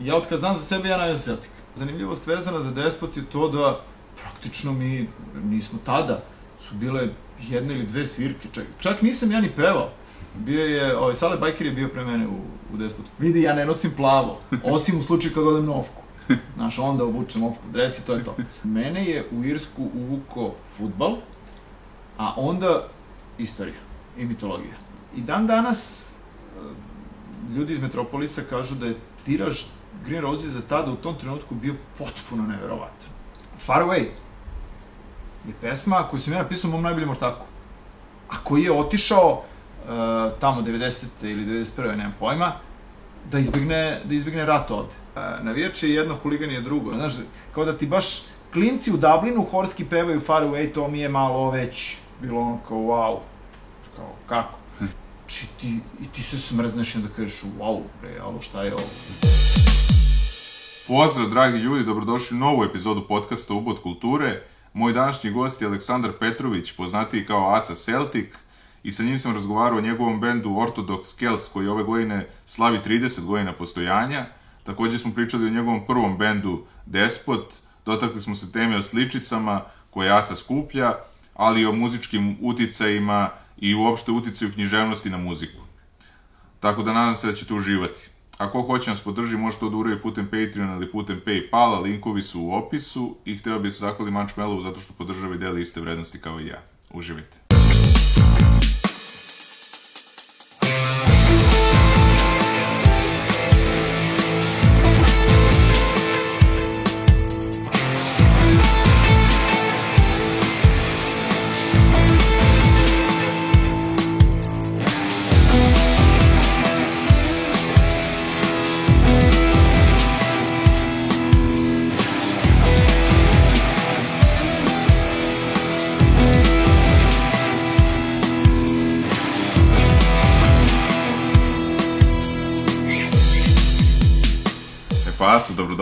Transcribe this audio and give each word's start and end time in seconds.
ja 0.00 0.16
od 0.16 0.28
kad 0.28 0.38
znam 0.38 0.56
za 0.56 0.64
sebe, 0.64 0.88
ja 0.88 0.96
navijam 0.96 1.16
za 1.16 1.22
Celtic. 1.22 1.50
Zanimljivost 1.74 2.26
vezana 2.26 2.60
za 2.60 2.70
Despot 2.70 3.16
je 3.16 3.24
to 3.24 3.48
da 3.48 3.80
praktično 4.20 4.72
mi 4.72 5.08
nismo 5.44 5.78
tada, 5.84 6.22
su 6.60 6.74
bile 6.74 7.08
jedne 7.48 7.74
ili 7.74 7.86
dve 7.86 8.06
svirke, 8.06 8.48
čak, 8.52 8.64
čak 8.78 9.02
nisam 9.02 9.32
ja 9.32 9.40
ni 9.40 9.50
pevao. 9.56 9.90
Bio 10.34 10.64
je, 10.64 10.96
ovaj, 10.96 11.14
Sale 11.14 11.36
Bajker 11.36 11.66
je 11.66 11.72
bio 11.72 11.88
pre 11.88 12.04
mene 12.04 12.26
u, 12.26 12.40
u 12.74 12.76
Despotu. 12.76 13.10
Vidi, 13.18 13.42
ja 13.42 13.54
ne 13.54 13.66
nosim 13.66 13.90
plavo, 13.96 14.40
osim 14.64 14.98
u 14.98 15.02
slučaju 15.02 15.34
kad 15.34 15.46
odem 15.46 15.66
na 15.66 15.74
ofku. 15.74 16.02
Znaš, 16.56 16.78
onda 16.78 17.04
obučem 17.04 17.42
ofku, 17.42 17.62
dres 17.72 17.98
i 17.98 18.06
to 18.06 18.14
je 18.14 18.24
to. 18.24 18.36
Mene 18.64 19.04
je 19.04 19.26
u 19.32 19.44
Irsku 19.44 19.88
uvuko 19.94 20.54
futbal, 20.76 21.16
a 22.18 22.34
onda 22.36 22.88
istorija 23.38 23.80
i 24.18 24.24
mitologija. 24.24 24.74
I 25.16 25.20
dan 25.20 25.46
danas 25.46 26.12
eh, 26.12 27.54
ljudi 27.54 27.72
iz 27.72 27.80
Metropolisa 27.80 28.42
kažu 28.50 28.74
da 28.74 28.86
je 28.86 28.96
tiraž 29.24 29.62
Green 30.06 30.22
Roses 30.22 30.52
za 30.52 30.60
tada 30.68 30.92
u 30.92 30.96
tom 30.96 31.14
trenutku 31.18 31.54
bio 31.54 31.74
potpuno 31.98 32.42
neverovatan. 32.46 33.08
Far 33.58 33.82
Away 33.82 34.06
je 35.46 35.54
pesma 35.60 36.02
koju 36.10 36.20
sam 36.20 36.32
ja 36.32 36.42
napisao 36.42 36.68
u 36.68 36.72
mom 36.72 36.82
najboljem 36.82 37.10
ortaku, 37.10 37.46
a 38.28 38.34
koji 38.44 38.62
je 38.62 38.72
otišao 38.72 39.32
uh, 39.32 40.40
tamo 40.40 40.62
90. 40.62 41.04
ili 41.22 41.64
91. 41.64 41.96
nemam 41.96 42.14
pojma, 42.18 42.52
da 43.30 43.38
izbegne, 43.38 44.00
da 44.04 44.14
izbegne 44.14 44.46
rat 44.46 44.70
ovde. 44.70 44.94
Uh, 45.16 45.44
navijač 45.44 45.82
je 45.82 45.94
jedno, 45.94 46.16
huligan 46.22 46.50
je 46.50 46.60
drugo. 46.60 46.94
Znaš, 46.94 47.14
kao 47.54 47.64
da 47.64 47.78
ti 47.78 47.86
baš 47.86 48.22
klinci 48.52 48.92
u 48.92 48.96
Dublinu 48.96 49.46
horski 49.50 49.84
pevaju 49.84 50.20
Far 50.20 50.42
Away, 50.42 50.72
to 50.74 50.88
mi 50.88 50.98
je 50.98 51.08
malo 51.08 51.50
već 51.50 51.98
bilo 52.20 52.40
ono 52.40 52.58
kao 52.68 52.78
wow. 52.78 53.18
Kao, 53.96 54.12
kako? 54.26 54.58
Či 55.26 55.46
ti, 55.60 55.80
i 56.00 56.06
ti 56.14 56.22
se 56.22 56.38
smrzneš 56.38 56.94
i 56.94 56.98
onda 56.98 57.08
kažeš 57.16 57.42
wow, 57.58 57.82
bre, 58.00 58.22
ovo 58.22 58.40
šta 58.40 58.62
je 58.62 58.74
ovo? 58.74 59.69
Pozdrav, 60.92 61.28
dragi 61.28 61.58
ljudi, 61.58 61.84
dobrodošli 61.84 62.36
u 62.36 62.40
novu 62.40 62.64
epizodu 62.64 63.04
podcasta 63.08 63.54
Ubod 63.54 63.82
kulture. 63.82 64.42
Moj 64.72 64.92
današnji 64.92 65.30
gost 65.30 65.62
je 65.62 65.68
Aleksandar 65.68 66.12
Petrović, 66.20 66.72
poznatiji 66.72 67.26
kao 67.26 67.54
Aca 67.54 67.74
Celtic, 67.74 68.26
i 68.82 68.92
sa 68.92 69.02
njim 69.02 69.18
sam 69.18 69.32
razgovarao 69.32 69.78
o 69.78 69.80
njegovom 69.80 70.20
bendu 70.20 70.48
Orthodox 70.48 71.02
Celts, 71.18 71.48
koji 71.52 71.68
ove 71.68 71.82
godine 71.82 72.28
slavi 72.46 72.78
30 72.86 73.24
godina 73.24 73.52
postojanja. 73.52 74.26
Takođe 74.64 74.98
smo 74.98 75.14
pričali 75.14 75.46
o 75.46 75.50
njegovom 75.50 75.86
prvom 75.86 76.18
bendu 76.18 76.64
Despot, 76.86 77.54
dotakli 77.86 78.20
smo 78.20 78.34
se 78.34 78.52
teme 78.52 78.76
o 78.76 78.82
sličicama 78.82 79.60
koje 79.90 80.12
Aca 80.12 80.34
skuplja, 80.34 80.94
ali 81.34 81.60
i 81.60 81.66
o 81.66 81.72
muzičkim 81.72 82.36
uticajima 82.40 83.30
i 83.58 83.74
uopšte 83.74 84.10
uticaju 84.10 84.52
književnosti 84.52 85.10
na 85.10 85.18
muziku. 85.18 85.62
Tako 86.60 86.82
da 86.82 86.92
nadam 86.92 87.16
se 87.16 87.26
da 87.26 87.32
ćete 87.32 87.54
uživati. 87.54 88.09
Ako 88.40 88.62
hoće 88.62 88.90
nas 88.90 89.00
podrži, 89.00 89.36
možete 89.36 89.60
to 89.60 89.68
da 89.68 89.76
uradi 89.76 90.00
putem 90.00 90.24
Patreon 90.24 90.70
ili 90.70 90.90
putem 90.90 91.20
Paypala, 91.26 91.82
linkovi 91.82 92.22
su 92.22 92.42
u 92.42 92.52
opisu 92.52 93.16
i 93.24 93.36
hteo 93.36 93.58
bih 93.58 93.72
se 93.72 93.78
zahvali 93.78 94.10
Manchmellovu 94.10 94.62
zato 94.62 94.80
što 94.80 94.92
podržava 94.98 95.34
i 95.34 95.38
deli 95.38 95.62
iste 95.62 95.80
vrednosti 95.80 96.20
kao 96.20 96.40
i 96.40 96.46
ja. 96.46 96.62
Uživajte. 96.92 97.38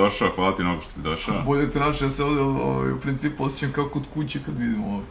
Dobrodošao, 0.08 0.36
hvala 0.36 0.56
ti 0.56 0.62
mnogo 0.62 0.82
što 0.82 0.90
si 0.90 1.00
došao. 1.00 1.42
Bolje 1.42 1.70
te 1.70 1.78
naše, 1.78 2.04
ja 2.04 2.10
se 2.10 2.24
ovde 2.24 2.40
ovaj, 2.40 2.92
u 2.92 3.00
principu 3.00 3.44
osjećam 3.44 3.72
kao 3.72 3.88
kod 3.88 4.02
kuće 4.14 4.38
kad 4.46 4.58
vidim 4.58 4.84
ovo. 4.84 5.02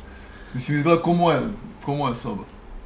Mislim, 0.54 0.78
izgleda 0.78 1.02
ko 1.02 1.14
moja, 1.14 1.42
ko 1.86 1.96
moja 1.96 2.16
soba. 2.16 2.44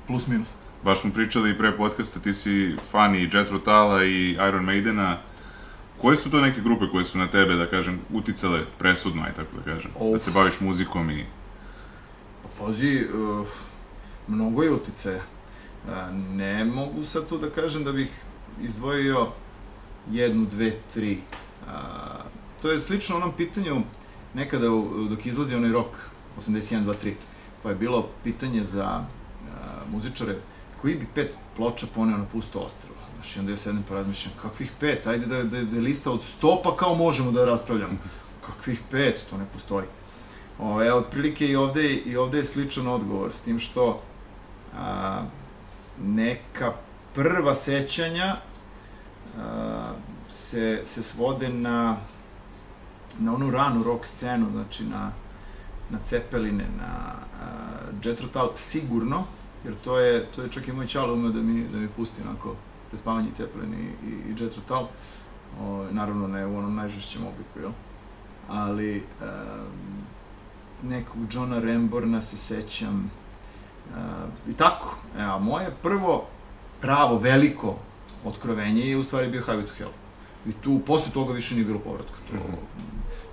Plus 0.08 0.28
minus. 0.28 0.48
Baš 0.84 1.02
smo 1.02 1.12
pričali 1.12 1.52
i 1.52 1.58
pre 1.58 1.78
podcasta, 1.78 2.20
ti 2.20 2.34
si 2.34 2.76
fan 2.92 3.16
i 3.16 3.30
Jet 3.34 3.52
Rotala 3.52 4.04
i 4.04 4.32
Iron 4.32 4.64
Maidena. 4.64 5.18
Koje 6.02 6.18
su 6.18 6.32
to 6.32 6.42
neke 6.42 6.62
grupe 6.62 6.86
koje 6.92 7.06
su 7.06 7.18
na 7.18 7.28
tebe, 7.28 7.56
da 7.56 7.70
kažem, 7.70 8.00
uticale 8.14 8.66
presudno, 8.78 9.24
aj 9.24 9.34
tako 9.34 9.58
da 9.58 9.74
kažem? 9.74 9.92
Of. 10.00 10.14
Da 10.14 10.20
se 10.20 10.32
baviš 10.32 10.60
muzikom 10.60 11.12
i... 11.12 11.26
Pa 12.44 12.66
pazi, 12.66 13.08
uh, 13.14 13.48
mnogo 14.28 14.64
je 14.64 14.72
uticaja. 14.72 15.22
Uh, 15.88 15.92
ne 16.36 16.66
mogu 16.66 17.04
sad 17.04 17.30
tu 17.30 17.38
da 17.38 17.50
kažem 17.50 17.84
da 17.84 17.92
bih 17.92 18.10
izdvojio 18.62 19.28
jednu, 20.12 20.46
dve, 20.46 20.72
tri. 20.94 21.18
Uh, 21.62 21.72
to 22.62 22.72
je 22.72 22.82
slično 22.82 23.16
onom 23.16 23.32
pitanju 23.38 23.82
nekada 24.34 24.72
u- 24.72 25.08
dok 25.10 25.26
izlazi 25.26 25.56
onaj 25.56 25.72
rock 25.72 25.90
81, 26.40 26.84
2, 26.84 26.94
3. 27.04 27.14
Pa 27.64 27.70
je 27.70 27.76
bilo 27.76 28.08
pitanje 28.24 28.64
za 28.64 29.04
uh, 29.04 29.92
muzičare 29.94 30.38
koji 30.82 30.96
bi 30.96 31.08
pet 31.16 31.36
ploča 31.56 31.88
poneo 31.96 32.18
na 32.18 32.26
pusto 32.26 32.60
ostrvo. 32.60 32.96
Znaš, 33.16 33.36
i 33.36 33.40
onda 33.40 33.52
ja 33.52 33.58
sedem 33.58 33.84
pa 33.90 33.96
razmišljam, 33.96 34.34
kakvih 34.42 34.72
pet? 34.80 35.08
Ajde 35.08 35.26
da, 35.26 35.44
da, 35.44 35.64
da 35.64 35.76
je 35.76 35.82
lista 35.82 36.12
od 36.12 36.24
sto, 36.24 36.62
pa 36.64 36.76
kao 36.76 36.96
možemo 36.96 37.32
da 37.32 37.46
raspravljamo. 37.46 37.94
Kakvih 38.46 38.82
pet? 38.92 39.26
To 39.30 39.38
ne 39.38 39.46
postoji. 39.54 39.86
Ove, 40.60 40.88
evo, 40.88 40.98
otprilike 41.00 41.48
i 41.48 41.56
ovde, 41.56 41.94
i 41.94 42.18
ovde 42.18 42.38
je 42.38 42.46
sličan 42.46 42.88
odgovor, 42.88 43.34
s 43.34 43.40
tim 43.42 43.60
što 43.60 44.02
a, 44.78 45.24
neka 46.04 46.74
prva 47.16 47.54
sećanja 47.54 48.36
a, 49.38 49.92
se, 50.32 50.82
se 50.86 51.04
svode 51.04 51.50
na, 51.50 51.98
na 53.20 53.34
onu 53.36 53.52
ranu 53.52 53.84
rock 53.84 54.06
scenu, 54.06 54.48
znači 54.52 54.84
na, 54.84 55.12
na 55.90 56.00
Cepeline, 56.04 56.68
na 56.78 57.14
uh, 57.16 58.06
Jet 58.06 58.22
Rotal, 58.22 58.52
sigurno, 58.56 59.24
jer 59.66 59.76
to 59.84 60.00
je, 60.00 60.26
to 60.26 60.42
je 60.42 60.50
čak 60.50 60.68
i 60.68 60.74
moj 60.74 60.88
čalo 60.88 61.14
umeo 61.14 61.32
da 61.32 61.42
mi, 61.42 61.68
da 61.68 61.78
mi 61.78 61.88
pusti 61.88 62.22
onako 62.22 62.56
prespavanje 62.90 63.30
Cepelin 63.38 63.74
i, 63.74 64.08
i, 64.08 64.12
i 64.12 64.36
Jet 64.40 64.56
Rotal. 64.56 64.88
O, 65.62 65.86
naravno 65.92 66.28
ne 66.28 66.46
u 66.46 66.58
onom 66.58 66.76
najžešćem 66.76 67.22
obliku, 67.22 67.60
jel? 67.60 67.72
Ali 68.50 68.98
um, 69.22 70.90
nekog 70.90 71.34
Johna 71.34 71.60
Remborna 71.60 72.22
se 72.22 72.38
sećam 72.38 73.12
uh, 73.90 73.98
i 74.50 74.54
tako. 74.54 74.96
E, 75.18 75.22
a 75.22 75.40
moje 75.40 75.68
prvo 75.82 76.26
pravo, 76.82 77.18
veliko 77.18 77.76
otkrovenje 78.26 78.82
je 78.82 78.98
u 78.98 79.04
stvari 79.04 79.28
bio 79.28 79.42
Highway 79.42 79.68
to 79.68 79.74
Hell. 79.78 79.92
I 80.48 80.52
tu, 80.52 80.80
posle 80.80 81.14
toga 81.14 81.34
više 81.34 81.56
nije 81.56 81.66
bilo 81.66 81.80
povratka. 81.80 82.14
To, 82.30 82.38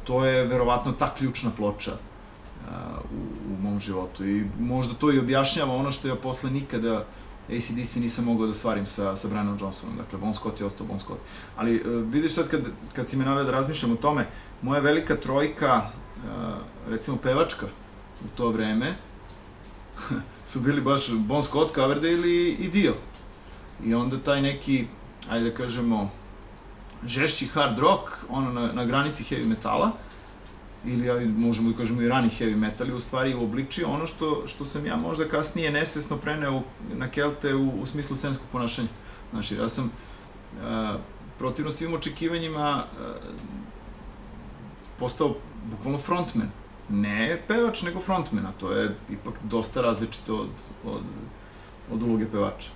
to 0.04 0.24
je 0.24 0.46
verovatno 0.46 0.92
ta 0.92 1.14
ključna 1.14 1.50
ploča 1.56 1.92
uh, 1.92 2.74
u, 3.12 3.54
u 3.54 3.62
mom 3.62 3.80
životu. 3.80 4.26
I 4.26 4.44
možda 4.58 4.94
to 4.94 5.12
i 5.12 5.18
objašnjava 5.18 5.74
ono 5.74 5.92
što 5.92 6.08
ja 6.08 6.14
posle 6.14 6.50
nikada 6.50 7.04
ACDC 7.48 7.96
nisam 7.96 8.24
mogao 8.24 8.46
da 8.46 8.54
stvarim 8.54 8.86
sa, 8.86 9.16
sa 9.16 9.28
Brianom 9.28 9.58
Johnsonom. 9.60 9.96
Dakle, 9.96 10.18
Bon 10.18 10.34
Scott 10.34 10.60
je 10.60 10.66
ostao 10.66 10.86
Bon 10.86 10.98
Scott. 10.98 11.20
Ali 11.56 11.80
uh, 11.80 12.12
vidiš 12.12 12.34
sad 12.34 12.48
kad, 12.48 12.60
kad 12.92 13.08
si 13.08 13.16
me 13.16 13.24
naveo 13.24 13.44
da 13.44 13.50
razmišljam 13.50 13.92
o 13.92 13.96
tome, 13.96 14.26
moja 14.62 14.80
velika 14.80 15.16
trojka, 15.16 15.82
uh, 16.16 16.22
recimo 16.88 17.16
pevačka 17.16 17.66
u 18.24 18.36
to 18.36 18.50
vreme, 18.50 18.94
su 20.46 20.60
bili 20.60 20.80
baš 20.80 21.10
Bon 21.12 21.42
Scott, 21.42 21.74
Coverdale 21.74 22.28
i, 22.28 22.56
i 22.60 22.68
Dio. 22.68 22.94
I 23.84 23.94
onda 23.94 24.18
taj 24.18 24.42
neki, 24.42 24.86
ajde 25.30 25.50
da 25.50 25.56
kažemo, 25.56 26.10
žešći 27.06 27.46
hard 27.46 27.78
rock, 27.78 28.02
ono 28.28 28.52
na, 28.52 28.72
na 28.72 28.84
granici 28.84 29.24
heavy 29.24 29.48
metala, 29.48 29.90
ili 30.84 31.10
ajde, 31.10 31.26
možemo 31.26 31.70
da 31.70 31.76
kažemo 31.76 32.02
i 32.02 32.08
rani 32.08 32.28
heavy 32.38 32.56
metal, 32.56 32.86
je 32.88 32.94
u 32.94 33.00
stvari 33.00 33.34
uobličio 33.34 33.88
ono 33.88 34.06
što, 34.06 34.42
što 34.46 34.64
sam 34.64 34.86
ja 34.86 34.96
možda 34.96 35.24
kasnije 35.24 35.70
nesvesno 35.70 36.16
preneo 36.16 36.56
u- 36.56 36.62
na 36.94 37.08
Kelte 37.08 37.54
u, 37.54 37.70
u 37.80 37.86
smislu 37.86 38.16
scenskog 38.16 38.46
ponašanja. 38.52 38.88
Znači, 39.30 39.54
ja 39.54 39.68
sam 39.68 39.84
uh, 39.84 41.00
protivno 41.38 41.72
svim 41.72 41.94
očekivanjima 41.94 42.84
uh, 42.92 43.16
postao 44.98 45.34
bukvalno 45.70 45.98
frontman. 45.98 46.48
Ne 46.88 47.42
pevač, 47.48 47.82
nego 47.82 48.00
frontman, 48.00 48.46
a 48.46 48.52
to 48.60 48.72
je 48.72 48.94
ipak 49.10 49.34
dosta 49.42 49.80
različito 49.82 50.36
od, 50.36 50.48
od, 50.84 51.02
od 51.92 52.02
uloge 52.02 52.26
pevača. 52.26 52.70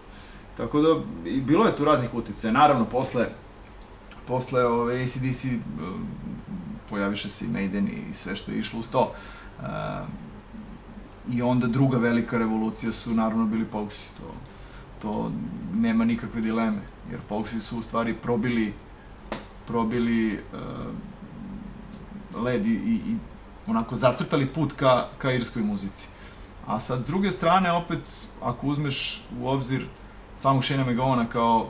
Tako 0.56 0.81
da, 0.81 0.96
i 1.31 1.41
bilo 1.41 1.67
je 1.67 1.76
tu 1.76 1.85
raznih 1.85 2.14
uticaja. 2.14 2.52
Naravno, 2.52 2.85
posle, 2.85 3.29
posle 4.26 4.64
ove 4.64 5.02
ACDC 5.02 5.44
um, 5.44 6.06
pojaviše 6.90 7.28
se 7.28 7.44
i 7.44 7.48
Maiden 7.48 7.88
i 7.88 8.14
sve 8.14 8.36
što 8.36 8.52
je 8.52 8.58
išlo 8.58 8.80
uz 8.80 8.88
to. 8.88 9.12
Uh, 9.58 9.64
I 11.30 11.42
onda 11.42 11.66
druga 11.66 11.98
velika 11.98 12.38
revolucija 12.38 12.92
su 12.92 13.14
naravno 13.14 13.46
bili 13.46 13.64
Poguesi. 13.64 14.08
To, 14.16 14.34
to 15.02 15.32
nema 15.74 16.04
nikakve 16.04 16.40
dileme, 16.40 16.80
jer 17.10 17.20
Poguesi 17.28 17.60
su 17.60 17.78
u 17.78 17.82
stvari 17.82 18.14
probili 18.14 18.72
probili 19.66 20.34
uh, 20.34 20.40
led 22.44 22.66
i, 22.66 22.70
i, 22.70 22.94
i 22.94 23.16
onako 23.66 23.94
zacrtali 23.94 24.46
put 24.46 24.72
ka, 24.72 25.08
ka 25.19 25.32
irskoj 25.32 25.62
muzici. 25.62 26.08
A 26.66 26.78
sad, 26.78 27.04
s 27.04 27.06
druge 27.06 27.30
strane, 27.30 27.72
opet, 27.72 28.28
ako 28.42 28.66
uzmeš 28.66 29.24
u 29.40 29.48
obzir 29.48 29.86
samog 30.36 30.64
Shane 30.64 30.84
McGovana 30.84 31.26
kao, 31.26 31.69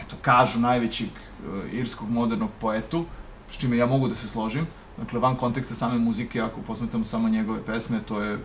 eto, 0.00 0.16
kažu, 0.22 0.58
najvećeg 0.60 1.08
uh, 1.08 1.72
irskog 1.72 2.10
modernog 2.10 2.50
poetu, 2.60 3.04
s 3.50 3.58
čime 3.58 3.76
ja 3.76 3.86
mogu 3.86 4.08
da 4.08 4.14
se 4.14 4.28
složim, 4.28 4.66
dakle, 4.96 5.20
van 5.20 5.36
konteksta 5.36 5.74
same 5.74 5.98
muzike, 5.98 6.40
ako 6.40 6.60
posmetamo 6.60 7.04
samo 7.04 7.28
njegove 7.28 7.64
pesme, 7.64 8.00
to 8.08 8.22
je 8.22 8.38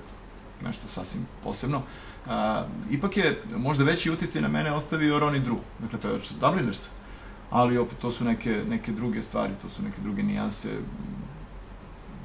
nešto 0.64 0.88
sasvim 0.88 1.26
posebno. 1.44 1.82
Uh, 2.26 2.32
ipak 2.92 3.18
je 3.18 3.42
možda 3.58 3.84
veći 3.84 4.12
uticaj 4.12 4.42
na 4.42 4.48
mene 4.48 4.72
ostavio 4.72 5.20
Ronnie 5.20 5.42
Drew, 5.42 5.58
dakle, 5.80 6.00
pevač 6.00 6.32
Dubliners, 6.32 6.90
ali 7.50 7.78
opet 7.78 7.98
to 8.00 8.12
su 8.12 8.26
neke, 8.26 8.64
neke 8.70 8.92
druge 8.92 9.22
stvari, 9.22 9.54
to 9.62 9.70
su 9.70 9.84
neke 9.84 10.02
druge 10.02 10.24
nijanse. 10.24 10.70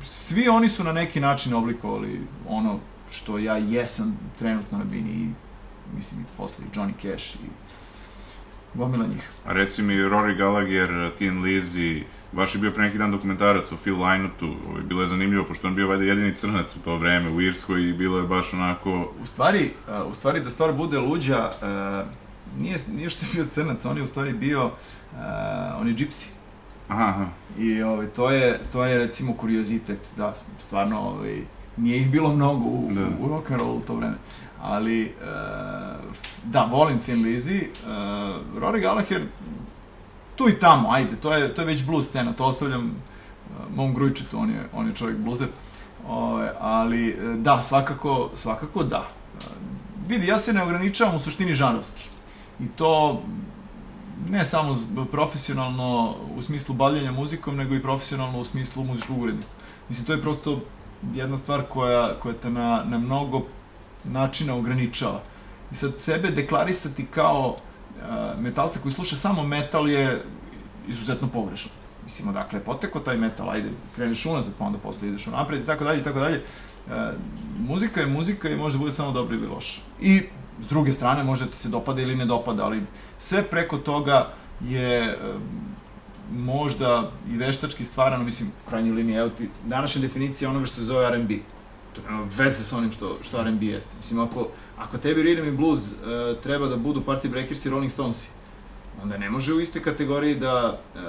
Svi 0.05 0.49
oni 0.49 0.69
su 0.69 0.85
na 0.85 0.93
neki 0.93 1.21
način 1.21 1.55
oblikovali 1.55 2.27
ono 2.49 2.79
što 3.11 3.39
ja 3.39 3.57
jesam 3.57 4.19
trenutno 4.39 4.79
na 4.79 4.85
bini 4.85 5.11
i 5.11 5.29
mislim 5.97 6.21
i 6.21 6.37
posle 6.37 6.65
Johnny 6.75 6.93
Cash 7.03 7.37
i 7.37 7.49
gomila 8.75 9.07
njih. 9.07 9.31
A 9.47 9.53
reci 9.53 9.83
mi, 9.83 9.95
Rory 9.95 10.37
Gallagher, 10.37 11.11
Tin 11.19 11.43
Lizzy, 11.43 12.03
baš 12.33 12.55
je 12.55 12.61
bio 12.61 12.71
pre 12.71 12.83
neki 12.85 12.99
dan 12.99 13.11
dokumentarac 13.11 13.73
o 13.73 13.77
Phil 13.77 13.97
Lynottu, 13.97 14.55
ovaj, 14.69 14.83
bilo 14.83 15.01
je 15.01 15.07
zanimljivo, 15.07 15.45
pošto 15.45 15.69
on 15.69 15.75
bio 15.75 15.89
valjda 15.89 16.05
jedini 16.05 16.35
crnac 16.35 16.77
u 16.77 16.79
to 16.79 16.97
vreme 16.97 17.31
u 17.31 17.41
Irskoj 17.41 17.89
i 17.89 17.93
bilo 17.93 18.19
je 18.19 18.27
baš 18.27 18.53
onako... 18.53 19.13
U 19.23 19.27
stvari, 19.27 19.71
uh, 20.03 20.11
u 20.11 20.15
stvari 20.15 20.41
da 20.41 20.51
stvar 20.51 20.73
bude 20.73 20.99
luđa, 20.99 21.51
uh, 21.51 22.63
nije, 22.63 22.79
nije 22.97 23.09
što 23.09 23.27
je 23.27 23.31
bio 23.35 23.45
crnac, 23.45 23.85
on 23.85 23.97
je 23.97 24.03
u 24.03 24.07
stvari 24.07 24.33
bio, 24.33 24.65
uh, 24.67 24.71
on 25.81 25.89
je 25.89 25.95
džipsi. 25.95 26.29
Aha, 26.89 27.05
aha. 27.05 27.27
I 27.59 27.83
ovaj, 27.83 28.07
to, 28.07 28.31
je, 28.31 28.61
to 28.73 28.85
je 28.85 28.99
recimo 28.99 29.35
kuriozitet, 29.35 30.09
da, 30.17 30.35
stvarno, 30.59 31.01
ovaj, 31.01 31.43
nije 31.77 32.01
ih 32.01 32.11
bilo 32.11 32.37
mnogo 32.37 32.65
u, 32.65 32.89
Da. 32.93 33.07
u 33.21 33.29
rock'n'rollu 33.29 33.77
u 33.77 33.81
to 33.81 33.95
vreme. 33.95 34.15
Ali, 34.63 35.05
uh, 35.05 36.15
da, 36.45 36.65
volim 36.65 36.99
Thin 36.99 37.25
Lizzy, 37.25 37.61
uh, 37.61 38.63
Rory 38.63 38.81
Gallagher, 38.81 39.23
tu 40.37 40.49
i 40.49 40.59
tamo, 40.59 40.93
ajde, 40.93 41.17
to 41.23 41.35
je, 41.35 41.55
to 41.55 41.63
je 41.63 41.67
već 41.67 41.87
blues 41.87 42.07
scena, 42.07 42.33
to 42.33 42.45
ostavljam 42.45 42.85
uh, 42.87 43.77
mom 43.77 43.95
Grujčetu, 43.95 44.39
on 44.39 44.51
je, 44.51 44.69
on 44.73 44.87
je 44.87 44.95
čovjek 44.95 45.19
bluzer. 45.19 45.49
Ove, 46.09 46.53
ali, 46.61 47.09
e, 47.09 47.37
da, 47.37 47.63
svakako, 47.63 48.31
svakako 48.35 48.83
da. 48.85 49.09
Vidi, 50.09 50.27
ja 50.27 50.39
se 50.39 50.53
ne 50.53 50.63
ograničavam 50.63 51.17
u 51.17 51.19
suštini 51.19 51.55
žanrovski. 51.55 52.03
I 52.61 52.69
to 52.69 53.23
ne 54.29 54.45
samo 54.45 54.79
profesionalno 55.13 56.15
u 56.37 56.43
smislu 56.43 56.75
bavljenja 56.75 57.13
muzikom, 57.13 57.57
nego 57.57 57.75
i 57.75 57.83
profesionalno 57.83 58.41
u 58.41 58.45
smislu 58.45 58.85
muzičkog 58.85 59.23
urednika. 59.23 59.51
Mislim, 59.89 60.07
to 60.07 60.13
je 60.13 60.21
prosto 60.21 60.61
jedna 61.15 61.37
stvar 61.37 61.63
koja, 61.69 62.15
koja 62.21 62.35
te 62.35 62.51
na, 62.51 62.85
na 62.85 62.99
mnogo 62.99 63.43
načina 64.05 64.55
ograničava. 64.55 65.21
I 65.73 65.75
sad 65.75 65.99
sebe 65.99 66.31
deklarisati 66.31 67.07
kao 67.07 67.57
uh, 67.57 68.43
metalca 68.43 68.81
koji 68.81 68.93
sluša 68.93 69.17
samo 69.17 69.43
metal 69.43 69.89
je 69.89 70.23
izuzetno 70.89 71.29
pogrešno. 71.29 71.71
Mislim, 72.05 72.29
odakle 72.29 72.59
je 72.59 72.65
poteko 72.65 73.01
taj 73.01 73.17
metal, 73.17 73.51
ajde, 73.51 73.69
kreneš 73.97 74.27
unazad, 74.27 74.53
pa 74.59 74.65
onda 74.65 74.79
posle 74.79 75.09
ideš 75.09 75.27
unapred 75.27 75.63
i 75.63 75.67
tako 75.67 75.85
dalje 75.85 76.01
i 76.01 76.05
tako 76.05 76.19
dalje. 76.19 76.37
E, 76.37 76.43
muzika 77.59 78.01
je 78.01 78.07
muzika 78.07 78.49
i 78.49 78.57
može 78.57 78.75
da 78.75 78.79
bude 78.79 78.93
samo 78.93 79.13
dobra 79.13 79.37
ili 79.37 79.47
loša. 79.47 79.81
I 80.01 80.23
s 80.61 80.69
druge 80.69 80.93
strane 80.93 81.25
može 81.25 81.45
da 81.45 81.51
ti 81.51 81.57
se 81.57 81.69
dopada 81.69 82.03
ili 82.03 82.17
ne 82.17 82.27
dopada, 82.27 82.65
ali 82.65 82.83
sve 83.19 83.43
preko 83.43 83.79
toga 83.79 84.33
je 84.61 84.99
e, 85.03 85.17
možda 86.33 87.11
i 87.31 87.37
veštački 87.37 87.85
stvarano, 87.85 88.25
mislim, 88.25 88.49
u 88.49 88.69
krajnjoj 88.69 88.95
liniji, 88.95 89.17
evo 89.17 89.29
ti, 89.29 89.49
današnja 89.65 90.03
definicija 90.03 90.51
onoga 90.51 90.67
što 90.67 90.77
se 90.77 90.85
zove 90.85 91.07
R&B. 91.07 91.35
To 91.95 92.03
nema 92.09 92.27
veze 92.37 92.65
sa 92.65 92.77
onim 92.77 92.91
što, 92.91 93.19
što 93.23 93.41
R&B 93.41 93.67
jeste. 93.67 93.91
Mislim, 93.97 94.21
ako, 94.21 94.49
ako 94.79 94.99
tebi 94.99 95.23
rhythm 95.23 95.49
i 95.49 95.57
blues 95.57 95.93
e, 95.93 95.95
treba 96.43 96.67
da 96.67 96.77
budu 96.77 97.01
Party 97.07 97.29
Breakers 97.29 97.65
i 97.67 97.71
Rolling 97.71 97.93
Stonesi, 97.93 98.29
onda 99.03 99.19
ne 99.19 99.31
može 99.31 99.55
u 99.55 99.61
istoj 99.61 99.83
kategoriji 99.83 100.35
da, 100.35 100.81
e, 100.97 101.01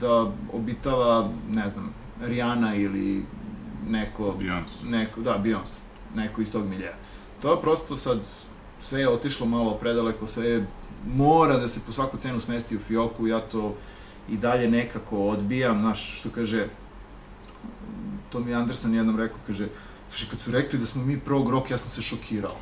da 0.00 0.32
obitava, 0.52 1.30
ne 1.50 1.70
znam, 1.70 1.94
Rihanna 2.20 2.74
ili 2.74 3.24
neko... 3.88 4.34
Beyoncé. 4.40 4.84
Neko, 4.84 5.20
da, 5.20 5.38
Beyoncé. 5.44 5.80
Neko 6.14 6.40
iz 6.40 6.52
tog 6.52 6.68
miljeja. 6.68 6.94
To 7.42 7.52
je 7.52 7.60
prosto 7.60 7.96
sad, 7.96 8.18
sve 8.80 9.00
je 9.00 9.08
otišlo 9.08 9.46
malo 9.46 9.74
predaleko, 9.74 10.26
sve 10.26 10.46
je, 10.46 10.66
mora 11.14 11.56
da 11.58 11.68
se 11.68 11.80
po 11.86 11.92
svaku 11.92 12.16
cenu 12.16 12.40
smesti 12.40 12.76
u 12.76 12.78
fioku, 12.78 13.26
ja 13.26 13.40
to 13.40 13.74
i 14.28 14.36
dalje 14.36 14.70
nekako 14.70 15.18
odbijam, 15.18 15.80
znaš, 15.80 16.20
što 16.20 16.30
kaže, 16.30 16.66
to 18.32 18.40
mi 18.40 18.50
je 18.50 18.56
Anderson 18.56 18.94
jednom 18.94 19.16
rekao, 19.16 19.38
kaže, 19.46 19.68
kaže, 20.10 20.26
kad 20.30 20.40
su 20.40 20.50
rekli 20.50 20.78
da 20.78 20.86
smo 20.86 21.04
mi 21.04 21.20
prog 21.20 21.50
rock, 21.50 21.70
ja 21.70 21.78
sam 21.78 21.90
se 21.90 22.02
šokirao. 22.02 22.56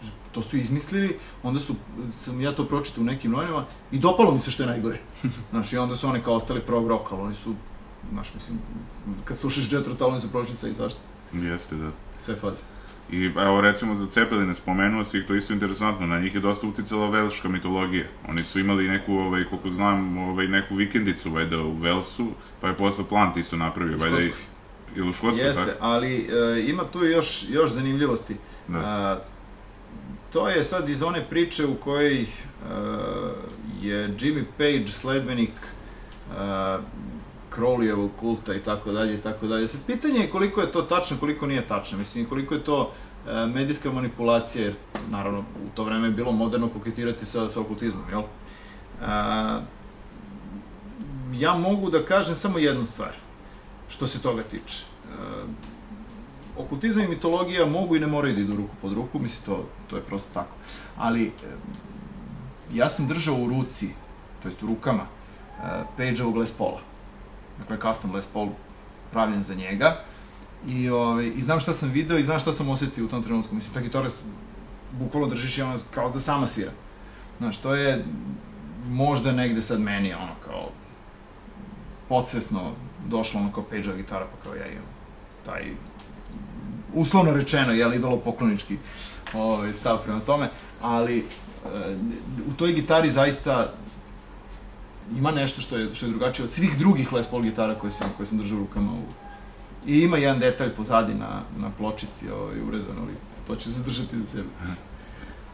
Kaže, 0.00 0.12
To 0.32 0.42
su 0.42 0.56
izmislili, 0.56 1.18
onda 1.42 1.60
su, 1.60 1.74
sam 2.12 2.40
ja 2.40 2.52
to 2.52 2.64
pročitao 2.68 3.02
u 3.02 3.04
nekim 3.04 3.30
novinama 3.30 3.64
i 3.92 3.98
dopalo 3.98 4.32
mi 4.32 4.38
se 4.38 4.50
što 4.50 4.62
je 4.62 4.66
najgore. 4.66 4.98
Znaš, 5.50 5.72
i 5.72 5.76
onda 5.76 5.96
su 5.96 6.08
oni 6.08 6.22
kao 6.22 6.34
ostali 6.34 6.60
prog 6.60 6.88
rock, 6.88 7.12
ali 7.12 7.22
oni 7.22 7.34
su, 7.34 7.54
znaš, 8.12 8.34
mislim, 8.34 8.58
kad 9.24 9.38
slušaš 9.38 9.72
Jet 9.72 9.86
Rotal, 9.86 10.10
oni 10.10 10.20
su 10.20 10.28
prošli 10.28 10.56
sve 10.56 10.70
i 10.70 10.74
zašto, 10.74 11.00
Jeste, 11.32 11.76
da. 11.76 11.90
sve 12.18 12.36
faze. 12.36 12.62
I 13.10 13.24
evo 13.24 13.60
recimo 13.60 13.94
za 13.94 14.06
Cepeline 14.06 14.54
spomenuo 14.54 15.04
si 15.04 15.18
ih, 15.18 15.24
to 15.26 15.34
isto 15.34 15.52
interesantno, 15.52 16.06
na 16.06 16.18
njih 16.18 16.34
je 16.34 16.40
dosta 16.40 16.66
uticala 16.66 17.10
velška 17.10 17.48
mitologija. 17.48 18.06
Oni 18.28 18.44
su 18.44 18.60
imali 18.60 18.88
neku, 18.88 19.14
ovaj, 19.14 19.44
koliko 19.44 19.70
znam, 19.70 20.18
ovaj, 20.18 20.48
neku 20.48 20.74
vikendicu 20.74 21.30
valjda 21.30 21.58
u 21.58 21.78
Velsu, 21.78 22.26
pa 22.60 22.68
je 22.68 22.74
posle 22.74 23.04
Plant 23.08 23.36
isto 23.36 23.56
napravio, 23.56 23.98
valjda 23.98 24.18
i, 24.18 24.22
Škotskoj. 24.22 24.55
Ili 24.96 25.08
u 25.08 25.12
Škotskoj, 25.12 25.46
Jeste, 25.46 25.64
tako? 25.64 25.78
ali 25.80 26.16
e, 26.16 26.64
ima 26.68 26.84
tu 26.92 27.04
još, 27.04 27.44
još 27.48 27.70
zanimljivosti. 27.70 28.36
Da. 28.68 28.78
A, 28.78 29.18
to 30.32 30.48
je 30.48 30.62
sad 30.62 30.88
iz 30.88 31.02
one 31.02 31.24
priče 31.30 31.66
u 31.66 31.74
kojoj 31.74 32.22
e, 32.22 32.26
je 33.82 34.08
Jimmy 34.08 34.44
Page 34.58 34.88
sledbenik 34.88 35.50
e, 35.50 36.78
Crowleyevog 37.56 38.08
kulta 38.20 38.54
i 38.54 38.60
tako 38.60 38.92
dalje 38.92 39.14
i 39.14 39.20
tako 39.20 39.46
dalje. 39.46 39.68
Sad 39.68 39.80
pitanje 39.86 40.20
je 40.20 40.30
koliko 40.30 40.60
je 40.60 40.72
to 40.72 40.82
tačno, 40.82 41.16
koliko 41.20 41.46
nije 41.46 41.68
tačno. 41.68 41.98
Mislim, 41.98 42.24
koliko 42.24 42.54
je 42.54 42.64
to 42.64 42.92
e, 43.28 43.46
medijska 43.46 43.92
manipulacija, 43.92 44.64
jer 44.64 44.74
naravno 45.10 45.40
u 45.40 45.68
to 45.74 45.84
vreme 45.84 46.08
je 46.08 46.12
bilo 46.12 46.32
moderno 46.32 46.68
koketirati 46.68 47.26
sa, 47.26 47.48
sa 47.48 47.60
okultizmom, 47.60 48.04
jel? 48.10 48.22
A, 49.02 49.60
ja 51.34 51.54
mogu 51.54 51.90
da 51.90 52.04
kažem 52.04 52.36
samo 52.36 52.58
jednu 52.58 52.84
stvar, 52.86 53.12
što 53.88 54.06
se 54.06 54.22
toga 54.22 54.42
tiče. 54.42 54.95
E, 55.06 55.44
okultizam 56.58 57.04
i 57.04 57.08
mitologija 57.08 57.66
mogu 57.66 57.96
i 57.96 58.00
ne 58.00 58.06
moraju 58.06 58.34
da 58.34 58.40
idu 58.40 58.56
ruku 58.56 58.74
pod 58.82 58.92
ruku, 58.92 59.18
mislim, 59.18 59.46
to, 59.46 59.64
to 59.90 59.96
je 59.96 60.02
prosto 60.02 60.28
tako. 60.34 60.54
Ali, 60.96 61.26
e, 61.26 61.30
ja 62.72 62.88
sam 62.88 63.06
držao 63.08 63.34
u 63.36 63.48
ruci, 63.48 63.88
to 64.42 64.48
jest 64.48 64.62
u 64.62 64.66
rukama, 64.66 65.02
e, 65.02 65.62
Page-ovog 65.98 66.36
Les 66.36 66.52
Paula. 66.52 66.80
Dakle, 67.58 67.78
custom 67.82 68.14
Les 68.14 68.26
Paul 68.26 68.48
pravljen 69.12 69.42
za 69.42 69.54
njega. 69.54 69.96
I, 70.68 70.88
ovaj, 70.90 71.32
I 71.36 71.42
znam 71.42 71.60
šta 71.60 71.72
sam 71.72 71.88
video 71.90 72.18
i 72.18 72.22
znam 72.22 72.38
šta 72.38 72.52
sam 72.52 72.68
osetio 72.68 73.04
u 73.04 73.08
tom 73.08 73.22
trenutku. 73.22 73.54
Mislim, 73.54 73.74
ta 73.74 73.80
gitara 73.80 74.10
s- 74.10 74.24
bukvalno 74.92 75.28
držiš 75.28 75.58
i 75.58 75.62
ono 75.62 75.78
kao 75.90 76.10
da 76.10 76.20
sama 76.20 76.46
svira. 76.46 76.70
Znaš, 77.38 77.58
to 77.58 77.74
je 77.74 78.04
možda 78.88 79.32
negde 79.32 79.62
sad 79.62 79.80
meni 79.80 80.14
ono 80.14 80.32
kao 80.44 80.68
podsvesno 82.08 82.60
došlo 83.08 83.40
ono 83.40 83.52
kao 83.52 83.64
Page-ova 83.64 83.96
gitara, 83.96 84.26
pa 84.26 84.42
kao 84.42 84.54
ja 84.54 84.66
imam 84.66 84.95
taj 85.46 85.62
uslovno 86.94 87.32
rečeno, 87.32 87.72
jel, 87.72 87.94
idolopoklonički 87.94 88.76
ovaj, 89.34 89.72
stav 89.72 89.98
prema 90.04 90.20
tome, 90.20 90.50
ali 90.82 91.18
e, 91.18 91.24
u 92.48 92.52
toj 92.56 92.72
gitari 92.72 93.10
zaista 93.10 93.72
ima 95.18 95.30
nešto 95.30 95.60
što 95.60 95.76
je, 95.76 95.94
što 95.94 96.06
je 96.06 96.10
drugačije 96.10 96.46
od 96.46 96.52
svih 96.52 96.78
drugih 96.78 97.12
Les 97.12 97.26
Paul 97.26 97.42
gitara 97.42 97.74
koje 97.74 97.90
sam, 97.90 98.10
koje 98.16 98.26
sam 98.26 98.38
držao 98.38 98.58
rukama. 98.58 98.92
U... 98.92 99.04
I 99.86 100.00
ima 100.00 100.16
jedan 100.16 100.38
detalj 100.38 100.70
pozadi 100.70 101.14
na, 101.14 101.42
na 101.58 101.70
pločici 101.78 102.30
ovaj, 102.30 102.60
urezan, 102.68 102.96
ali 103.02 103.12
to 103.46 103.56
ću 103.56 103.70
zadržati 103.70 104.18
za 104.20 104.26
sebe. 104.26 104.48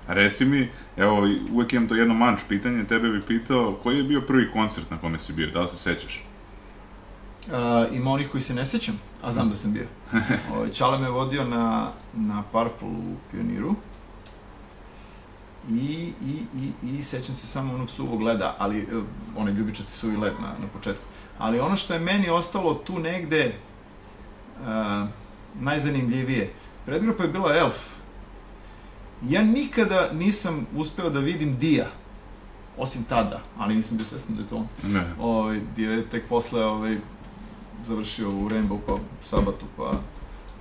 Reci 0.08 0.44
mi, 0.44 0.68
evo, 0.96 1.28
uvek 1.52 1.72
imam 1.72 1.88
to 1.88 1.94
jedno 1.94 2.14
manč 2.14 2.40
pitanje, 2.48 2.84
tebe 2.84 3.08
bi 3.08 3.22
pitao, 3.22 3.78
koji 3.82 3.96
je 3.96 4.02
bio 4.02 4.20
prvi 4.20 4.50
koncert 4.52 4.90
na 4.90 4.98
kome 4.98 5.18
si 5.18 5.32
bio, 5.32 5.50
da 5.50 5.60
li 5.60 5.68
se 5.68 5.76
sećaš? 5.76 6.24
Uh, 7.46 7.96
ima 7.96 8.10
onih 8.10 8.28
koji 8.30 8.40
se 8.40 8.54
ne 8.54 8.64
sećam, 8.64 9.00
a 9.22 9.32
znam 9.32 9.48
da 9.48 9.56
sam 9.56 9.72
bio. 9.72 9.86
Ovaj 10.54 10.70
Čale 10.70 10.98
me 10.98 11.10
vodio 11.10 11.44
na, 11.44 11.90
na 12.14 12.42
Purple 12.52 12.88
u 12.88 13.14
Pioniru. 13.30 13.74
I, 15.70 16.12
i, 16.26 16.46
i, 16.56 16.98
i 16.98 17.02
sećam 17.02 17.34
se 17.34 17.46
samo 17.46 17.74
onog 17.74 17.90
suvog 17.90 18.22
leda, 18.22 18.56
ali 18.58 18.82
uh, 18.82 19.04
onaj 19.36 19.52
ljubičasti 19.52 19.92
suvi 19.92 20.16
led 20.16 20.32
na, 20.40 20.46
na 20.48 20.66
početku. 20.72 21.04
Ali 21.38 21.60
ono 21.60 21.76
što 21.76 21.94
je 21.94 22.00
meni 22.00 22.28
ostalo 22.28 22.74
tu 22.74 22.98
negde 22.98 23.54
uh, 24.60 25.08
najzanimljivije, 25.60 26.52
predgrupa 26.86 27.22
je 27.22 27.28
bila 27.28 27.56
Elf. 27.56 27.78
Ja 29.28 29.42
nikada 29.42 30.12
nisam 30.12 30.66
uspeo 30.76 31.10
da 31.10 31.20
vidim 31.20 31.56
Dija 31.56 31.86
osim 32.78 33.04
tada, 33.04 33.40
ali 33.58 33.74
nisam 33.74 33.96
bio 33.96 34.06
svestan 34.06 34.36
da 34.36 34.42
je 34.42 34.48
to 34.48 34.56
on. 34.56 34.66
Ne. 34.82 35.04
Ovaj, 35.20 35.60
gdje 35.72 35.86
je 35.88 36.08
tek 36.08 36.28
posle 36.28 36.64
ovaj, 36.64 36.96
završio 37.86 38.30
u 38.30 38.48
Rainbow, 38.48 38.78
pa 38.86 38.96
Sabatu, 39.22 39.66
pa, 39.76 40.00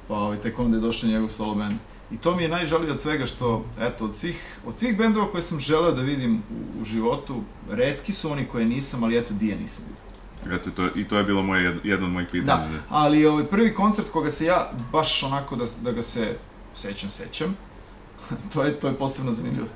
pa 0.08 0.14
ovaj, 0.14 0.42
tek 0.42 0.60
onda 0.60 0.78
je 0.78 0.82
došao 0.82 1.10
njegov 1.10 1.30
solo 1.30 1.56
band. 1.56 1.76
I 2.12 2.18
to 2.18 2.36
mi 2.36 2.44
je 2.44 2.50
najžalije 2.50 2.92
od 2.92 3.00
svega 3.00 3.26
što, 3.26 3.66
eto, 3.80 4.06
od 4.06 4.16
svih, 4.16 4.60
od 4.66 4.76
svih 4.76 4.98
bendova 4.98 5.32
koje 5.32 5.42
sam 5.42 5.60
želeo 5.60 5.92
da 5.92 6.02
vidim 6.02 6.36
u, 6.36 6.82
u 6.82 6.86
životu, 6.86 7.42
redki 7.70 8.14
su 8.14 8.32
oni 8.32 8.46
koje 8.46 8.66
nisam, 8.66 9.04
ali 9.04 9.18
eto, 9.18 9.34
Dija 9.34 9.58
nisam 9.58 9.86
vidio. 9.88 10.56
Eto, 10.56 10.72
to, 10.72 11.00
i 11.00 11.08
to 11.08 11.18
je 11.18 11.24
bilo 11.24 11.44
moje, 11.44 11.72
jed- 11.72 11.80
jedno 11.84 12.06
od 12.08 12.14
mojih 12.14 12.28
pitanja. 12.32 12.58
Da, 12.58 12.68
ali 12.90 13.26
ovaj 13.26 13.44
prvi 13.44 13.74
koncert 13.74 14.10
koga 14.10 14.30
se 14.30 14.46
ja 14.46 14.72
baš 14.92 15.24
onako 15.24 15.56
da, 15.56 15.66
da 15.82 15.92
ga 15.92 16.02
se 16.02 16.38
sećam, 16.76 17.10
sećam, 17.10 17.58
to 18.54 18.64
je, 18.64 18.80
to 18.80 18.88
je 18.88 18.94
posebno 18.94 19.32
zanimljivost. 19.32 19.74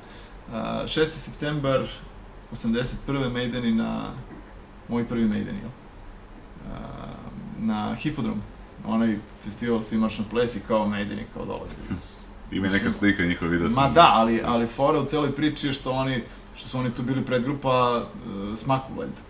Uh, 0.48 0.54
6. 0.54 1.06
septembar 1.06 1.88
81. 2.52 3.32
Maideni 3.34 3.72
na 3.72 4.12
moj 4.90 5.08
prvi 5.08 5.26
Maideni, 5.26 5.58
jel? 5.58 5.70
Uh, 5.70 7.25
na 7.60 7.96
Hipodromu. 7.96 8.42
Onaj 8.88 9.18
festival 9.44 9.82
svi 9.82 9.98
marš 9.98 10.20
na 10.20 10.26
ples 10.32 10.56
i 10.56 10.60
kao 10.68 10.88
Maideni 10.88 11.26
kao 11.34 11.46
dolazi. 11.46 11.76
Ima 12.52 12.68
i 12.68 12.70
neka 12.70 12.92
slika 12.92 13.26
njihova 13.26 13.52
video 13.52 13.70
sam. 13.70 13.84
Ma 13.84 13.90
da, 13.90 14.12
ali, 14.14 14.42
ali 14.46 14.68
fora 14.68 15.00
u 15.00 15.06
celoj 15.06 15.36
priči 15.36 15.68
je 15.68 15.74
što 15.74 15.92
oni, 15.92 16.24
što 16.56 16.68
su 16.68 16.80
oni 16.80 16.94
tu 16.94 17.04
bili 17.04 17.26
predgrupa 17.26 17.98
uh, 17.98 18.58
Smaku, 18.58 18.94
valjda. 18.98 19.22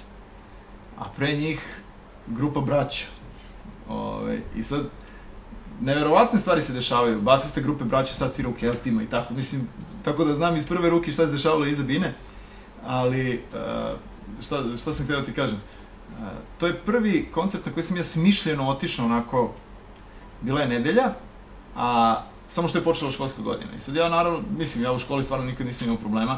A 0.97 1.03
pre 1.17 1.35
njih 1.35 1.81
grupa 2.27 2.61
Braća. 2.61 3.05
Ove, 3.89 4.39
I 4.55 4.63
sad, 4.63 4.85
neverovatne 5.81 6.39
stvari 6.39 6.61
se 6.61 6.73
dešavaju. 6.73 7.21
Basiste 7.21 7.61
grupe 7.61 7.83
Braća 7.83 8.13
sad 8.13 8.33
svira 8.33 8.49
u 8.49 8.53
Keltima 8.53 9.03
i 9.03 9.07
tako. 9.07 9.33
Mislim, 9.33 9.67
tako 10.03 10.25
da 10.25 10.35
znam 10.35 10.55
iz 10.55 10.65
prve 10.67 10.89
ruke 10.89 11.11
šta 11.11 11.25
se 11.25 11.31
dešavalo 11.31 11.65
iza 11.65 11.83
Bine. 11.83 12.13
Ali, 12.85 13.41
uh, 13.53 13.99
šta, 14.41 14.77
šta 14.77 14.93
sam 14.93 15.05
htio 15.05 15.19
da 15.19 15.25
ti 15.25 15.33
kažem? 15.33 15.57
Uh, 15.57 15.84
to 16.57 16.67
je 16.67 16.77
prvi 16.85 17.27
koncert 17.31 17.65
na 17.65 17.71
koji 17.71 17.83
sam 17.83 17.97
ja 17.97 18.03
smišljeno 18.03 18.69
otišao 18.69 19.05
onako, 19.05 19.53
bila 20.41 20.61
je 20.61 20.67
nedelja, 20.67 21.13
a 21.75 22.21
samo 22.47 22.67
što 22.67 22.77
je 22.77 22.83
počela 22.83 23.11
školska 23.11 23.41
godina. 23.41 23.71
I 23.77 23.79
sad 23.79 23.95
ja 23.95 24.09
naravno, 24.09 24.41
mislim, 24.57 24.83
ja 24.83 24.91
u 24.91 24.99
školi 24.99 25.23
stvarno 25.23 25.45
nikad 25.45 25.67
nisam 25.67 25.87
imao 25.87 25.99
problema, 25.99 26.37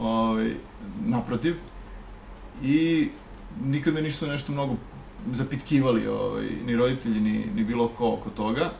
ovaj, 0.00 0.54
naprotiv, 1.06 1.56
i 2.62 3.08
nikad 3.64 3.94
me 3.94 4.02
nisu 4.02 4.26
nešto 4.26 4.52
mnogo 4.52 4.74
zapitkivali, 5.32 6.06
ovaj, 6.06 6.48
ni 6.66 6.76
roditelji, 6.76 7.20
ni, 7.20 7.46
ni 7.54 7.64
bilo 7.64 7.88
ko 7.88 8.12
oko 8.12 8.30
toga, 8.30 8.70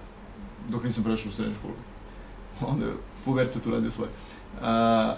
dok 0.69 0.85
nisam 0.85 1.05
prešao 1.05 1.29
u 1.29 1.33
srednju 1.33 1.55
školu. 1.55 1.75
Onda 2.73 2.87
je 2.87 2.93
pubertet 3.25 3.67
uradio 3.67 3.91
svoje. 3.91 4.11
A, 4.63 5.17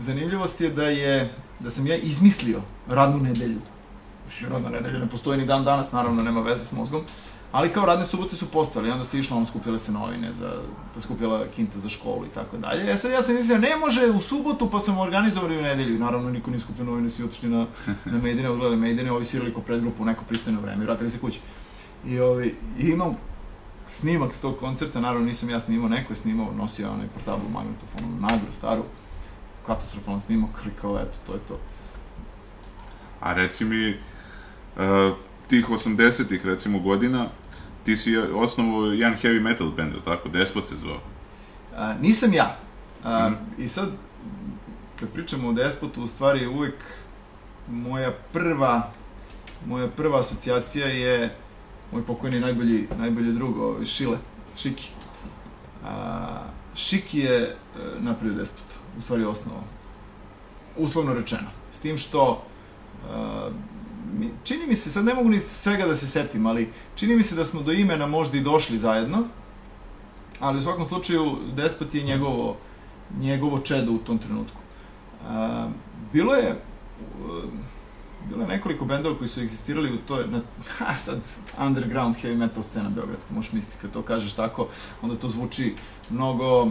zanimljivost 0.00 0.60
je 0.60 0.70
da 0.70 0.84
je, 0.84 1.34
da 1.60 1.70
sam 1.70 1.86
ja 1.86 1.96
izmislio 1.96 2.60
radnu 2.88 3.18
nedelju. 3.18 3.60
Mislim, 4.26 4.52
radna 4.52 4.68
nedelja 4.68 4.98
ne 4.98 5.08
postoji 5.08 5.38
ni 5.38 5.46
dan 5.46 5.64
danas, 5.64 5.92
naravno, 5.92 6.22
nema 6.22 6.40
veze 6.40 6.64
s 6.64 6.72
mozgom. 6.72 7.02
Ali 7.52 7.72
kao 7.72 7.86
radne 7.86 8.04
subote 8.04 8.36
su 8.36 8.46
postale, 8.50 8.88
i 8.88 8.90
onda 8.90 9.04
se 9.04 9.18
išla, 9.18 9.36
on 9.36 9.46
skupila 9.46 9.78
se 9.78 9.92
novine, 9.92 10.32
za, 10.32 10.52
pa 10.94 11.00
skupila 11.00 11.46
kinta 11.56 11.78
za 11.78 11.88
školu 11.88 12.26
i 12.26 12.28
tako 12.34 12.56
dalje. 12.56 12.92
E 12.92 12.96
sad 12.96 13.10
ja 13.10 13.22
sam 13.22 13.34
mislio, 13.34 13.58
ne 13.58 13.76
može 13.76 14.06
u 14.06 14.20
subotu, 14.20 14.70
pa 14.70 14.80
smo 14.80 15.00
organizovali 15.00 15.58
u 15.58 15.62
nedelju. 15.62 15.98
Naravno, 15.98 16.30
niko 16.30 16.50
nije 16.50 16.60
skupio 16.60 16.84
novine, 16.84 17.10
svi 17.10 17.24
otišli 17.24 17.48
na, 17.48 17.66
na 18.04 18.18
Mejdine, 18.18 18.50
odgledali 18.50 18.76
Mejdine, 18.76 19.12
ovi 19.12 19.24
svirali 19.24 19.54
ko 19.54 19.60
predgrupu 19.60 20.02
u 20.02 20.06
neko 20.06 20.24
pristojno 20.24 20.60
vreme 20.60 20.84
i 20.84 20.86
vratili 20.86 21.10
se 21.10 21.18
kući. 21.18 21.40
I, 22.06 22.20
ovi, 22.20 22.56
i 22.78 22.86
imam 22.86 23.16
snimak 23.86 24.34
s 24.34 24.40
tog 24.40 24.58
koncerta, 24.58 25.00
naravno 25.00 25.26
nisam 25.26 25.50
ja 25.50 25.60
snimao, 25.60 25.88
neko 25.88 26.12
je 26.12 26.16
snimao, 26.16 26.52
nosio 26.52 26.90
onaj 26.90 27.06
portablu 27.06 27.48
magnetofonu, 27.48 28.20
nagru, 28.20 28.52
staru, 28.52 28.82
katastrofalan 29.66 30.20
snimak, 30.20 30.50
ali 30.62 30.72
kao, 30.80 30.98
eto, 30.98 31.18
to 31.26 31.32
je 31.32 31.38
to. 31.48 31.58
A 33.20 33.32
reci 33.32 33.64
mi, 33.64 33.98
uh, 34.76 35.16
tih 35.48 35.68
80-ih 35.68 36.46
recimo 36.46 36.78
godina, 36.78 37.26
ti 37.84 37.96
si 37.96 38.16
osnovu 38.16 38.84
jedan 38.86 39.18
heavy 39.22 39.40
metal 39.40 39.70
band, 39.76 39.92
tako? 40.04 40.28
Despot 40.28 40.66
se 40.66 40.76
zvao. 40.76 41.00
A, 41.76 41.94
nisam 42.00 42.32
ja. 42.32 42.56
A, 43.04 43.28
Mhm. 43.30 43.62
I 43.62 43.68
sad, 43.68 43.88
kad 45.00 45.08
pričamo 45.08 45.48
o 45.48 45.52
despotu, 45.52 46.02
u 46.02 46.06
stvari 46.06 46.46
uvek 46.46 46.74
moja 47.70 48.12
prva, 48.32 48.90
moja 49.66 49.88
prva 49.88 50.18
asocijacija 50.18 50.86
je 50.86 51.36
moj 51.92 52.02
pokojni 52.06 52.40
najbolji, 52.40 52.88
najbolji 52.98 53.32
drug, 53.32 53.58
ovaj, 53.58 53.84
Šile, 53.84 54.18
Šiki. 54.56 54.90
A, 55.84 56.42
Šiki 56.74 57.18
je 57.18 57.42
e, 57.42 57.56
napravio 58.00 58.38
despot, 58.38 58.64
u 58.98 59.00
stvari 59.00 59.24
osnovao. 59.24 59.64
Uslovno 60.76 61.14
rečeno. 61.14 61.48
S 61.70 61.80
tim 61.80 61.98
što 61.98 62.44
a, 63.10 63.48
mi, 63.50 63.71
čini 64.44 64.66
mi 64.66 64.76
se, 64.76 64.90
sad 64.90 65.04
ne 65.04 65.14
mogu 65.14 65.28
ni 65.28 65.40
svega 65.40 65.86
da 65.86 65.94
se 65.96 66.06
setim, 66.06 66.46
ali 66.46 66.72
čini 66.94 67.16
mi 67.16 67.22
se 67.22 67.34
da 67.34 67.44
smo 67.44 67.62
do 67.62 67.72
imena 67.72 68.06
možda 68.06 68.36
i 68.36 68.40
došli 68.40 68.78
zajedno, 68.78 69.24
ali 70.40 70.58
u 70.58 70.62
svakom 70.62 70.86
slučaju 70.86 71.36
Despot 71.56 71.94
je 71.94 72.02
njegovo, 72.02 72.56
njegovo 73.20 73.58
čedo 73.58 73.92
u 73.92 73.98
tom 73.98 74.18
trenutku. 74.18 74.58
A, 75.28 75.68
bilo 76.12 76.34
je 76.34 76.60
bilo 78.28 78.42
je 78.42 78.48
nekoliko 78.48 78.84
bendova 78.84 79.18
koji 79.18 79.28
su 79.28 79.40
egzistirali 79.40 79.92
u 79.92 79.96
toj, 80.08 80.26
na, 80.26 80.40
ha, 80.78 80.96
sad, 80.96 81.18
underground 81.58 82.16
heavy 82.16 82.36
metal 82.36 82.62
scena 82.62 82.88
beogradska, 82.88 83.34
možeš 83.34 83.52
misliti, 83.52 83.78
kad 83.82 83.92
to 83.92 84.02
kažeš 84.02 84.32
tako, 84.32 84.68
onda 85.02 85.16
to 85.16 85.28
zvuči 85.28 85.74
mnogo, 86.10 86.70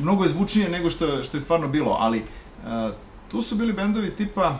mnogo 0.00 0.22
je 0.22 0.28
zvučnije 0.28 0.68
nego 0.68 0.90
što, 0.90 1.22
što 1.22 1.36
je 1.36 1.40
stvarno 1.40 1.68
bilo, 1.68 1.96
ali 2.00 2.18
uh, 2.18 2.94
tu 3.30 3.42
su 3.42 3.56
bili 3.56 3.72
bendovi 3.72 4.10
tipa 4.10 4.58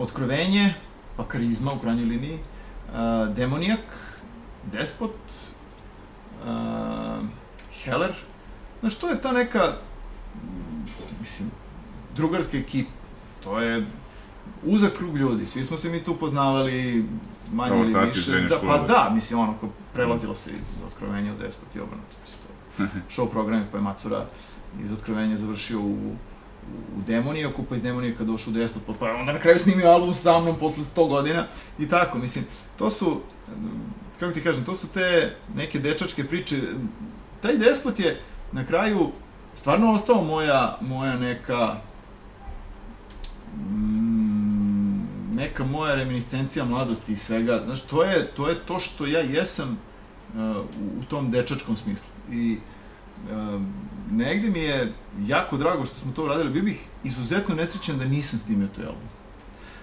Otkrovenje, 0.00 0.74
pa 1.16 1.24
Karizma 1.24 1.72
u 1.72 1.78
krajnjoj 1.78 2.06
liniji, 2.06 2.38
uh, 2.38 3.34
Demonijak, 3.34 3.80
Despot, 4.72 5.16
uh, 6.44 7.26
Heller. 7.84 8.12
Znaš, 8.80 8.94
to 8.94 9.08
je 9.08 9.20
ta 9.20 9.32
neka, 9.32 9.72
mislim, 11.20 11.50
drugarska 12.16 12.58
ekipa. 12.58 12.90
To 13.44 13.60
je 13.60 13.86
uzak 14.64 14.92
krug 14.92 15.16
ljudi. 15.16 15.46
Svi 15.46 15.64
smo 15.64 15.76
se 15.76 15.90
mi 15.90 16.04
tu 16.04 16.16
poznavali 16.16 17.04
manje 17.52 17.76
ili 17.76 17.94
Ortaci 17.94 18.18
iz 18.18 18.28
više. 18.28 18.48
Da, 18.48 18.58
pa 18.66 18.78
da, 18.78 19.10
mislim, 19.14 19.40
ono, 19.40 19.54
ko 19.60 19.68
prelazilo 19.94 20.34
se 20.34 20.50
iz 20.50 20.66
Otkrovenja 20.86 21.32
u 21.32 21.36
Despot 21.36 21.76
i 21.76 21.80
obrnuto. 21.80 22.16
Mislim, 22.22 22.40
to 22.76 22.94
show 23.22 23.30
programe, 23.30 23.66
pa 23.72 23.78
je 23.78 23.82
Macura 23.82 24.26
iz 24.82 24.92
Otkrovenja 24.92 25.36
završio 25.36 25.80
u 25.80 26.14
u 26.98 27.02
Demonijaku, 27.06 27.64
pa 27.68 27.74
iz 27.74 27.82
Demonijaka 27.82 28.24
došao 28.24 28.50
u 28.50 28.54
Despot, 28.54 28.82
pa 28.98 29.08
je 29.08 29.14
onda 29.14 29.32
na 29.32 29.38
kraju 29.38 29.58
snimio 29.58 29.90
album 29.90 30.14
sa 30.14 30.40
mnom 30.40 30.56
posle 30.58 30.84
100 30.84 31.08
godina 31.08 31.46
i 31.78 31.88
tako, 31.88 32.18
mislim, 32.18 32.44
to 32.78 32.90
su, 32.90 33.20
kako 34.20 34.32
ti 34.32 34.42
kažem, 34.42 34.64
to 34.64 34.74
su 34.74 34.88
te 34.88 35.36
neke 35.54 35.78
dečačke 35.78 36.24
priče. 36.24 36.56
Taj 37.42 37.56
Despot 37.56 38.00
je 38.00 38.20
na 38.52 38.66
kraju 38.66 39.10
stvarno 39.54 39.92
ostao 39.92 40.24
moja, 40.24 40.78
moja 40.80 41.18
neka 41.18 41.76
mm, 43.56 44.00
neka 45.34 45.64
moja 45.64 45.94
reminiscencija 45.94 46.64
mladosti 46.64 47.12
i 47.12 47.16
svega. 47.16 47.62
Znaš, 47.64 47.82
to 47.82 48.04
je 48.04 48.26
to, 48.26 48.48
je 48.48 48.54
to 48.66 48.78
što 48.78 49.06
ja 49.06 49.20
jesam 49.20 49.78
uh, 50.34 50.40
u, 50.40 51.00
u 51.00 51.04
tom 51.04 51.30
dečačkom 51.30 51.76
smislu. 51.76 52.08
I 52.32 52.52
um, 52.52 52.79
negde 54.10 54.50
mi 54.50 54.58
je 54.58 54.92
jako 55.26 55.56
drago 55.56 55.84
što 55.84 55.94
smo 55.94 56.12
to 56.12 56.24
uradili. 56.24 56.50
Bio 56.50 56.62
bih 56.62 56.80
izuzetno 57.04 57.54
nesrećan 57.54 57.98
da 57.98 58.04
nisam 58.04 58.38
snimio 58.38 58.68
taj 58.76 58.84
album. 58.84 59.08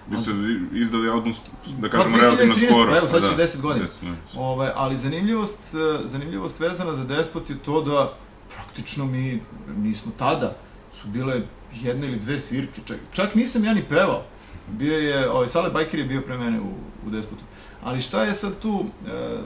Vi 0.10 0.18
ste 0.18 0.32
izdali 0.74 1.10
album, 1.10 1.34
da 1.80 1.90
Pa, 1.90 1.98
kažemo, 1.98 2.18
relativno 2.18 2.54
2013, 2.54 2.68
skoro. 2.70 2.92
pa 2.92 2.98
evo, 2.98 3.08
sad 3.08 3.22
Da. 3.22 3.28
će 3.28 3.36
10 3.36 3.62
godina. 3.62 3.86
Deset, 3.86 4.02
da. 4.34 4.40
Ove, 4.42 4.72
ali 4.76 4.98
zanimljivost, 4.98 5.60
e, 5.74 6.08
zanimljivost 6.08 6.60
vezana 6.60 6.96
za 6.96 7.04
Despot 7.06 7.50
je 7.50 7.58
to 7.58 7.82
da 7.82 8.14
praktično 8.56 9.06
mi 9.06 9.42
nismo 9.78 10.12
tada, 10.18 10.58
su 10.94 11.08
bile 11.08 11.42
jedna 11.74 12.06
ili 12.08 12.20
dve 12.20 12.40
svirke, 12.40 12.82
čak, 12.86 12.98
čak 13.12 13.36
nisam 13.36 13.64
ja 13.64 13.74
ni 13.74 13.84
pevao. 13.90 14.24
Bio 14.72 14.98
je, 15.00 15.30
ovaj, 15.32 15.48
Sale 15.48 15.70
Bajker 15.70 16.00
je 16.00 16.06
bio 16.06 16.22
pre 16.22 16.38
mene 16.38 16.60
u, 16.62 16.72
u 17.08 17.10
Despotu. 17.10 17.44
Ali 17.84 18.02
šta 18.02 18.24
je 18.24 18.34
sad 18.34 18.60
tu 18.60 18.86
e, 19.08 19.38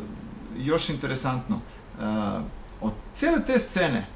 još 0.57 0.89
interesantno? 0.89 1.59
E, 1.99 2.01
od 2.81 2.93
cele 3.13 3.45
te 3.45 3.59
scene, 3.59 3.97
e, 3.97 4.07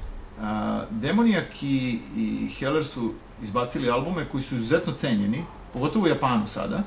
Demonijak 0.90 1.62
i, 1.62 1.98
i 2.16 2.48
Heller 2.58 2.84
su 2.84 3.14
izbacili 3.42 3.90
albume 3.90 4.24
koji 4.32 4.42
su 4.42 4.56
izuzetno 4.56 4.92
cenjeni, 4.92 5.44
pogotovo 5.72 6.04
u 6.04 6.08
Japanu 6.08 6.46
sada, 6.46 6.82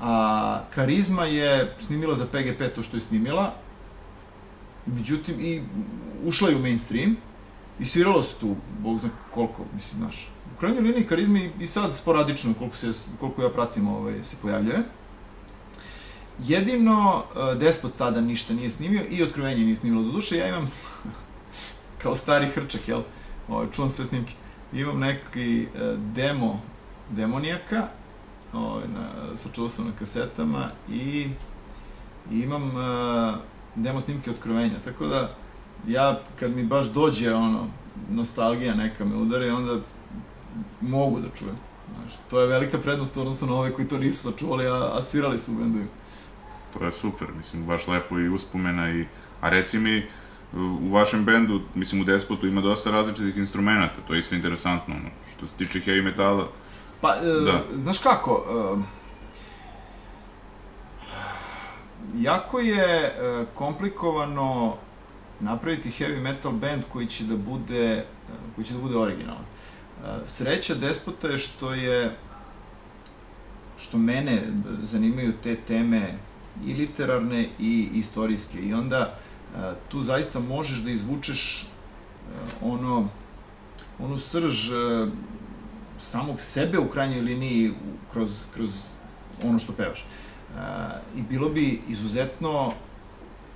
A 0.00 0.64
Karizma 0.74 1.24
je 1.24 1.74
snimila 1.78 2.16
za 2.16 2.26
PGP 2.26 2.74
to 2.74 2.82
što 2.82 2.96
je 2.96 3.00
snimila, 3.00 3.54
međutim 4.86 5.40
i 5.40 5.62
ušla 6.24 6.48
je 6.48 6.56
u 6.56 6.58
mainstream 6.58 7.16
i 7.78 7.84
sviralo 7.84 8.22
se 8.22 8.36
tu, 8.40 8.56
bog 8.78 8.98
zna 8.98 9.08
koliko, 9.30 9.64
mislim, 9.74 10.00
znaš. 10.00 10.30
U 10.56 10.58
krajnjoj 10.60 10.82
liniji 10.82 11.06
Karizmi 11.06 11.52
i 11.60 11.66
sad 11.66 11.94
sporadično, 11.94 12.54
koliko, 12.58 12.76
se, 12.76 12.92
koliko 13.20 13.42
ja 13.42 13.48
pratim, 13.48 13.88
ovaj, 13.88 14.22
se 14.22 14.36
pojavljuje. 14.42 14.82
Jedino 16.46 17.16
uh, 17.16 17.58
Despot 17.58 17.92
tada 17.98 18.20
ništa 18.20 18.54
nije 18.54 18.70
snimio 18.70 19.02
i 19.10 19.22
Otkrovenje 19.22 19.64
nije 19.64 19.76
snimilo. 19.76 20.02
Doduše, 20.02 20.36
ja 20.36 20.48
imam 20.48 20.70
kao 22.02 22.14
stari 22.14 22.46
hrčak, 22.46 22.88
jel? 22.88 23.02
ovaj, 23.48 23.66
čuvam 23.72 23.90
sve 23.90 24.04
snimke. 24.04 24.32
Imam 24.72 24.98
neki 24.98 25.66
uh, 25.74 25.98
demo 25.98 26.60
demonijaka, 27.10 27.88
ovaj, 28.52 28.88
na, 28.88 29.36
sačuvao 29.36 29.68
sam 29.68 29.84
na 29.84 29.92
kasetama 29.98 30.70
i, 30.90 31.28
i 32.30 32.40
imam 32.40 32.62
uh, 32.62 33.34
demo 33.74 34.00
snimke 34.00 34.30
otkrovenja, 34.30 34.78
tako 34.84 35.06
da 35.06 35.34
ja 35.88 36.20
kad 36.40 36.56
mi 36.56 36.64
baš 36.64 36.86
dođe 36.86 37.34
ono, 37.34 37.66
nostalgija 38.10 38.74
neka 38.74 39.04
me 39.04 39.16
udari, 39.16 39.50
onda 39.50 39.76
mogu 40.80 41.20
da 41.20 41.28
čujem. 41.38 41.56
Znaš, 41.94 42.12
to 42.30 42.40
je 42.40 42.46
velika 42.46 42.78
prednost 42.78 43.16
odnosno 43.16 43.46
na 43.46 43.54
ove 43.54 43.74
koji 43.74 43.88
to 43.88 43.98
nisu 43.98 44.30
sačuvali, 44.30 44.66
a, 44.66 44.90
a 44.94 45.02
svirali 45.02 45.38
su 45.38 45.52
u 45.52 45.54
bendu. 45.54 45.78
To 46.78 46.84
je 46.84 46.92
super, 46.92 47.28
mislim, 47.36 47.66
baš 47.66 47.88
lepo 47.88 48.18
i 48.18 48.28
uspomena 48.28 48.90
i... 48.90 49.06
A 49.40 49.48
reci 49.48 49.78
mi, 49.78 50.06
u 50.56 50.90
vašem 50.92 51.24
bendu, 51.24 51.60
mislim 51.74 52.00
u 52.00 52.04
Despotu 52.04 52.46
ima 52.46 52.60
dosta 52.60 52.90
različitih 52.90 53.36
instrumenta, 53.36 54.00
to 54.06 54.14
je 54.14 54.20
isto 54.20 54.34
interesantno, 54.34 54.94
ono, 54.94 55.08
što 55.36 55.46
se 55.46 55.56
tiče 55.56 55.80
heavy 55.80 56.04
metala. 56.04 56.48
Pa, 57.00 57.14
e, 57.14 57.44
da. 57.44 57.64
znaš 57.74 57.98
kako, 57.98 58.44
e, 58.50 59.00
jako 62.18 62.60
je 62.60 62.84
e, 62.84 63.44
komplikovano 63.54 64.76
napraviti 65.40 65.90
heavy 65.90 66.20
metal 66.20 66.52
band 66.52 66.82
koji 66.92 67.06
će 67.06 67.24
da 67.24 67.36
bude, 67.36 67.92
e, 67.92 68.04
koji 68.54 68.64
će 68.64 68.74
da 68.74 68.80
bude 68.80 68.96
originalan. 68.96 69.44
E, 69.44 70.06
sreća 70.24 70.74
Despota 70.74 71.28
je 71.28 71.38
što 71.38 71.74
je 71.74 72.16
što 73.78 73.98
mene 73.98 74.42
zanimaju 74.82 75.32
te 75.42 75.56
teme 75.56 76.14
i 76.66 76.74
literarne 76.74 77.48
i 77.58 77.88
istorijske 77.94 78.58
i 78.58 78.74
onda 78.74 79.14
tu 79.88 80.02
zaista 80.02 80.40
možeš 80.40 80.78
da 80.78 80.90
izvučeš 80.90 81.66
ono 82.62 83.08
onu 83.98 84.18
srž 84.18 84.70
samog 85.98 86.40
sebe 86.40 86.78
u 86.78 86.88
krajnjoj 86.88 87.20
liniji 87.20 87.72
kroz, 88.12 88.42
kroz 88.54 88.70
ono 89.44 89.58
što 89.58 89.72
pevaš. 89.72 90.06
I 91.16 91.22
bilo 91.22 91.48
bi 91.48 91.80
izuzetno 91.88 92.72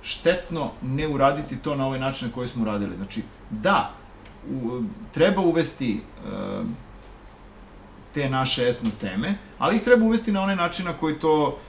štetno 0.01 0.71
ne 0.81 1.07
uraditi 1.07 1.57
to 1.57 1.75
na 1.75 1.87
ovaj 1.87 1.99
način 1.99 2.27
na 2.27 2.33
koji 2.33 2.47
smo 2.47 2.61
uradili. 2.63 2.95
Znači, 2.95 3.23
da, 3.49 3.93
u, 4.49 4.81
treba 5.11 5.41
uvesti 5.41 6.01
te 8.13 8.29
naše 8.29 8.69
etno 8.69 8.89
teme, 9.01 9.37
ali 9.57 9.75
ih 9.75 9.81
treba 9.81 10.05
uvesti 10.05 10.31
na 10.31 10.41
onaj 10.41 10.55
način 10.55 10.85
na 10.85 10.93
koji 10.93 11.19
to 11.19 11.59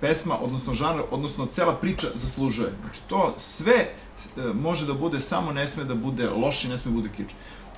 pesma, 0.00 0.38
odnosno 0.40 0.74
žanr, 0.74 1.02
odnosno 1.10 1.46
cela 1.46 1.74
priča 1.74 2.06
zaslužuje. 2.14 2.72
Znači, 2.80 3.00
to 3.08 3.34
sve 3.36 3.88
uh, 4.36 4.56
može 4.56 4.86
da 4.86 4.94
bude, 4.94 5.20
samo 5.20 5.52
ne 5.52 5.66
sme 5.66 5.84
da 5.84 5.94
bude 5.94 6.30
loši, 6.30 6.68
ne 6.68 6.78
sme 6.78 6.90
da 6.90 6.96
bude 6.96 7.08
kič. 7.16 7.30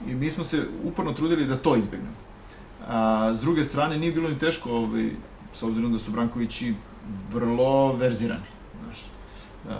I 0.07 0.15
mi 0.15 0.31
smo 0.31 0.45
se 0.45 0.63
uporno 0.85 1.13
trudili 1.13 1.47
da 1.47 1.57
to 1.57 1.77
izbegnemo. 1.77 2.15
A, 2.89 3.35
s 3.35 3.41
druge 3.41 3.63
strane, 3.63 3.99
nije 3.99 4.13
bilo 4.13 4.29
ni 4.29 4.39
teško, 4.39 4.71
ovaj, 4.71 5.11
s 5.55 5.63
obzirom 5.63 5.93
da 5.93 5.99
su 5.99 6.11
Brankovići 6.11 6.75
vrlo 7.33 7.93
verzirani. 7.93 8.49
Znaš, 8.85 9.11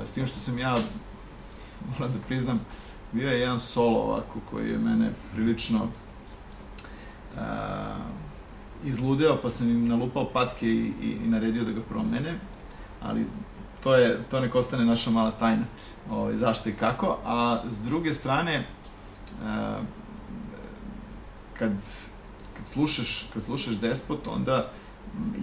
s 0.05 0.13
tim 0.13 0.27
što 0.27 0.39
sam 0.39 0.59
ja, 0.59 0.77
moram 1.93 2.13
da 2.13 2.19
priznam, 2.29 2.61
bio 3.13 3.31
je 3.31 3.41
jedan 3.41 3.59
solo 3.59 4.01
ovako 4.01 4.39
koji 4.51 4.71
je 4.71 4.79
mene 4.79 5.13
prilično 5.35 5.79
uh, 7.35 7.41
izludeo, 8.85 9.39
pa 9.43 9.51
sam 9.51 9.71
im 9.71 9.89
nalupao 9.89 10.25
packe 10.33 10.67
i, 10.67 10.93
i, 11.03 11.17
i 11.25 11.29
naredio 11.29 11.65
da 11.65 11.73
ga 11.73 11.81
promene, 11.81 12.35
ali 13.03 13.27
to 13.83 13.95
je, 13.95 14.23
to 14.31 14.41
nek 14.41 14.55
ostane 14.55 14.85
naša 14.85 15.11
mala 15.11 15.31
tajna, 15.31 15.65
ovaj, 16.11 16.37
zašto 16.37 16.69
i 16.69 16.73
kako, 16.73 17.19
a 17.25 17.63
s 17.69 17.79
druge 17.79 18.13
strane, 18.13 18.67
uh, 19.43 19.85
kad, 21.59 21.73
kad 22.57 22.67
slušaš, 22.67 23.29
kad 23.35 23.43
slušaš 23.43 23.75
Despot, 23.75 24.29
onda 24.29 24.71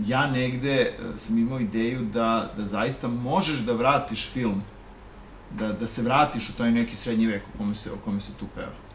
ja 0.07 0.31
negde 0.31 0.81
e, 0.81 0.93
sam 1.15 1.37
imao 1.37 1.59
ideju 1.59 2.05
da, 2.13 2.51
da 2.57 2.65
zaista 2.65 3.07
možeš 3.07 3.59
da 3.59 3.73
vratiš 3.73 4.29
film, 4.31 4.61
da, 5.59 5.73
da 5.73 5.87
se 5.87 6.01
vratiš 6.01 6.49
u 6.49 6.53
taj 6.57 6.71
neki 6.71 6.95
srednji 6.95 7.27
vek 7.27 7.43
u 7.53 7.57
kome 7.57 7.75
se, 7.75 7.91
o 7.91 7.97
kome 8.05 8.19
se 8.19 8.33
tu 8.39 8.45
peva. 8.55 8.86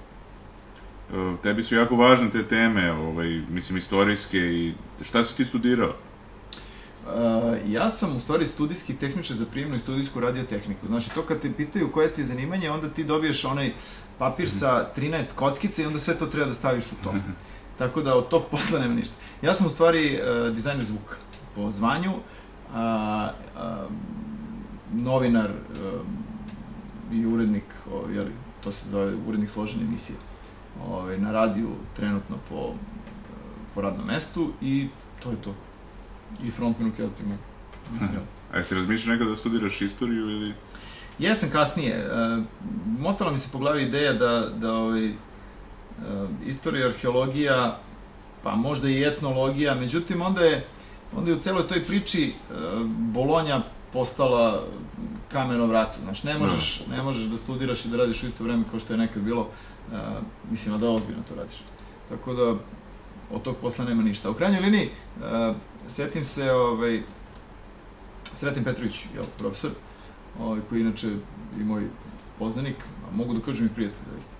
E, 1.12 1.36
tebi 1.42 1.62
su 1.62 1.74
jako 1.74 1.96
važne 1.96 2.30
te 2.30 2.48
teme, 2.48 2.92
ovaj, 2.92 3.42
mislim, 3.50 3.78
istorijske 3.78 4.38
i 4.38 4.74
šta 5.02 5.22
si 5.22 5.36
ti 5.36 5.44
studirao? 5.44 5.94
Uh, 7.06 7.12
ja 7.68 7.90
sam 7.90 8.16
u 8.16 8.20
stvari 8.20 8.46
studijski 8.46 8.96
tehničar 8.96 9.36
za 9.36 9.46
prijemnu 9.46 9.76
i 9.76 9.78
studijsku 9.78 10.20
radiotehniku. 10.20 10.86
Znači, 10.86 11.14
to 11.14 11.22
kad 11.22 11.40
te 11.40 11.52
pitaju 11.52 11.92
koje 11.92 12.12
ti 12.12 12.20
je 12.20 12.24
zanimanje, 12.24 12.70
onda 12.70 12.88
ti 12.88 13.04
dobiješ 13.04 13.44
onaj 13.44 13.72
papir 14.18 14.50
sa 14.50 14.90
13 14.96 15.24
kockice 15.34 15.82
i 15.82 15.86
onda 15.86 15.98
sve 15.98 16.18
to 16.18 16.26
treba 16.26 16.46
da 16.46 16.54
staviš 16.54 16.84
u 16.84 17.04
to. 17.04 17.14
Tako 17.78 18.02
da 18.02 18.14
od 18.14 18.28
tog 18.28 18.42
posla 18.50 18.78
nema 18.78 18.94
ništa. 18.94 19.14
Ja 19.42 19.54
sam 19.54 19.66
u 19.66 19.70
stvari 19.70 20.20
uh, 20.20 20.54
dizajner 20.54 20.84
zvuka 20.84 21.16
po 21.54 21.70
zvanju, 21.70 22.12
a, 22.74 23.30
a, 23.56 23.86
novinar 24.92 25.50
uh, 25.50 26.00
i 27.12 27.26
urednik, 27.26 27.64
o, 27.92 28.08
jeli, 28.10 28.32
to 28.64 28.72
se 28.72 28.90
zove 28.90 29.14
urednik 29.26 29.50
složene 29.50 29.84
emisije, 29.84 30.18
ovaj, 30.88 31.18
na 31.18 31.32
radiju 31.32 31.70
trenutno 31.96 32.36
po, 32.48 32.74
po 33.74 33.80
radnom 33.80 34.06
mestu 34.06 34.52
i 34.60 34.88
to 35.22 35.30
je 35.30 35.36
to. 35.42 35.54
I 36.44 36.50
frontman 36.50 36.90
u 36.90 36.92
Keltima. 36.92 37.36
Mislim, 37.92 38.20
A 38.52 38.56
jesi 38.56 38.74
razmišljao 38.74 39.12
nekada 39.12 39.30
da 39.30 39.36
studiraš 39.36 39.82
istoriju 39.82 40.30
ili... 40.30 40.54
Jesam 41.18 41.50
kasnije. 41.50 42.06
Uh, 42.06 42.44
motala 43.00 43.30
mi 43.30 43.38
se 43.38 43.48
po 43.52 43.58
glavi 43.58 43.82
ideja 43.82 44.12
da, 44.12 44.48
da 44.56 44.72
ovaj, 44.74 45.12
Eh, 46.00 46.28
istorija, 46.46 46.88
arheologija, 46.88 47.78
pa 48.42 48.54
možda 48.54 48.88
i 48.88 49.04
etnologija, 49.04 49.74
međutim 49.74 50.22
onda 50.22 50.40
je, 50.40 50.66
onda 51.16 51.30
je 51.30 51.36
u 51.36 51.40
celoj 51.40 51.68
toj 51.68 51.82
priči 51.84 52.32
eh, 52.32 52.54
Bolonja 52.86 53.62
postala 53.92 54.64
kamen 55.32 55.60
o 55.60 55.66
vratu. 55.66 55.98
Znači, 56.02 56.26
ne 56.26 56.38
možeš, 56.38 56.82
ne 56.90 57.02
možeš 57.02 57.24
da 57.24 57.36
studiraš 57.36 57.84
i 57.84 57.88
da 57.88 57.96
radiš 57.96 58.22
u 58.22 58.26
isto 58.26 58.44
vreme 58.44 58.64
kao 58.70 58.80
što 58.80 58.92
je 58.92 58.98
nekad 58.98 59.22
bilo, 59.22 59.48
mislim 60.50 60.78
da 60.78 60.90
ozbiljno 60.90 61.22
to 61.28 61.34
radiš. 61.34 61.62
Tako 62.08 62.34
da, 62.34 62.54
od 63.30 63.42
tog 63.42 63.56
posla 63.60 63.84
nema 63.84 64.02
ništa. 64.02 64.30
U 64.30 64.34
krajnjoj 64.34 64.60
liniji, 64.60 64.90
uh, 64.90 65.56
setim 65.86 66.24
se, 66.24 66.52
ovaj, 66.52 67.02
Sretim 68.34 68.64
Petrović, 68.64 69.06
jel, 69.14 69.24
profesor, 69.38 69.70
ovaj, 70.40 70.60
koji 70.68 70.80
inače 70.80 71.08
i 71.60 71.64
moj 71.64 71.86
poznanik, 72.38 72.76
a 73.08 73.16
mogu 73.16 73.34
da 73.34 73.40
kažem 73.40 73.66
i 73.66 73.74
prijatelj, 73.74 74.04
zaista. 74.12 74.32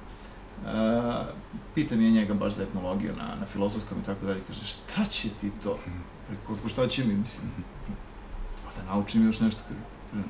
Uh, 0.63 1.27
pitam 1.75 2.01
je 2.01 2.11
njega 2.11 2.35
baš 2.35 2.53
za 2.53 2.63
etnologiju 2.63 3.17
na, 3.17 3.35
na 3.41 3.47
filozofskom 3.47 3.99
i 3.99 4.05
tako 4.05 4.27
dalje, 4.27 4.41
kaže, 4.47 4.67
šta 4.67 5.05
će 5.05 5.29
ti 5.41 5.51
to? 5.63 5.79
Rekao, 6.31 6.69
šta 6.69 6.89
će 6.89 7.05
mi, 7.05 7.15
mislim? 7.15 7.51
Pa 8.65 8.81
da 8.81 8.93
naučim 8.93 9.27
još 9.27 9.41
nešto, 9.41 9.61
kaže, 9.69 10.25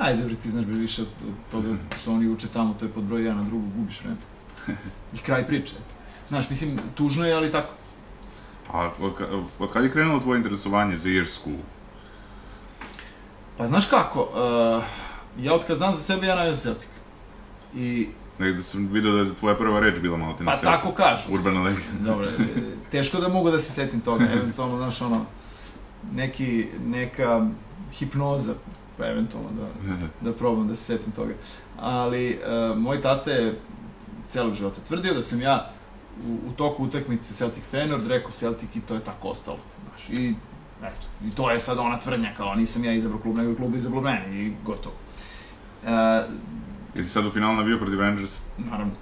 ajde, 0.00 0.24
bre, 0.24 0.34
ti 0.34 0.50
znaš 0.50 0.64
bre 0.64 0.76
više 0.76 1.02
od 1.02 1.08
toga 1.50 1.76
što 2.00 2.12
oni 2.12 2.28
uče 2.28 2.48
tamo, 2.48 2.74
to 2.78 2.84
je 2.84 2.92
pod 2.92 3.04
broj 3.04 3.22
1, 3.22 3.34
na 3.34 3.42
drugu 3.42 3.66
gubiš 3.76 4.00
vreme. 4.00 4.16
I 5.14 5.18
kraj 5.18 5.46
priče. 5.46 5.74
Znaš, 6.28 6.50
mislim, 6.50 6.78
tužno 6.94 7.26
je, 7.26 7.34
ali 7.34 7.52
tako. 7.52 7.74
A 8.72 8.90
od, 9.00 9.12
od 9.58 9.72
kada 9.72 9.84
je 9.84 9.92
krenulo 9.92 10.20
tvoje 10.20 10.36
interesovanje 10.36 10.96
za 10.96 11.10
Irsku? 11.10 11.50
Pa 13.58 13.66
znaš 13.66 13.86
kako, 13.86 14.20
uh, 14.20 14.84
ja 15.44 15.54
od 15.54 15.64
kad 15.66 15.76
znam 15.76 15.94
za 15.94 15.98
sebe, 15.98 16.26
ja 16.26 16.34
navijam 16.34 16.56
Celtic. 16.56 16.88
I 17.74 18.08
Negde 18.38 18.62
sam 18.62 18.86
vidio 18.86 19.12
da 19.12 19.18
je 19.18 19.34
tvoja 19.34 19.54
prva 19.54 19.80
reč 19.80 19.98
bila 19.98 20.16
malo 20.16 20.34
te 20.38 20.44
Pa 20.44 20.56
tako 20.56 20.92
kažu. 20.92 21.34
Urbana 21.34 21.62
legenda. 21.62 22.10
Dobro, 22.10 22.28
teško 22.90 23.20
da 23.20 23.28
mogu 23.28 23.50
da 23.50 23.58
se 23.58 23.72
setim 23.72 24.00
toga, 24.00 24.24
eventualno, 24.32 24.76
znaš, 24.76 25.00
ono, 25.02 25.24
neki, 26.12 26.66
neka 26.86 27.46
hipnoza, 27.92 28.54
pa 28.98 29.06
eventualno 29.06 29.48
da, 29.50 29.68
da 30.20 30.32
probam 30.32 30.68
da 30.68 30.74
se 30.74 30.84
setim 30.84 31.12
toga. 31.12 31.34
Ali, 31.80 32.38
uh, 32.70 32.78
moj 32.78 33.00
tata 33.00 33.30
je 33.30 33.60
celog 34.26 34.54
života 34.54 34.80
tvrdio 34.88 35.14
da 35.14 35.22
sam 35.22 35.40
ja 35.40 35.70
u, 36.26 36.48
u 36.48 36.52
toku 36.52 36.84
utakmice 36.84 37.34
Celtic 37.34 37.64
Feyenoord 37.72 38.06
rekao 38.06 38.30
Celtic 38.30 38.76
i 38.76 38.80
to 38.80 38.94
je 38.94 39.00
tako 39.00 39.28
ostalo. 39.28 39.58
Znaš, 39.88 40.10
i, 40.10 40.34
eto, 40.82 41.06
i 41.26 41.30
to 41.30 41.50
je 41.50 41.60
sad 41.60 41.78
ona 41.78 42.00
tvrdnja, 42.00 42.34
kao 42.36 42.54
nisam 42.54 42.84
ja 42.84 42.92
izabrao 42.92 43.20
klub, 43.20 43.36
nego 43.36 43.50
je 43.50 43.56
klub 43.56 43.74
izabrao 43.74 44.02
mene 44.02 44.38
i 44.38 44.52
gotovo. 44.64 44.94
Uh, 45.82 45.90
Jesi 46.94 47.10
sad 47.10 47.26
u 47.26 47.30
finalu 47.30 47.56
nabio 47.56 47.78
protiv 47.78 48.00
Rangers? 48.00 48.40
Naravno. 48.58 48.92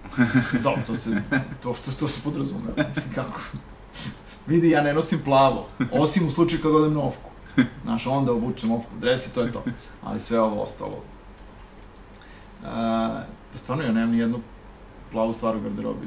Dobro, 0.63 0.83
to 0.87 0.95
se, 0.95 1.23
to, 1.63 1.75
to, 1.85 1.93
to 2.01 2.09
se 2.09 2.21
podrazume. 2.25 2.71
Mislim, 2.89 3.15
kako? 3.15 3.41
Vidi, 4.47 4.71
ja 4.71 4.83
ne 4.83 4.95
nosim 4.95 5.21
plavo, 5.25 5.69
osim 5.93 6.27
u 6.27 6.31
slučaju 6.31 6.63
kad 6.63 6.75
odem 6.75 6.95
na 6.95 7.01
ofku. 7.01 7.31
Znaš, 7.85 8.07
onda 8.07 8.33
obučem 8.33 8.71
ofku 8.71 8.93
dres 9.01 9.27
i 9.27 9.35
to 9.35 9.43
je 9.43 9.53
to. 9.53 9.65
Ali 10.03 10.21
sve 10.21 10.41
ovo 10.41 10.63
ostalo. 10.63 10.97
Uh, 12.63 12.69
pa 13.53 13.59
stvarno 13.59 13.85
ja 13.85 13.93
nemam 13.93 14.11
ni 14.11 14.19
jednu 14.19 14.41
plavu 15.13 15.33
stvar 15.33 15.57
u 15.57 15.61
garderobi 15.61 16.07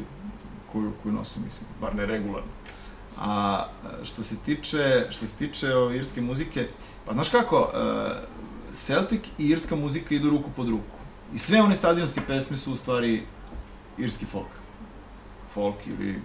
koju, 0.72 0.91
koju 1.04 1.13
nosim, 1.13 1.44
mislim, 1.44 1.70
bar 1.82 1.96
ne 1.96 2.06
regularno. 2.06 2.50
A 3.20 3.65
što 4.04 4.24
se 4.24 4.36
tiče, 4.46 5.08
što 5.10 5.26
se 5.26 5.36
tiče 5.36 5.76
o, 5.76 5.91
irske 5.91 6.22
muzike, 6.22 6.68
pa 7.06 7.13
znaš 7.13 7.30
kako, 7.30 7.60
uh, 7.60 8.12
Celtic 8.74 9.22
i 9.38 9.48
irska 9.48 9.76
muzika 9.76 10.15
idu 10.15 10.30
ruku 10.30 10.50
pod 10.56 10.70
ruku. 10.70 10.98
I 11.34 11.38
sve 11.38 11.62
one 11.62 11.76
stadionske 11.76 12.22
pesme 12.28 12.58
su 12.58 12.74
u 12.74 12.76
stvari 12.76 13.24
irski 13.98 14.26
folk. 14.26 14.48
Folk 15.54 15.76
ili 15.88 16.20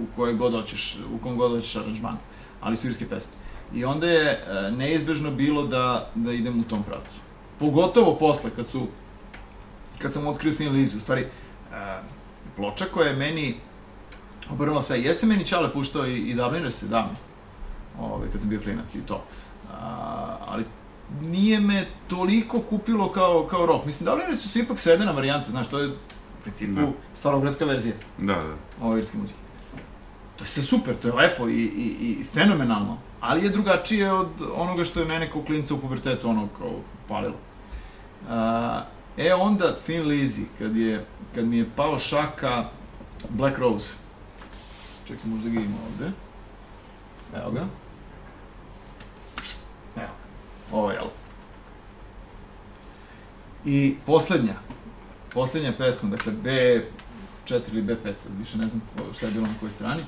u 0.00 0.16
kojoj 0.16 0.34
god 0.34 0.52
hoćeš, 0.52 0.98
u 1.14 1.18
kom 1.18 1.36
god 1.36 1.50
hoćeš 1.50 1.76
aranžman, 1.76 2.16
ali 2.60 2.76
su 2.76 2.86
irske 2.86 3.08
pesme. 3.08 3.32
I 3.74 3.84
onda 3.84 4.06
je 4.06 4.30
e, 4.30 4.70
neizbežno 4.70 5.30
bilo 5.30 5.66
da, 5.66 6.10
da 6.14 6.32
idem 6.32 6.60
u 6.60 6.64
tom 6.64 6.82
pravcu. 6.82 7.20
Pogotovo 7.58 8.16
posle, 8.16 8.50
kad 8.56 8.66
su, 8.66 8.86
kad 9.98 10.12
sam 10.12 10.26
otkrio 10.26 10.52
Thin 10.52 10.72
Lizzy, 10.72 10.96
u 10.96 11.00
stvari, 11.00 11.20
e, 11.22 11.28
ploča 12.56 12.84
koja 12.94 13.08
je 13.08 13.16
meni 13.16 13.54
obrnula 14.50 14.82
sve. 14.82 15.00
Jeste 15.00 15.26
meni 15.26 15.46
Čale 15.46 15.72
puštao 15.72 16.06
i, 16.06 16.16
i 16.18 16.34
Dubliners 16.34 16.74
se 16.74 16.86
davno, 16.86 17.12
ove, 18.00 18.30
kad 18.32 18.40
sam 18.40 18.50
bio 18.50 18.60
klinac 18.60 18.94
i 18.94 19.00
to. 19.06 19.22
A, 19.72 20.36
ali 20.46 20.64
nije 21.22 21.60
me 21.60 21.86
toliko 22.08 22.60
kupilo 22.60 23.12
kao, 23.12 23.46
kao 23.50 23.66
rock. 23.66 23.86
Mislim, 23.86 24.06
Dubliners 24.10 24.40
su 24.52 24.58
ipak 24.58 24.78
svedena 24.78 25.12
varijanta, 25.12 25.50
znaš, 25.50 25.68
to 25.68 25.78
je 25.78 25.88
u 25.88 25.92
principu 26.42 26.80
Da. 26.80 26.86
starogradska 27.14 27.64
verzija 27.64 27.94
Da, 28.18 28.34
da. 28.34 28.86
ove 28.86 28.98
irske 28.98 29.18
muzike. 29.18 29.38
To 30.36 30.44
je 30.44 30.48
sve 30.48 30.62
super, 30.62 30.94
to 30.96 31.08
je 31.08 31.14
lepo 31.14 31.48
i, 31.48 31.52
i, 31.52 31.96
i 32.00 32.24
fenomenalno, 32.34 32.96
ali 33.20 33.44
je 33.44 33.50
drugačije 33.50 34.12
od 34.12 34.28
onoga 34.54 34.84
što 34.84 35.00
je 35.00 35.06
mene 35.06 35.30
kao 35.32 35.42
klinca 35.42 35.74
u 35.74 35.78
pubertetu 35.78 36.28
ono 36.28 36.48
kao 36.58 36.70
palilo. 37.08 37.34
A, 38.28 38.82
e 39.16 39.34
onda 39.34 39.74
Thin 39.84 40.02
Lizzy, 40.02 40.44
kad, 40.58 40.76
je, 40.76 41.04
kad 41.34 41.44
mi 41.44 41.58
je 41.58 41.70
pao 41.76 41.98
šaka 41.98 42.68
Black 43.28 43.58
Rose. 43.58 43.94
Ček 45.08 45.20
sam 45.20 45.30
možda 45.30 45.48
ga 45.48 45.60
ima 45.60 45.76
ovde. 45.92 46.12
Evo 47.34 47.50
ga. 47.50 47.60
Evo 49.96 50.06
ga. 50.06 50.30
Ovo 50.72 50.90
je 50.90 50.94
jel. 50.94 51.08
I 53.64 53.96
poslednja, 54.06 54.54
poslednja 55.32 55.72
pesma, 55.78 56.10
dakle 56.10 56.32
B4 56.32 57.60
ili 57.72 57.82
B5, 57.82 58.16
sad 58.16 58.38
više 58.38 58.58
ne 58.58 58.68
znam 58.68 58.82
šta 59.12 59.26
je 59.26 59.32
bilo 59.32 59.46
na 59.46 59.54
kojoj 59.60 59.72
strani. 59.72 60.02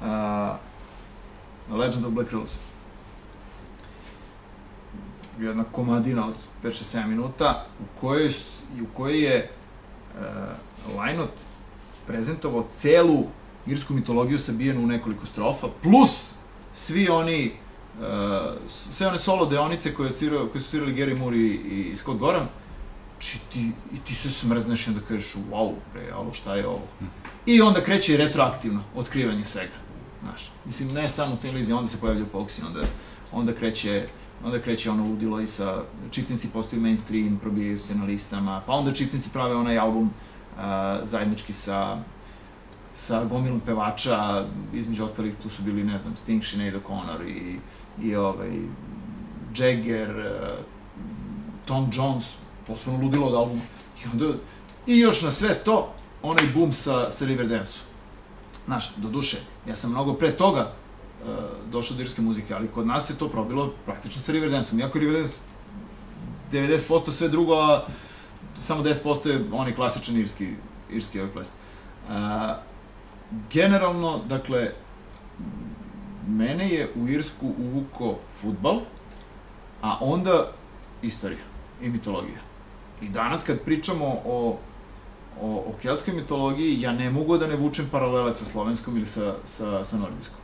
Uh, 0.00 1.76
Legend 1.78 2.06
of 2.06 2.12
Black 2.12 2.32
Rose. 2.32 2.58
Jedna 5.38 5.64
komadina 5.64 6.26
od 6.26 6.34
5-7 6.64 7.06
minuta 7.06 7.66
u 7.80 8.00
kojoj, 8.00 8.30
u 8.82 8.96
kojoj 8.96 9.24
je 9.24 9.50
uh, 10.14 10.96
Lajnot 10.96 11.32
prezentovao 12.06 12.66
celu 12.70 13.24
irsku 13.66 13.94
mitologiju 13.94 14.38
sabijenu 14.38 14.82
u 14.82 14.86
nekoliko 14.86 15.26
strofa, 15.26 15.66
plus 15.82 16.34
svi 16.72 17.08
oni 17.08 17.52
uh, 17.98 18.06
sve 18.68 19.06
one 19.06 19.18
solo 19.18 19.46
deonice 19.46 19.94
koje, 19.94 20.10
svirao, 20.10 20.46
koje 20.46 20.62
su 20.62 20.70
svirali 20.70 20.94
Gary 20.94 21.18
Moore 21.18 21.36
i, 21.36 21.90
i 21.92 21.96
Scott 21.96 22.18
Gorham, 22.18 22.48
či 23.18 23.38
ti, 23.52 23.72
i 23.94 23.98
ti 24.06 24.14
se 24.14 24.30
smrzneš 24.30 24.86
i 24.86 24.90
onda 24.90 25.00
kažeš, 25.08 25.34
wow, 25.50 25.74
bre, 25.92 26.14
ovo 26.14 26.32
šta 26.32 26.54
je 26.54 26.66
ovo? 26.66 26.82
I 27.46 27.60
onda 27.60 27.84
kreće 27.84 28.16
retroaktivno 28.16 28.82
otkrivanje 28.96 29.44
svega. 29.44 29.72
Znaš, 30.22 30.52
mislim, 30.64 30.92
ne 30.92 31.08
samo 31.08 31.36
Thin 31.36 31.54
Lizzy, 31.54 31.74
onda 31.74 31.88
se 31.88 32.00
pojavlja 32.00 32.24
Poxy, 32.32 32.66
onda, 32.66 32.80
onda 33.32 33.54
kreće 33.54 34.06
onda 34.44 34.60
kreće 34.60 34.90
ono 34.90 35.04
ludilo 35.04 35.40
i 35.40 35.46
sa 35.46 35.82
Chieftainsi 36.10 36.52
postaju 36.52 36.82
mainstream, 36.82 37.38
probijaju 37.42 37.78
se 37.78 37.94
na 37.94 38.04
listama, 38.04 38.62
pa 38.66 38.72
onda 38.72 38.94
Chieftainsi 38.94 39.30
prave 39.32 39.54
onaj 39.54 39.78
album 39.78 40.04
uh, 40.04 40.62
zajednički 41.02 41.52
sa 41.52 41.98
sa 42.94 43.24
gomilom 43.24 43.60
pevača, 43.60 44.44
između 44.72 45.04
ostalih 45.04 45.34
tu 45.42 45.50
su 45.50 45.62
bili, 45.62 45.84
ne 45.84 45.98
znam, 45.98 46.16
Sting, 46.16 46.44
Sinead 46.44 46.74
O'Connor 46.74 47.28
i, 47.28 47.58
i 48.06 48.16
ovaj, 48.16 48.50
Jagger, 49.56 50.10
uh, 50.10 50.64
Tom 51.64 51.90
Jones, 51.92 52.36
potpuno 52.66 52.98
ludilo 52.98 53.26
od 53.26 53.34
albuma. 53.34 53.62
I 54.04 54.08
onda, 54.12 54.34
i 54.86 54.98
još 54.98 55.22
na 55.22 55.30
sve 55.30 55.54
to, 55.54 55.94
onaj 56.22 56.44
boom 56.54 56.72
sa, 56.72 57.10
sa 57.10 57.24
Riverdance-u. 57.24 57.84
Znaš, 58.66 58.94
do 58.96 59.08
duše, 59.08 59.36
ja 59.68 59.76
sam 59.76 59.90
mnogo 59.90 60.14
pre 60.14 60.32
toga 60.32 60.72
uh, 61.22 61.72
došao 61.72 61.96
do 61.96 62.02
irske 62.02 62.22
muzike, 62.22 62.54
ali 62.54 62.68
kod 62.68 62.86
nas 62.86 63.06
se 63.06 63.18
to 63.18 63.28
probilo 63.28 63.72
praktično 63.84 64.22
sa 64.22 64.32
Riverdance-om. 64.32 64.80
Iako 64.80 64.98
Riverdance 64.98 65.38
90% 66.52 67.10
sve 67.10 67.28
drugo, 67.28 67.54
a 67.54 67.86
samo 68.56 68.82
10% 68.82 69.28
je 69.28 69.44
onaj 69.52 69.74
klasičan 69.74 70.16
irski, 70.16 70.48
irski 70.90 71.20
ovaj 71.20 71.32
ples. 71.32 71.52
Uh, 72.08 72.14
generalno, 73.52 74.20
dakle, 74.28 74.72
mene 76.28 76.68
je 76.68 76.90
u 76.96 77.08
Irsku 77.08 77.52
uvuko 77.58 78.18
futbal, 78.40 78.80
a 79.82 79.98
onda 80.00 80.52
istorija 81.02 81.44
i 81.82 81.88
mitologija. 81.88 82.38
I 83.02 83.08
danas 83.08 83.44
kad 83.44 83.60
pričamo 83.60 84.06
o, 84.06 84.58
o, 85.40 85.64
o 85.66 85.74
keltskoj 85.82 86.14
mitologiji, 86.14 86.80
ja 86.80 86.92
ne 86.92 87.10
mogu 87.10 87.38
da 87.38 87.46
ne 87.46 87.56
vučem 87.56 87.88
paralele 87.92 88.32
sa 88.32 88.44
slovenskom 88.44 88.96
ili 88.96 89.06
sa, 89.06 89.34
sa, 89.44 89.84
sa 89.84 89.96
nordijskom. 89.96 90.39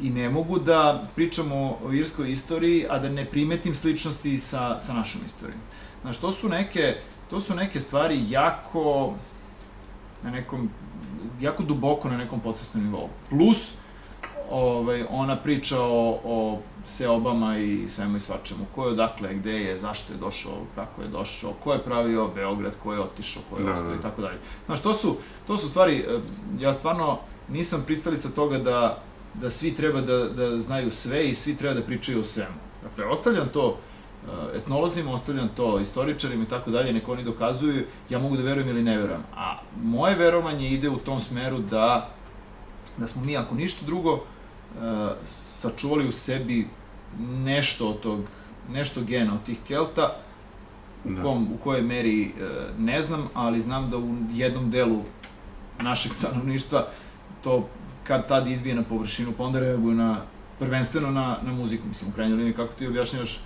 I 0.00 0.10
ne 0.10 0.30
mogu 0.30 0.58
da 0.58 1.04
pričamo 1.14 1.78
o 1.84 1.92
irskoj 1.92 2.30
istoriji, 2.32 2.86
a 2.90 2.98
da 2.98 3.08
ne 3.08 3.24
primetim 3.24 3.74
sličnosti 3.74 4.38
sa, 4.38 4.80
sa 4.80 4.92
našom 4.94 5.20
istorijom. 5.26 5.60
Znaš, 6.02 6.16
to 6.16 6.32
su 6.32 6.48
neke, 6.48 6.94
to 7.30 7.40
su 7.40 7.54
neke 7.54 7.80
stvari 7.80 8.24
jako, 8.28 9.14
na 10.22 10.30
nekom, 10.30 10.70
jako 11.40 11.62
duboko 11.62 12.08
na 12.08 12.16
nekom 12.16 12.40
posvestnom 12.40 12.84
nivou. 12.84 13.08
Plus, 13.30 13.74
ovaj, 14.50 15.04
ona 15.10 15.36
priča 15.36 15.80
o, 15.80 16.20
o 16.24 16.58
seobama 16.84 17.58
i 17.58 17.88
svemu 17.88 18.16
i 18.16 18.20
svačemu. 18.20 18.64
Ko 18.74 18.84
je 18.84 18.92
odakle, 18.92 19.34
gde 19.34 19.52
je, 19.52 19.76
zašto 19.76 20.12
je 20.12 20.18
došao, 20.18 20.52
kako 20.74 21.02
je 21.02 21.08
došao, 21.08 21.52
ko 21.52 21.72
je 21.72 21.78
pravio 21.78 22.28
Beograd, 22.34 22.72
ko 22.82 22.92
je 22.92 23.00
otišao, 23.00 23.42
ko 23.50 23.56
je 23.58 23.64
Da, 23.64 23.72
ostao 23.72 23.88
da. 23.88 23.94
i 23.94 24.02
tako 24.02 24.22
dalje. 24.22 24.38
Znaš, 24.66 24.80
to 24.80 24.94
su, 24.94 25.16
to 25.46 25.58
su 25.58 25.68
stvari, 25.68 25.98
eh, 25.98 26.18
ja 26.58 26.72
stvarno 26.72 27.18
nisam 27.48 27.82
pristalica 27.86 28.28
toga 28.28 28.58
da, 28.58 29.02
da 29.40 29.50
svi 29.50 29.74
treba 29.74 30.00
da, 30.00 30.28
da 30.28 30.60
znaju 30.60 30.90
sve 30.90 31.28
i 31.28 31.34
svi 31.34 31.56
treba 31.56 31.74
da 31.74 31.82
pričaju 31.82 32.20
o 32.20 32.24
svemu. 32.24 32.56
Dakle, 32.82 33.04
ostavljam 33.04 33.48
to 33.48 33.78
eh, 33.78 34.56
etnolozima, 34.56 35.12
ostavljam 35.12 35.48
to 35.56 35.80
istoričarima 35.80 36.44
i 36.44 36.48
tako 36.48 36.70
dalje, 36.70 36.92
neko 36.92 37.12
oni 37.12 37.24
dokazuju, 37.24 37.86
ja 38.10 38.18
mogu 38.18 38.36
da 38.36 38.42
verujem 38.42 38.68
ili 38.68 38.82
ne 38.82 38.96
verujem. 38.98 39.22
A 39.36 39.58
moje 39.82 40.14
verovanje 40.16 40.68
ide 40.70 40.88
u 40.88 40.96
tom 40.96 41.20
smeru 41.20 41.58
da, 41.58 42.10
da 42.96 43.06
smo 43.06 43.24
mi, 43.24 43.36
ako 43.36 43.54
ništa 43.54 43.86
drugo, 43.86 44.14
eh, 44.14 45.10
sačuvali 45.24 46.08
u 46.08 46.12
sebi 46.12 46.68
nešto 47.18 47.88
od 47.88 48.00
tog, 48.00 48.20
nešto 48.70 49.00
gena 49.00 49.34
od 49.34 49.42
tih 49.44 49.58
Kelta, 49.68 50.16
u, 51.04 51.08
Da. 51.08 51.22
kom, 51.22 51.48
u 51.54 51.56
kojoj 51.64 51.82
meri 51.82 52.22
e, 52.24 52.30
ne 52.78 53.02
znam, 53.02 53.28
ali 53.34 53.60
znam 53.60 53.90
da 53.90 53.98
u 53.98 54.14
jednom 54.32 54.70
delu 54.70 55.02
našeg 55.82 56.12
stanovništva 56.12 56.86
to 57.42 57.68
kad 58.10 58.28
tad 58.28 58.46
izbije 58.46 58.74
na 58.74 58.82
površinu, 58.82 59.32
pa 59.32 59.44
onda 59.44 59.60
reaguju 59.60 59.94
na, 59.94 60.22
prvenstveno 60.58 61.10
na, 61.10 61.38
na 61.42 61.52
muziku, 61.52 61.86
mislim, 61.88 62.10
u 62.10 62.14
krajnjoj 62.14 62.36
liniji, 62.36 62.54
kako 62.54 62.72
ti 62.74 62.86
objašnjavaš 62.86 63.40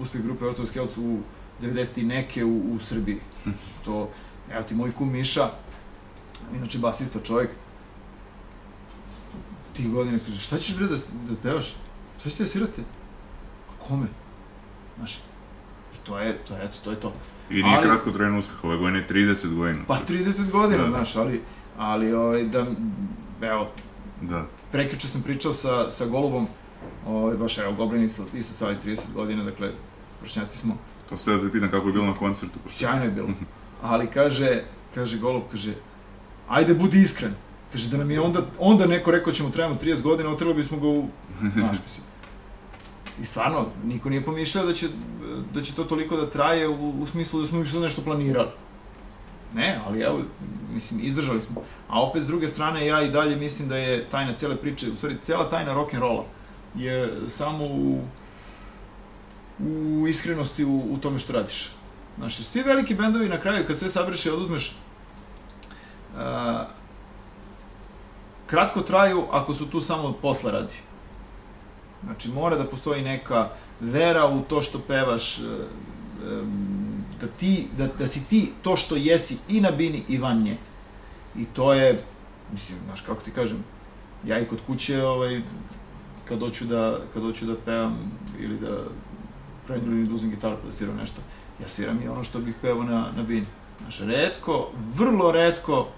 uspeh 0.00 0.22
grupe 0.22 0.44
Orthodox 0.44 0.72
Celts 0.72 0.96
u 0.96 1.18
90. 1.62 1.98
i 1.98 2.04
neke 2.04 2.44
u, 2.44 2.72
u 2.72 2.78
Srbiji. 2.78 3.20
To, 3.84 4.08
evo 4.50 4.62
ti 4.62 4.74
moj 4.74 4.92
kum 4.92 5.12
Miša, 5.12 5.48
inače 6.54 6.78
basista 6.78 7.18
čovjek, 7.20 7.50
tih 9.72 9.90
godina 9.90 10.18
kaže, 10.18 10.38
šta 10.40 10.58
ćeš 10.58 10.76
bre 10.76 10.86
da, 10.86 10.96
da 10.96 11.34
pevaš? 11.42 11.74
Šta 12.20 12.30
ćete 12.30 12.42
da 12.42 12.48
svirate? 12.48 12.82
Kome? 13.78 14.06
Znaš, 14.96 15.16
i 15.94 16.06
to 16.06 16.18
je, 16.18 16.38
to 16.38 16.54
je, 16.56 16.64
eto, 16.64 16.78
to 16.84 16.90
je 16.90 17.00
to. 17.00 17.12
I 17.50 17.54
nije 17.54 17.76
Ali- 17.76 17.86
kratko 17.86 18.10
trajen 18.10 18.38
uspeh, 18.38 18.64
ove 18.64 18.76
godine 18.76 18.98
je 18.98 19.06
30 19.08 19.54
godina. 19.54 19.84
Pa 19.86 19.98
30 19.98 20.50
godina, 20.50 20.78
Da, 20.78 20.84
da. 20.84 20.96
znaš, 20.96 21.16
ali, 21.16 21.40
ali 21.78 22.12
ovaj, 22.12 22.44
da, 22.44 22.66
evo, 23.42 23.70
Da. 24.22 24.46
prekjuče 24.72 25.08
sam 25.08 25.22
pričao 25.22 25.52
sa, 25.52 25.90
sa 25.90 26.06
Golubom, 26.06 26.46
ovaj, 27.06 27.36
baš 27.36 27.58
evo, 27.58 27.72
Goblin 27.72 28.04
isto, 28.04 28.24
isto 28.34 28.54
stavi 28.54 28.76
30 28.84 29.00
godina, 29.14 29.44
dakle, 29.44 29.70
vršnjaci 30.22 30.58
smo, 30.58 30.76
To 31.08 31.16
ste 31.16 31.32
da 31.32 31.40
te 31.40 31.52
pitam 31.52 31.70
kako 31.70 31.86
je 31.86 31.92
bilo 31.92 32.06
na 32.06 32.14
koncertu. 32.14 32.58
sjajno 32.70 33.04
je 33.04 33.10
bilo, 33.10 33.28
ali 33.82 34.06
kaže, 34.06 34.64
kaže 34.94 35.18
Golub, 35.18 35.42
kaže, 35.50 35.74
ajde 36.48 36.74
budi 36.74 37.02
iskren, 37.02 37.34
kaže 37.72 37.90
da 37.90 37.96
nam 37.96 38.10
je 38.10 38.20
onda, 38.20 38.46
onda 38.58 38.86
neko 38.86 39.10
rekao 39.10 39.32
ćemo 39.32 39.50
trebamo 39.50 39.78
30 39.80 40.02
godina, 40.02 40.30
otrali 40.30 40.54
bismo 40.54 40.78
ga 40.78 40.88
u, 40.88 41.08
znaš, 41.58 41.78
mislim, 41.84 42.06
I 43.20 43.24
stvarno, 43.24 43.66
niko 43.84 44.08
nije 44.10 44.24
pomišljao 44.24 44.66
da 44.66 44.72
će, 44.72 44.88
da 45.54 45.62
će 45.62 45.74
to 45.74 45.84
toliko 45.84 46.16
da 46.16 46.30
traje 46.30 46.68
u, 46.68 46.90
u 47.00 47.06
smislu 47.06 47.40
da 47.40 47.46
smo 47.46 47.58
mi 47.58 47.80
nešto 47.80 48.02
planirali. 48.02 48.48
Ne, 49.54 49.80
ali 49.86 50.00
evo, 50.00 50.22
mislim, 50.72 51.00
izdržali 51.02 51.40
smo. 51.40 51.62
A 51.88 52.02
opet, 52.02 52.22
s 52.22 52.26
druge 52.26 52.46
strane, 52.46 52.86
ja 52.86 53.02
i 53.02 53.10
dalje 53.10 53.36
mislim 53.36 53.68
da 53.68 53.76
je 53.76 54.08
tajna 54.08 54.32
cele 54.36 54.56
priče, 54.56 54.90
u 54.90 54.96
stvari, 54.96 55.16
cela 55.18 55.48
tajna 55.48 55.74
rock'n'rolla 55.74 56.22
je 56.74 57.20
samo 57.28 57.64
u, 57.64 58.00
u 59.58 60.08
iskrenosti 60.08 60.64
u, 60.64 60.82
u 60.90 60.98
tome 60.98 61.18
što 61.18 61.32
radiš. 61.32 61.70
Znaš, 62.18 62.36
svi 62.36 62.62
veliki 62.62 62.94
bendovi 62.94 63.28
na 63.28 63.40
kraju, 63.40 63.66
kad 63.66 63.78
sve 63.78 63.90
sabreš 63.90 64.26
i 64.26 64.30
oduzmeš, 64.30 64.76
a, 66.16 66.66
kratko 68.46 68.80
traju 68.80 69.24
ako 69.30 69.54
su 69.54 69.70
tu 69.70 69.80
samo 69.80 70.12
posla 70.12 70.50
radi. 70.50 70.74
Znači, 72.04 72.28
mora 72.28 72.56
da 72.56 72.64
postoji 72.64 73.02
neka 73.02 73.48
vera 73.80 74.26
u 74.26 74.40
to 74.40 74.62
što 74.62 74.78
pevaš, 74.78 75.38
em, 75.38 76.83
da, 77.24 77.30
ti, 77.30 77.66
da, 77.76 77.88
da 77.98 78.06
si 78.06 78.28
ti 78.28 78.52
to 78.62 78.76
što 78.76 78.96
jesi 78.96 79.36
i 79.48 79.60
na 79.60 79.70
bini 79.70 80.02
i 80.08 80.18
van 80.18 80.42
nje. 80.42 80.56
I 81.36 81.44
to 81.44 81.72
je, 81.72 81.98
mislim, 82.52 82.78
znaš, 82.84 83.00
kako 83.00 83.22
ti 83.22 83.30
kažem, 83.30 83.64
ja 84.26 84.40
i 84.40 84.44
kod 84.44 84.60
kuće, 84.66 85.02
ovaj, 85.02 85.42
kad 86.28 86.40
hoću 86.40 86.64
da, 86.64 87.00
kad 87.14 87.22
hoću 87.22 87.46
da 87.46 87.56
pevam 87.64 87.96
ili 88.40 88.58
da 88.58 88.78
pravim 89.66 89.98
ili 89.98 90.08
da 90.08 90.14
uzem 90.14 90.30
gitaru 90.30 90.56
pa 90.60 90.66
da 90.66 90.72
sviram 90.72 90.96
nešto, 90.96 91.22
ja 91.62 91.68
sviram 91.68 92.02
i 92.02 92.08
ono 92.08 92.24
što 92.24 92.38
bih 92.38 92.54
pevao 92.62 92.84
na, 92.84 93.12
na 93.16 93.22
bini. 93.22 93.46
Znaš, 93.78 94.00
redko, 94.00 94.70
vrlo 94.94 95.32
redko, 95.32 95.88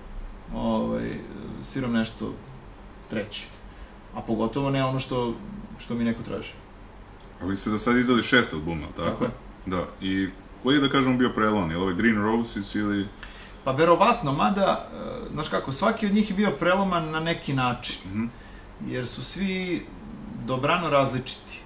ovaj, 0.54 1.18
sviram 1.62 1.92
nešto 1.92 2.32
treće. 3.10 3.46
A 4.14 4.20
pogotovo 4.20 4.70
ne 4.70 4.84
ono 4.84 4.98
što, 4.98 5.34
što 5.78 5.94
mi 5.94 6.04
neko 6.04 6.22
traži. 6.22 6.52
A 7.42 7.46
vi 7.46 7.56
ste 7.56 7.70
do 7.70 7.78
sad 7.78 7.96
izdali 7.96 8.22
šest 8.22 8.52
albuma, 8.52 8.86
tako? 8.96 9.10
Tako 9.10 9.24
je. 9.24 9.30
Da, 9.66 9.84
i 10.00 10.28
koji 10.66 10.76
je 10.76 10.80
da 10.80 10.88
kažemo 10.88 11.16
bio 11.16 11.30
prelom? 11.30 11.70
Je 11.70 11.76
li 11.76 11.82
ovaj 11.82 11.94
Green 11.94 12.22
Roses 12.22 12.74
ili... 12.74 13.06
Pa 13.64 13.72
verovatno, 13.72 14.32
mada, 14.32 14.88
e, 14.92 15.30
znaš 15.32 15.48
kako, 15.48 15.72
svaki 15.72 16.06
od 16.06 16.14
njih 16.14 16.30
je 16.30 16.36
bio 16.36 16.50
preloman 16.50 17.10
na 17.10 17.20
neki 17.20 17.54
način. 17.54 17.96
Mhm. 18.10 18.24
Jer 18.86 19.06
su 19.06 19.22
svi 19.22 19.86
dobrano 20.46 20.90
različiti. 20.90 21.60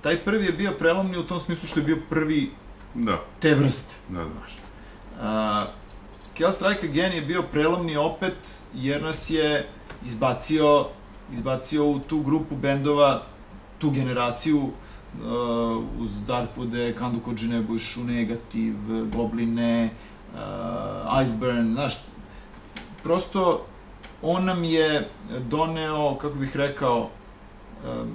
Taj 0.00 0.16
prvi 0.16 0.46
je 0.46 0.52
bio 0.52 0.72
prelomni 0.78 1.18
u 1.18 1.22
tom 1.22 1.40
smislu 1.40 1.68
što 1.68 1.80
je 1.80 1.84
bio 1.84 1.98
prvi 2.10 2.50
Da, 2.94 3.20
te 3.40 3.54
vrste. 3.54 3.94
da, 4.08 4.24
da. 4.24 4.30
Uh, 5.62 5.68
Kill 6.34 6.52
Strike 6.52 6.86
Again 6.86 7.12
je 7.12 7.22
bio 7.22 7.42
prelomni 7.42 7.96
opet 7.96 8.64
jer 8.74 9.02
nas 9.02 9.30
je 9.30 9.68
izbacio, 10.06 10.86
izbacio 11.32 11.84
u 11.84 11.98
tu 11.98 12.20
grupu 12.20 12.56
bendova, 12.56 13.22
tu 13.78 13.90
generaciju 13.90 14.70
uh, 15.18 15.84
uz 16.00 16.10
Darkwoode, 16.26 16.94
Kandu 16.94 17.20
Koji 17.20 17.48
Nebojšu, 17.48 18.04
Negativ, 18.04 18.74
Gobline, 19.14 19.90
uh, 20.34 21.22
Iceburn, 21.22 21.72
znaš, 21.72 21.94
prosto 23.02 23.66
on 24.22 24.44
nam 24.44 24.64
je 24.64 25.08
doneo, 25.48 26.14
kako 26.14 26.34
bih 26.34 26.56
rekao, 26.56 26.98
um, 27.00 28.08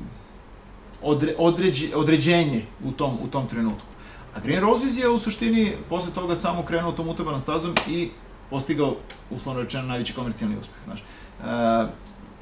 odre, 1.02 1.36
određi, 1.38 1.92
određenje 1.96 2.66
u 2.84 2.92
tom, 2.92 3.18
u 3.24 3.28
tom 3.28 3.48
trenutku. 3.48 3.88
A 4.36 4.39
Green 4.39 4.62
Roses 4.62 4.98
je 4.98 5.10
u 5.10 5.18
suštini 5.18 5.74
posle 5.89 6.13
toga 6.13 6.36
samo 6.36 6.63
krenuo 6.63 6.92
tom 6.92 7.10
utabanom 7.10 7.42
stazom 7.42 7.76
i 7.89 8.10
postigao, 8.50 8.96
uslovno 9.32 9.62
rečeno, 9.62 9.88
najveći 9.88 10.13
komercijalni 10.13 10.58
uspeh, 10.58 10.84
znaš. 10.84 11.00
E, 11.00 11.06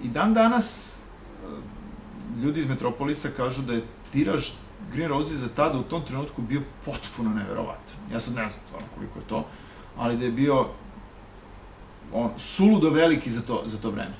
I 0.03 0.07
dan 0.07 0.33
danas 0.33 0.97
e, 0.99 2.41
ljudi 2.41 2.59
iz 2.59 2.67
Metropolisa 2.67 3.29
kažu 3.37 3.61
da 3.61 3.73
je 3.73 3.83
tiraž 4.11 4.51
Green 4.93 5.09
Roses 5.09 5.39
za 5.39 5.47
tada 5.55 5.79
u 5.79 5.83
tom 5.83 6.05
trenutku 6.05 6.41
bio 6.41 6.61
potpuno 6.85 7.29
neverovatan. 7.29 7.95
Ja 8.11 8.19
sad 8.19 8.35
ne 8.35 8.49
znam 8.49 8.61
stvarno 8.67 8.87
koliko 8.95 9.19
je 9.19 9.25
to, 9.25 9.45
ali 9.97 10.17
da 10.17 10.25
je 10.25 10.31
bio 10.31 10.67
on, 12.13 12.31
suludo 12.37 12.89
veliki 12.89 13.29
za 13.29 13.41
to, 13.41 13.63
za 13.65 13.77
to 13.77 13.89
vreme. 13.89 14.13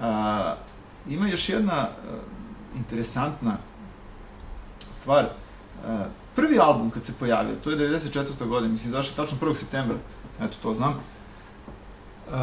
A, 0.00 0.54
ima 1.08 1.28
još 1.28 1.48
jedna 1.48 1.88
uh, 1.88 2.14
interesantna 2.76 3.56
stvar. 4.90 5.24
Uh, 5.24 6.00
prvi 6.36 6.58
album 6.58 6.90
kad 6.90 7.04
se 7.04 7.12
pojavio, 7.12 7.56
to 7.64 7.70
je 7.70 7.76
94. 7.76 8.46
godine, 8.48 8.72
mislim, 8.72 8.92
zašao 8.92 9.24
tačno 9.24 9.38
1. 9.40 9.54
septembra, 9.54 9.96
eto, 10.40 10.56
to 10.62 10.74
znam. 10.74 10.92
Uh, 10.92 12.34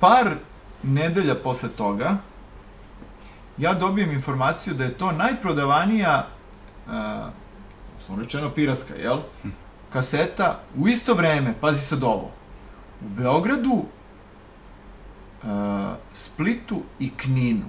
par 0.00 0.36
nedelja 0.82 1.34
posle 1.34 1.68
toga, 1.68 2.16
ja 3.58 3.74
dobijem 3.74 4.12
informaciju 4.12 4.74
da 4.74 4.84
je 4.84 4.98
to 4.98 5.12
najprodavanija, 5.12 6.26
uh, 6.86 6.92
uslovno 7.98 8.22
rečeno 8.22 8.50
piratska, 8.50 8.94
jel? 8.94 9.18
Kaseta 9.92 10.60
u 10.76 10.88
isto 10.88 11.14
vreme, 11.14 11.54
pazi 11.60 11.80
sad 11.80 12.02
ovo, 12.02 12.30
u 13.00 13.08
Beogradu, 13.08 13.84
uh, 15.42 15.48
Splitu 16.12 16.82
i 16.98 17.10
Kninu. 17.16 17.64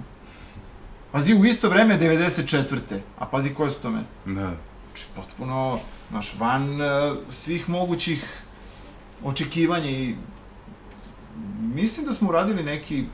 Pazi, 1.12 1.34
u 1.34 1.44
isto 1.44 1.68
vreme 1.68 1.98
94. 1.98 2.78
A 3.18 3.26
pazi 3.26 3.54
koje 3.54 3.70
su 3.70 3.82
to 3.82 3.90
mesta. 3.90 4.14
Da. 4.24 4.50
Znači, 4.86 5.06
potpuno, 5.16 5.78
znaš, 6.10 6.34
van 6.38 6.80
uh, 6.80 7.16
svih 7.30 7.68
mogućih 7.68 8.44
očekivanja 9.24 9.90
i 9.90 10.14
mislim 11.74 12.06
da 12.06 12.12
smo 12.12 12.28
uradili 12.28 12.62
neki 12.62 13.04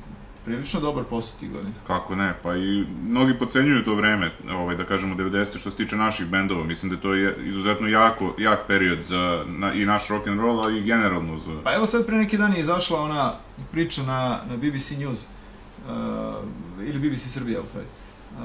prilično 0.46 0.80
dobar 0.80 1.04
posao 1.04 1.40
tih 1.40 1.50
godina. 1.52 1.74
Kako 1.86 2.14
ne, 2.14 2.34
pa 2.42 2.56
i 2.56 2.84
mnogi 3.08 3.38
pocenjuju 3.38 3.84
to 3.84 3.94
vreme, 3.94 4.30
ovaj, 4.50 4.76
da 4.76 4.84
kažemo 4.84 5.14
90. 5.14 5.58
što 5.58 5.70
se 5.70 5.76
tiče 5.76 5.96
naših 5.96 6.26
bendova, 6.26 6.64
mislim 6.64 6.90
da 6.90 7.00
to 7.00 7.14
je 7.14 7.36
izuzetno 7.44 7.88
jako, 7.88 8.34
jak 8.38 8.66
period 8.66 9.02
za 9.02 9.44
na, 9.46 9.72
i 9.72 9.86
naš 9.86 10.08
rock 10.08 10.26
and 10.26 10.40
roll, 10.40 10.66
a 10.66 10.70
i 10.70 10.82
generalno 10.82 11.38
za... 11.38 11.52
Pa 11.64 11.74
evo 11.74 11.86
sad 11.86 12.06
pre 12.06 12.16
neki 12.16 12.38
dan 12.38 12.52
je 12.52 12.60
izašla 12.60 13.00
ona 13.00 13.32
priča 13.72 14.02
na, 14.02 14.40
na 14.50 14.56
BBC 14.56 14.90
News, 14.90 15.22
uh, 15.22 16.84
ili 16.86 17.10
BBC 17.10 17.32
Srbija 17.32 17.60
u 17.60 17.66
stvari, 17.66 17.86
uh, 18.32 18.42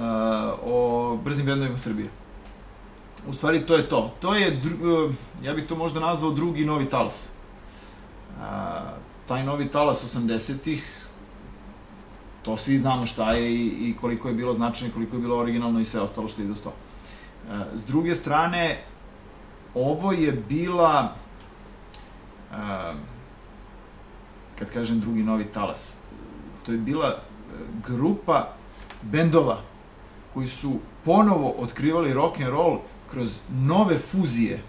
o 0.64 1.20
brzim 1.24 1.46
bendovima 1.46 1.78
Srbije. 1.78 2.10
U 3.28 3.34
stvari 3.34 3.62
to 3.62 3.76
je 3.76 3.90
to. 3.90 4.14
To 4.22 4.36
je, 4.36 4.52
dru, 4.52 5.06
uh, 5.06 5.14
ja 5.44 5.54
bih 5.54 5.66
to 5.68 5.76
možda 5.76 6.00
nazvao 6.00 6.32
drugi 6.32 6.66
novi 6.66 6.90
talas. 6.90 7.30
Uh, 8.30 8.44
taj 9.28 9.44
novi 9.44 9.68
talas 9.68 10.16
80-ih, 10.16 11.01
to 12.42 12.58
svi 12.58 12.78
znamo 12.78 13.06
šta 13.06 13.32
je 13.32 13.56
i, 13.56 13.68
i 13.68 13.96
koliko 14.02 14.28
je 14.28 14.34
bilo 14.34 14.54
značajno, 14.54 14.94
koliko 14.94 15.16
je 15.16 15.22
bilo 15.22 15.38
originalno 15.38 15.80
i 15.80 15.86
sve 15.86 16.02
ostalo 16.02 16.28
što 16.28 16.42
ide 16.42 16.52
uz 16.52 16.62
to. 16.62 16.70
Uh, 16.70 17.54
s 17.76 17.86
druge 17.86 18.16
strane, 18.16 18.84
ovo 19.74 20.12
je 20.12 20.32
bila, 20.32 21.16
uh, 22.52 22.58
kad 24.60 24.72
kažem 24.74 25.00
drugi 25.00 25.24
novi 25.24 25.46
talas, 25.46 25.98
to 26.66 26.72
je 26.72 26.78
bila 26.78 27.08
uh, 27.08 27.60
grupa 27.88 28.54
bendova 29.02 29.62
koji 30.34 30.48
su 30.48 30.80
ponovo 31.06 31.56
otkrivali 31.58 32.14
rock 32.14 32.40
and 32.40 32.50
roll 32.50 32.78
kroz 33.12 33.40
nove 33.50 33.98
fuzije 33.98 34.64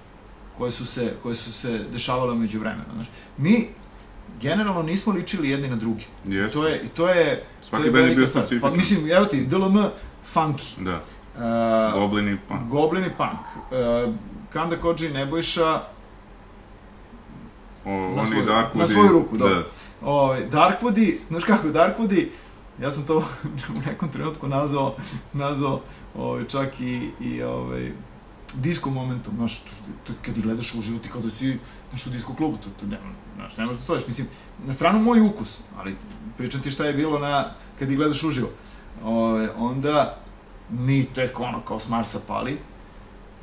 koje 0.59 0.71
su 0.71 0.87
se, 0.87 1.15
koje 1.23 1.35
su 1.35 1.53
se 1.53 1.79
dešavale 1.93 2.33
umeđu 2.33 2.61
vremena. 2.61 2.85
Znaš. 2.95 3.07
Mi 3.39 3.69
generalno 4.43 4.83
nismo 4.83 5.13
ličili 5.13 5.51
jedni 5.51 5.69
na 5.69 5.77
drugi. 5.77 6.05
Jeste. 6.25 6.59
To 6.59 6.69
je, 6.69 6.83
i 6.83 6.89
to 6.89 7.09
je, 7.09 7.43
Svaki 7.61 7.91
to 7.91 7.99
je 7.99 8.15
bio 8.15 8.27
stvar. 8.27 8.45
specifičan. 8.45 8.71
Pa 8.71 8.77
mislim, 8.77 9.11
evo 9.11 9.25
ti, 9.25 9.47
DLM, 9.47 9.85
funky. 10.35 10.85
Da. 10.85 11.01
Uh, 11.35 12.01
Goblini, 12.01 12.39
pa... 12.49 12.59
Goblin 12.71 13.05
i 13.05 13.11
Punk. 13.17 13.41
Uh, 13.71 14.15
Kanda 14.53 14.77
Koji 14.77 15.09
Nebojša, 15.13 15.83
O, 17.85 17.91
na 17.91 18.23
oni 18.23 18.27
svoju- 18.27 18.47
Darkwoodi... 18.47 18.79
na 18.79 18.87
svoju 18.87 19.09
ruku. 19.09 19.37
Da. 19.37 19.63
ovaj, 20.03 20.51
Darkwoodi, 20.51 21.17
znaš 21.29 21.45
kako, 21.45 21.69
Darkwoodi, 21.69 22.29
ja 22.81 22.91
sam 22.91 23.05
to 23.07 23.17
u 23.77 23.91
nekom 23.91 24.09
trenutku 24.09 24.49
nazvao, 24.49 24.95
nazvao 25.33 25.81
ovaj, 26.15 26.45
čak 26.49 26.81
i, 26.81 27.11
i 27.21 27.43
ovaj, 27.43 27.93
disco 28.55 28.91
momentom, 28.91 29.35
znaš, 29.37 29.59
to, 29.59 29.93
to, 30.07 30.13
kad 30.23 30.41
gledaš 30.41 30.75
uživo, 30.75 30.99
ti 30.99 31.09
kao 31.09 31.21
da 31.21 31.31
si 31.31 31.59
znaš, 31.91 32.07
u 32.07 32.11
disco 32.11 32.35
klubu, 32.35 32.57
to, 32.57 32.69
to 32.81 32.87
ne, 32.87 32.99
znaš, 33.37 33.57
ne 33.57 33.65
možeš 33.65 33.79
da 33.79 33.85
stojiš, 33.85 34.07
mislim, 34.07 34.27
na 34.67 34.73
stranu 34.73 34.99
moj 34.99 35.21
ukus, 35.21 35.61
ali 35.79 35.97
pričam 36.39 36.61
ti 36.61 36.71
šta 36.71 36.85
je 36.85 36.93
bilo 36.93 37.19
na, 37.19 37.45
kad 37.79 37.91
ih 37.91 37.97
gledaš 37.97 38.23
uživo. 38.23 38.49
Ove, 39.05 39.51
onda, 39.57 40.19
mi 40.71 41.05
tek 41.05 41.41
ono, 41.41 41.61
kao 41.61 41.81
s 41.81 41.89
Marsa 41.89 42.21
pali, 42.29 42.59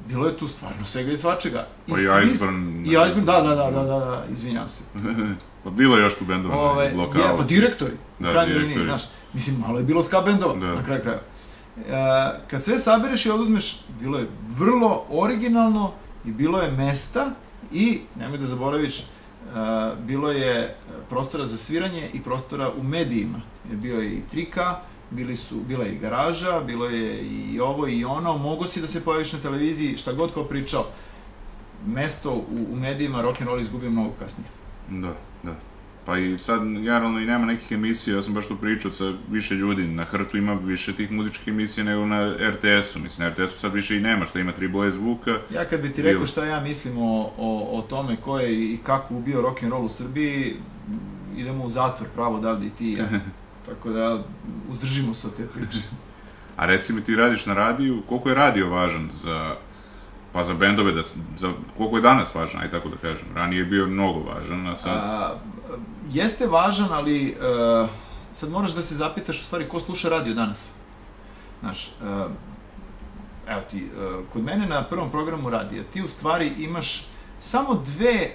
bilo 0.07 0.27
je 0.27 0.37
tu 0.37 0.47
stvarno 0.47 0.83
svega 0.83 1.11
i 1.11 1.17
svačega. 1.17 1.67
Pa 1.89 1.95
i 1.99 2.25
Iceburn. 2.25 2.85
I 2.85 2.89
Iceburn, 2.89 3.25
da, 3.25 3.41
da, 3.41 3.55
da, 3.55 3.71
da, 3.71 3.83
da, 3.83 3.99
da, 3.99 4.23
izvinjam 4.33 4.67
se. 4.67 4.83
pa 5.63 5.69
bilo 5.69 5.97
je 5.97 6.03
još 6.03 6.15
tu 6.15 6.25
bendova 6.25 6.55
Ove, 6.55 6.91
na 6.93 7.03
je, 7.03 7.37
pa 7.37 7.43
direktori. 7.43 7.93
Da, 8.19 8.31
krajnjoj 8.31 8.53
direktori. 8.53 8.79
liniji, 8.79 8.85
znaš, 8.85 9.01
mislim, 9.33 9.59
malo 9.59 9.77
je 9.77 9.83
bilo 9.83 10.01
ska 10.03 10.21
bendova, 10.21 10.55
Da. 10.55 10.75
na 10.75 10.83
kraju 10.83 11.01
kraja. 11.01 11.19
E, 11.77 12.39
kad 12.47 12.63
sve 12.63 12.77
sabereš 12.77 13.25
i 13.25 13.31
oduzmeš, 13.31 13.79
bilo 13.99 14.17
je 14.17 14.27
vrlo 14.57 15.05
originalno 15.09 15.91
i 16.25 16.31
bilo 16.31 16.61
je 16.61 16.71
mesta 16.71 17.31
i, 17.71 18.01
nemoj 18.15 18.37
da 18.37 18.45
zaboraviš, 18.45 19.03
bilo 19.99 20.31
je 20.31 20.75
prostora 21.09 21.45
za 21.45 21.57
sviranje 21.57 22.09
i 22.13 22.21
prostora 22.21 22.71
u 22.79 22.83
medijima. 22.83 23.41
Bio 23.71 24.01
je 24.01 24.13
i 24.13 24.21
trika, 24.31 24.79
bili 25.09 25.35
su, 25.35 25.55
bila 25.67 25.85
je 25.85 25.93
i 25.93 25.99
garaža, 25.99 26.59
bilo 26.59 26.85
je 26.85 27.21
i 27.21 27.59
ovo 27.59 27.87
i 27.87 28.05
ono, 28.05 28.37
mogo 28.37 28.65
si 28.65 28.81
da 28.81 28.87
se 28.87 29.03
pojaviš 29.03 29.33
na 29.33 29.39
televiziji, 29.39 29.97
šta 29.97 30.13
god 30.13 30.33
ko 30.33 30.43
pričao. 30.43 30.85
Mesto 31.85 32.33
u, 32.33 32.73
u 32.73 32.75
medijima 32.75 33.21
rock 33.21 33.41
and 33.41 33.47
roll 33.47 33.61
izgubio 33.61 33.89
mnogo 33.89 34.13
kasnije. 34.19 34.49
Da, 34.89 35.13
da. 35.43 35.68
Pa 36.09 36.17
i 36.17 36.37
sad, 36.37 36.61
generalno, 36.63 37.19
i 37.19 37.25
nema 37.25 37.45
nekih 37.45 37.71
emisija, 37.71 38.15
ja 38.15 38.21
sam 38.21 38.33
baš 38.33 38.47
tu 38.47 38.57
pričao 38.57 38.91
sa 38.91 39.13
više 39.31 39.55
ljudi, 39.55 39.87
na 39.87 40.03
Hrtu 40.03 40.37
ima 40.37 40.53
više 40.53 40.93
tih 40.93 41.11
muzičkih 41.11 41.47
emisija 41.47 41.83
nego 41.83 42.05
na 42.05 42.35
RTS-u, 42.49 42.99
mislim, 42.99 43.27
na 43.27 43.29
RTS-u 43.29 43.59
sad 43.59 43.73
više 43.73 43.97
i 43.97 43.99
nema, 43.99 44.25
što 44.25 44.39
ima 44.39 44.51
tri 44.51 44.67
boje 44.67 44.91
zvuka, 44.91 45.31
Ja 45.53 45.65
kad 45.65 45.81
bi 45.81 45.93
ti 45.93 46.01
rekao 46.01 46.25
šta 46.25 46.45
ja 46.45 46.59
mislim 46.59 46.97
o, 46.97 47.31
o, 47.37 47.77
o 47.77 47.81
tome 47.81 48.15
ko 48.15 48.39
je 48.39 48.53
i 48.53 48.77
kako 48.83 49.15
ubio 49.15 49.41
rock 49.41 49.63
and 49.63 49.71
roll 49.71 49.85
u 49.85 49.89
Srbiji, 49.89 50.55
idemo 51.37 51.63
u 51.63 51.69
zatvor 51.69 52.09
pravo 52.15 52.35
odavde 52.35 52.67
i 52.67 52.69
ti 52.69 52.91
ja. 52.91 53.05
Tako 53.67 53.89
da 53.89 54.23
uzdržimo 54.69 55.13
se 55.13 55.27
od 55.27 55.35
te 55.35 55.47
priče. 55.47 55.79
a 56.57 56.65
reci 56.65 56.93
mi 56.93 57.03
ti 57.03 57.15
radiš 57.15 57.45
na 57.45 57.53
radiju, 57.53 58.01
koliko 58.07 58.29
je 58.29 58.35
radio 58.35 58.69
važan 58.69 59.09
za 59.11 59.55
Pa 60.33 60.43
za 60.43 60.53
bendove, 60.53 60.91
da, 60.91 61.01
za, 61.37 61.53
koliko 61.77 61.97
je 61.97 62.01
danas 62.01 62.35
važan, 62.35 62.61
aj 62.61 62.71
tako 62.71 62.89
da 62.89 62.97
kažem. 62.97 63.27
Ranije 63.35 63.59
je 63.59 63.65
bio 63.65 63.87
mnogo 63.87 64.19
važan, 64.19 64.67
a 64.67 64.75
sad... 64.75 64.97
A, 64.97 65.35
jeste 66.11 66.47
važan, 66.47 66.91
ali 66.91 67.29
e, 67.29 67.35
sad 68.33 68.49
moraš 68.49 68.71
da 68.71 68.81
se 68.81 68.95
zapitaš 68.95 69.41
u 69.41 69.43
stvari 69.43 69.69
ko 69.69 69.79
sluša 69.79 70.09
radio 70.09 70.33
danas. 70.33 70.73
Znaš, 71.59 71.87
e, 71.87 71.91
evo 73.47 73.61
ti, 73.69 73.77
e, 73.77 74.09
kod 74.33 74.43
mene 74.43 74.67
na 74.67 74.83
prvom 74.83 75.11
programu 75.11 75.49
radija, 75.49 75.83
ti 75.83 76.01
u 76.01 76.07
stvari 76.07 76.53
imaš 76.57 77.07
samo 77.39 77.83
dve 77.85 78.15
e, 78.15 78.31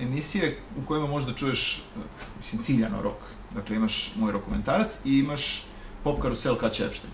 emisije 0.00 0.58
u 0.82 0.86
kojima 0.86 1.06
možda 1.06 1.32
čuješ, 1.32 1.76
e, 1.76 2.00
mislim, 2.38 2.62
ciljano 2.62 3.02
rok. 3.02 3.18
Dakle, 3.54 3.76
imaš 3.76 4.12
moj 4.16 4.32
dokumentarac 4.32 4.98
i 5.04 5.18
imaš 5.18 5.66
Pop 6.04 6.22
Karusel 6.22 6.56
Kaća 6.56 6.84
Epstein. 6.84 7.12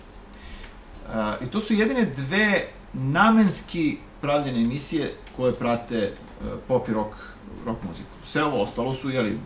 E, 1.14 1.44
I 1.44 1.46
to 1.46 1.60
su 1.60 1.74
jedine 1.74 2.04
dve 2.04 2.66
namenski 2.92 3.98
pravljene 4.20 4.60
emisije 4.60 5.14
koje 5.36 5.54
prate 5.54 5.98
e, 5.98 6.12
pop 6.68 6.88
i 6.88 6.92
rock, 6.92 7.14
rock 7.66 7.82
muziku. 7.88 8.10
Sve 8.24 8.44
ovo 8.44 8.62
ostalo 8.62 8.92
su, 8.92 9.10
jeli, 9.10 9.38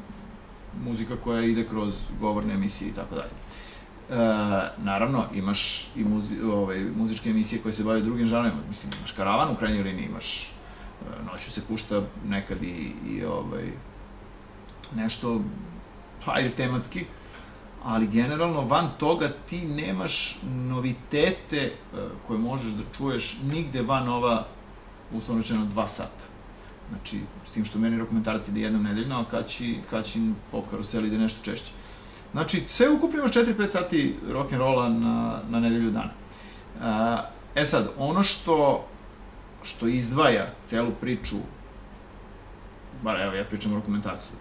muzika 0.85 1.17
koja 1.25 1.43
ide 1.43 1.65
kroz 1.65 1.95
govorne 2.21 2.55
emisije 2.55 2.89
i 2.89 2.95
tako 2.95 3.15
dalje. 3.15 3.31
E, 4.11 4.15
naravno, 4.79 5.25
imaš 5.35 5.89
i 5.97 6.05
muzi, 6.05 6.41
ovaj, 6.43 6.85
muzičke 6.97 7.31
emisije 7.31 7.63
koje 7.63 7.73
se 7.73 7.85
bave 7.85 8.01
drugim 8.01 8.27
žanrovima. 8.27 8.63
Mislim, 8.69 8.93
imaš 8.99 9.13
karavan 9.13 9.53
u 9.53 9.57
krajnjoj 9.57 9.83
liniji, 9.83 10.07
imaš 10.07 10.43
e, 10.43 10.49
noću 11.33 11.51
se 11.51 11.67
pušta 11.69 12.03
nekad 12.27 12.63
i, 12.63 12.93
i 13.09 13.25
ovaj, 13.25 13.73
nešto, 14.95 15.41
hajde, 16.25 16.51
tematski, 16.51 17.05
ali 17.85 18.07
generalno 18.07 18.61
van 18.61 18.89
toga 18.99 19.29
ti 19.49 19.67
nemaš 19.67 20.39
novitete 20.55 21.57
e, 21.57 21.73
koje 22.27 22.39
možeš 22.39 22.73
da 22.73 22.83
čuješ 22.97 23.39
nigde 23.53 23.83
van 23.83 24.09
ova, 24.09 24.47
uslovno 25.13 25.43
rečeno, 25.43 25.65
dva 25.65 25.87
sata. 25.87 26.36
Znači, 26.91 27.21
s 27.45 27.51
tim 27.51 27.65
što 27.65 27.79
meni 27.79 27.99
dokumentarac 27.99 28.49
ide 28.49 28.61
jednom 28.61 28.83
nedeljno, 28.83 29.21
a 29.21 29.25
kaći, 29.31 29.79
kaći 29.91 30.21
pop 30.51 30.65
karusel 30.71 31.07
ide 31.07 31.19
nešto 31.19 31.45
češće. 31.45 31.73
Znači, 32.33 32.63
sve 32.67 32.89
ukupno 32.89 33.19
imaš 33.19 33.33
4-5 33.33 33.71
sati 33.71 34.17
rock'n'rolla 34.29 34.99
na, 34.99 35.41
na 35.49 35.61
nedelju 35.61 35.91
dana. 35.91 36.11
A, 36.81 37.23
e 37.55 37.65
sad, 37.65 37.89
ono 37.99 38.23
što, 38.23 38.89
što 39.63 39.89
izdvaja 39.89 40.55
celu 40.65 40.93
priču, 41.01 41.37
bar 43.03 43.21
evo 43.21 43.35
ja 43.35 43.45
pričam 43.45 43.73
o 43.73 43.77
dokumentarcu 43.77 44.33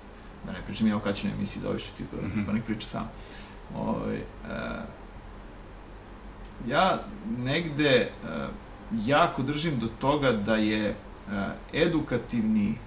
da 0.46 0.52
ne 0.52 0.62
pričam 0.66 0.88
ja 0.88 0.98
o 0.98 1.00
kaćinoj 1.00 1.36
emisiji, 1.36 1.64
dovišu 1.64 1.92
ti 1.98 2.04
pa, 2.12 2.18
pa 2.46 2.54
nek 2.54 2.66
priča 2.66 2.88
sam. 2.88 3.10
Ovaj, 3.76 4.16
e, 4.16 4.24
ja 6.68 7.00
negde 7.38 7.90
e, 7.90 8.10
jako 9.06 9.42
držim 9.42 9.80
do 9.80 9.88
toga 10.00 10.32
da 10.32 10.56
je 10.56 10.90
e, 10.90 10.96
edukativni 11.74 12.78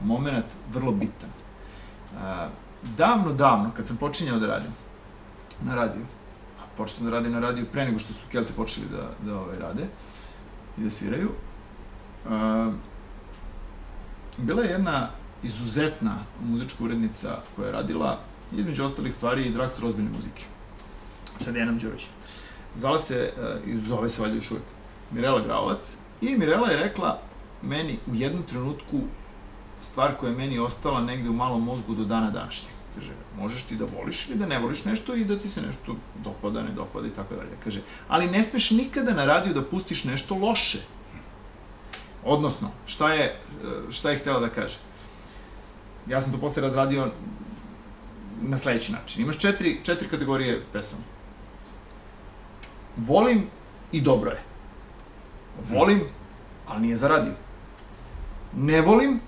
moment 0.00 0.44
vrlo 0.72 0.92
bitan. 0.92 1.30
E, 1.30 2.48
davno, 2.96 3.32
davno, 3.32 3.70
kad 3.76 3.86
sam 3.86 3.96
počinjao 3.96 4.38
da 4.38 4.46
radim 4.46 4.70
na 5.62 5.74
radiju, 5.74 6.04
a 6.60 6.62
počeo 6.76 7.04
da 7.04 7.10
radim 7.10 7.32
na 7.32 7.40
radiju 7.40 7.66
pre 7.72 7.84
nego 7.84 7.98
što 7.98 8.12
su 8.12 8.26
Kelte 8.30 8.52
počeli 8.52 8.86
da, 8.90 9.30
da 9.30 9.40
ovaj, 9.40 9.58
rade 9.58 9.86
i 10.78 10.84
da 10.84 10.90
sviraju, 10.90 11.30
e, 11.30 12.28
bila 14.36 14.62
je 14.62 14.70
jedna 14.70 15.08
izuzetna 15.42 16.18
muzička 16.42 16.84
urednica 16.84 17.38
koja 17.56 17.66
je 17.66 17.72
radila 17.72 18.18
između 18.52 18.84
ostalih 18.84 19.14
stvari 19.14 19.46
i 19.46 19.52
Dragstor 19.52 19.84
ozbiljne 19.84 20.10
muzike 20.10 20.44
sa 21.40 21.52
Dejanom 21.52 21.78
Đorović. 21.78 22.06
Zvala 22.76 22.98
se, 22.98 23.32
i 23.66 23.78
zove 23.78 24.08
se 24.08 24.22
valjda 24.22 24.36
još 24.36 24.50
uvek, 24.50 24.62
Mirela 25.10 25.40
Gravovac. 25.40 25.96
I 26.20 26.36
Mirela 26.36 26.70
je 26.70 26.76
rekla 26.76 27.20
meni 27.62 27.98
u 28.06 28.14
jednom 28.14 28.42
trenutku 28.42 29.00
stvar 29.80 30.14
koja 30.20 30.30
je 30.30 30.36
meni 30.36 30.58
ostala 30.58 31.00
negde 31.00 31.28
u 31.28 31.32
malom 31.32 31.64
mozgu 31.64 31.94
do 31.94 32.04
dana 32.04 32.30
današnjeg. 32.30 32.72
Kaže, 32.94 33.12
možeš 33.36 33.62
ti 33.62 33.76
da 33.76 33.84
voliš 33.98 34.28
ili 34.28 34.38
da 34.38 34.46
ne 34.46 34.58
voliš 34.58 34.84
nešto 34.84 35.14
i 35.14 35.24
da 35.24 35.38
ti 35.38 35.48
se 35.48 35.62
nešto 35.62 35.96
dopada, 36.24 36.62
ne 36.62 36.72
dopada 36.72 37.06
i 37.06 37.10
tako 37.10 37.34
dalje. 37.34 37.50
Kaže, 37.64 37.80
ali 38.08 38.30
ne 38.30 38.42
smeš 38.42 38.70
nikada 38.70 39.14
na 39.14 39.24
radiju 39.24 39.54
da 39.54 39.64
pustiš 39.64 40.04
nešto 40.04 40.34
loše. 40.34 40.78
Odnosno, 42.24 42.70
šta 42.86 43.12
je, 43.12 43.40
šta 43.90 44.10
je 44.10 44.18
htela 44.18 44.40
da 44.40 44.48
kaže? 44.48 44.78
Ja 46.06 46.20
sam 46.20 46.32
to 46.32 46.38
posle 46.38 46.62
razradio 46.62 47.10
na 48.42 48.56
sledeći 48.56 48.92
način. 48.92 49.22
Imaš 49.22 49.38
četiri, 49.38 49.80
četiri 49.84 50.08
kategorije 50.08 50.62
pesama. 50.72 51.02
Volim 52.96 53.46
i 53.92 54.00
dobro 54.00 54.30
je. 54.30 54.42
Volim, 55.70 56.00
ali 56.66 56.80
nije 56.80 56.96
za 56.96 57.08
radio. 57.08 57.32
Ne 58.56 58.80
volim, 58.80 59.20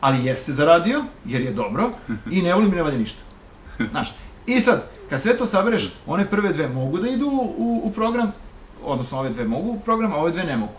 ali 0.00 0.24
jeste 0.24 0.52
za 0.52 0.64
radio, 0.64 1.04
jer 1.24 1.42
je 1.42 1.52
dobro, 1.52 1.90
i 2.30 2.42
ne 2.42 2.54
volim 2.54 2.72
i 2.72 2.76
ne 2.76 2.82
valja 2.82 2.98
ništa. 2.98 3.22
Znaš, 3.90 4.14
i 4.46 4.60
sad, 4.60 4.90
kad 5.10 5.22
sve 5.22 5.36
to 5.36 5.46
sabereš, 5.46 5.94
one 6.06 6.30
prve 6.30 6.52
dve 6.52 6.68
mogu 6.68 6.98
da 6.98 7.08
idu 7.08 7.26
u, 7.26 7.80
u 7.84 7.92
program, 7.92 8.32
odnosno 8.84 9.18
ove 9.18 9.30
dve 9.30 9.44
mogu 9.44 9.70
u 9.70 9.80
program, 9.80 10.12
a 10.12 10.16
ove 10.16 10.30
dve 10.30 10.44
ne 10.44 10.56
mogu. 10.56 10.72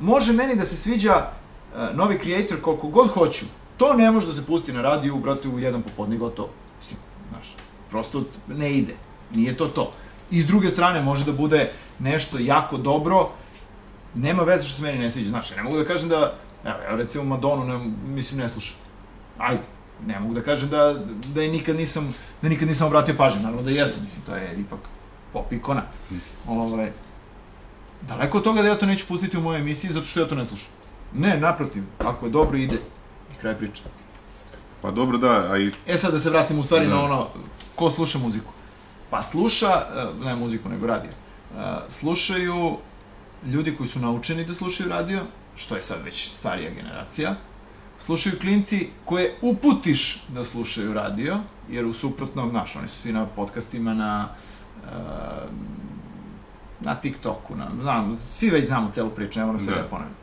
Može 0.00 0.32
meni 0.32 0.56
da 0.56 0.64
se 0.64 0.76
sviđa 0.76 1.16
uh, 1.16 1.96
novi 1.96 2.18
creator 2.18 2.60
koliko 2.60 2.88
god 2.88 3.10
hoću, 3.10 3.44
to 3.76 3.94
ne 3.94 4.10
može 4.10 4.26
da 4.26 4.32
se 4.32 4.46
pusti 4.46 4.72
na 4.72 4.82
radiju, 4.82 5.16
brate, 5.16 5.48
u 5.48 5.58
jedan 5.58 5.82
popodne, 5.82 6.16
gotovo. 6.16 6.48
Mislim, 6.78 7.00
znaš, 7.30 7.56
prosto 7.90 8.24
ne 8.48 8.72
ide. 8.72 8.94
Nije 9.34 9.56
to 9.56 9.66
to. 9.66 9.92
I 10.30 10.42
s 10.42 10.46
druge 10.46 10.68
strane, 10.68 11.02
može 11.02 11.24
da 11.24 11.32
bude 11.32 11.70
nešto 11.98 12.38
jako 12.38 12.76
dobro, 12.76 13.30
nema 14.14 14.42
veze 14.42 14.62
što 14.62 14.76
se 14.76 14.82
meni 14.82 14.98
ne 14.98 15.10
sviđa. 15.10 15.28
Znaš, 15.28 15.50
ja 15.50 15.56
ne 15.56 15.62
mogu 15.62 15.76
da 15.76 15.84
kažem 15.84 16.08
da, 16.08 16.34
evo, 16.64 16.78
ja 16.90 16.96
recimo 16.96 17.24
Madonu, 17.24 17.64
ne, 17.64 17.78
mislim, 18.14 18.40
ne 18.40 18.48
slušam. 18.48 18.76
Ajde, 19.38 19.62
ne 20.06 20.20
mogu 20.20 20.34
da 20.34 20.42
kažem 20.42 20.68
da, 20.68 20.94
da 21.34 21.42
je 21.42 21.48
nikad 21.48 21.76
nisam, 21.76 22.14
da 22.42 22.48
nikad 22.48 22.68
nisam 22.68 22.86
obratio 22.86 23.14
pažnju, 23.18 23.42
naravno 23.42 23.62
da 23.62 23.70
jesam, 23.70 24.02
mislim, 24.02 24.24
to 24.26 24.34
je 24.36 24.54
ipak 24.58 24.78
pop 25.32 25.52
ikona. 25.52 25.82
Ove, 26.48 26.92
daleko 28.02 28.38
od 28.38 28.44
toga 28.44 28.62
da 28.62 28.68
ja 28.68 28.78
to 28.78 28.86
neću 28.86 29.06
pustiti 29.08 29.36
u 29.38 29.40
mojoj 29.40 29.60
emisiji 29.60 29.90
zato 29.92 30.06
što 30.06 30.20
ja 30.20 30.26
to 30.28 30.34
ne 30.34 30.44
slušam. 30.44 30.68
Ne, 31.14 31.40
naprotiv, 31.40 31.82
ako 31.98 32.26
je 32.26 32.30
dobro 32.30 32.58
ide, 32.58 32.76
i 33.32 33.40
kraj 33.40 33.54
priče. 33.58 33.82
Pa 34.82 34.90
dobro, 34.90 35.18
da, 35.18 35.52
a 35.52 35.58
i 35.58 35.70
E 35.86 35.98
sad 35.98 36.12
da 36.12 36.18
se 36.18 36.30
vratimo 36.30 36.60
u 36.60 36.62
stvari 36.62 36.86
Da. 36.86 36.94
na 36.94 37.02
ono, 37.02 37.26
ko 37.74 37.90
sluša 37.90 38.18
muziku? 38.18 38.52
Pa 39.10 39.22
sluša, 39.22 39.66
e, 39.68 40.24
ne 40.24 40.36
muziku, 40.36 40.68
nego 40.68 40.86
radio. 40.86 41.10
E, 41.10 41.60
Slušaju 41.88 42.76
ljudi 43.46 43.76
koji 43.76 43.86
su 43.86 44.00
naučeni 44.00 44.44
da 44.44 44.54
slušaju 44.54 44.88
radio, 44.90 45.20
što 45.56 45.76
je 45.76 45.82
sad 45.82 46.04
već 46.04 46.30
starija 46.32 46.70
generacija. 46.70 47.34
Slušaju 47.98 48.38
klinci 48.40 48.88
koje 49.04 49.34
uputiš 49.42 50.22
da 50.28 50.44
slušaju 50.44 50.94
radio, 50.94 51.38
jer 51.68 51.86
u 51.86 51.92
suprotnom, 51.92 52.50
znaš, 52.50 52.76
oni 52.76 52.88
su 52.88 52.96
svi 52.96 53.12
na 53.12 53.26
podcastima, 53.26 53.94
na, 53.94 54.28
e, 54.84 54.96
na 56.80 56.94
TikToku, 56.94 57.56
na, 57.56 57.70
znam, 57.82 58.16
svi 58.16 58.50
već 58.50 58.66
znamo 58.66 58.90
celu 58.90 59.10
priču, 59.10 59.40
ne 59.40 59.46
moram 59.46 59.60
se 59.60 59.70
Da. 59.70 59.76
da 59.76 59.88
ponavljam. 59.88 60.16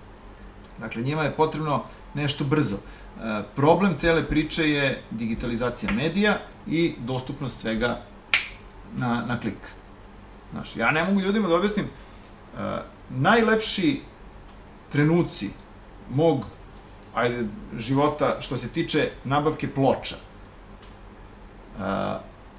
Dakle, 0.79 1.01
njima 1.01 1.23
je 1.23 1.31
potrebno 1.31 1.83
nešto 2.13 2.43
brzo. 2.43 2.75
E, 2.75 3.43
problem 3.55 3.95
cele 3.95 4.27
priče 4.27 4.69
je 4.69 5.01
digitalizacija 5.11 5.91
medija 5.91 6.37
i 6.67 6.93
dostupnost 6.97 7.61
svega 7.61 8.01
na, 8.97 9.25
na 9.25 9.39
klik. 9.39 9.57
Znaš, 10.51 10.75
ja 10.75 10.91
ne 10.91 11.03
mogu 11.03 11.19
ljudima 11.19 11.47
da 11.47 11.55
objasnim, 11.55 11.85
e, 11.85 12.81
najlepši 13.09 14.01
trenuci 14.91 15.49
mog 16.09 16.45
ajde, 17.13 17.45
života 17.77 18.35
što 18.39 18.57
se 18.57 18.69
tiče 18.69 19.09
nabavke 19.23 19.67
ploča. 19.73 20.15
E, 20.15 20.21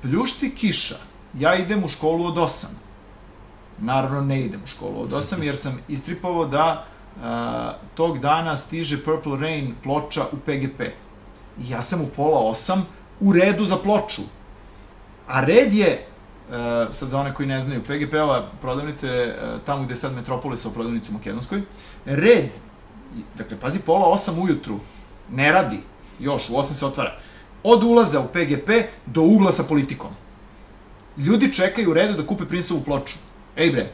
pljušti 0.03 0.55
kiša, 0.55 0.97
ja 1.39 1.55
idem 1.55 1.85
u 1.85 1.89
školu 1.89 2.27
od 2.27 2.35
8. 2.35 2.67
Naravno 3.79 4.21
ne 4.21 4.41
idem 4.41 4.61
u 4.65 4.67
školu 4.67 5.03
od 5.03 5.11
8 5.11 5.43
jer 5.43 5.57
sam 5.57 5.79
istripovao 5.89 6.47
da 6.47 6.85
a, 7.23 7.75
tog 7.95 8.19
dana 8.19 8.57
stiže 8.57 9.05
Purple 9.05 9.41
Rain 9.41 9.75
ploča 9.83 10.27
u 10.33 10.37
PGP. 10.37 10.81
I 11.61 11.69
ja 11.69 11.83
sam 11.83 12.01
u 12.01 12.07
pola 12.17 12.51
8 12.51 12.81
u 13.21 13.33
redu 13.33 13.65
za 13.65 13.77
ploču. 13.77 14.23
A 15.29 15.45
red 15.45 15.75
je, 15.75 16.07
e, 16.53 16.93
sad 16.93 17.09
za 17.09 17.21
one 17.21 17.35
koji 17.35 17.49
ne 17.49 17.61
znaju, 17.61 17.83
PGP-ova 17.83 18.51
prodavnice, 18.61 19.09
e, 19.09 19.35
tamo 19.67 19.85
gde 19.85 19.93
je 19.93 19.97
sad 19.97 20.15
Metropolis 20.15 20.65
u 20.65 20.73
prodavnicu 20.73 21.11
u 21.11 21.15
Makedonskoj, 21.15 21.63
red, 22.05 22.51
dakle, 23.39 23.61
pazi, 23.61 23.81
pola 23.81 24.07
8 24.07 24.43
ujutru, 24.43 24.81
ne 25.31 25.53
radi, 25.53 25.81
još, 26.21 26.51
u 26.51 26.53
8 26.53 26.63
se 26.63 26.87
otvara, 26.87 27.19
od 27.63 27.83
ulaza 27.83 28.21
u 28.21 28.29
PGP 28.29 28.71
do 29.07 29.23
ugla 29.23 29.53
sa 29.53 29.63
politikom. 29.63 30.11
Ljudi 31.17 31.53
čekaju 31.53 31.91
u 31.91 31.95
redu 31.95 32.23
da 32.23 32.27
kupe 32.27 32.45
Princeovu 32.45 32.83
ploču. 32.85 33.17
Ej 33.57 33.71
bre, 33.71 33.93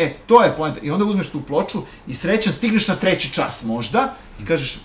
E, 0.00 0.14
to 0.26 0.42
je 0.42 0.52
poenta. 0.56 0.80
I 0.82 0.90
onda 0.90 1.04
uzmeš 1.04 1.30
tu 1.30 1.42
ploču 1.42 1.82
i 2.06 2.14
srećan 2.14 2.52
stigneš 2.52 2.88
na 2.88 2.96
treći 2.96 3.32
čas 3.32 3.64
možda 3.64 4.14
i 4.42 4.44
kažeš, 4.44 4.80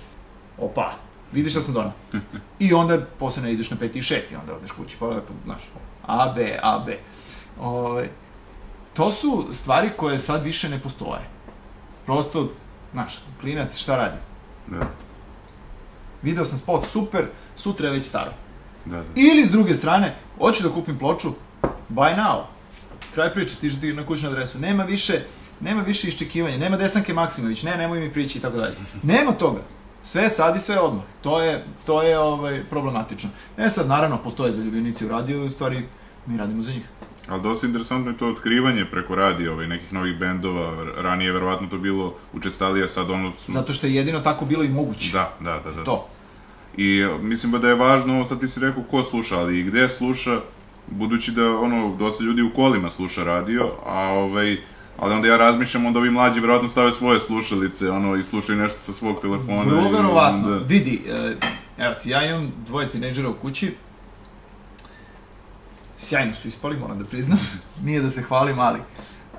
opa, 0.58 0.94
vidiš 1.36 1.52
šta 1.52 1.62
sam 1.62 1.74
donao. 1.74 1.92
I 2.60 2.74
onda 2.74 3.02
posle 3.20 3.44
ne 3.44 3.54
ideš 3.54 3.72
na 3.72 3.78
peti 3.78 4.00
i 4.00 4.02
šesti, 4.02 4.36
onda 4.36 4.56
odeš 4.56 4.72
kući, 4.72 4.98
pa 5.00 5.06
lepo, 5.08 5.34
znaš, 5.46 5.62
A, 6.08 6.34
B, 6.36 6.60
A, 6.64 6.80
B. 6.86 6.98
Ove, 7.60 8.10
to 8.94 9.12
su 9.12 9.48
stvari 9.52 9.90
koje 9.98 10.20
sad 10.20 10.44
više 10.44 10.70
ne 10.70 10.80
postoje. 10.80 11.22
Prosto, 12.06 12.50
znaš, 12.94 13.24
klinac 13.42 13.78
šta 13.78 13.96
radi? 13.98 14.18
Da, 14.68 14.88
Video 16.22 16.46
sam 16.46 16.58
spot, 16.58 16.86
super, 16.86 17.26
sutra 17.56 17.88
je 17.88 17.94
već 17.94 18.06
staro. 18.06 18.32
da, 18.86 18.96
da. 18.96 19.04
Ili 19.16 19.46
s 19.46 19.52
druge 19.52 19.74
strane, 19.74 20.16
hoću 20.38 20.64
da 20.64 20.70
kupim 20.74 21.00
ploču, 21.00 21.30
buy 21.90 22.16
now. 22.18 22.42
Kraj 23.14 23.34
priče, 23.34 23.56
stiže 23.56 23.80
ti 23.80 23.94
na 23.94 24.06
kućnu 24.06 24.30
adresu. 24.30 24.60
Nema 24.60 24.84
više, 24.84 25.14
nema 25.60 25.82
više 25.82 26.08
iščekivanja, 26.08 26.58
nema 26.58 26.78
Desanke 26.78 27.14
Maksimović, 27.14 27.64
ne, 27.64 27.78
nemoj 27.78 28.00
mi 28.00 28.14
prići 28.14 28.38
i 28.38 28.42
tako 28.42 28.58
dalje. 28.58 28.74
Nema 29.14 29.32
toga. 29.32 29.62
Sve 30.06 30.30
sad 30.30 30.56
i 30.56 30.60
sve 30.60 30.80
odmah. 30.80 31.04
To 31.22 31.42
je, 31.42 31.66
to 31.86 32.04
je 32.04 32.20
ovaj, 32.20 32.64
problematično. 32.70 33.30
E 33.58 33.70
sad, 33.70 33.88
naravno, 33.88 34.18
postoje 34.18 34.52
zaljubljenici 34.52 35.06
u 35.06 35.10
radiju 35.10 35.44
i 35.44 35.46
u 35.46 35.50
stvari 35.50 35.86
mi 36.26 36.38
radimo 36.38 36.64
za 36.64 36.72
njih. 36.72 36.90
Ali 37.28 37.42
dosta 37.42 37.68
interesantno 37.68 38.12
je 38.12 38.18
to 38.18 38.30
otkrivanje 38.30 38.86
preko 38.92 39.16
radija 39.16 39.52
ovaj, 39.52 39.68
nekih 39.68 39.94
novih 39.94 40.20
bendova. 40.20 40.84
Ranije 40.98 41.28
je 41.28 41.34
verovatno 41.34 41.68
to 41.68 41.78
bilo 41.78 42.14
učestalije, 42.34 42.88
sad 42.88 43.10
ono... 43.10 43.32
Su... 43.32 43.52
Zato 43.52 43.74
što 43.74 43.88
je 43.88 43.96
jedino 43.96 44.20
tako 44.20 44.46
bilo 44.46 44.64
i 44.64 44.70
moguće. 44.70 45.12
Da, 45.14 45.34
da, 45.40 45.60
da. 45.64 45.72
da. 45.72 45.84
To. 45.84 46.08
I 46.78 47.00
e, 47.00 47.18
mislim 47.22 47.52
ba 47.52 47.58
da 47.58 47.70
je 47.70 47.76
važno, 47.76 48.26
sad 48.26 48.40
ti 48.40 48.48
si 48.48 48.60
rekao 48.60 48.84
ko 48.84 49.04
sluša, 49.04 49.40
ali 49.40 49.60
i 49.60 49.64
gde 49.64 49.90
sluša, 49.90 50.42
budući 50.88 51.32
da 51.32 51.58
ono, 51.58 51.96
dosta 52.00 52.24
ljudi 52.24 52.42
u 52.42 52.54
kolima 52.54 52.90
sluša 52.90 53.24
radio, 53.24 53.72
a 53.86 54.10
ovaj, 54.10 54.58
ali 54.98 55.14
onda 55.14 55.28
ja 55.28 55.38
razmišljam, 55.38 55.86
onda 55.86 56.00
ovi 56.00 56.12
mlađi 56.12 56.40
verovatno 56.40 56.70
stave 56.70 56.92
svoje 56.92 57.20
slušalice, 57.20 57.92
ono, 57.92 58.16
i 58.16 58.24
slušaju 58.24 58.58
nešto 58.60 58.80
sa 58.80 58.94
svog 58.94 59.22
telefona. 59.22 59.64
Vrlo 59.64 59.92
verovatno. 59.92 60.38
onda- 60.38 60.66
Vidi, 60.66 61.02
e, 61.10 61.36
evo 61.78 61.94
ti, 62.04 62.10
ja 62.10 62.26
imam 62.26 62.52
dvoje 62.68 62.90
tinejdžera 62.92 63.30
u 63.30 63.34
kući. 63.34 63.76
Sjajno 65.98 66.34
su 66.34 66.48
ispali, 66.48 66.78
moram 66.78 67.00
da 67.00 67.06
priznam. 67.06 67.40
Nije 67.86 68.02
da 68.02 68.10
se 68.10 68.22
hvalim, 68.22 68.60
ali... 68.60 68.80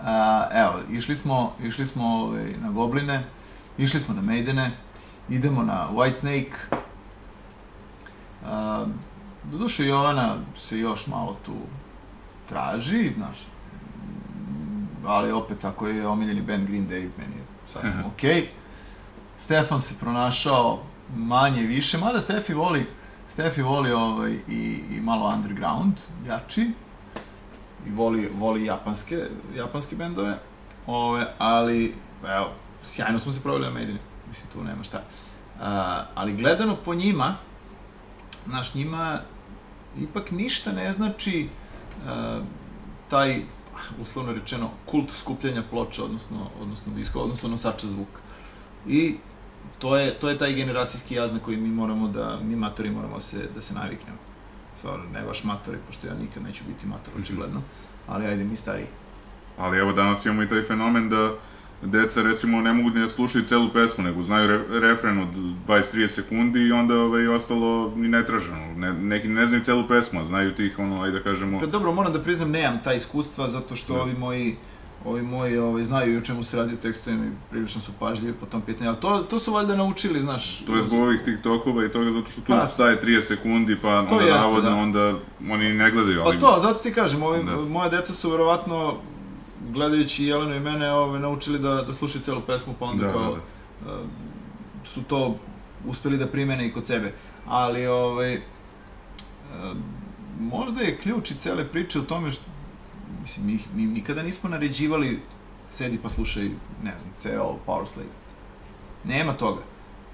A, 0.03 0.49
evo, 0.53 0.73
išli 0.91 1.17
smo, 1.17 1.53
išli 1.63 1.87
smo 1.87 2.05
ovaj, 2.07 2.55
na 2.63 2.71
Gobline, 2.71 3.25
išli 3.79 4.01
smo 4.01 4.15
na 4.15 4.23
Maidene, 4.23 4.71
idemo 5.29 5.63
na 5.63 5.89
Whitesnake. 5.93 6.53
A, 8.47 8.85
doduše, 9.45 9.87
Jovana 9.87 10.35
se 10.57 10.79
još 10.79 11.07
malo 11.07 11.37
tu 11.47 11.53
traži, 12.49 13.13
znaš, 13.17 13.39
ali 15.07 15.33
opet 15.33 15.65
ako 15.65 15.87
je 15.87 16.07
omiljeni 16.07 16.43
band 16.43 16.69
Green 16.69 16.89
Day, 16.89 17.11
meni 17.19 17.37
je 17.37 17.45
sasvim 17.67 18.05
okej. 18.15 18.49
Stefan 19.39 19.81
se 19.81 19.95
pronašao 20.01 20.83
manje 21.17 21.63
više, 21.63 21.99
mada 21.99 22.21
Stefi 22.21 22.55
voli, 22.55 22.87
Stefi 23.29 23.63
voli 23.63 23.93
ovaj, 23.93 24.33
i, 24.49 24.81
i 24.91 25.01
malo 25.01 25.29
underground, 25.35 25.95
jači, 26.27 26.71
i 27.87 27.91
voli, 27.91 28.29
voli 28.33 28.65
japanske, 28.65 29.27
japanske 29.57 29.97
bendove, 29.97 30.39
ove, 30.87 31.35
ali, 31.39 31.95
evo, 32.27 32.51
sjajno 32.85 33.19
smo 33.19 33.33
se 33.33 33.43
proveli 33.43 33.65
na 33.65 33.71
Maideni, 33.71 33.99
mislim, 34.29 34.51
tu 34.53 34.65
nema 34.65 34.85
šta. 34.85 35.03
A, 35.61 36.05
ali 36.15 36.37
gledano 36.37 36.77
po 36.77 36.95
njima, 36.95 37.35
znaš, 38.47 38.75
njima 38.75 39.21
ipak 40.01 40.31
ništa 40.31 40.73
ne 40.73 40.93
znači 40.93 41.49
a, 42.07 42.41
taj, 43.09 43.43
uslovno 44.01 44.32
rečeno, 44.32 44.70
kult 44.87 45.11
skupljanja 45.11 45.62
ploča, 45.70 46.05
odnosno, 46.05 46.51
odnosno 46.61 46.93
diska, 46.95 47.18
odnosno 47.18 47.49
nosača 47.49 47.87
zvuka. 47.87 48.20
I 48.89 49.16
to 49.78 49.97
je, 49.97 50.14
to 50.14 50.28
je 50.28 50.39
taj 50.39 50.55
generacijski 50.55 51.14
jaz 51.14 51.32
na 51.32 51.39
koji 51.39 51.57
mi 51.57 51.68
moramo 51.68 52.09
da, 52.09 52.41
mi 52.43 52.57
matori 52.57 52.91
moramo 52.91 53.20
se, 53.20 53.49
da 53.55 53.62
se 53.62 53.74
naviknemo. 53.74 54.18
Stvarno, 54.78 55.05
ne 55.12 55.22
baš 55.22 55.45
matori, 55.45 55.78
pošto 55.87 56.07
ja 56.07 56.14
nikad 56.14 56.43
neću 56.43 56.64
biti 56.68 56.87
mator, 56.87 57.14
očigledno, 57.20 57.62
ali 58.07 58.26
ajde 58.26 58.45
mi 58.45 58.57
stariji. 58.57 58.87
Ali 59.59 59.78
evo 59.78 59.93
danas 59.93 60.26
imamo 60.26 60.43
i 60.43 60.49
taj 60.49 60.62
fenomen 60.62 61.09
da 61.09 61.34
deca 61.83 62.22
recimo 62.22 62.61
ne 62.61 62.72
mogu 62.72 62.91
da 62.91 63.09
slušaju 63.09 63.45
celu 63.45 63.68
pesmu, 63.72 64.05
nego 64.05 64.22
znaju 64.22 64.49
re, 64.49 64.81
refren 64.81 65.18
od 65.18 65.29
20-30 65.68 66.07
sekundi 66.09 66.61
i 66.61 66.72
onda 66.72 66.95
ovaj, 66.95 67.29
ostalo 67.29 67.93
ni 67.97 68.09
ne 68.09 68.27
traže. 68.27 68.53
ono, 68.53 68.74
Ne, 68.77 68.93
neki 68.93 69.29
ne 69.29 69.47
znaju 69.47 69.64
celu 69.64 69.89
pesmu, 69.89 70.24
znaju 70.24 70.55
tih, 70.55 70.79
ono, 70.79 71.03
ajde 71.03 71.18
da 71.18 71.24
kažemo... 71.24 71.61
Pa 71.61 71.66
dobro, 71.66 71.93
moram 71.93 72.12
da 72.12 72.22
priznam, 72.22 72.51
nemam 72.51 72.81
ta 72.85 72.93
iskustva, 72.93 73.49
zato 73.51 73.77
što 73.77 73.95
Da. 73.95 74.01
ovi 74.03 74.14
moji 74.14 74.57
ovi 75.05 75.22
moji 75.22 75.59
ovaj, 75.59 75.85
znaju 75.85 76.14
i 76.14 76.16
o 76.16 76.20
čemu 76.20 76.43
se 76.43 76.57
radi 76.57 76.74
u 76.74 76.77
tekstovima 76.77 77.24
i 77.24 77.31
prilično 77.51 77.81
su 77.81 77.93
pažljivi 77.99 78.33
po 78.41 78.47
tom 78.47 78.62
pitanju, 78.62 78.91
ali 78.91 79.01
to, 79.01 79.18
to 79.18 79.39
su 79.39 79.53
valjda 79.53 79.77
naučili, 79.77 80.20
znaš. 80.20 80.59
To 80.59 80.77
je 80.77 80.83
zbog 80.83 81.01
ovih 81.01 81.20
TikTokova 81.20 81.85
i 81.85 81.89
toga 81.89 82.11
zato 82.12 82.27
što 82.27 82.41
tu 82.41 82.47
Pa, 82.47 82.66
staje 82.66 83.01
30 83.03 83.22
sekundi, 83.22 83.77
pa 83.83 83.89
onda 83.99 84.14
jeste, 84.14 84.39
navodno 84.39 84.70
da. 84.70 84.77
onda 84.77 85.14
oni 85.51 85.72
ne 85.74 85.91
gledaju, 85.91 86.20
Pa 86.22 86.29
ali... 86.29 86.39
to, 86.39 86.59
zato 86.62 86.79
ti 86.79 86.93
kažem, 86.93 87.22
ovi, 87.22 87.45
Da. 87.45 87.57
moja 87.57 87.89
deca 87.89 88.12
su 88.12 88.31
verovatno, 88.31 88.95
gledajući 89.73 90.25
Jelenu 90.25 90.55
i 90.55 90.61
mene, 90.61 90.93
ove, 90.93 91.19
naučili 91.19 91.59
da, 91.59 91.83
da 91.83 91.93
slušaju 91.93 92.23
celu 92.23 92.41
pesmu, 92.41 92.75
pa 92.79 92.85
onda 92.85 93.07
Da, 93.07 93.13
kao, 93.13 93.37
da, 93.85 93.91
da. 93.91 94.01
e, 94.01 94.05
su 94.85 95.03
to 95.03 95.39
uspeli 95.87 96.19
da 96.19 96.27
primene 96.27 96.67
i 96.67 96.73
kod 96.73 96.85
sebe. 96.85 97.13
Ali, 97.47 97.87
ovaj, 97.87 98.35
e, 98.35 98.41
možda 100.41 100.81
je 100.81 100.97
ključ 100.97 101.31
i 101.31 101.35
cele 101.35 101.65
priče 101.65 101.99
u 101.99 102.03
tome 102.03 102.31
što, 102.31 102.45
mislim, 103.23 103.47
mi, 103.47 103.59
mi 103.75 103.93
nikada 103.93 104.23
nismo 104.23 104.51
naređivali 104.51 105.21
sedi 105.69 105.99
pa 106.03 106.09
slušaj, 106.09 106.45
ne 106.83 106.99
znam, 106.99 107.13
ceo 107.15 107.57
Power 107.67 107.87
Slave. 107.87 108.09
Nema 109.05 109.33
toga. 109.33 109.63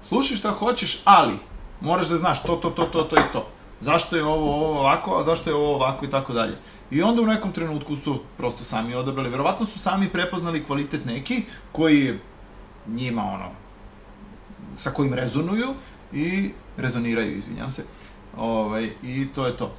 Slušaj 0.07 0.37
šta 0.37 0.51
hoćeš, 0.51 1.01
ali 1.03 1.33
moraš 1.81 2.07
da 2.07 2.17
znaš 2.17 2.43
to, 2.43 2.55
to, 2.55 2.69
to, 2.69 2.85
to, 2.85 3.03
to 3.03 3.15
i 3.15 3.33
to. 3.33 3.47
Zašto 3.81 4.15
je 4.15 4.23
ovo, 4.23 4.55
ovo 4.55 4.79
ovako, 4.79 5.17
a 5.19 5.23
zašto 5.23 5.49
je 5.49 5.55
ovo 5.55 5.75
ovako 5.75 6.05
i 6.05 6.09
tako 6.09 6.33
dalje. 6.33 6.57
I 6.93 7.01
onda 7.01 7.21
u 7.21 7.25
nekom 7.25 7.51
trenutku 7.51 7.95
su 7.95 8.19
prosto 8.37 8.63
sami 8.63 8.95
odabrali. 8.95 9.29
Verovatno 9.29 9.65
su 9.65 9.79
sami 9.79 10.09
prepoznali 10.09 10.63
kvalitet 10.63 11.05
neki 11.05 11.41
koji 11.71 12.19
njima 12.87 13.23
ono 13.23 13.49
sa 14.75 14.91
kojim 14.91 15.13
rezonuju 15.13 15.67
i 16.13 16.49
rezoniraju, 16.77 17.37
izvinjam 17.37 17.69
se. 17.69 17.83
Ovaj, 18.37 18.89
I 19.03 19.27
to 19.27 19.47
je 19.47 19.57
to. 19.57 19.71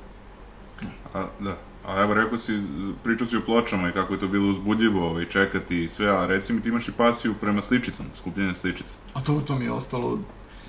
A, 1.15 1.27
da. 1.41 1.57
A 1.87 2.01
evo, 2.03 2.15
rekao 2.15 2.39
si, 2.39 2.61
pričao 3.05 3.27
si 3.27 3.37
o 3.37 3.41
pločama 3.41 3.89
i 3.89 3.93
kako 3.93 4.15
je 4.15 4.21
to 4.21 4.29
bilo 4.29 4.51
uzbudljivo 4.51 5.07
ovaj, 5.09 5.27
čekati 5.27 5.85
i 5.85 5.89
sve, 5.89 6.09
a 6.11 6.27
reci 6.27 6.53
mi 6.53 6.61
ti 6.63 6.69
imaš 6.69 6.89
i 6.89 6.93
pasiju 6.93 7.35
prema 7.35 7.63
sličicama, 7.63 8.09
skupljenje 8.15 8.55
sličica. 8.55 8.97
A 9.15 9.21
to, 9.21 9.41
to 9.41 9.55
mi 9.55 9.65
je 9.65 9.73
ostalo 9.73 10.19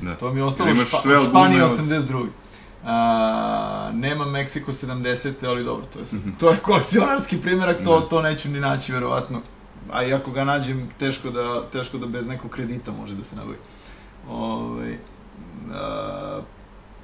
Da. 0.02 0.16
To 0.16 0.34
mi 0.34 0.40
je 0.40 0.44
ostalo 0.44 0.70
Jer 0.70 0.76
imaš 0.78 0.88
špa, 0.88 0.98
sve 0.98 1.16
albume 1.16 1.64
od- 1.64 1.72
82. 1.72 2.28
A, 2.86 3.92
nema 3.94 4.26
Meksiko 4.26 4.72
70. 4.72 5.48
ali 5.48 5.64
dobro, 5.64 5.86
to 5.94 6.00
je, 6.00 6.06
to 6.40 6.50
je 6.50 6.58
kolekcionarski 6.58 7.42
primjerak, 7.42 7.78
to, 7.84 8.00
Da. 8.00 8.08
to 8.10 8.22
neću 8.22 8.50
ni 8.50 8.60
naći, 8.60 8.94
verovatno. 8.94 9.42
A 9.92 10.04
i 10.04 10.14
ako 10.14 10.32
ga 10.32 10.44
nađem, 10.44 10.90
teško 11.00 11.30
da, 11.30 11.70
teško 11.72 11.98
da 11.98 12.06
bez 12.08 12.28
nekog 12.28 12.52
kredita 12.52 12.92
može 12.92 13.16
da 13.16 13.24
se 13.24 13.36
nabavi. 13.36 13.58
Ove, 14.30 14.98
a, 15.74 16.42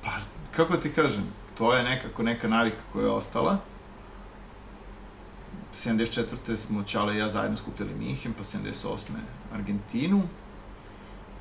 pa, 0.03 0.09
kako 0.55 0.77
ti 0.77 0.93
kažem, 0.93 1.23
to 1.57 1.73
je 1.73 1.83
nekako 1.83 2.23
neka 2.23 2.47
navika 2.47 2.81
koja 2.93 3.05
je 3.05 3.11
ostala. 3.11 3.57
74. 5.73 6.55
smo 6.55 6.83
Ćale 6.83 7.15
i 7.15 7.17
ja 7.17 7.29
zajedno 7.29 7.57
skupljali 7.57 7.93
Minhen, 7.93 8.33
pa 8.33 8.43
78. 8.43 8.97
Argentinu. 9.53 10.23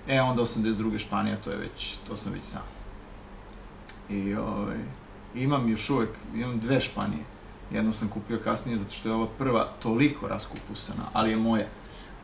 E, 0.08 0.20
onda 0.20 0.42
82. 0.42 0.98
Španija, 0.98 1.36
to 1.36 1.50
je 1.50 1.56
već, 1.56 1.96
to 2.08 2.16
sam 2.16 2.32
već 2.32 2.44
sam. 2.44 2.62
I 4.10 4.34
ovaj, 4.34 4.78
imam 5.34 5.68
još 5.68 5.90
uvek, 5.90 6.10
imam 6.34 6.60
dve 6.60 6.80
Španije. 6.80 7.24
Jednu 7.70 7.92
sam 7.92 8.08
kupio 8.08 8.38
kasnije 8.44 8.78
zato 8.78 8.92
što 8.92 9.08
je 9.08 9.14
ova 9.14 9.26
prva 9.38 9.68
toliko 9.82 10.28
raskupusana, 10.28 11.02
ali 11.12 11.30
je 11.30 11.36
moja. 11.36 11.66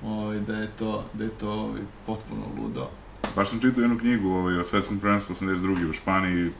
Ovaj, 0.04 0.40
da 0.40 0.56
je 0.56 0.70
to, 0.78 1.04
da 1.12 1.24
je 1.24 1.30
to 1.30 1.50
ovaj, 1.50 1.80
potpuno 2.06 2.42
ludo. 2.58 2.88
Baš 3.36 3.50
sam 3.50 3.60
čitao 3.60 3.82
jednu 3.82 3.98
knjigu 3.98 4.28
ovaj, 4.28 4.58
o 4.58 4.64
svetskom 4.64 4.98
prvenstvu 4.98 5.34
82. 5.34 5.90
u 5.90 5.92
Španiji, 5.92 6.50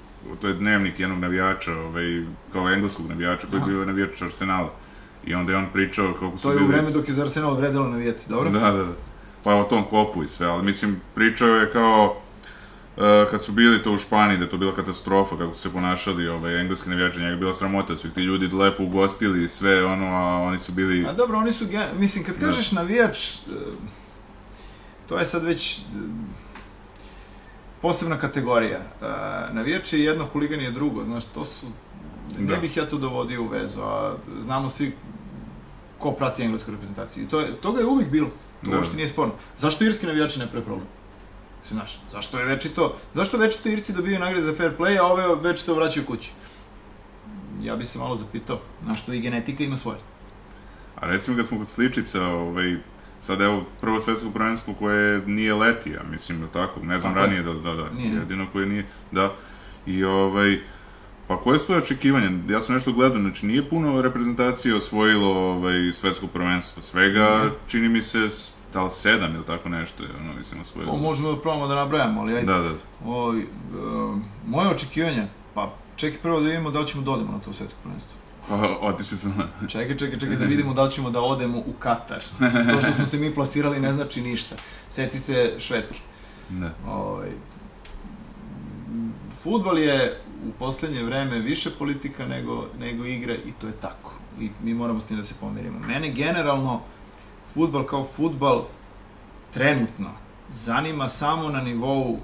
to 0.41 0.49
je 0.49 0.55
dnevnik 0.55 1.01
jednog 1.01 1.19
navijača, 1.19 1.73
ovaj, 1.73 2.25
kao 2.53 2.71
engleskog 2.71 3.09
navijača 3.09 3.47
koji 3.51 3.61
je 3.61 3.67
bio 3.67 3.85
navijač 3.85 4.23
Arsenala. 4.23 4.71
I 5.27 5.35
onda 5.35 5.53
je 5.53 5.59
on 5.59 5.67
pričao 5.73 6.13
kako 6.13 6.37
su 6.37 6.43
To 6.43 6.53
je 6.53 6.65
u 6.65 6.67
vreme 6.67 6.91
dok 6.91 7.09
je 7.09 7.15
za 7.15 7.23
Arsenal 7.23 7.55
vredilo 7.55 7.89
navijeti, 7.89 8.25
dobro? 8.29 8.51
Da, 8.51 8.61
da, 8.61 8.85
da. 8.85 8.93
Pa 9.45 9.55
o 9.55 9.65
tom 9.65 9.85
kopu 9.91 10.23
i 10.23 10.29
sve, 10.29 10.47
ali 10.47 10.65
mislim, 10.65 11.01
pričao 11.15 11.49
je 11.49 11.73
kao 11.73 12.17
uh, 12.97 13.03
kad 13.31 13.43
su 13.45 13.53
bili 13.53 13.83
to 13.83 13.93
u 13.93 13.99
Španiji, 13.99 14.39
da 14.39 14.45
je 14.45 14.51
to 14.51 14.57
bila 14.57 14.75
katastrofa, 14.75 15.37
kako 15.37 15.55
su 15.55 15.61
se 15.61 15.73
ponašali 15.73 16.29
ovaj, 16.29 16.61
engleski 16.61 16.91
navijači, 16.91 17.19
njega 17.19 17.31
je 17.31 17.37
bila 17.37 17.55
sramota, 17.55 17.93
da 17.93 17.99
su 17.99 18.07
ih 18.07 18.13
ti 18.13 18.21
ljudi 18.21 18.47
lepo 18.47 18.83
ugostili 18.83 19.45
i 19.45 19.49
sve, 19.49 19.85
ono, 19.85 20.07
a 20.07 20.41
oni 20.41 20.59
su 20.59 20.73
bili... 20.73 21.07
A 21.09 21.13
dobro, 21.13 21.39
oni 21.39 21.53
su, 21.53 21.65
mislim, 21.99 22.25
kad 22.25 22.37
Da. 22.37 22.47
kažeš 22.47 22.73
navijač, 22.73 23.35
e, 23.35 23.39
to 25.09 25.19
je 25.19 25.25
sad 25.25 25.45
već 25.45 25.79
e, 25.79 25.83
posebna 27.83 28.19
kategorija. 28.19 28.81
Navijač 29.53 29.93
je 29.93 30.05
jedno, 30.05 30.27
huligan 30.33 30.61
je 30.61 30.71
drugo, 30.71 31.05
znaš, 31.05 31.25
to 31.25 31.45
su, 31.45 31.67
ne 32.39 32.47
Da. 32.55 32.57
bih 32.61 32.77
ja 32.77 32.89
to 32.89 32.99
dovodio 32.99 33.43
u 33.43 33.49
vezu, 33.49 33.81
a 33.83 34.17
znamo 34.39 34.69
svi 34.69 34.93
ko 35.99 36.13
prati 36.13 36.43
englesku 36.43 36.71
reprezentaciju. 36.71 37.25
I 37.25 37.29
to 37.29 37.41
je, 37.41 37.53
toga 37.53 37.81
je 37.81 37.87
uvijek 37.87 38.11
bilo, 38.11 38.29
to 38.65 38.71
Da. 38.71 38.77
uopšte 38.77 38.97
nije 38.97 39.09
sporno. 39.09 39.35
Zašto 39.57 39.85
irski 39.85 40.07
navijači 40.07 40.39
ne 40.39 40.47
prave 40.47 40.65
problem? 40.65 40.87
Znaš, 41.69 42.01
zašto 42.13 42.39
je 42.39 42.45
večito, 42.47 42.97
zašto 43.15 43.37
večito 43.39 43.69
Irci 43.69 43.93
dobijaju 43.93 44.21
nagrade 44.21 44.43
za 44.43 44.55
fair 44.55 44.73
play, 44.79 44.99
a 44.99 45.05
ove 45.05 45.35
večito 45.43 45.75
vraćaju 45.75 46.07
kući? 46.07 46.31
Ja 47.63 47.77
bi 47.77 47.85
se 47.85 47.99
malo 47.99 48.17
zapitao, 48.17 48.61
znaš, 48.85 49.05
to 49.05 49.13
i 49.13 49.21
genetika 49.21 49.65
ima 49.65 49.77
svoje. 49.77 49.99
A 50.97 51.07
recimo 51.07 51.37
kad 51.37 51.47
smo 51.47 51.59
kod 51.59 51.69
sličica, 51.69 52.27
ovaj, 52.27 52.77
Sad 53.21 53.41
evo, 53.41 53.65
prvo 53.81 54.01
svetsko 54.01 54.31
prvenstvo 54.31 54.75
koje 54.75 55.23
nije 55.27 55.55
letija, 55.55 56.01
mislim, 56.11 56.41
da 56.41 56.47
tako, 56.47 56.81
ne 56.81 56.99
znam 56.99 57.17
je. 57.17 57.23
ranije 57.23 57.43
da, 57.43 57.53
da, 57.53 57.75
da, 57.75 57.91
Nije, 57.91 58.09
nije. 58.09 58.21
jedino 58.21 58.47
koje 58.53 58.67
nije, 58.67 58.87
da, 59.13 59.33
i 59.87 60.05
ovaj, 60.05 60.61
pa 61.29 61.37
koje 61.37 61.59
su 61.59 61.73
očekivanja? 61.75 62.31
Ja 62.49 62.61
sam 62.61 62.75
nešto 62.75 62.93
gledao, 62.93 63.21
znači 63.21 63.47
nije 63.47 63.69
puno 63.69 64.03
reprezentacije 64.03 64.75
osvojilo 64.75 65.31
ovaj, 65.51 65.93
svetsko 65.93 66.27
prvenstvo, 66.27 66.83
svega, 66.83 67.39
Mhm. 67.39 67.55
čini 67.69 67.89
mi 67.89 68.03
se, 68.03 68.29
da 68.77 68.83
li 68.83 68.91
sedam 68.91 69.35
ili 69.35 69.45
tako 69.45 69.69
nešto, 69.69 70.03
je, 70.03 70.11
ono, 70.21 70.35
mislim, 70.35 70.61
osvojilo. 70.61 70.93
To 70.93 70.99
možemo 70.99 71.33
da 71.33 71.41
probamo 71.41 71.67
da 71.67 71.75
nabrajamo, 71.75 72.21
ali 72.21 72.37
ajde. 72.37 72.53
Da, 72.53 72.59
da, 72.59 72.71
Ovi, 73.05 73.41
e, 73.41 73.47
moje 74.47 74.69
očekivanje, 74.69 75.27
pa 75.55 75.73
čekaj 75.97 76.21
prvo 76.21 76.41
da 76.41 76.49
vidimo 76.49 76.71
da 76.71 76.81
li 76.81 76.87
ćemo 76.87 77.03
da 77.03 77.11
odemo 77.11 77.33
na 77.33 77.39
to 77.39 77.53
svetsko 77.53 77.79
prvenstvo. 77.83 78.13
pa, 78.49 78.87
otišli 78.87 79.19
smo 79.19 79.35
na... 79.37 79.69
Čekaj, 79.69 79.97
čekaj, 79.97 80.19
čekaj 80.19 80.37
da 80.37 80.45
vidimo 80.45 80.75
da 80.75 80.83
li 80.83 80.91
ćemo 80.91 81.11
da 81.11 81.21
odemo 81.21 81.59
u 81.59 81.73
Katar. 81.79 82.23
To 82.73 82.81
što 82.81 82.93
smo 82.93 83.07
se 83.07 83.19
mi 83.19 83.35
plasirali 83.35 83.81
ne 83.81 83.93
znači 83.93 84.23
ništa. 84.23 84.57
Seti 84.91 85.19
se 85.19 85.55
Švedske. 85.59 85.99
Ne. 86.51 86.71
Ovaj, 86.87 87.31
futbol 89.43 89.79
je 89.79 90.21
u 90.49 90.53
poslednje 90.59 91.03
vreme 91.03 91.39
više 91.39 91.71
politika 91.79 92.27
nego, 92.27 92.67
nego 92.81 93.05
igra 93.05 93.35
i 93.35 93.53
to 93.61 93.67
je 93.67 93.73
tako. 93.73 94.13
I 94.41 94.51
mi 94.63 94.75
moramo 94.75 95.01
s 95.01 95.07
tim 95.07 95.17
da 95.17 95.25
se 95.25 95.35
pomirimo. 95.41 95.79
Mene 95.79 96.11
generalno 96.11 96.83
futbol 97.57 97.87
kao 97.87 98.07
futbol 98.07 98.65
trenutno 99.51 100.11
zanima 100.55 101.09
samo 101.09 101.49
na 101.49 101.61
nivou 101.61 102.19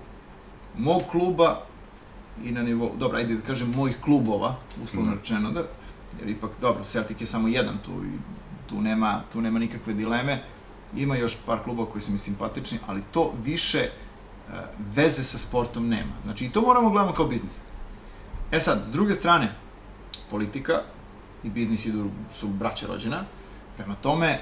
mog 0.78 1.02
kluba 1.10 1.62
i 2.44 2.52
na 2.52 2.62
nivou, 2.62 2.90
dobro, 2.98 3.18
ajde 3.18 3.34
da 3.34 3.40
kažem 3.40 3.72
mojih 3.76 3.96
klubova, 4.00 4.54
uslovno 4.84 5.10
Mhm. 5.10 5.18
rečeno, 5.18 5.50
da, 5.50 5.62
jer 6.20 6.28
ipak, 6.28 6.50
dobro, 6.60 6.84
Celtic 6.84 7.20
je 7.20 7.26
samo 7.26 7.48
jedan 7.48 7.78
tu 7.84 7.90
i 7.90 8.18
tu 8.68 8.80
nema, 8.80 9.22
tu 9.32 9.40
nema 9.40 9.58
nikakve 9.58 9.94
dileme. 9.94 10.42
Ima 10.96 11.16
još 11.16 11.36
par 11.46 11.62
klubova 11.64 11.90
koji 11.90 12.02
su 12.02 12.12
mi 12.12 12.18
simpatični, 12.18 12.78
ali 12.86 13.02
to 13.12 13.32
više 13.44 13.78
e, 13.78 13.90
veze 14.94 15.22
sa 15.24 15.38
sportom 15.38 15.88
nema. 15.88 16.12
Znači, 16.24 16.44
i 16.46 16.50
to 16.50 16.60
moramo 16.60 16.90
gledamo 16.90 17.12
kao 17.14 17.26
biznis. 17.26 17.60
E 18.52 18.60
sad, 18.60 18.82
s 18.88 18.92
druge 18.92 19.12
strane, 19.12 19.52
politika 20.30 20.82
i 21.44 21.50
biznis 21.50 21.86
idu, 21.86 22.10
su 22.34 22.48
braća 22.48 22.86
rođena. 22.86 23.24
Prema 23.76 23.94
tome, 23.94 24.38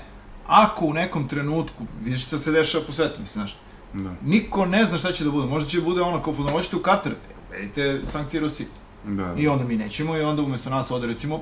ako 0.50 0.86
u 0.86 0.92
nekom 0.94 1.28
trenutku, 1.28 1.84
vidiš 2.04 2.26
što 2.26 2.38
se 2.38 2.52
dešava 2.52 2.84
po 2.86 2.92
svetu, 2.92 3.20
mislim, 3.20 3.42
znaš, 3.42 3.56
Da, 3.92 4.10
niko 4.24 4.66
ne 4.66 4.84
zna 4.84 4.98
šta 4.98 5.12
će 5.12 5.24
da 5.24 5.30
bude. 5.30 5.46
Možda 5.48 5.70
će 5.70 5.80
bude 5.80 6.00
ono 6.02 6.22
kao 6.22 6.34
futbol, 6.34 6.52
hoćete 6.54 6.76
u 6.76 6.82
Katar, 6.82 7.12
vedite 7.50 8.00
sankcije 8.06 8.40
Rusiji. 8.40 8.66
da. 9.04 9.34
I 9.36 9.48
onda 9.48 9.64
mi 9.64 9.76
nećemo 9.76 10.16
i 10.16 10.22
onda 10.22 10.42
umesto 10.42 10.70
nas 10.70 10.90
ode 10.90 11.06
recimo, 11.06 11.40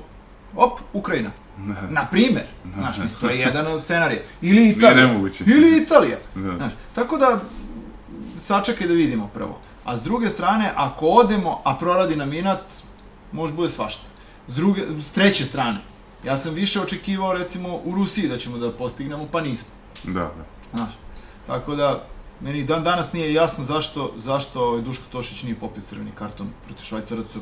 op, 0.55 0.79
Ukrajina. 0.93 1.31
Da. 1.57 1.81
Na 1.89 2.07
primer, 2.11 2.43
znaš, 2.73 2.97
mislim, 2.97 3.19
to 3.21 3.29
je 3.29 3.39
jedan 3.39 3.67
od 3.67 3.83
scenarija. 3.83 4.21
Ili 4.41 4.69
Italija. 4.69 5.07
nemoguće. 5.07 5.43
Ili 5.47 5.81
Italija. 5.83 6.17
Da. 6.35 6.55
Znaš, 6.57 6.71
tako 6.95 7.17
da, 7.17 7.39
sačekaj 8.37 8.87
da 8.87 8.93
vidimo 8.93 9.27
prvo. 9.27 9.59
A 9.85 9.97
s 9.97 10.01
druge 10.03 10.29
strane, 10.29 10.73
ako 10.75 11.05
odemo, 11.05 11.61
a 11.65 11.75
proradi 11.75 12.15
nam 12.15 12.33
inat, 12.33 12.61
može 13.31 13.53
bude 13.53 13.69
svašta. 13.69 14.03
S, 14.47 14.55
druge, 14.55 14.81
s 15.01 15.11
treće 15.11 15.45
strane, 15.45 15.79
ja 16.23 16.37
sam 16.37 16.53
više 16.53 16.81
očekivao, 16.81 17.33
recimo, 17.33 17.75
u 17.83 17.95
Rusiji 17.95 18.27
da 18.27 18.37
ćemo 18.37 18.57
da 18.57 18.71
postignemo, 18.71 19.27
pa 19.31 19.41
nismo. 19.41 19.73
Da, 20.03 20.13
da. 20.19 20.45
Znaš, 20.73 20.93
tako 21.47 21.75
da, 21.75 22.03
meni 22.41 22.63
dan 22.63 22.83
danas 22.83 23.13
nije 23.13 23.33
jasno 23.33 23.65
zašto, 23.65 24.13
zašto 24.17 24.61
ovaj 24.61 24.81
Duško 24.81 25.03
Tošić 25.11 25.43
nije 25.43 25.55
popio 25.55 25.83
crveni 25.83 26.11
karton 26.15 26.49
protiv 26.65 26.83
Švajcaraca. 26.85 27.39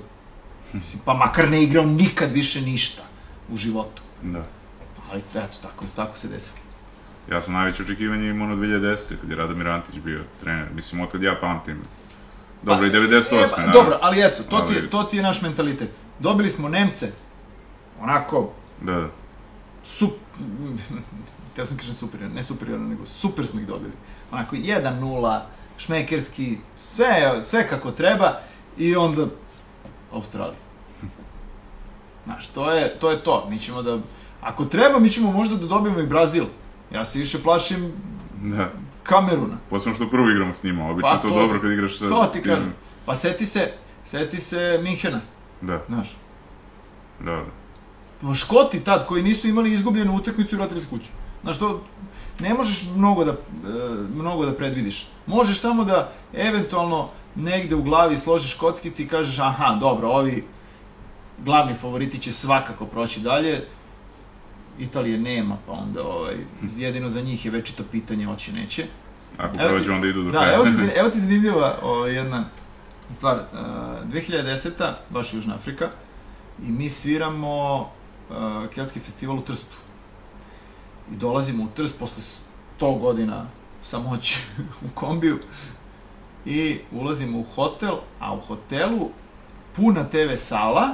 Mislim, 0.74 1.02
pa 1.06 1.14
makar 1.14 1.50
ne 1.50 1.64
igrao 1.64 1.86
nikad 1.86 2.32
više 2.32 2.62
ništa 2.62 3.04
u 3.50 3.58
životu. 3.58 4.02
da. 4.22 4.44
Ali 5.12 5.22
eto, 5.36 5.58
tako, 5.62 5.86
tako 5.96 6.18
se 6.18 6.28
desilo. 6.28 6.58
Ja 7.32 7.42
sam 7.42 7.54
najveće 7.54 7.84
očekivanje 7.84 8.30
imao 8.30 8.48
na 8.48 8.56
2010. 8.56 9.16
kad 9.22 9.30
je 9.30 9.36
Radomir 9.36 9.68
Antić 9.68 9.96
bio 10.00 10.24
trener. 10.42 10.66
Mislim, 10.76 11.02
od 11.02 11.12
kad 11.12 11.24
ja 11.24 11.36
pamtim. 11.42 11.82
Dobro, 12.64 12.88
i 12.88 12.90
98. 12.90 13.44
E, 13.44 13.48
pa, 13.56 13.72
dobro, 13.74 13.98
ali 14.02 14.22
eto, 14.26 14.44
to, 14.44 14.62
ti 14.62 14.74
je, 14.74 14.80
Ali- 14.80 14.90
to 14.90 15.04
ti 15.04 15.18
je 15.18 15.24
naš 15.24 15.42
mentalitet. 15.42 15.90
Dobili 16.20 16.50
smo 16.50 16.70
Nemce, 16.70 17.12
onako, 18.02 18.54
Da, 18.82 18.92
da. 18.94 19.08
sup... 19.84 20.12
Ja 21.58 21.66
sam 21.66 21.78
kažem 21.78 21.96
superiorno, 21.96 22.36
ne 22.36 22.44
superiorno, 22.44 22.88
nego 22.88 23.06
super 23.06 23.48
smo 23.48 23.60
ih 23.60 23.68
dobili. 23.68 23.92
Onako, 24.32 24.56
1-0, 24.56 25.40
šmekerski, 25.78 26.58
sve, 26.78 27.42
sve 27.44 27.68
kako 27.68 27.92
treba 27.92 28.34
i 28.78 28.96
onda 28.96 29.26
Australija. 30.12 30.60
Znaš, 32.26 32.48
to 32.48 32.72
je, 32.72 33.00
to 33.00 33.12
je 33.12 33.24
to. 33.24 33.48
Mi 33.50 33.60
ćemo 33.60 33.82
da... 33.82 34.00
Ako 34.42 34.66
treba, 34.66 35.00
mi 35.00 35.10
ćemo 35.10 35.32
možda 35.32 35.56
da 35.56 35.66
dobijemo 35.68 36.00
i 36.00 36.06
Brazil. 36.06 36.46
Ja 36.92 37.06
se 37.06 37.20
više 37.20 37.44
plašim 37.44 37.92
Da. 38.42 38.70
Kameruna. 39.04 39.58
Posebno 39.70 39.94
što 39.94 40.10
prvo 40.10 40.30
igramo 40.30 40.54
s 40.54 40.64
njima, 40.64 40.90
obično 40.90 41.10
Pa, 41.10 41.18
to, 41.18 41.28
to 41.28 41.36
dobro 41.36 41.60
kad 41.62 41.72
igraš 41.72 41.98
sa... 41.98 42.08
To 42.08 42.26
ti 42.34 42.42
kažem. 42.42 42.74
Pa 43.06 43.16
seti 43.16 43.46
se, 43.46 43.72
seti 44.04 44.40
se 44.40 44.80
Minhena, 44.84 45.22
Da, 45.62 45.84
znaš. 45.88 46.18
da, 47.20 47.32
da. 47.32 47.46
Škoti 48.36 48.80
tad, 48.80 49.06
koji 49.06 49.24
nisu 49.24 49.48
imali 49.48 49.74
izgubljenu 49.74 50.16
utakmicu 50.16 50.56
i 50.56 50.58
vratili 50.58 50.82
se 50.82 50.88
kući. 50.90 51.10
Znaš, 51.44 51.58
to 51.58 51.82
ne 52.40 52.54
možeš 52.54 52.84
mnogo 52.96 53.24
da, 53.24 53.32
e, 53.32 53.36
mnogo 54.16 54.46
da 54.46 54.54
predvidiš. 54.54 55.08
Možeš 55.26 55.60
samo 55.60 55.84
da 55.84 56.12
eventualno 56.34 57.10
negde 57.36 57.76
u 57.76 57.84
glavi 57.84 58.18
složiš 58.18 58.54
kockici 58.54 59.04
i 59.04 59.08
kažeš 59.08 59.40
aha, 59.40 59.76
dobro, 59.76 60.08
ovi 60.08 60.44
glavni 61.40 61.74
favoriti 61.74 62.20
će 62.20 62.32
svakako 62.32 62.86
proći 62.86 63.20
dalje. 63.20 63.64
Italije 64.80 65.18
nema, 65.18 65.58
pa 65.66 65.72
onda 65.72 66.04
ovaj, 66.04 66.36
jedino 66.76 67.10
za 67.10 67.22
njih 67.22 67.46
je 67.46 67.52
večito 67.52 67.84
pitanje 67.92 68.26
hoće 68.26 68.54
neće. 68.54 68.86
Ako 69.38 69.56
Evo 69.60 69.70
ti- 69.70 69.76
prođe, 69.76 69.92
onda 69.92 70.08
idu 70.08 70.24
do 70.24 70.30
Da, 70.30 70.40
kraja. 70.40 70.54
evo 70.56 70.64
ti, 70.66 70.72
evo 71.00 71.10
ti 71.10 71.20
zanimljiva 71.20 71.76
ovaj, 71.84 72.14
jedna 72.14 72.44
stvar. 73.12 73.38
Uh, 73.38 73.60
2010. 74.06 74.70
baš 75.10 75.34
Južna 75.34 75.56
Afrika 75.56 75.90
i 76.60 76.72
mi 76.72 76.90
sviramo 76.90 77.90
uh, 78.30 78.70
Keltski 78.70 79.00
festival 79.00 79.38
u 79.38 79.42
Trstu. 79.42 79.78
I 81.12 81.16
dolazimo 81.16 81.64
u 81.64 81.68
Trst 81.76 82.00
posle 82.00 82.24
100 82.80 83.00
godina 83.00 83.46
samoći 83.82 84.40
u 84.86 84.88
kombiju 84.94 85.40
i 86.46 86.80
ulazimo 86.92 87.40
u 87.40 87.46
hotel, 87.56 87.96
a 88.20 88.34
u 88.34 88.40
hotelu 88.40 89.10
puna 89.76 90.04
TV 90.04 90.36
sala 90.36 90.88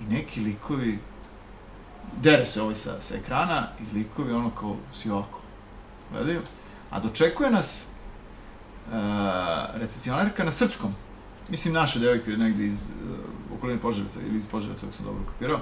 i 0.00 0.12
neki 0.14 0.40
likovi 0.40 0.98
dere 2.22 2.44
se 2.44 2.62
ovaj 2.62 2.74
sa, 2.74 3.00
sa 3.00 3.16
ekrana 3.16 3.68
i 3.80 3.98
likovi 3.98 4.32
ono 4.32 4.50
kao 4.50 4.76
svi 4.92 5.10
ovako 5.10 5.40
gledaju, 6.12 6.42
a 6.90 7.00
dočekuje 7.00 7.50
nas 7.50 7.90
uh, 8.86 8.92
recepcionarka 9.74 10.44
na 10.44 10.50
srpskom. 10.50 10.94
Mislim, 11.48 11.74
naše 11.74 11.98
devojke 11.98 12.30
negde 12.30 12.66
iz 12.66 12.82
uh, 12.82 13.16
okoline 13.56 13.80
Požarevca 13.80 14.20
ili 14.20 14.36
iz 14.36 14.46
Požarevca, 14.46 14.86
ako 14.86 14.96
sam 14.96 15.04
dobro 15.04 15.22
kapirao. 15.32 15.60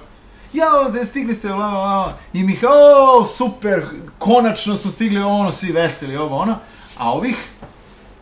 Jao, 0.52 0.90
da 0.90 1.04
stigli 1.04 1.34
ste, 1.34 1.48
bla, 1.48 1.56
bla, 1.56 1.70
bla. 1.70 2.18
I 2.32 2.42
mi 2.42 2.56
kao, 2.56 3.24
super, 3.24 3.84
konačno 4.18 4.76
smo 4.76 4.90
stigli, 4.90 5.20
ono, 5.20 5.50
svi 5.50 5.72
veseli, 5.72 6.16
ovo, 6.16 6.36
ono. 6.36 6.58
A 6.98 7.12
ovih 7.12 7.50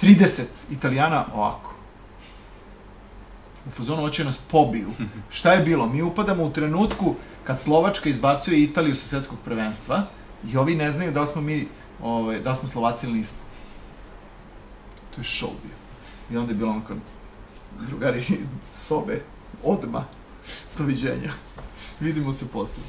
30 0.00 0.42
italijana 0.70 1.24
ovako. 1.34 1.74
U 3.66 3.70
fazonu 3.70 4.02
hoće 4.02 4.24
nas 4.24 4.38
pobiju. 4.38 4.88
Šta 5.36 5.52
je 5.52 5.62
bilo? 5.62 5.86
Mi 5.86 6.02
upadamo 6.02 6.44
u 6.44 6.50
trenutku 6.50 7.14
kad 7.44 7.60
Slovačka 7.60 8.08
izbacuje 8.08 8.62
Italiju 8.62 8.94
sa 8.94 9.08
svetskog 9.08 9.38
prvenstva 9.44 10.02
i 10.52 10.56
ovi 10.56 10.74
ne 10.74 10.90
znaju 10.90 11.12
da 11.12 11.20
li 11.20 11.26
smo 11.26 11.42
mi, 11.42 11.68
ovaj, 12.02 12.40
da 12.40 12.50
li 12.50 12.56
smo 12.56 12.68
Slovaci 12.68 13.06
ili 13.06 13.18
nismo. 13.18 13.38
To 15.14 15.20
je 15.20 15.24
show 15.24 15.50
bio. 15.62 15.76
I 16.30 16.36
onda 16.36 16.52
je 16.52 16.56
bilo 16.56 16.70
ono 16.70 16.80
kao, 16.86 16.96
drugari, 17.88 18.24
sobe, 18.72 19.22
odma, 19.64 20.04
doviđenja. 20.78 21.32
Vidimo 22.00 22.32
se 22.32 22.48
posle. 22.52 22.82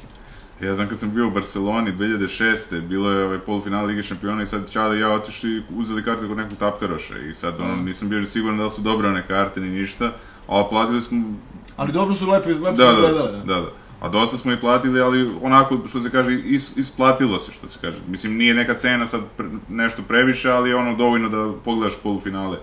Ja 0.62 0.74
znam 0.74 0.88
kad 0.88 0.98
sam 0.98 1.14
bio 1.14 1.26
u 1.26 1.30
Barceloni 1.30 1.92
2006. 1.92 2.80
bilo 2.80 3.10
je 3.10 3.24
ovaj 3.24 3.38
polufinale 3.38 3.86
Lige 3.86 4.02
šampiona 4.02 4.42
i 4.42 4.46
sad 4.46 4.72
Čale 4.72 4.96
i 4.96 5.00
ja 5.00 5.10
otišli, 5.10 5.62
uzeli 5.76 6.04
karte 6.04 6.26
kod 6.28 6.36
nekog 6.36 6.58
tapkaroša 6.58 7.18
i 7.18 7.34
sad 7.34 7.60
ono, 7.60 7.76
Mm. 7.76 7.84
nisam 7.84 8.08
bio 8.08 8.26
siguran 8.26 8.58
da 8.58 8.64
li 8.64 8.70
su 8.70 8.80
dobre 8.80 9.08
one 9.08 9.26
karte 9.26 9.60
ni 9.60 9.68
ništa, 9.68 10.12
ali 10.46 10.64
platili 10.70 11.00
smo 11.00 11.34
Ali 11.76 11.92
dobro 11.92 12.14
su 12.14 12.30
lepo, 12.30 12.48
lepo 12.48 12.76
Da, 12.76 12.94
su 12.94 13.00
da, 13.00 13.12
da, 13.44 13.60
da. 13.60 13.70
A 14.00 14.08
dosta 14.08 14.36
smo 14.36 14.52
i 14.52 14.60
platili, 14.60 15.00
ali 15.00 15.30
onako, 15.42 15.78
što 15.88 16.02
se 16.02 16.10
kaže, 16.10 16.34
is, 16.44 16.76
isplatilo 16.76 17.38
se, 17.38 17.52
što 17.52 17.68
se 17.68 17.78
kaže. 17.82 17.96
Mislim, 18.08 18.36
nije 18.36 18.54
neka 18.54 18.74
cena 18.74 19.06
sad 19.06 19.20
pre, 19.36 19.46
nešto 19.68 20.02
previše, 20.02 20.50
ali 20.50 20.70
je 20.70 20.76
ono 20.76 20.96
dovoljno 20.96 21.28
da 21.28 21.52
pogledaš 21.64 21.94
polufinale. 22.02 22.58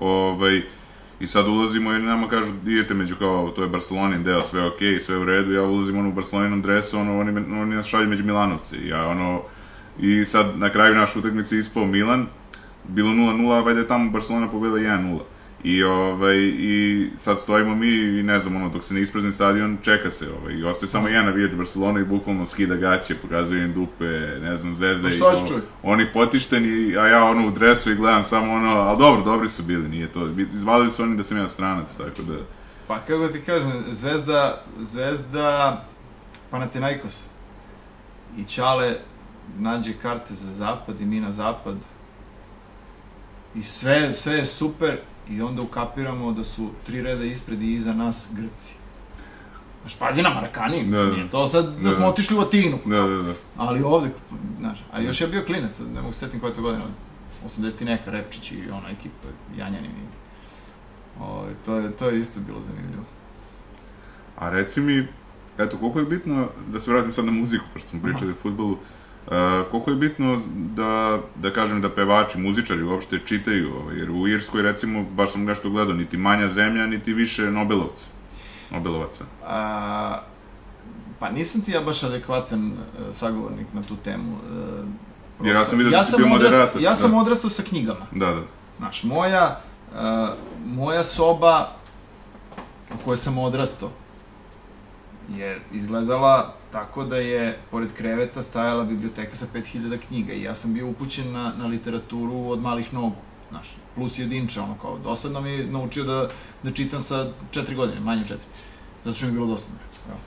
Ovaj, 0.00 0.62
I 1.22 1.26
sad 1.26 1.48
ulazimo 1.48 1.92
i 1.92 1.98
nama 1.98 2.28
kažu, 2.28 2.50
idete 2.66 2.94
među 2.94 3.16
kao, 3.16 3.50
to 3.50 3.62
je 3.62 3.68
Barcelonin 3.68 4.24
deo, 4.24 4.42
sve 4.42 4.66
okej, 4.66 5.00
sve 5.00 5.16
u 5.16 5.24
redu, 5.24 5.52
ja 5.52 5.62
ulazim 5.62 5.98
ono 5.98 6.08
u 6.08 6.12
Barceloninom 6.12 6.62
dresu, 6.62 6.98
ono, 6.98 7.20
oni, 7.20 7.30
oni 7.60 7.74
nas 7.74 7.86
šalju 7.86 8.08
među 8.08 8.24
Milanovci. 8.24 8.86
Ja, 8.86 9.06
ono, 9.08 9.42
I 9.98 10.24
sad 10.24 10.58
na 10.58 10.70
kraju 10.70 10.94
naše 10.94 11.18
utakmice 11.18 11.58
ispao 11.58 11.86
Milan, 11.86 12.26
bilo 12.88 13.10
0-0, 13.10 13.58
a 13.58 13.60
valjda 13.60 13.80
je 13.80 13.88
tamo 13.88 14.10
Barcelona 14.10 14.48
pobedila 14.50 14.78
1-0. 14.78 15.18
I, 15.64 15.84
ovaj, 15.84 16.38
I 16.38 17.10
sad 17.16 17.40
stojimo 17.40 17.74
mi 17.74 17.88
i 17.88 18.22
ne 18.22 18.40
znam, 18.40 18.56
ono, 18.56 18.68
dok 18.68 18.84
se 18.84 18.94
ne 18.94 19.02
isprazni 19.02 19.32
stadion, 19.32 19.78
čeka 19.82 20.10
se. 20.10 20.26
Ovaj, 20.40 20.54
I 20.54 20.64
ostaje 20.64 20.88
samo 20.88 21.08
jedan 21.08 21.24
navijač 21.24 21.52
Barcelona 21.52 22.00
i 22.00 22.04
bukvalno 22.04 22.46
skida 22.46 22.74
gaće, 22.76 23.14
pokazuje 23.14 23.64
im 23.64 23.72
dupe, 23.72 24.04
ne 24.40 24.56
znam, 24.56 24.76
zeze. 24.76 25.08
Pa 25.08 25.14
i 25.14 25.22
ono? 25.22 25.60
Oni 25.82 26.12
potišteni, 26.12 26.96
a 26.96 27.06
ja 27.06 27.24
ono 27.24 27.48
u 27.48 27.50
dresu 27.50 27.92
i 27.92 27.94
gledam 27.94 28.24
samo 28.24 28.52
ono, 28.52 28.68
ali 28.68 28.98
dobro, 28.98 29.24
dobri 29.24 29.48
su 29.48 29.62
bili, 29.62 29.88
nije 29.88 30.12
to. 30.12 30.28
Izvalili 30.54 30.90
su 30.90 31.02
oni 31.02 31.16
da 31.16 31.22
sam 31.22 31.38
ja 31.38 31.48
stranac, 31.48 31.96
tako 31.96 32.22
da... 32.22 32.34
Pa 32.86 32.98
kako 32.98 33.28
ti 33.28 33.40
kažem, 33.40 33.84
Zvezda, 33.90 34.64
Zvezda, 34.80 35.84
Panathinaikos. 36.50 37.26
I 38.38 38.44
Ćale 38.44 38.96
nađe 39.58 39.92
karte 40.02 40.34
za 40.34 40.50
zapad 40.50 41.00
i 41.00 41.04
mi 41.04 41.20
na 41.20 41.30
zapad. 41.30 41.76
I 43.54 43.62
sve, 43.62 44.12
sve 44.12 44.34
je 44.34 44.44
super 44.44 44.98
i 45.36 45.42
onda 45.42 45.62
ukapiramo 45.62 46.32
da 46.32 46.44
su 46.44 46.70
tri 46.86 47.02
reda 47.02 47.24
ispred 47.24 47.62
i 47.62 47.72
iza 47.72 47.92
nas 47.94 48.28
Grci. 48.32 48.74
Znaš, 49.80 49.98
pazi 49.98 50.22
na 50.22 50.34
Marakani, 50.34 50.76
Da, 50.76 50.90
mislim, 50.90 51.10
da. 51.10 51.16
nije 51.16 51.30
to 51.30 51.46
sad 51.46 51.64
da, 51.64 51.80
Da, 51.82 51.90
smo 51.90 52.00
da. 52.00 52.08
otišli 52.08 52.36
u 52.36 52.40
Atinu. 52.40 52.78
Da, 52.84 52.96
da, 53.02 53.22
da. 53.22 53.34
Ali 53.56 53.82
ovde, 53.82 54.10
znaš, 54.60 54.84
a 54.92 55.00
još 55.00 55.20
je 55.20 55.26
bio 55.26 55.44
klinac, 55.46 55.72
ne 55.94 56.00
mogu 56.00 56.12
se 56.12 56.18
setim 56.18 56.40
koja 56.40 56.48
je 56.50 56.54
to 56.54 56.62
godina, 56.62 56.84
80 57.46 57.82
i 57.82 57.84
neka, 57.84 58.10
Repčić 58.10 58.52
i 58.52 58.70
ona 58.70 58.90
ekipa, 58.90 59.28
Janjanin 59.56 59.90
i... 59.90 60.04
O, 61.20 61.46
to, 61.64 61.76
je, 61.76 61.92
to 61.92 62.08
je 62.08 62.20
isto 62.20 62.40
bilo 62.40 62.60
zanimljivo. 62.60 63.04
A 64.38 64.50
reci 64.50 64.80
mi, 64.80 65.08
eto, 65.58 65.78
koliko 65.78 65.98
je 65.98 66.04
bitno, 66.04 66.48
da 66.68 66.80
se 66.80 66.92
vratim 66.92 67.12
sad 67.12 67.24
na 67.24 67.32
muziku, 67.32 67.64
pošto 67.72 67.88
smo 67.88 68.02
pričali 68.02 68.32
o 68.32 68.34
futbolu, 68.42 68.72
Uh, 68.72 68.78
koliko 69.62 69.90
je 69.90 69.96
bitno 69.96 70.40
da, 70.54 71.18
da 71.36 71.50
kažem 71.50 71.80
da 71.80 71.90
pevači, 71.90 72.38
muzičari 72.38 72.82
uopšte 72.82 73.18
čitaju, 73.20 73.74
ovaj, 73.76 73.96
jer 73.96 74.10
u 74.10 74.28
Irskoj 74.28 74.62
recimo, 74.62 75.04
baš 75.04 75.32
sam 75.32 75.44
nešto 75.44 75.70
gledao, 75.70 75.94
niti 75.94 76.16
manja 76.16 76.48
zemlja, 76.48 76.86
niti 76.86 77.12
više 77.12 77.42
Nobelovca, 77.42 78.06
Nobelovaca. 78.70 79.24
A, 79.44 80.20
pa 81.18 81.30
nisam 81.30 81.60
ti 81.60 81.70
ja 81.70 81.80
baš 81.80 82.02
adekvatan 82.02 82.66
e, 82.68 82.72
sagovornik 83.12 83.66
na 83.72 83.82
tu 83.82 83.96
temu. 83.96 84.36
e, 85.40 85.44
Jer 85.44 85.56
ja 85.56 85.64
sam 85.64 85.78
vidio 85.78 85.90
da 85.90 86.04
si 86.04 86.10
sam 86.10 86.18
bio 86.18 86.26
odrast- 86.28 86.42
moderator, 86.42 86.82
Ja 86.82 86.94
sam 86.94 87.10
da. 87.10 87.16
odrastao 87.16 87.50
sa 87.50 87.62
knjigama. 87.62 88.06
Da, 88.12 88.26
da. 88.26 88.42
Znaš, 88.78 89.04
moja, 89.04 89.60
e, 89.90 90.26
moja 90.66 91.02
soba 91.02 91.68
u 92.90 93.04
kojoj 93.04 93.16
sam 93.16 93.38
odrastao 93.38 93.90
je 95.28 95.60
izgledala 95.72 96.54
tako 96.72 97.04
da 97.04 97.16
je 97.16 97.58
pored 97.70 97.92
kreveta 97.92 98.42
stajala 98.42 98.84
biblioteka 98.84 99.36
sa 99.36 99.46
5000 99.54 99.98
knjiga 100.08 100.32
i 100.32 100.42
ja 100.42 100.54
sam 100.54 100.74
bio 100.74 100.88
upućen 100.88 101.32
na, 101.32 101.52
na 101.58 101.66
literaturu 101.66 102.50
od 102.50 102.60
malih 102.60 102.94
nogu. 102.94 103.16
Znaš, 103.50 103.76
plus 103.94 104.18
jedinča, 104.18 104.62
ono 104.62 104.74
kao, 104.78 104.98
dosadno 104.98 105.40
mi 105.40 105.50
je 105.50 105.66
naučio 105.66 106.04
da, 106.04 106.28
da 106.62 106.70
čitam 106.70 107.00
sa 107.00 107.32
četiri 107.50 107.74
godine, 107.74 108.00
manje 108.00 108.22
četiri. 108.22 108.46
Zato 109.04 109.16
što 109.16 109.26
mi 109.26 109.32
je 109.32 109.34
bilo 109.34 109.46
dosadno. 109.46 109.76
Evo. 110.08 110.18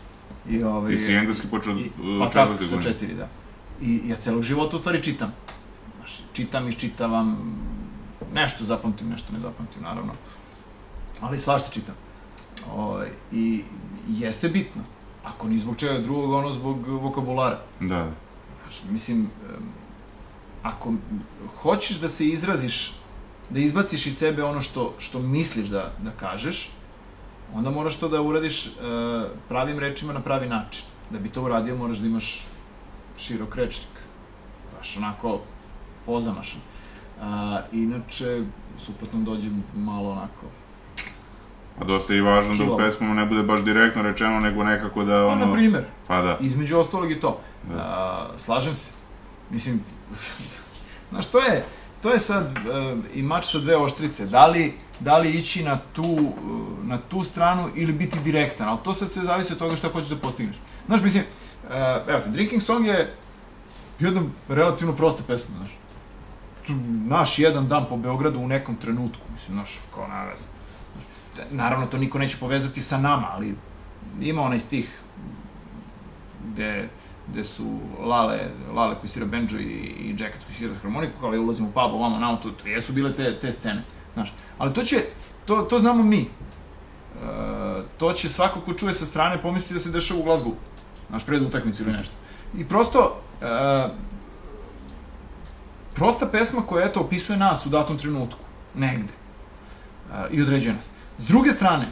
I, 0.50 0.64
ovaj, 0.64 0.92
Ti 0.92 0.98
si 0.98 1.14
engleski 1.14 1.48
počeo 1.48 1.74
od 1.74 1.80
pa 2.20 2.26
uh, 2.26 2.34
tako, 2.34 2.52
četvrte 2.52 2.68
sa 2.68 2.76
godine. 2.76 2.94
četiri, 2.94 3.14
da. 3.14 3.28
I 3.82 4.02
ja 4.06 4.16
celog 4.16 4.44
života 4.44 4.76
u 4.78 4.80
stvari 4.80 5.04
čitam. 5.04 5.34
Znaš, 5.98 6.22
čitam, 6.34 6.68
iščitavam, 6.68 7.56
nešto 8.34 8.64
zapamtim, 8.64 9.10
nešto 9.10 9.34
ne 9.34 9.40
zapamtim, 9.40 9.82
naravno. 9.82 10.14
Ali 11.22 11.38
svašta 11.38 11.72
čitam. 11.72 11.96
O, 12.74 13.04
I 13.32 13.64
jeste 14.08 14.50
bitno. 14.50 14.82
Ako 15.24 15.48
ni 15.48 15.58
zbog 15.58 15.78
čega 15.78 16.00
drugog, 16.00 16.32
ono 16.32 16.54
zbog 16.54 16.88
vokabulara. 16.88 17.60
Da, 17.80 17.88
da. 17.88 18.12
Znaš, 18.62 18.84
mislim, 18.92 19.30
ako 20.64 20.94
hoćeš 21.62 22.00
da 22.00 22.08
se 22.08 22.28
izraziš, 22.28 22.94
da 23.50 23.60
izbaciš 23.60 24.06
iz 24.06 24.18
sebe 24.18 24.44
ono 24.44 24.62
što, 24.62 24.94
što 25.00 25.20
misliš 25.20 25.68
da, 25.68 25.92
da 26.04 26.12
kažeš, 26.12 26.72
onda 27.54 27.72
moraš 27.72 27.96
to 27.96 28.10
da 28.10 28.22
uradiš 28.22 28.66
e, 28.68 28.72
pravim 29.48 29.80
rečima 29.80 30.14
na 30.14 30.22
pravi 30.22 30.50
način. 30.50 30.86
Da 31.10 31.20
bi 31.20 31.30
to 31.30 31.44
uradio 31.44 31.76
moraš 31.76 31.98
da 31.98 32.08
imaš 32.08 32.48
širok 33.18 33.56
rečnik. 33.56 33.94
Baš 34.78 34.98
onako 34.98 35.40
pozamašan. 36.06 36.62
A, 37.22 37.62
inače, 37.72 38.44
suprotno 38.78 39.20
dođe 39.20 39.50
malo 39.76 40.12
onako... 40.12 40.46
A 41.80 41.84
dosta 41.84 42.14
je 42.14 42.20
i 42.20 42.22
važno 42.22 42.56
da 42.56 42.74
u 42.74 42.78
pesmama 42.78 43.14
ne 43.14 43.26
bude 43.26 43.44
baš 43.44 43.62
direktno 43.62 44.02
rečeno, 44.02 44.40
nego 44.40 44.64
nekako 44.64 45.04
da 45.04 45.12
Pa, 45.12 45.26
ono... 45.26 45.46
na 45.46 45.54
primer, 45.54 45.84
Pa 46.08 46.22
da. 46.22 46.38
Između 46.42 46.78
ostalog 46.78 47.12
i 47.12 47.20
to. 47.20 47.40
Da. 47.64 47.76
A, 47.76 48.28
slažem 48.38 48.76
se. 48.76 48.92
Mislim, 49.50 49.84
znaš, 51.12 51.28
to 51.28 51.40
je, 51.40 51.66
to 52.02 52.12
je 52.12 52.20
sad 52.20 52.46
uh, 52.46 53.00
i 53.14 53.24
mač 53.24 53.46
sa 53.46 53.60
dve 53.60 53.78
oštrice. 53.78 54.26
Da 54.26 54.48
li, 54.48 54.74
da 55.00 55.18
li 55.18 55.30
ići 55.30 55.64
na 55.64 55.80
tu, 55.94 56.04
uh, 56.04 56.32
na 56.84 56.98
tu 57.10 57.24
stranu 57.24 57.70
ili 57.76 57.94
biti 57.94 58.20
direktan, 58.20 58.70
ali 58.70 58.78
to 58.84 58.94
sad 58.94 59.12
sve 59.12 59.24
zavisi 59.24 59.54
od 59.54 59.60
toga 59.60 59.76
šta 59.76 59.90
hoćeš 59.90 60.10
da 60.10 60.16
postigneš. 60.16 60.56
Znaš, 60.88 61.02
mislim, 61.02 61.24
uh, 61.64 61.72
evo 62.08 62.20
te, 62.20 62.30
Drinking 62.30 62.62
Song 62.62 62.88
je 62.88 63.14
jedna 64.00 64.22
relativno 64.50 64.94
prosta 64.94 65.24
pesma, 65.28 65.56
znaš. 65.58 65.78
Tu, 66.68 66.74
naš 67.08 67.40
jedan 67.40 67.68
dan 67.68 67.86
po 67.90 67.98
Beogradu 67.98 68.40
u 68.40 68.48
nekom 68.48 68.76
trenutku, 68.76 69.22
mislim, 69.34 69.58
znaš, 69.58 69.80
kao 69.96 70.08
na 70.08 70.24
veze. 70.24 70.44
Znaš, 70.44 70.55
Naravno, 71.52 71.86
to 71.86 71.98
niko 71.98 72.18
neće 72.18 72.38
povezati 72.40 72.82
sa 72.82 72.98
nama, 72.98 73.28
ali 73.32 73.56
ima 74.22 74.42
onaj 74.42 74.60
stih 74.60 75.02
gde, 76.54 76.90
gde 77.28 77.44
su 77.44 77.80
Lale, 78.00 78.40
Lale 78.74 78.96
koji 78.96 79.08
svira 79.10 79.26
banjo 79.26 79.60
i, 79.60 79.64
i 79.64 80.16
Jackass 80.20 80.46
koji 80.46 80.56
svira 80.58 80.76
harmoniku, 80.82 81.34
ja 81.34 81.42
ulazim 81.42 81.66
u 81.66 81.72
pub, 81.72 81.94
ovamo, 81.94 82.20
namo, 82.20 82.38
to, 82.38 82.52
to 82.52 82.68
jesu 82.68 82.94
bile 82.94 83.14
te, 83.14 83.40
te 83.40 83.52
scene, 83.52 83.84
znaš. 84.14 84.34
Ali 84.58 84.74
to 84.74 84.84
će, 84.84 84.98
to, 85.46 85.62
to 85.62 85.80
znamo 85.80 86.04
mi. 86.04 86.22
E, 86.22 86.28
to 87.98 88.14
će 88.14 88.30
svako 88.30 88.60
ko 88.62 88.74
čuje 88.74 88.94
sa 88.94 89.06
strane 89.06 89.42
pomisliti 89.42 89.74
da 89.74 89.80
se 89.80 89.92
dešava 89.92 90.20
u 90.20 90.24
Glasgow, 90.24 90.54
znaš, 91.10 91.26
pred 91.26 91.42
utakmicu 91.42 91.84
ili 91.84 91.92
nešto. 91.92 92.16
I 92.58 92.66
prosto, 92.66 93.22
e, 93.42 93.90
prosta 95.94 96.28
pesma 96.28 96.62
koja, 96.62 96.86
eto, 96.86 97.00
opisuje 97.00 97.38
nas 97.38 97.66
u 97.66 97.70
datom 97.70 97.98
trenutku, 97.98 98.40
negde, 98.76 99.14
e, 100.14 100.28
i 100.32 100.42
određuje 100.42 100.76
nas. 100.76 100.90
S 101.18 101.28
druge 101.28 101.52
strane, 101.52 101.92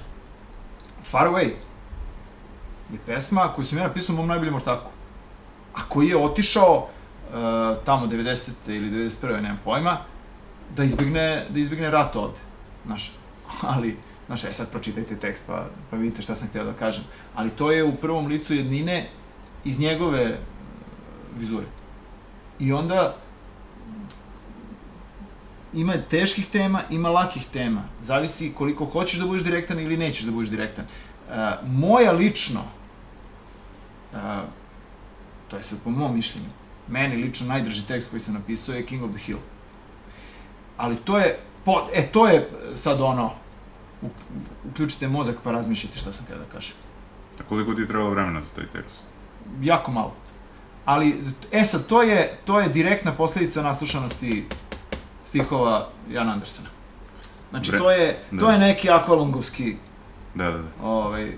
Far 1.04 1.28
Away, 1.28 1.52
je 2.92 3.00
pesma 3.06 3.54
koju 3.56 3.66
sam 3.66 3.78
ja 3.78 3.88
napisao 3.88 4.14
u 4.14 4.18
mom 4.18 4.28
najboljem 4.28 4.56
ortaku. 4.56 4.92
A 5.74 5.80
koji 5.90 6.08
je 6.08 6.18
otišao 6.18 6.78
uh, 6.78 7.34
tamo 7.86 8.06
90. 8.08 8.52
ili 8.68 8.92
91. 8.92 9.42
nemam 9.42 9.60
pojma, 9.64 9.98
da 10.76 10.84
izbegne, 10.84 11.46
da 11.50 11.60
izbegne 11.60 11.92
rat 11.92 12.16
ovde. 12.16 12.40
Znaš, 12.86 13.14
ali, 13.62 13.98
znaš, 14.28 14.44
e 14.44 14.54
sad 14.54 14.72
pročitajte 14.72 15.16
tekst 15.16 15.44
pa, 15.48 15.66
pa 15.90 15.98
vidite 15.98 16.22
šta 16.22 16.36
sam 16.36 16.48
hteo 16.48 16.64
da 16.64 16.74
kažem. 16.74 17.04
Ali 17.36 17.50
to 17.50 17.72
je 17.72 17.84
u 17.84 17.96
prvom 17.96 18.28
licu 18.28 18.54
jednine 18.54 19.10
iz 19.66 19.80
njegove 19.80 20.24
uh, 20.26 20.38
vizure. 21.38 21.66
I 22.60 22.74
onda 22.74 23.16
ima 25.74 25.94
teških 26.10 26.48
tema, 26.48 26.82
ima 26.90 27.10
lakih 27.10 27.46
tema. 27.54 27.84
Zavisi 28.02 28.54
koliko 28.56 28.86
hoćeš 28.86 29.20
da 29.20 29.26
budeš 29.26 29.44
direktan 29.44 29.80
ili 29.80 29.98
nećeš 29.98 30.26
da 30.26 30.32
budeš 30.32 30.50
direktan. 30.50 30.86
Uh, 30.86 31.36
moja 31.68 32.12
lično, 32.12 32.62
uh, 34.14 34.20
to 35.48 35.58
je 35.58 35.64
sad 35.64 35.80
po 35.84 35.90
mom 35.90 36.16
mišljenju, 36.16 36.50
meni 36.88 37.24
lično 37.24 37.48
najdrži 37.48 37.88
tekst 37.88 38.10
koji 38.10 38.20
sam 38.20 38.34
napisao 38.34 38.76
je 38.76 38.86
King 38.86 39.04
of 39.04 39.12
the 39.12 39.20
Hill. 39.20 39.40
Ali 40.78 40.96
to 40.96 41.20
je, 41.20 41.40
po, 41.66 41.88
e, 41.94 42.08
to 42.12 42.28
je 42.28 42.50
sad 42.74 43.02
ono, 43.02 43.32
uključite 44.70 45.08
mozak 45.08 45.36
pa 45.44 45.52
razmišljajte 45.52 46.00
šta 46.00 46.14
sam 46.14 46.26
htio 46.26 46.38
da 46.38 46.46
kažem. 46.46 46.76
A 47.40 47.44
koliko 47.50 47.74
ti 47.74 47.82
je 47.82 47.88
trebalo 47.88 48.10
vremena 48.10 48.42
za 48.42 48.50
taj 48.56 48.66
tekst? 48.66 49.04
Jako 49.62 49.92
malo. 49.92 50.16
Ali, 50.86 51.22
e 51.52 51.66
sad, 51.66 51.88
to 51.88 52.02
je, 52.02 52.38
to 52.46 52.60
je 52.60 52.70
direktna 52.70 53.12
posledica 53.12 53.62
naslušanosti 53.62 54.46
stihova 55.34 55.88
Jana 56.10 56.34
Andersena. 56.34 56.70
Znači, 57.50 57.72
Bre- 57.72 57.78
to 57.78 57.92
je, 57.92 58.20
to 58.30 58.46
da. 58.46 58.52
je 58.52 58.60
neki 58.60 58.90
akvalungovski 58.90 59.76
Da, 60.36 60.44
da, 60.46 60.58
da. 60.58 60.68
ovaj, 60.84 61.32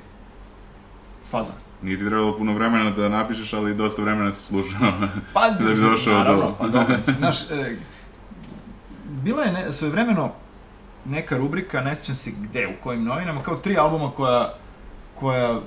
fazan. 1.30 1.56
Nije 1.82 1.98
ti 1.98 2.06
trebalo 2.06 2.38
puno 2.38 2.54
vremena 2.54 2.90
da 2.92 3.10
napišeš, 3.10 3.54
ali 3.54 3.76
dosta 3.76 4.02
vremena 4.02 4.32
si 4.32 4.44
slušao. 4.44 4.80
Pa, 5.34 5.50
Da 5.50 5.66
bi 5.66 5.76
došao 5.76 6.14
do- 6.14 6.20
naravno, 6.20 6.56
pa 6.60 6.68
dobro, 6.68 6.96
znaš, 7.08 7.52
e, 7.52 7.78
bila 9.06 9.44
je 9.44 9.52
ne, 9.54 9.74
svojevremeno 9.74 10.32
neka 11.06 11.38
rubrika, 11.38 11.82
ne 11.82 11.96
sjećam 11.96 12.16
se 12.16 12.32
gde, 12.42 12.68
u 12.68 12.84
kojim 12.84 13.04
novinama, 13.04 13.44
kao 13.44 13.56
tri 13.56 13.78
albuma 13.78 14.12
koja, 14.12 14.54
koja, 15.16 15.60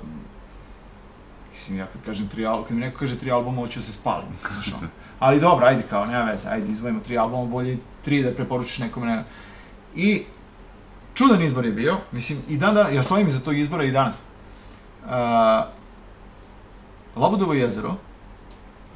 mislim, 1.49 1.77
ja 1.77 1.85
kad 1.85 2.01
kažem 2.03 2.27
tri 2.27 2.45
albuma, 2.45 2.67
kad 2.67 2.77
mi 2.77 2.81
neko 2.81 2.99
kaže 2.99 3.17
tri 3.17 3.31
albuma, 3.31 3.57
hoću 3.57 3.79
da 3.79 3.83
se 3.83 3.91
spalim, 3.93 4.27
znaš, 4.47 4.73
ono. 4.73 4.87
Ali 5.19 5.39
dobro, 5.39 5.65
ajde, 5.65 5.83
kao, 5.89 6.05
nema 6.05 6.23
veze, 6.23 6.49
ajde, 6.49 6.71
izvojimo 6.71 6.99
tri 6.99 7.17
albuma, 7.17 7.45
bolje 7.45 7.77
tri 8.01 8.23
da 8.23 8.31
preporučiš 8.31 8.77
nekome, 8.79 9.07
ne. 9.07 9.23
I, 9.95 10.23
čudan 11.13 11.41
izbor 11.41 11.65
je 11.65 11.71
bio, 11.71 11.97
mislim, 12.11 12.39
i 12.47 12.57
dan, 12.57 12.75
dan, 12.75 12.93
ja 12.93 13.03
stojim 13.03 13.27
iza 13.27 13.39
tog 13.39 13.57
izbora 13.57 13.83
i 13.83 13.91
danas. 13.91 14.21
Uh, 15.03 15.09
Labudovo 17.15 17.53
jezero, 17.53 17.95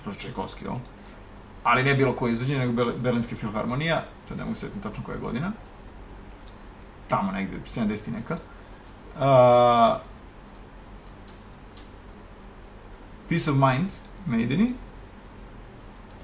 Proč 0.04 0.18
Čajkovski, 0.18 0.66
jel? 0.66 0.76
Ali 1.64 1.84
ne 1.84 1.94
bilo 1.96 2.16
koje 2.16 2.32
izvođenje, 2.32 2.60
nego 2.60 2.92
Berlinska 2.92 3.36
filharmonija, 3.36 4.04
sad 4.28 4.38
ne 4.38 4.44
mogu 4.44 4.56
se 4.56 4.62
setiti 4.62 4.84
tačno 4.84 5.04
koja 5.04 5.18
godina. 5.18 5.52
tamo 7.08 7.32
negde, 7.32 7.58
70 7.66 8.12
neka. 8.12 8.38
Uh, 9.16 10.02
Peace 13.30 13.52
of 13.52 13.58
Mind, 13.58 13.92
Maideni, 14.26 14.74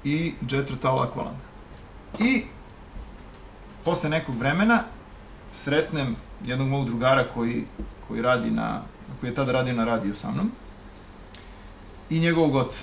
i 0.04 0.34
Jet 0.50 0.70
Rotal 0.70 0.98
Aqualung. 0.98 1.36
I 2.18 2.44
posle 3.84 4.10
nekog 4.10 4.38
vremena 4.38 4.82
sretnem 5.52 6.16
jednog 6.44 6.68
mog 6.68 6.86
drugara 6.86 7.24
koji, 7.34 7.64
koji 8.08 8.22
radi 8.22 8.50
na, 8.50 8.82
koji 9.20 9.30
je 9.30 9.34
tada 9.34 9.52
radio 9.52 9.74
na 9.74 9.84
radiju 9.84 10.14
sa 10.14 10.30
mnom 10.30 10.50
i 12.10 12.20
njegovog 12.20 12.54
oca. 12.54 12.82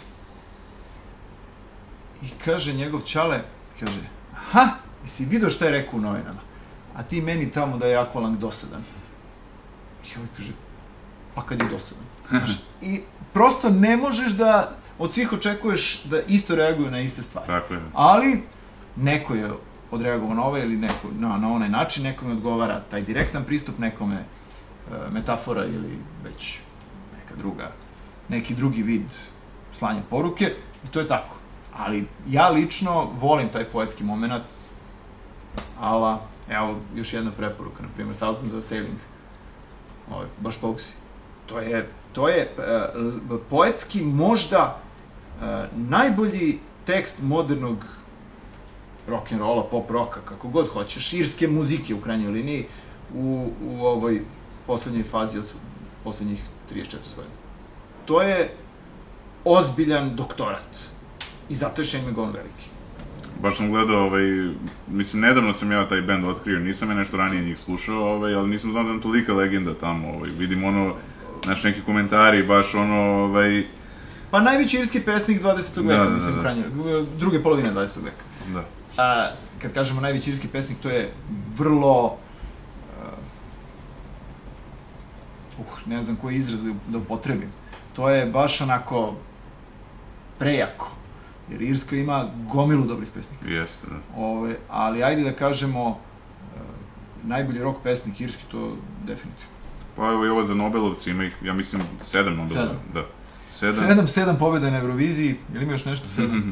I 2.22 2.30
kaže 2.46 2.74
njegov 2.74 3.02
čale, 3.02 3.42
kaže, 3.80 4.02
aha, 4.36 4.68
jesi 5.04 5.26
vidio 5.26 5.50
šta 5.50 5.66
je 5.66 5.72
rekao 5.72 5.98
u 5.98 6.02
novinama? 6.02 6.40
A 6.96 7.04
ti 7.04 7.22
meni 7.22 7.52
tamo 7.52 7.78
da 7.78 7.88
je 7.88 7.98
Aqualung 7.98 8.38
dosadan. 8.38 8.82
I 10.06 10.18
ovaj 10.18 10.30
kaže, 10.38 10.52
pa 11.36 11.42
kad 11.42 11.62
je 11.62 11.70
dosadan? 11.70 12.06
Znaš, 12.30 12.52
I 12.82 13.02
prosto 13.34 13.70
ne 13.70 13.98
možeš 13.98 14.34
da 14.34 14.78
od 15.00 15.14
svih 15.14 15.34
očekuješ 15.34 16.04
da 16.04 16.22
isto 16.22 16.56
reaguju 16.56 16.92
na 16.92 17.00
iste 17.00 17.22
stvari. 17.22 17.48
Tako 17.48 17.74
je. 17.74 17.80
Ali, 17.94 18.44
neko 18.96 19.36
je 19.36 19.52
odreagovao 19.92 20.36
na 20.36 20.44
ovaj 20.44 20.62
ili 20.62 20.78
neko, 20.78 21.08
na, 21.20 21.38
na 21.38 21.52
onaj 21.52 21.70
način, 21.70 22.04
nekome 22.04 22.32
odgovara 22.32 22.82
taj 22.92 23.02
direktan 23.02 23.44
pristup, 23.44 23.80
nekome 23.80 24.16
e, 24.16 24.22
metafora 25.12 25.66
ili 25.66 26.00
već 26.24 26.60
neka 27.20 27.36
druga, 27.36 27.72
neki 28.30 28.56
drugi 28.56 28.84
vid 28.84 29.14
slanja 29.74 30.02
poruke 30.10 30.54
i 30.84 30.88
to 30.88 31.00
je 31.00 31.08
tako. 31.08 31.36
Ali 31.78 32.08
ja 32.30 32.50
lično 32.50 33.10
volim 33.14 33.50
taj 33.50 33.64
poetski 33.64 34.04
moment, 34.04 34.44
ala, 35.80 36.22
evo, 36.50 36.76
još 36.96 37.14
jedna 37.14 37.32
preporuka, 37.32 37.84
na 37.84 37.90
primjer, 37.96 38.18
Thousands 38.18 38.54
of 38.54 38.64
Sailing, 38.64 38.98
ovaj, 40.12 40.28
baš 40.40 40.62
Pouksi. 40.62 40.94
To 41.46 41.60
je, 41.60 41.90
to 42.14 42.30
je 42.30 42.52
uh, 42.58 43.40
poetski 43.50 44.02
možda 44.02 44.80
najbolji 45.76 46.60
tekst 46.86 47.22
modernog 47.22 47.86
rock 49.08 49.32
and 49.32 49.42
rolla, 49.42 49.64
pop 49.64 49.92
roka, 49.92 50.20
kako 50.26 50.48
god 50.48 50.68
hoćeš, 50.68 51.14
irske 51.14 51.48
muzike 51.48 51.94
u 51.96 52.02
krajnjoj 52.02 52.32
liniji 52.32 52.66
u, 53.14 53.50
u 53.64 53.86
ovoj 53.86 54.22
poslednjoj 54.68 55.04
fazi 55.04 55.40
od 55.40 55.54
poslednjih 56.04 56.42
34 56.72 56.86
godina. 57.16 57.36
To 58.06 58.22
je 58.22 58.50
ozbiljan 59.46 60.16
doktorat. 60.16 60.78
I 61.50 61.56
zato 61.56 61.82
je 61.82 61.86
Shane 61.86 62.12
McGowan 62.12 62.34
veliki. 62.34 62.66
Baš 63.42 63.58
sam 63.58 63.72
gledao, 63.72 64.04
ovaj, 64.04 64.24
mislim, 64.88 65.22
nedavno 65.22 65.54
sam 65.54 65.72
ja 65.72 65.88
taj 65.88 66.02
band 66.02 66.26
otkrio, 66.26 66.60
nisam 66.60 66.90
ja 66.90 66.96
nešto 66.96 67.18
ranije 67.18 67.44
njih 67.44 67.60
slušao, 67.60 68.14
ovaj, 68.14 68.34
ali 68.34 68.50
nisam 68.50 68.72
znao 68.72 68.84
da 68.84 68.92
je 68.92 69.02
tolika 69.02 69.34
legenda 69.34 69.74
tamo, 69.74 70.10
ovaj, 70.10 70.30
vidim 70.38 70.64
ono, 70.64 70.94
znaš, 71.44 71.64
neki 71.64 71.82
komentari, 71.82 72.44
baš 72.44 72.76
ono, 72.76 73.02
ovaj, 73.02 73.64
Pa 74.32 74.42
najveći 74.42 74.78
irski 74.78 75.02
pesnik 75.02 75.42
20. 75.42 75.76
Da, 75.76 75.82
veka, 75.82 76.04
da, 76.04 76.10
mislim, 76.10 76.36
da. 76.36 76.42
krajnje, 76.42 76.64
druge 77.18 77.44
polovine 77.44 77.74
20. 77.74 77.78
veka. 78.04 78.24
da. 78.54 78.64
A, 79.04 79.32
kad 79.62 79.74
kažemo 79.74 80.02
najveći 80.02 80.30
irski 80.32 80.48
pesnik, 80.48 80.78
to 80.80 80.90
je 80.90 81.14
vrlo... 81.58 82.06
Uh, 82.06 83.14
uh, 85.60 85.88
ne 85.88 86.04
znam 86.04 86.16
koji 86.16 86.36
izraz 86.36 86.64
da, 86.64 86.74
da 86.88 86.98
upotrebim. 86.98 87.50
To 87.96 88.10
je 88.10 88.26
baš 88.26 88.62
onako 88.62 89.16
prejako. 90.40 90.92
Jer 91.52 91.62
Irska 91.62 91.96
ima 91.96 92.30
gomilu 92.54 92.86
dobrih 92.86 93.10
pesnika. 93.14 93.48
Jeste, 93.48 93.88
da. 93.88 94.22
Ove, 94.22 94.56
ali 94.70 95.04
ajde 95.04 95.24
da 95.24 95.32
kažemo 95.32 95.90
uh, 95.90 95.98
najbolji 97.24 97.60
rock 97.60 97.80
pesnik 97.84 98.22
irski, 98.22 98.44
to 98.52 98.78
definitivno. 99.06 99.54
Pa 99.96 100.12
evo 100.12 100.26
i 100.26 100.30
ovo 100.30 100.44
za 100.44 100.54
Nobelovci, 100.54 101.12
ima 101.12 101.24
ih, 101.24 101.36
ja 101.44 101.54
mislim, 101.54 101.82
sedam 102.02 102.36
Nobelova. 102.36 102.68
Sedam. 102.68 102.80
Da. 102.94 103.06
Sedam. 103.50 103.74
Sedam, 103.76 104.08
sedam 104.08 104.38
pobjeda 104.38 104.70
na 104.70 104.78
Euroviziji, 104.78 105.36
ili 105.54 105.64
ima 105.64 105.72
još 105.72 105.86
nešto 105.86 106.08
sedam? 106.08 106.38
Mhm. 106.38 106.50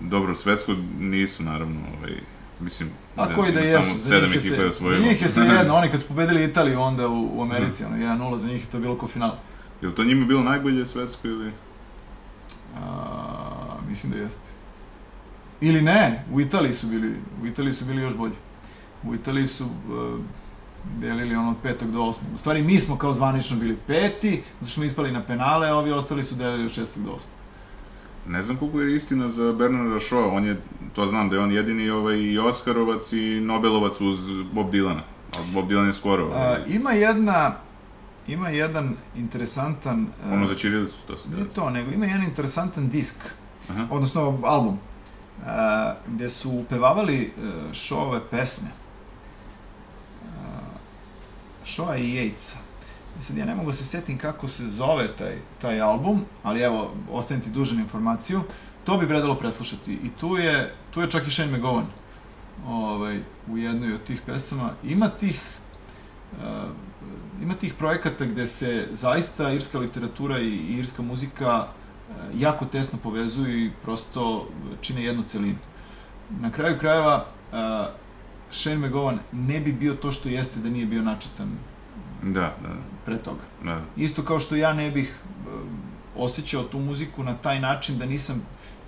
Dobro, 0.00 0.34
svetsko 0.34 0.72
nisu, 0.98 1.42
naravno, 1.42 1.80
ovaj, 1.98 2.12
mislim, 2.60 2.90
A 3.16 3.34
koji 3.34 3.52
da 3.52 3.60
jesu, 3.60 3.82
samo 3.82 3.98
sedam 3.98 4.32
ekipa 4.32 4.54
je 4.56 4.66
osvojilo. 4.66 5.06
njih 5.06 5.22
je 5.22 5.28
se 5.28 5.40
jedno, 5.40 5.74
oni 5.74 5.90
kad 5.90 6.00
su 6.00 6.08
pobedili 6.08 6.44
Italiju 6.44 6.80
onda 6.80 7.08
u, 7.08 7.38
u 7.38 7.42
Americi, 7.42 7.84
Mhm. 7.84 7.94
ono, 7.94 8.02
1-0 8.04 8.36
za 8.36 8.48
njih 8.48 8.60
je 8.60 8.70
to 8.70 8.78
bilo 8.78 8.98
ko 8.98 9.06
final. 9.06 9.32
Je 9.82 9.88
li 9.88 9.94
to 9.94 10.04
njima 10.04 10.26
bilo 10.26 10.42
najbolje 10.42 10.86
svetsko 10.86 11.28
ili? 11.28 11.52
A, 12.76 12.80
mislim 13.88 14.12
da 14.12 14.18
jeste. 14.18 14.48
Ili 15.60 15.82
ne, 15.82 16.24
u 16.32 16.40
Italiji 16.40 16.72
su 16.72 16.86
bili, 16.86 17.12
u 17.42 17.46
Italiji 17.46 17.72
su 17.72 17.84
bili 17.84 18.02
još 18.02 18.16
bolji. 18.16 18.34
U 19.02 19.14
Italiji 19.14 19.46
su 19.46 19.64
uh, 19.64 20.20
delili 20.96 21.34
ono 21.34 21.50
od 21.50 21.56
petog 21.62 21.90
do 21.90 22.02
osmog. 22.02 22.34
U 22.34 22.38
stvari 22.38 22.62
mi 22.62 22.80
smo 22.80 22.98
kao 22.98 23.14
zvanično 23.14 23.56
bili 23.56 23.76
peti, 23.86 24.42
zato 24.60 24.66
što 24.66 24.74
smo 24.74 24.84
ispali 24.84 25.12
na 25.12 25.22
penale, 25.22 25.68
a 25.68 25.76
ovi 25.76 25.92
ostali 25.92 26.22
su 26.22 26.34
delili 26.34 26.64
od 26.64 26.72
šestog 26.72 27.02
do 27.02 27.10
osmog. 27.10 27.34
Ne 28.28 28.42
znam 28.42 28.56
koliko 28.56 28.80
je 28.80 28.96
istina 28.96 29.28
za 29.28 29.52
Bernarda 29.52 29.94
Shaw, 29.94 30.36
on 30.36 30.44
je, 30.44 30.60
to 30.94 31.06
znam 31.06 31.28
da 31.28 31.36
je 31.36 31.42
on 31.42 31.52
jedini 31.52 31.90
ovaj, 31.90 32.16
i 32.16 32.38
Oskarovac 32.38 33.12
i 33.12 33.40
Nobelovac 33.40 34.00
uz 34.00 34.18
Bob 34.52 34.70
Dylana. 34.72 35.00
Ali 35.36 35.46
Bob 35.54 35.68
Dylan 35.68 35.86
je 35.86 35.92
skoro. 35.92 36.24
A, 36.24 36.26
Ovaj, 36.26 36.62
ima 36.68 36.92
jedna, 36.92 37.54
ima 38.26 38.48
jedan 38.48 38.96
interesantan... 39.16 40.06
uh, 40.26 40.32
ono 40.32 40.46
za 40.46 40.54
Čirilicu, 40.54 41.06
to 41.06 41.16
se 41.16 41.28
da. 41.28 41.44
to, 41.44 41.70
nego 41.70 41.90
ima 41.90 42.06
jedan 42.06 42.24
interesantan 42.24 42.88
disk, 42.88 43.16
Aha. 43.70 43.86
odnosno 43.90 44.38
album, 44.44 44.78
uh, 45.38 45.46
gde 46.06 46.30
su 46.30 46.50
upevavali 46.50 47.32
uh, 47.36 47.72
šove 47.72 48.20
pesme. 48.30 48.68
Šova 51.64 51.96
i 51.96 52.10
Jejca. 52.10 52.56
I 53.20 53.22
sad 53.22 53.36
ja 53.36 53.44
ne 53.44 53.54
mogu 53.54 53.70
da 53.70 53.76
se 53.76 53.84
setim 53.84 54.18
kako 54.18 54.48
se 54.48 54.68
zove 54.68 55.16
taj, 55.16 55.38
taj 55.60 55.80
album, 55.80 56.24
ali 56.42 56.60
evo, 56.60 56.94
ostavim 57.10 57.42
ti 57.42 57.50
dužan 57.50 57.78
informaciju. 57.78 58.42
To 58.84 58.96
bi 58.96 59.06
vredalo 59.06 59.34
preslušati. 59.34 59.92
I 59.92 60.10
tu 60.20 60.36
je, 60.36 60.74
tu 60.90 61.00
je 61.00 61.10
čak 61.10 61.26
i 61.26 61.30
Shane 61.30 61.58
McGowan 61.58 61.84
ovaj, 62.66 63.20
u 63.48 63.58
jednoj 63.58 63.94
od 63.94 64.04
tih 64.04 64.22
pesama. 64.26 64.70
Ima 64.84 65.08
tih 65.08 65.42
uh, 66.32 66.70
ima 67.42 67.54
tih 67.54 67.74
projekata 67.74 68.24
gde 68.24 68.46
se 68.46 68.88
zaista 68.92 69.52
irska 69.52 69.78
literatura 69.78 70.38
i 70.38 70.48
i 70.48 70.78
irska 70.78 71.02
muzika 71.02 71.66
uh, 71.66 72.40
jako 72.40 72.64
tesno 72.64 72.98
povezuju 73.02 73.58
i 73.58 73.70
prosto 73.82 74.48
čine 74.80 75.04
jednu 75.04 75.22
celinu. 75.22 75.58
Na 76.30 76.50
kraju 76.50 76.78
krajeva, 76.78 77.26
uh, 77.52 77.58
Shane 78.54 78.76
McGowan 78.78 79.18
ne 79.32 79.60
bi 79.60 79.72
bio 79.72 79.94
to 79.94 80.12
što 80.12 80.28
jeste 80.28 80.60
da 80.60 80.70
nije 80.70 80.86
bio 80.86 81.02
načitan 81.02 81.48
Da, 82.22 82.40
da, 82.40 82.68
pre 83.06 83.18
toga. 83.18 83.42
da. 83.64 83.80
Isto 83.96 84.22
kao 84.22 84.40
što 84.40 84.56
ja 84.56 84.72
ne 84.72 84.90
bih 84.90 85.18
um, 85.46 85.68
osjećao 86.16 86.62
tu 86.62 86.78
muziku 86.78 87.22
na 87.22 87.34
taj 87.34 87.60
način 87.60 87.98
da 87.98 88.06
nisam 88.06 88.42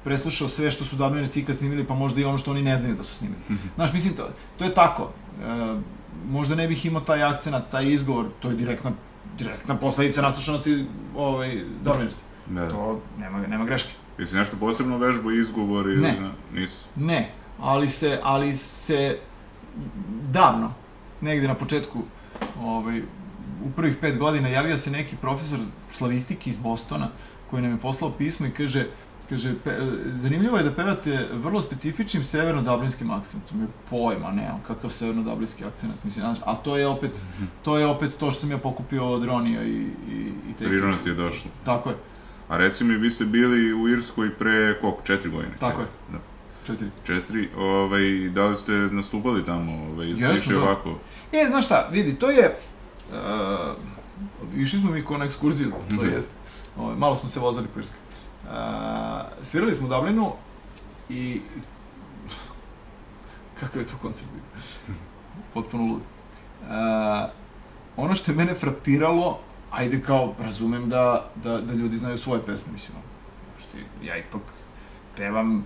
preslušao 0.04 0.48
sve 0.48 0.70
što 0.70 0.84
su 0.84 0.96
Dublinerci 0.96 1.40
ikad 1.40 1.56
snimili, 1.56 1.84
pa 1.84 1.94
možda 1.94 2.20
i 2.20 2.24
ono 2.24 2.38
što 2.38 2.50
oni 2.50 2.62
ne 2.62 2.78
znaju 2.78 2.94
da 2.94 3.04
su 3.04 3.14
snimili. 3.14 3.40
Znaš, 3.74 3.92
mislim, 3.92 4.14
to, 4.14 4.28
to 4.58 4.64
je 4.64 4.74
tako. 4.74 5.10
E, 5.42 5.80
možda 6.28 6.54
ne 6.54 6.68
bih 6.68 6.86
imao 6.86 7.00
taj 7.02 7.22
akcenat, 7.22 7.70
taj 7.70 7.86
izgovor, 7.86 8.26
to 8.40 8.50
je 8.50 8.56
direktna, 8.56 8.90
direktna 9.38 9.76
posledica 9.76 10.22
naslušanosti 10.22 10.86
ovaj, 11.16 11.60
Dublinerci. 11.84 12.18
da. 12.46 12.68
To 12.68 13.00
nema, 13.18 13.38
nema 13.38 13.64
greške. 13.64 13.90
Jesi 14.18 14.36
nešto 14.36 14.56
posebno 14.56 14.98
vežbu 14.98 15.32
izgovor 15.32 15.86
ili 15.86 16.02
Ne. 16.02 16.30
nisu? 16.54 16.84
Ne, 16.96 17.30
ali 17.60 17.88
se, 17.88 18.20
ali 18.22 18.56
se 18.56 19.18
davno, 20.30 20.72
negde 21.20 21.48
na 21.48 21.54
početku, 21.54 22.02
ovaj, 22.60 23.00
u 23.64 23.70
prvih 23.76 23.96
pet 24.00 24.18
godina, 24.18 24.48
javio 24.48 24.76
se 24.76 24.90
neki 24.90 25.16
profesor 25.16 25.58
slavistike 25.92 26.50
iz 26.50 26.58
Bostona, 26.58 27.08
koji 27.50 27.62
nam 27.62 27.72
je 27.72 27.78
poslao 27.78 28.10
pismo 28.10 28.46
i 28.46 28.50
kaže, 28.50 28.86
kaže, 29.28 29.54
pe, 29.64 29.70
zanimljivo 30.12 30.56
je 30.56 30.64
da 30.64 30.72
pevate 30.72 31.28
vrlo 31.32 31.62
specifičnim 31.62 32.24
severno-dublinskim 32.24 33.10
akcentom. 33.10 33.60
Je 33.60 33.66
pojma, 33.90 34.30
nemam 34.32 34.60
kakav 34.66 34.90
severno-dublinski 34.90 35.64
akcent, 35.64 36.04
mislim, 36.04 36.24
znaš, 36.24 36.38
a 36.44 36.54
to 36.54 36.76
je 36.76 36.86
opet, 36.86 37.20
to 37.62 37.78
je 37.78 37.86
opet 37.86 38.16
to 38.18 38.30
što 38.30 38.40
sam 38.40 38.50
ja 38.50 38.58
pokupio 38.58 39.12
od 39.12 39.24
Ronija 39.24 39.62
i, 39.62 39.86
i, 40.10 40.32
i 40.50 40.54
te 40.58 40.64
Prirodno 40.64 40.96
ti 41.02 41.08
je 41.08 41.14
došlo. 41.14 41.50
Tako 41.64 41.90
je, 41.90 41.96
A 42.48 42.56
reci 42.56 42.84
mi, 42.84 42.94
vi 42.94 43.10
ste 43.10 43.24
bili 43.24 43.74
u 43.74 43.88
Irskoj 43.88 44.34
pre 44.34 44.78
koliko? 44.80 45.02
Četiri 45.04 45.30
godine? 45.30 45.54
Tako 45.60 45.80
je. 45.80 45.86
Da. 46.12 46.18
Četiri. 46.66 46.88
Četiri, 47.04 47.48
ovaj, 47.58 48.00
da 48.28 48.46
li 48.46 48.56
ste 48.56 48.72
nastupali 48.72 49.44
tamo, 49.44 49.72
ovaj, 49.92 50.06
išli 50.06 50.54
da. 50.54 50.62
ovako? 50.62 50.94
E, 51.32 51.46
znaš 51.48 51.64
šta, 51.64 51.88
vidi, 51.92 52.14
to 52.14 52.30
je... 52.30 52.56
Uh, 53.10 53.16
išli 54.56 54.78
smo 54.80 54.90
mi 54.90 55.04
ko 55.04 55.18
na 55.18 55.24
ekskurziju, 55.24 55.70
to 55.90 55.94
Mhm. 55.96 56.08
jest. 56.08 56.30
Ovaj, 56.78 56.96
malo 56.96 57.16
smo 57.16 57.28
se 57.28 57.40
vozali 57.40 57.66
po 57.74 57.80
Irskoj. 57.80 57.98
Uh, 58.44 58.50
svirali 59.42 59.74
smo 59.74 59.86
u 59.86 59.90
Dublinu 59.90 60.32
i... 61.08 61.40
Kakav 63.60 63.82
je 63.82 63.88
to 63.88 63.96
koncert 64.02 64.26
bio? 64.32 64.42
Potpuno 65.54 65.84
lud. 65.84 66.00
Uh, 66.62 67.30
ono 67.96 68.14
što 68.14 68.30
je 68.32 68.36
mene 68.36 68.54
frapiralo, 68.54 69.38
ajde 69.70 70.00
kao, 70.02 70.34
razumem 70.40 70.88
da, 70.88 71.30
da, 71.34 71.60
da 71.60 71.72
ljudi 71.72 71.96
znaju 71.96 72.16
svoje 72.16 72.42
pesme, 72.42 72.72
mislim, 72.72 72.98
što 73.58 73.78
ja 74.02 74.16
ipak 74.16 74.40
pevam 75.16 75.64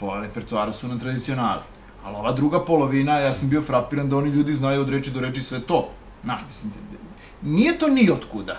po 0.00 0.20
repertoaru 0.20 0.72
su 0.72 0.88
na 0.88 0.98
tradicionali. 0.98 1.60
Ali 2.04 2.16
ova 2.16 2.32
druga 2.32 2.64
polovina, 2.64 3.18
ja 3.18 3.32
sam 3.32 3.50
bio 3.50 3.62
frapiran 3.62 4.08
da 4.08 4.16
oni 4.16 4.30
ljudi 4.30 4.54
znaju 4.54 4.80
od 4.80 4.88
reči 4.88 5.10
do 5.10 5.20
reči 5.20 5.40
sve 5.40 5.60
to. 5.60 5.88
Znaš, 6.24 6.42
mislim, 6.48 6.72
nije 7.42 7.78
to 7.78 7.88
ni 7.88 8.10
otkuda. 8.10 8.56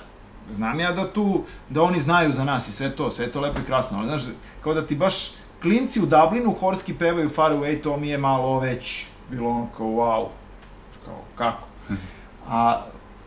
Znam 0.49 0.79
ja 0.79 0.91
da 0.91 1.13
tu, 1.13 1.43
da 1.69 1.83
oni 1.83 1.99
znaju 1.99 2.31
za 2.31 2.43
nas 2.43 2.67
i 2.67 2.71
sve 2.71 2.95
to, 2.95 3.11
sve 3.11 3.31
to 3.31 3.41
lepo 3.41 3.59
i 3.59 3.65
krasno, 3.65 3.97
ali 3.97 4.07
znaš, 4.07 4.23
kao 4.63 4.73
da 4.73 4.87
ti 4.87 4.95
baš 4.95 5.31
klinci 5.61 6.01
u 6.01 6.05
Dublinu 6.05 6.53
horski 6.59 6.93
pevaju 6.93 7.29
Far 7.29 7.51
Away, 7.51 7.81
to 7.83 7.97
mi 7.97 8.07
je 8.07 8.17
malo 8.17 8.59
već 8.59 9.07
bilo 9.29 9.49
ono 9.49 9.67
kao 9.77 9.87
wow, 9.87 10.27
kao 11.05 11.19
kako. 11.35 11.67
A 12.47 12.81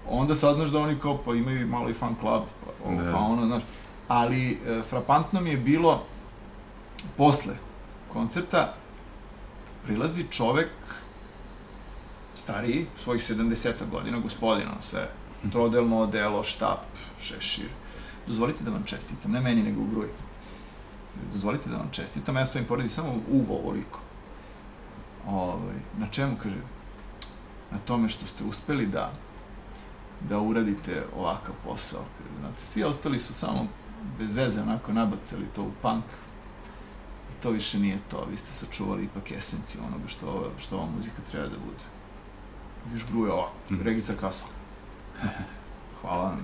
onda 0.08 0.34
saznaš 0.34 0.68
da 0.68 0.78
oni 0.78 0.98
kao 0.98 1.18
pa 1.24 1.34
imaju 1.34 1.66
malo 1.66 1.88
i 1.88 1.92
fan 1.92 2.14
club, 2.20 2.42
pa, 2.84 2.90
Da. 2.90 3.12
pa 3.12 3.18
ono, 3.18 3.46
znaš. 3.46 3.62
Ali 4.08 4.52
e, 4.66 4.82
frapantno 4.82 5.40
mi 5.40 5.50
je 5.50 5.56
bilo 5.56 6.02
posle 7.16 7.54
koncerta 8.12 8.74
prilazi 9.84 10.24
čovek 10.30 10.70
stariji, 12.34 12.86
svojih 12.96 13.22
70 13.22 13.72
godina, 13.90 14.18
gospodin, 14.18 14.68
ono 14.68 14.82
sve, 14.82 15.10
trodelno 15.52 15.98
odelo, 15.98 16.42
štap, 16.42 16.84
šešir. 17.20 17.68
Dozvolite 18.26 18.64
da 18.64 18.70
vam 18.70 18.84
čestitam, 18.84 19.32
ne 19.32 19.40
meni, 19.40 19.62
nego 19.62 19.80
u 19.80 19.86
gruji. 19.86 20.10
Dozvolite 21.32 21.70
da 21.70 21.76
vam 21.76 21.88
čestitam, 21.92 22.36
ja 22.36 22.44
stojim 22.44 22.66
poredi 22.66 22.88
samo 22.88 23.14
uvo 23.30 23.58
ovoliko. 23.58 24.00
Ovaj, 25.26 25.76
na 25.98 26.06
čemu, 26.10 26.36
kaže, 26.42 26.56
na 27.70 27.78
tome 27.78 28.08
što 28.08 28.26
ste 28.26 28.44
uspeli 28.44 28.86
da 28.86 29.12
da 30.28 30.40
uradite 30.40 31.04
ovakav 31.16 31.54
posao. 31.64 32.04
Znate, 32.40 32.60
svi 32.60 32.84
ostali 32.84 33.18
su 33.18 33.34
samo 33.34 33.66
bez 34.18 34.36
veze 34.36 34.62
onako 34.62 34.92
nabacali 34.92 35.46
to 35.54 35.62
u 35.62 35.70
punk. 35.82 36.04
To 37.42 37.50
više 37.50 37.78
nije 37.78 37.98
to. 38.10 38.26
Vi 38.30 38.36
ste 38.36 38.52
sačuvali 38.56 39.04
ipak 39.04 39.30
esenciju 39.32 39.80
onoga 39.82 40.08
što, 40.08 40.26
ova- 40.28 40.50
što 40.58 40.76
ova 40.76 40.86
muzika 40.86 41.16
treba 41.30 41.46
da 41.46 41.56
bude. 41.58 41.84
Viš 42.86 43.02
gruje 43.06 43.32
ovako, 43.32 43.52
Mhm. 43.70 43.82
registar 43.82 44.16
kasa. 44.16 44.44
Hvala 46.00 46.22
vam. 46.24 46.38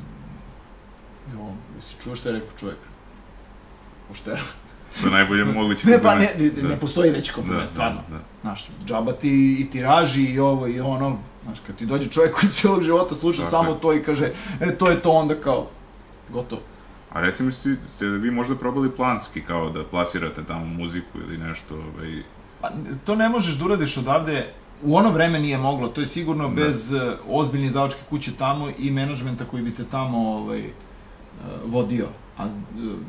Jo, 1.35 1.47
jesi 1.77 1.95
čuo 2.03 2.17
šta 2.17 2.29
je 2.29 2.35
rekao 2.35 2.59
čovjek? 2.59 2.79
Pošteno. 4.09 4.37
To 5.01 5.07
je 5.07 5.13
najbolje 5.13 5.45
moguće. 5.45 5.87
Ne, 5.89 6.03
pa 6.03 6.15
ne, 6.15 6.31
ne, 6.39 6.63
ne 6.63 6.69
Da. 6.69 6.77
postoji 6.77 7.11
veći 7.11 7.31
Da, 7.31 7.35
kompliment, 7.35 7.71
stvarno. 7.71 8.01
da, 8.09 8.15
da. 8.15 8.23
Znaš, 8.43 8.67
džaba 8.87 9.13
ti 9.13 9.31
i 9.61 9.71
tiraži 9.71 10.25
i 10.25 10.39
ovo 10.41 10.67
i 10.67 10.81
ono, 10.81 11.19
znaš, 11.45 11.59
kad 11.61 11.77
ti 11.77 11.87
dođe 11.87 12.09
čovjek 12.11 12.35
koji 12.35 12.51
cijelog 12.53 12.83
života 12.83 13.15
sluša 13.15 13.39
Tako 13.39 13.51
samo 13.51 13.71
je. 13.71 13.81
to 13.81 13.95
i 13.95 14.03
kaže, 14.03 14.31
e, 14.61 14.75
to 14.75 14.91
je 14.91 15.01
to, 15.01 15.11
onda 15.11 15.35
kao, 15.37 15.67
gotovo. 16.29 16.63
A 17.13 17.21
recimo, 17.21 17.53
ste, 17.53 17.77
ste 17.95 18.07
vi 18.07 18.31
možda 18.31 18.55
probali 18.57 18.91
planski, 18.91 19.41
kao 19.43 19.71
da 19.71 19.85
plasirate 19.85 20.45
tamo 20.45 20.67
muziku 20.67 21.19
ili 21.19 21.39
nešto, 21.39 21.75
ovaj... 21.75 22.23
Pa, 22.61 22.71
to 23.05 23.17
ne 23.17 23.29
možeš 23.29 23.55
da 23.55 23.65
uradiš 23.65 23.97
odavde, 23.97 24.47
u 24.83 24.97
ono 24.97 25.11
vreme 25.11 25.41
nije 25.41 25.59
moglo, 25.59 25.89
to 25.89 26.01
je 26.01 26.07
sigurno 26.07 26.49
Da. 26.49 26.55
bez 26.55 26.93
uh, 26.93 27.01
ozbiljne 27.29 27.67
izdavačke 27.67 28.01
kuće 28.11 28.33
tamo 28.37 28.71
i 28.79 28.91
menadžmenta 28.91 29.45
koji 29.45 29.63
bi 29.63 29.75
te 29.75 29.85
tamo 29.85 30.19
ovaj, 30.19 30.67
uh, 30.67 30.71
vodio. 31.65 32.07
A 32.39 32.45
uh, 32.45 32.51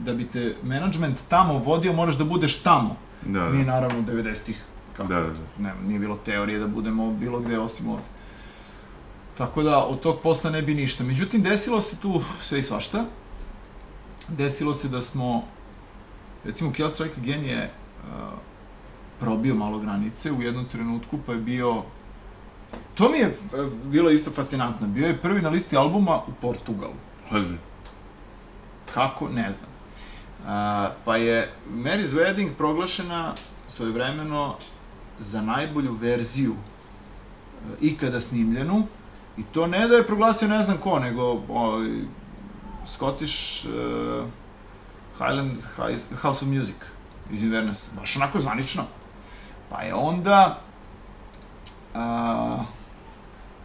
da 0.06 0.14
bi 0.14 0.28
te 0.28 0.56
menadžment 0.64 1.18
tamo 1.30 1.54
vodio, 1.58 1.94
moraš 1.94 2.16
da 2.18 2.24
budeš 2.24 2.62
tamo. 2.62 2.96
Da, 3.26 3.40
da. 3.40 3.50
Mi 3.50 3.64
naravno 3.64 4.02
90-ih, 4.02 4.62
kako, 4.98 5.10
Da, 5.10 5.20
da, 5.20 5.28
da. 5.28 5.64
ne, 5.64 5.74
nije 5.88 6.00
bilo 6.00 6.18
teorije 6.26 6.60
da 6.60 6.68
budemo 6.68 7.12
bilo 7.12 7.40
gde 7.40 7.60
osim 7.60 7.90
ovde. 7.90 8.08
Tako 9.38 9.64
da, 9.64 9.78
od 9.78 10.00
tog 10.00 10.20
posla 10.24 10.52
ne 10.52 10.62
bi 10.62 10.74
ništa. 10.76 11.04
Međutim, 11.04 11.42
desilo 11.42 11.82
se 11.82 11.98
tu 12.02 12.22
sve 12.42 12.60
i 12.60 12.64
svašta. 12.64 13.06
Desilo 14.38 14.74
se 14.74 14.90
da 14.90 15.02
smo, 15.02 15.44
recimo, 16.44 16.72
Kill 16.72 16.90
Strike 16.90 17.22
Again 17.22 17.46
je 17.46 17.72
uh, 18.04 18.40
probio 19.20 19.56
malo 19.56 19.80
granice 19.80 20.32
u 20.32 20.42
jednom 20.42 20.66
trenutku, 20.66 21.20
pa 21.26 21.34
je 21.34 21.40
bio... 21.40 21.84
To 22.96 23.10
mi 23.10 23.18
je 23.18 23.28
uh, 23.28 23.74
bilo 23.84 24.10
isto 24.10 24.32
fascinantno. 24.32 24.88
Bio 24.88 25.08
je 25.08 25.18
prvi 25.18 25.42
na 25.42 25.50
listi 25.50 25.78
albuma 25.78 26.18
u 26.28 26.32
Portugalu. 26.42 26.94
Ozbiljno. 27.32 27.60
Kako? 28.94 29.30
Ne 29.30 29.52
znam. 29.52 29.70
A, 30.48 30.90
pa 31.06 31.18
je 31.18 31.52
Mary's 31.74 32.14
Wedding 32.14 32.50
proglašena 32.58 33.34
svojevremeno 33.68 34.56
za 35.20 35.42
najbolju 35.42 35.94
verziju 35.94 36.54
e, 36.54 36.58
ikada 37.82 38.22
snimljenu 38.22 38.84
i 39.38 39.44
to 39.44 39.68
ne 39.68 39.88
da 39.88 39.96
je 39.96 40.08
proglasio 40.08 40.48
ne 40.48 40.64
znam 40.64 40.78
ko, 40.78 41.00
nego 41.00 41.42
ovaj, 41.50 41.88
Scottish 42.86 43.66
uh, 43.66 44.26
Highland 45.18 45.58
Hi- 45.78 46.16
House 46.22 46.46
of 46.46 46.52
Music 46.52 46.76
iz 47.32 47.44
Inverness, 47.44 47.90
baš 48.00 48.16
onako 48.16 48.40
zvanično. 48.40 48.84
Pa 49.70 49.82
je 49.82 49.94
onda 49.94 50.62
a, 51.96 52.64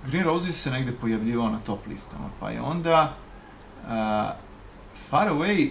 Green 0.06 0.24
Roses 0.24 0.62
se 0.62 0.70
negde 0.70 0.92
pojavljivao 0.92 1.48
na 1.50 1.58
top 1.66 1.86
listama, 1.86 2.28
pa 2.40 2.50
je 2.50 2.60
onda 2.60 3.16
a, 3.88 4.32
Far 5.10 5.28
Away 5.28 5.70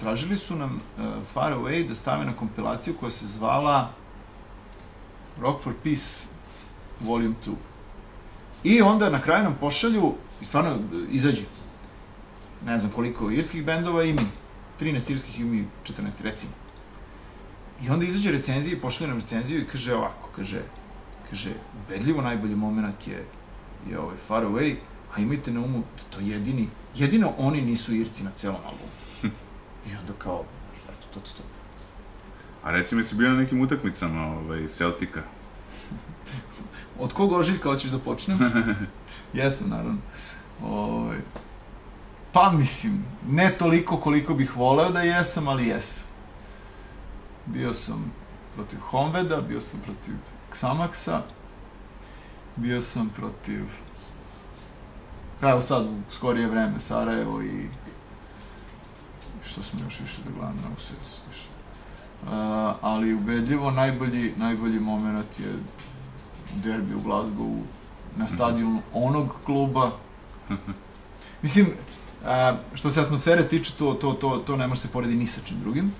tražili 0.00 0.36
su 0.36 0.56
nam 0.56 0.80
uh, 0.98 1.04
Far 1.32 1.52
Away 1.52 1.88
da 1.88 1.94
stave 1.94 2.24
na 2.24 2.32
kompilaciju 2.32 2.94
koja 3.00 3.10
se 3.10 3.26
zvala 3.26 3.88
Rock 5.40 5.62
for 5.62 5.72
Peace 5.84 6.28
Volume 7.00 7.34
2. 7.46 7.54
I 8.64 8.82
onda 8.82 9.10
na 9.10 9.20
kraju 9.20 9.44
nam 9.44 9.56
pošalju, 9.60 10.14
i 10.40 10.44
stvarno 10.44 10.78
izađe, 11.10 11.42
ne 12.66 12.78
znam 12.78 12.92
koliko 12.92 13.30
irskih 13.30 13.64
bendova 13.64 14.04
i 14.04 14.12
mi, 14.12 14.26
13 14.80 15.10
irskih 15.10 15.40
i 15.40 15.44
mi 15.44 15.64
14 15.84 16.22
recimo. 16.22 16.52
I 17.82 17.90
onda 17.90 18.04
izađe 18.04 18.32
recenzija 18.32 18.76
i 18.76 18.80
pošalje 18.80 19.08
nam 19.08 19.18
recenziju 19.18 19.60
i 19.60 19.66
kaže 19.66 19.94
ovako, 19.94 20.28
kaže, 20.36 20.62
kaže, 21.30 21.50
ubedljivo 21.84 22.22
najbolji 22.22 22.54
moment 22.56 23.08
je, 23.08 23.24
je 23.90 23.98
ovaj 23.98 24.16
Far 24.26 24.44
Away, 24.44 24.74
a 25.14 25.20
imajte 25.20 25.50
na 25.50 25.60
umu 25.60 25.78
da 25.78 26.16
to 26.16 26.20
jedini, 26.20 26.68
jedino 26.94 27.32
oni 27.38 27.62
nisu 27.62 27.94
Irci 27.94 28.24
na 28.24 28.30
celom 28.30 28.60
albumu. 28.64 28.90
I 29.86 29.96
onda 30.00 30.12
kao, 30.18 30.44
eto, 30.88 31.06
to, 31.14 31.20
to, 31.20 31.30
to. 31.36 31.42
A 32.62 32.70
recimo, 32.70 33.00
jesi 33.00 33.14
bio 33.14 33.30
na 33.30 33.36
nekim 33.36 33.60
utakmicama 33.60 34.26
ovaj, 34.26 34.68
Celtica? 34.68 35.22
Od 36.98 37.12
kog 37.12 37.32
ožiljka 37.32 37.68
hoćeš 37.68 37.90
da 37.90 37.98
počnem? 37.98 38.38
Jesam, 39.34 39.68
naravno. 39.68 39.98
Ovaj, 40.62 41.18
pa 42.36 42.50
mislim, 42.50 43.04
ne 43.30 43.50
toliko 43.58 43.96
koliko 43.96 44.34
bih 44.34 44.56
voleo 44.56 44.90
da 44.90 45.00
jesam, 45.00 45.48
ali 45.48 45.68
jesam. 45.68 46.04
Bio 47.46 47.72
sam 47.72 48.12
protiv 48.54 48.78
Honveda, 48.80 49.40
bio 49.40 49.60
sam 49.60 49.80
protiv 49.80 50.14
Xamaxa, 50.52 51.20
bio 52.56 52.80
sam 52.80 53.08
protiv 53.16 53.64
evo 55.42 55.60
sad 55.60 55.86
u 55.86 56.00
skorije 56.10 56.46
vreme 56.46 56.80
Sarajevo 56.80 57.42
i 57.42 57.68
što 59.44 59.62
smo 59.62 59.80
još 59.84 60.16
da 60.24 60.30
gledam, 60.30 60.56
ne 60.56 60.68
mogu 60.68 60.80
se 60.80 60.86
sjetiti 60.86 61.28
više. 61.28 61.48
Uh, 62.22 62.28
ali 62.80 63.14
ubedljivo 63.14 63.70
najbolji, 63.70 64.34
najbolji 64.36 64.80
moment 64.80 65.40
je 65.40 65.52
derbi 66.54 66.94
u 66.94 67.00
Glasgowu 67.00 67.60
na 68.16 68.26
stadionu 68.26 68.82
onog 68.92 69.34
kluba. 69.44 69.90
Mislim, 71.42 71.66
a, 72.24 72.56
što 72.74 72.90
se 72.90 73.00
atmosfere 73.00 73.48
tiče, 73.48 73.72
to, 73.78 73.94
to, 73.94 74.12
to, 74.12 74.42
to 74.46 74.56
ne 74.56 74.66
može 74.66 74.80
se 74.80 74.88
poredi 74.88 75.14
ni 75.14 75.26
sa 75.26 75.40
čim 75.44 75.60
drugim. 75.60 75.92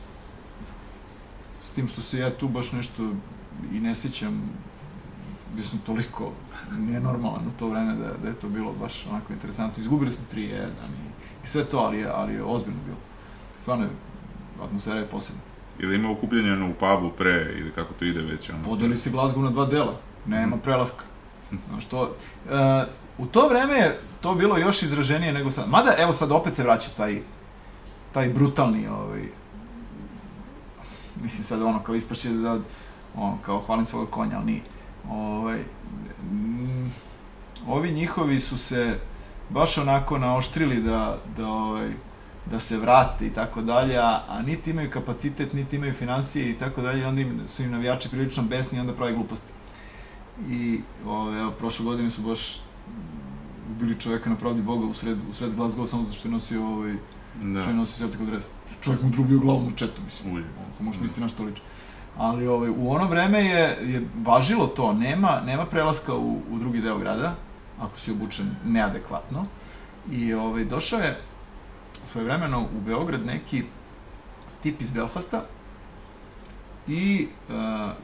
S 1.63 1.71
tim 1.71 1.89
što 1.89 2.01
se 2.01 2.19
ja 2.19 2.31
tu 2.31 2.49
baš 2.49 2.73
nešto 2.73 3.13
i 3.73 3.81
ne 3.81 3.95
sjećam, 3.95 4.51
bio 5.55 5.65
sam 5.65 5.79
toliko 5.79 6.33
nenormalan 6.79 7.47
u 7.47 7.59
to 7.59 7.69
vreme 7.69 7.95
da, 7.95 8.13
da 8.23 8.29
je 8.29 8.35
to 8.35 8.49
bilo 8.49 8.73
baš 8.73 9.07
onako 9.11 9.33
interesantno. 9.33 9.81
Izgubili 9.81 10.13
smo 10.13 10.25
3-1 10.35 10.39
i, 10.41 10.67
i 11.45 11.47
sve 11.47 11.65
to, 11.65 11.79
ali 11.79 11.99
je, 11.99 12.11
ali 12.15 12.35
je 12.35 12.45
ozbiljno 12.45 12.81
bilo. 12.85 12.99
Stvarno 13.61 13.85
je, 13.85 13.91
atmosfera 14.65 15.01
je 15.01 15.07
posebna. 15.07 15.43
Ili 15.79 15.97
ima 15.97 16.11
okupljanje 16.11 16.53
ono, 16.53 16.71
u 16.71 16.75
pubu 16.75 17.11
pre, 17.17 17.55
ili 17.59 17.73
kako 17.73 17.95
to 17.95 18.05
ide 18.05 18.21
već, 18.21 18.51
ono? 18.51 18.65
Podeli 18.65 18.97
se 18.97 19.11
Glasgow 19.11 19.43
na 19.43 19.51
dva 19.51 19.67
dela. 19.67 20.01
Nema 20.27 20.57
prelaska. 20.57 21.05
Znaš, 21.69 21.85
to, 21.85 22.15
e, 22.51 22.87
u 23.19 23.27
to 23.27 23.49
vreme 23.49 23.75
je 23.75 23.99
to 24.21 24.35
bilo 24.35 24.59
još 24.59 24.83
izraženije 24.83 25.33
nego 25.33 25.51
sad. 25.51 25.69
Mada, 25.69 25.95
evo 25.99 26.13
sad 26.13 26.33
opet 26.33 26.55
se 26.55 26.63
vraća 26.63 26.91
taj, 26.97 27.21
taj 28.13 28.29
brutalni, 28.29 28.89
ovaj, 28.89 29.23
mislim 31.23 31.45
sad 31.45 31.63
ono, 31.63 31.83
kao 31.83 31.95
ispašće 31.95 32.29
da, 32.29 32.59
ono, 33.17 33.39
kao 33.43 33.61
hvalim 33.61 33.85
svoga 33.85 34.11
konja, 34.11 34.37
ali 34.37 34.47
nije. 34.47 34.63
Ovaj, 35.11 35.59
mm, 36.31 36.93
ovi 37.69 37.93
njihovi 37.93 38.41
su 38.41 38.59
se 38.59 38.99
baš 39.49 39.79
onako 39.79 40.19
naoštrili 40.19 40.83
da, 40.83 41.19
da, 41.37 41.47
ovaj, 41.49 41.91
da 42.51 42.61
se 42.61 42.79
vrate 42.79 43.27
i 43.27 43.31
tako 43.31 43.63
dalje, 43.63 43.99
a, 43.99 44.23
a 44.29 44.43
niti 44.43 44.71
imaju 44.71 44.91
kapacitet, 44.91 45.53
niti 45.53 45.77
imaju 45.77 45.93
financije 45.93 46.51
i 46.51 46.55
tako 46.55 46.81
dalje, 46.83 47.07
onda 47.07 47.21
im, 47.21 47.41
su 47.49 47.63
im 47.63 47.71
navijači 47.71 48.11
prilično 48.11 48.43
besni 48.43 48.79
i 48.79 48.81
onda 48.81 48.93
pravi 48.93 49.15
gluposti. 49.15 49.53
I 50.49 50.81
ove, 51.07 51.39
evo, 51.39 51.51
prošle 51.51 51.85
godine 51.85 52.11
su 52.11 52.23
baš 52.23 52.57
ubili 53.71 54.01
čoveka 54.01 54.31
na 54.31 54.37
pravdi 54.37 54.63
Boga 54.63 54.87
u 54.87 54.95
sred, 54.95 55.19
u 55.31 55.33
sred 55.33 55.53
Glasgow 55.57 55.87
samo 55.87 56.03
zato 56.03 56.17
što 56.17 56.29
je 56.29 56.33
nosio 56.33 56.67
ovaj, 56.67 56.95
Da. 57.43 57.61
što 57.61 57.71
je 57.71 57.77
nosio 57.77 58.09
Celtic 58.09 58.29
dres. 58.29 58.45
Čovjek 58.81 59.03
mu 59.03 59.11
drubio 59.11 59.39
glavu 59.39 59.71
na 59.71 59.77
četu, 59.77 60.03
mislim. 60.05 60.35
Uj. 60.35 60.43
Ako 60.75 60.83
možeš 60.83 61.01
misliti 61.01 61.21
na 61.21 61.29
što 61.29 61.45
liči. 61.45 61.63
Ali 62.17 62.47
ovaj, 62.47 62.71
u 62.71 62.91
ono 62.91 63.07
vreme 63.09 63.39
je, 63.45 63.79
je 63.83 64.09
važilo 64.25 64.67
to, 64.67 64.93
nema, 64.93 65.41
nema 65.47 65.67
prelaska 65.67 66.15
u, 66.15 66.41
u 66.51 66.59
drugi 66.59 66.81
deo 66.81 66.99
grada, 66.99 67.35
ako 67.81 67.99
si 67.99 68.13
obučen 68.13 68.51
neadekvatno. 68.65 69.47
I 70.13 70.35
ovaj, 70.35 70.65
došao 70.65 71.01
je 71.01 71.21
svojevremeno 72.05 72.63
u 72.63 72.81
Beograd 72.87 73.27
neki 73.27 73.63
tip 74.63 74.81
iz 74.81 74.91
Belfasta 74.91 75.45
i 76.89 77.29
uh, 77.49 77.55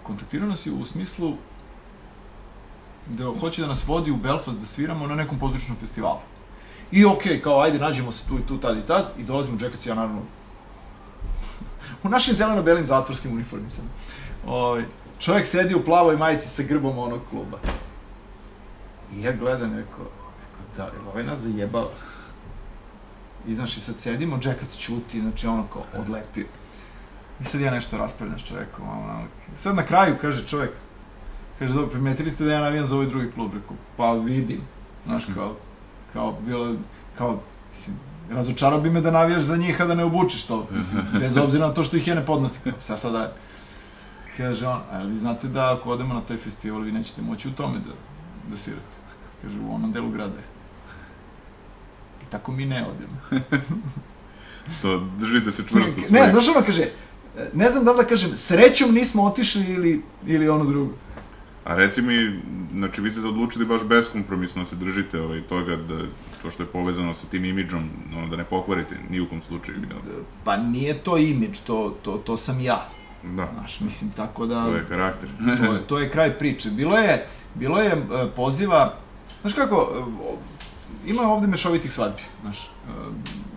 kontaktirao 0.03 0.49
nas 0.49 0.67
je 0.67 0.73
u 0.73 0.85
smislu 0.85 1.35
da 3.07 3.25
hoće 3.41 3.63
da 3.63 3.69
nas 3.69 3.87
vodi 3.87 4.11
u 4.11 4.17
Belfast 4.17 4.59
da 4.59 4.67
sviramo 4.67 5.07
na 5.07 5.15
nekom 5.15 5.39
pozorišnom 5.39 5.77
festivalu. 5.77 6.19
I 6.93 7.05
okej, 7.05 7.33
okay, 7.33 7.43
kao 7.43 7.61
ajde 7.61 7.79
nađemo 7.79 8.13
se 8.13 8.29
tu 8.29 8.39
i 8.39 8.47
tu, 8.47 8.59
tad 8.59 8.79
i 8.79 8.87
tad 8.87 9.13
i 9.19 9.23
dolazimo 9.23 9.59
Džekac 9.59 9.87
i 9.87 9.89
ja 9.89 9.95
naravno 9.95 10.21
u 12.05 12.09
našim 12.09 12.35
zeleno-belim 12.35 12.85
zatvorskim 12.85 13.33
uniformicama. 13.33 13.89
Ovaj, 14.47 14.85
čovjek 15.19 15.47
sedi 15.47 15.75
u 15.75 15.85
plavoj 15.85 16.17
majici 16.17 16.49
sa 16.49 16.63
grbom 16.63 16.99
onog 16.99 17.21
kluba. 17.31 17.59
I 19.15 19.23
ja 19.23 19.33
gledam, 19.33 19.71
neko, 19.71 20.03
neko 20.03 20.77
da, 20.77 20.91
ili 20.97 21.09
ovaj 21.09 21.25
nas 21.25 21.39
zajebao? 21.39 21.91
I 23.47 23.55
znaš, 23.55 23.77
i 23.77 23.81
sad 23.81 23.99
sedimo, 23.99 24.39
Džekac 24.39 24.77
čuti, 24.77 25.21
znači 25.21 25.47
ono 25.47 25.67
kao 25.73 25.83
odlepio. 26.01 26.47
I 27.41 27.45
sad 27.45 27.61
ja 27.61 27.71
nešto 27.71 27.99
raspravljam 27.99 28.39
s 28.39 28.45
čovekom, 28.45 28.89
ono, 28.89 29.25
sad 29.57 29.77
na 29.77 29.87
kraju 29.87 30.17
kaže 30.21 30.47
čovjek, 30.47 30.71
kaže, 31.59 31.75
dobro, 31.75 31.91
primetili 31.91 32.31
ste 32.31 32.45
da 32.45 32.53
ja 32.53 32.61
navijam 32.61 32.87
za 32.87 32.95
ovaj 32.95 33.07
drugi 33.09 33.31
klub, 33.33 33.55
rekao, 33.55 33.77
pa 33.97 34.13
vidim, 34.13 34.61
znaš, 35.07 35.25
kao, 35.35 35.57
kao, 36.13 36.37
bilo, 36.47 36.75
kao, 37.19 37.41
mislim, 37.71 37.97
razočarao 38.31 38.81
bi 38.81 38.91
me 38.91 39.01
da 39.01 39.11
navijaš 39.11 39.43
za 39.43 39.57
njih, 39.57 39.81
a 39.81 39.85
da 39.87 39.95
ne 39.95 40.05
obučiš 40.05 40.45
to, 40.45 40.67
mislim, 40.71 41.03
bez 41.19 41.37
obzira 41.37 41.67
na 41.67 41.75
to 41.75 41.85
što 41.85 41.97
ih 41.97 42.09
je 42.09 42.15
ne 42.15 42.27
podnosi, 42.27 42.61
kao, 42.65 42.73
sad 42.81 43.01
sada, 43.01 43.33
kaže 44.37 44.67
on, 44.67 44.81
a 44.93 44.99
vi 45.03 45.17
znate 45.17 45.49
da 45.49 45.75
ako 45.75 45.91
odemo 45.91 46.15
na 46.15 46.21
taj 46.21 46.37
festival, 46.37 46.81
vi 46.81 46.93
nećete 46.93 47.23
moći 47.23 47.49
u 47.49 47.53
tome 47.53 47.79
da, 47.79 47.93
da 48.51 48.57
svirate, 48.57 48.97
kaže, 49.43 49.59
u 49.61 49.75
onom 49.75 49.93
delu 49.93 50.11
grada 50.11 50.37
je. 50.37 50.45
I 52.23 52.31
tako 52.31 52.53
mi 52.53 52.65
ne 52.67 52.87
odemo. 52.87 53.43
To, 54.83 55.09
držite 55.19 55.53
se 55.53 55.63
čvrsto 55.69 56.01
Ne, 56.01 56.07
svoje. 56.07 56.31
znaš 56.31 56.49
ono 56.49 56.67
kaže, 56.67 56.85
ne 57.55 57.71
znam 57.71 57.85
da 57.85 57.91
li 57.91 57.97
da 57.97 58.05
kažem, 58.05 58.31
srećom 58.37 58.95
nismo 58.95 59.25
otišli 59.25 59.65
ili, 59.65 60.03
ili 60.27 60.49
ono 60.49 60.65
drugo. 60.65 60.93
A 61.65 61.77
reci 61.77 62.03
mi, 62.03 62.41
znači 62.75 63.01
vi 63.01 63.11
ste 63.11 63.27
odlučili 63.27 63.65
baš 63.65 63.85
beskompromisno 63.85 64.63
da 64.63 64.67
se 64.67 64.77
držite 64.77 65.21
ovaj, 65.21 65.41
toga 65.41 65.77
da 65.77 65.99
to 66.43 66.51
što 66.51 66.63
je 66.63 66.67
povezano 66.67 67.15
sa 67.15 67.27
tim 67.27 67.45
imidžom, 67.45 67.91
ono, 68.17 68.27
da 68.27 68.37
ne 68.37 68.45
pokvarite 68.45 68.97
ni 69.11 69.21
u 69.21 69.29
kom 69.29 69.43
slučaju. 69.43 69.79
Da, 69.81 69.95
Pa 70.45 70.57
nije 70.57 70.99
to 70.99 71.19
imidž, 71.19 71.59
to, 71.67 71.97
to, 72.03 72.13
to 72.13 72.37
sam 72.37 72.61
ja. 72.61 72.89
da 73.23 73.49
Znaš, 73.55 73.81
mislim, 73.81 74.11
tako 74.11 74.47
da... 74.47 74.65
to 74.65 74.77
je 74.77 74.87
karakter. 74.89 75.29
to, 75.67 75.73
je, 75.73 75.87
to 75.87 75.99
je 75.99 76.11
kraj 76.11 76.39
priče. 76.39 76.71
Bilo 76.71 76.99
je, 76.99 77.27
bilo 77.55 77.81
je 77.81 77.93
e, 77.93 77.97
poziva, 78.37 78.95
znaš 79.41 79.55
kako, 79.55 79.93
e, 79.97 81.11
ima 81.11 81.23
ovde 81.23 81.47
mešovitih 81.47 81.93
svadbi, 81.93 82.23
znaš, 82.43 82.59
e, 82.59 82.69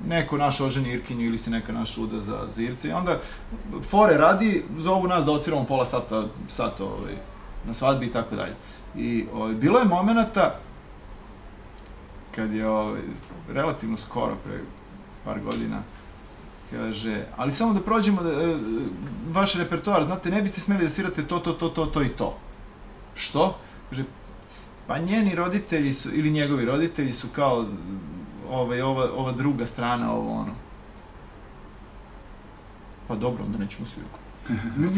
neko 0.07 0.37
naš 0.37 0.61
oženi 0.61 0.91
Irkinju 0.91 1.25
ili 1.25 1.37
se 1.37 1.51
neka 1.51 1.73
naša 1.73 2.01
uda 2.01 2.19
za, 2.19 2.45
za 2.49 2.61
Irce 2.61 2.89
i 2.89 2.91
onda 2.91 3.19
fore 3.89 4.17
radi, 4.17 4.63
zovu 4.77 5.07
nas 5.07 5.25
da 5.25 5.31
odsviramo 5.31 5.63
pola 5.63 5.85
sata, 5.85 6.23
sat 6.47 6.81
ovaj, 6.81 7.15
na 7.67 7.73
svadbi 7.73 8.05
i 8.05 8.11
tako 8.11 8.35
dalje. 8.35 8.55
I 8.95 9.25
ovaj, 9.33 9.53
bilo 9.53 9.79
je 9.79 9.85
momenata 9.85 10.59
kad 12.35 12.53
je 12.53 12.69
ovaj, 12.69 13.01
relativno 13.49 13.97
skoro, 13.97 14.35
pre 14.43 14.59
par 15.25 15.39
godina, 15.39 15.81
kaže, 16.71 17.25
ali 17.37 17.51
samo 17.51 17.73
da 17.73 17.79
prođemo 17.79 18.23
da, 18.23 18.29
e, 18.29 18.55
vaš 19.31 19.55
repertoar, 19.55 20.03
znate, 20.05 20.29
ne 20.29 20.41
biste 20.41 20.61
smeli 20.61 20.83
da 20.83 20.89
svirate 20.89 21.23
to, 21.23 21.39
to, 21.39 21.53
to, 21.53 21.69
to, 21.69 21.85
to 21.85 22.03
i 22.03 22.09
to. 22.09 22.37
Što? 23.15 23.57
Kaže, 23.89 24.03
pa 24.87 24.97
njeni 24.97 25.35
roditelji 25.35 25.93
su, 25.93 26.09
ili 26.13 26.31
njegovi 26.31 26.65
roditelji 26.65 27.11
su 27.11 27.27
kao 27.35 27.65
ovaj, 28.49 28.81
ova, 28.81 29.11
ova 29.15 29.31
druga 29.31 29.65
strana, 29.65 30.13
ovo 30.13 30.31
ono. 30.31 30.53
Pa 33.07 33.15
dobro, 33.15 33.43
onda 33.43 33.57
nećemo 33.57 33.85
svirati. 33.85 34.19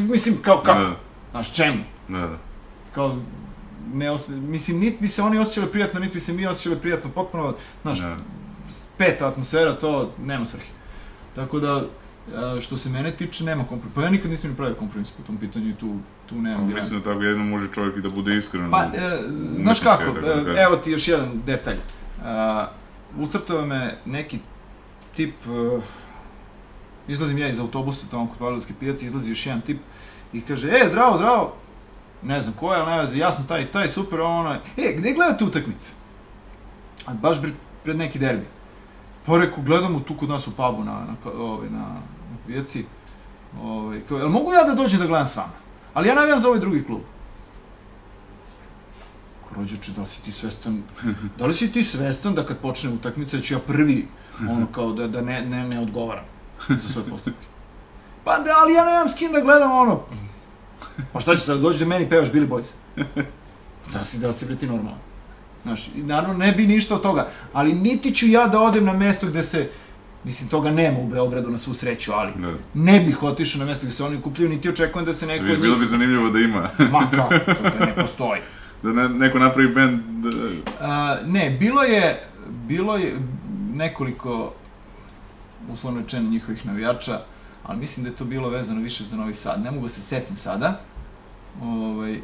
Mislim, 0.11 0.36
kao 0.41 0.61
kako? 0.61 0.80
Da, 0.80 0.95
Znaš, 1.32 1.53
čemu? 1.53 1.84
da, 2.07 2.20
da. 2.20 2.46
Kao, 2.97 3.17
ne 3.93 4.11
os... 4.11 4.27
mislim, 4.27 4.79
niti 4.79 4.97
bi 5.01 5.07
se 5.07 5.21
oni 5.21 5.37
osjećali 5.37 5.67
prijatno, 5.71 5.99
niti 5.99 6.13
bi 6.13 6.19
se 6.19 6.33
mi 6.33 6.47
osjećali 6.47 6.75
prijatno, 6.75 7.09
potpuno, 7.09 7.55
znaš, 7.81 7.99
Da. 7.99 8.17
peta 8.97 9.27
atmosfera, 9.27 9.79
to 9.79 10.13
nema 10.25 10.45
svrhe. 10.45 10.71
Tako 11.35 11.59
da, 11.59 11.83
što 12.61 12.77
se 12.77 12.89
mene 12.89 13.11
tiče, 13.11 13.43
nema 13.43 13.63
kompromisa. 13.63 13.95
Pa 13.95 14.01
ja 14.01 14.09
nikad 14.09 14.31
nisam 14.31 14.49
ni 14.49 14.55
pravio 14.55 14.75
kompromis 14.75 15.11
po 15.11 15.23
tom 15.23 15.37
pitanju 15.37 15.69
i 15.69 15.75
tu, 15.75 15.95
tu 16.29 16.35
nemam 16.35 16.67
dilema. 16.67 16.75
Mislim 16.75 16.99
da 16.99 17.03
tako 17.03 17.23
jedno 17.23 17.43
može 17.43 17.67
čovjek 17.73 17.97
i 17.97 18.01
da 18.01 18.09
bude 18.09 18.37
iskren. 18.37 18.71
Pa, 18.71 18.83
e, 18.83 19.19
znaš 19.61 19.79
kako, 19.79 20.21
da 20.21 20.51
e, 20.51 20.63
evo 20.63 20.75
ti 20.75 20.91
još 20.91 21.07
jedan 21.07 21.41
detalj. 21.45 21.77
A, 22.23 22.67
usrtao 23.17 23.65
me 23.65 23.97
neki 24.05 24.39
tip, 25.15 25.35
e, 25.45 25.79
izlazim 27.07 27.37
ja 27.37 27.49
iz 27.49 27.59
autobusa 27.59 28.05
tamo 28.11 28.27
kod 28.27 28.37
Pavlovske 28.37 28.73
pijace, 28.79 29.05
izlazi 29.05 29.29
još 29.29 29.45
jedan 29.45 29.61
tip 29.61 29.77
i 30.33 30.41
kaže, 30.41 30.69
e, 30.69 30.87
zdravo, 30.89 31.17
zdravo, 31.17 31.55
ne 32.22 32.41
znam 32.41 32.53
ko 32.59 32.74
je, 32.74 32.82
ali 32.82 32.91
ne 32.91 32.99
veze, 32.99 33.18
ja 33.18 33.32
sam 33.32 33.47
taj, 33.47 33.72
taj, 33.72 33.88
super, 33.88 34.22
ono, 34.22 34.53
e, 34.78 34.93
gde 34.97 35.13
gledate 35.13 35.45
utakmice? 35.45 35.91
A 37.05 37.13
baš 37.13 37.38
pred, 37.84 37.97
neki 37.97 38.20
derbi. 38.20 38.45
Pa 39.26 39.38
reku, 39.38 39.61
gledamo 39.61 39.99
tu 39.99 40.18
kod 40.18 40.30
nas 40.30 40.47
u 40.47 40.55
pubu 40.55 40.84
na, 40.84 40.91
na, 40.91 41.32
ovaj, 41.32 41.70
na, 41.70 41.80
na 41.80 42.38
pijaci. 42.47 42.86
Ovaj, 43.61 44.01
kao, 44.09 44.18
jel 44.18 44.30
mogu 44.30 44.53
ja 44.53 44.63
da 44.63 44.74
dođem 44.74 44.99
da 44.99 45.05
gledam 45.07 45.26
s 45.26 45.36
vama? 45.36 45.53
Ali 45.93 46.07
ja 46.07 46.15
navijam 46.15 46.39
za 46.39 46.47
ovaj 46.47 46.59
drugi 46.59 46.84
klub. 46.84 47.01
Ko 49.41 49.55
rođače, 49.55 49.91
da 49.91 50.01
li 50.01 50.07
si 50.07 50.22
ti 50.22 50.32
svestan, 50.32 50.84
da 51.38 51.45
li 51.45 51.53
si 51.53 51.72
ti 51.72 51.84
svestan 51.84 52.36
da 52.36 52.45
kad 52.45 52.57
počne 52.57 52.89
utakmica 52.89 53.38
da 53.38 53.43
ću 53.43 53.53
ja 53.53 53.59
prvi, 53.59 54.07
ono 54.49 54.68
kao 54.72 54.91
da, 54.93 55.07
da 55.07 55.22
ne, 55.22 55.41
ne, 55.41 55.68
ne 55.68 55.80
odgovaram 55.80 56.26
za 56.70 56.89
svoje 56.89 57.09
postupke. 57.09 57.45
Pa 58.24 58.39
da, 58.39 58.55
ali 58.57 58.74
ja 58.74 58.86
nemam 58.86 59.09
s 59.09 59.15
kim 59.15 59.32
da 59.32 59.39
gledam 59.39 59.72
ono. 59.72 60.03
Pa 61.13 61.19
šta 61.19 61.36
će 61.36 61.41
sad, 61.41 61.59
dođi 61.59 61.80
da 61.80 61.86
meni 61.86 62.09
pevaš 62.09 62.30
Billy 62.30 62.47
Boys. 62.47 62.73
Da 63.88 64.03
si, 64.03 64.19
da 64.19 64.32
si 64.32 64.45
bre 64.45 64.55
ti 64.55 64.67
normalno. 64.67 64.97
Znaš, 65.63 65.88
i 65.88 65.99
naravno 65.99 66.34
ne 66.36 66.51
bi 66.51 66.67
ništa 66.67 66.95
od 66.95 67.01
toga, 67.01 67.28
ali 67.53 67.73
niti 67.73 68.13
ću 68.13 68.28
ja 68.28 68.47
da 68.47 68.59
odem 68.59 68.86
na 68.86 68.93
mesto 68.93 69.28
gde 69.28 69.43
se, 69.43 69.69
mislim, 70.23 70.49
toga 70.49 70.71
nema 70.71 70.99
u 70.99 71.07
Beogradu 71.07 71.49
na 71.49 71.57
svu 71.57 71.73
sreću, 71.73 72.11
ali 72.13 72.32
Da. 72.36 72.53
ne 72.75 72.99
bih 72.99 73.23
otišao 73.23 73.59
na 73.59 73.65
mesto 73.65 73.86
gde 73.86 73.91
se 73.91 74.03
oni 74.03 74.21
kupljaju, 74.21 74.49
niti 74.49 74.69
očekujem 74.69 75.05
da 75.05 75.13
se 75.13 75.28
neko 75.28 75.43
Bi- 75.45 75.51
od 75.51 75.59
Bilo 75.59 75.73
njih... 75.73 75.80
bi 75.80 75.88
zanimljivo 75.88 76.30
da 76.30 76.39
ima. 76.39 76.69
Ma 76.91 77.07
kako, 77.07 77.30
to 77.39 77.86
ne 77.86 77.95
postoji. 77.95 78.41
da 78.84 78.91
ne, 78.91 79.09
neko 79.09 79.39
napravi 79.39 79.69
band 79.69 79.99
da, 79.99 80.30
A, 80.82 81.17
ne, 81.25 81.49
bilo 81.51 81.84
je, 81.84 82.21
bilo 82.47 82.95
je 82.97 83.15
nekoliko, 83.73 84.53
uslovno 85.69 85.99
rečeno, 85.99 86.30
njihovih 86.30 86.65
navijača, 86.65 87.19
ali 87.68 87.80
mislim 87.80 88.03
da 88.03 88.09
je 88.09 88.15
to 88.15 88.26
bilo 88.26 88.49
vezano 88.49 88.82
više 88.82 89.03
za 89.03 89.18
Novi 89.18 89.34
Sad. 89.34 89.63
Ne 89.63 89.72
mogu 89.72 89.84
da 89.84 89.89
se 89.89 90.01
setim 90.01 90.36
sada. 90.36 90.80
Ovaj, 91.61 92.22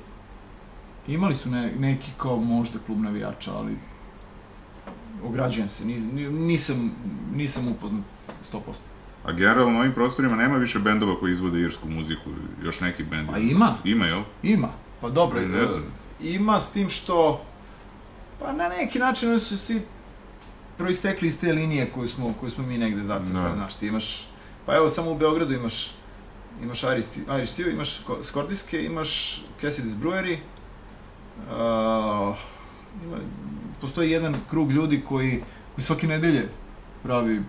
imali 1.08 1.36
su 1.36 1.50
ne, 1.50 1.72
neki 1.72 2.12
kao 2.18 2.38
možda 2.38 2.80
klub 2.86 3.00
navijača, 3.02 3.52
ali 3.54 3.78
ograđujem 5.24 5.70
se, 5.70 5.86
ni, 5.86 6.00
ni- 6.00 6.30
nisam, 6.30 6.92
nisam 7.36 7.68
upoznat 7.68 8.04
100%. 8.54 8.60
A 9.26 9.32
generalno 9.32 9.72
na 9.72 9.80
ovim 9.80 9.94
prostorima 9.94 10.36
nema 10.36 10.58
više 10.58 10.80
bendova 10.80 11.20
koji 11.20 11.32
izvode 11.32 11.60
irsku 11.62 11.90
muziku, 11.90 12.30
još 12.64 12.80
neki 12.80 13.04
bend. 13.04 13.30
Pa 13.30 13.38
ima. 13.38 13.76
Ima, 13.84 14.06
jel? 14.06 14.22
Ima, 14.44 14.70
pa 15.02 15.10
dobro, 15.10 15.40
Ne 15.40 15.46
e, 15.60 15.66
znam. 15.68 15.84
ima 16.22 16.60
s 16.60 16.72
tim 16.72 16.90
što, 16.90 17.42
pa 18.40 18.52
na 18.52 18.68
neki 18.70 19.00
način 19.00 19.30
oni 19.30 19.40
su 19.40 19.58
svi 19.58 19.82
proistekli 20.78 21.28
iz 21.28 21.40
te 21.40 21.54
linije 21.54 21.86
koju 21.86 22.08
smo, 22.08 22.34
koju 22.40 22.50
smo 22.50 22.66
mi 22.66 22.78
negde 22.78 23.04
zacrtali, 23.04 23.44
Da. 23.50 23.56
znaš, 23.56 23.76
ti 23.76 23.88
imaš, 23.88 24.28
pa 24.66 24.76
evo 24.76 24.90
samo 24.90 25.12
u 25.12 25.18
Beogradu 25.18 25.54
imaš, 25.54 25.92
imaš 26.64 26.84
Irish, 26.84 27.10
Irish 27.38 27.54
Steel, 27.54 27.70
imaš 27.70 28.04
Ko- 28.08 28.24
Skordiske, 28.24 28.86
imaš 28.86 29.42
Cassidy's 29.62 29.96
Brewery, 30.02 30.38
uh, 31.38 32.36
ima, 33.04 33.18
postoji 33.82 34.12
jedan 34.12 34.36
krug 34.50 34.72
ljudi 34.72 35.02
koji, 35.08 35.44
koji 35.76 35.84
svake 35.84 36.08
nedelje 36.08 36.50
pravi 37.04 37.42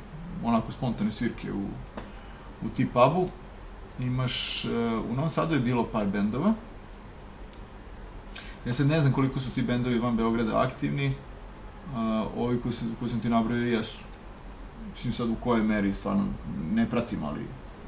onako 0.44 0.72
spontane 0.72 1.10
svirke 1.10 1.52
u, 1.52 1.66
u 2.66 2.68
ti 2.76 2.86
pubu, 2.86 3.28
Imaš, 3.98 4.64
uh, 4.64 4.70
u 5.10 5.14
Novom 5.14 5.28
Sadu 5.28 5.54
je 5.54 5.60
bilo 5.60 5.84
par 5.84 6.06
bendova. 6.06 6.54
Ja 8.66 8.72
sad 8.72 8.86
ne 8.86 9.00
znam 9.00 9.12
koliko 9.12 9.40
su 9.40 9.50
ti 9.50 9.62
bendovi 9.62 9.98
van 9.98 10.16
Beograda 10.16 10.60
aktivni. 10.60 11.14
Uh, 11.92 11.98
ovi 12.36 12.60
koji 12.60 12.72
sam, 12.72 12.96
koji 12.98 13.10
sam 13.10 13.20
ti 13.20 13.28
nabrojao 13.28 13.66
jesu. 13.66 13.98
Mislim 14.90 15.12
sad 15.12 15.28
u 15.28 15.34
kojoj 15.34 15.62
meri, 15.62 15.92
stvarno 15.92 16.24
ne 16.72 16.90
pratim, 16.90 17.22
ali, 17.24 17.40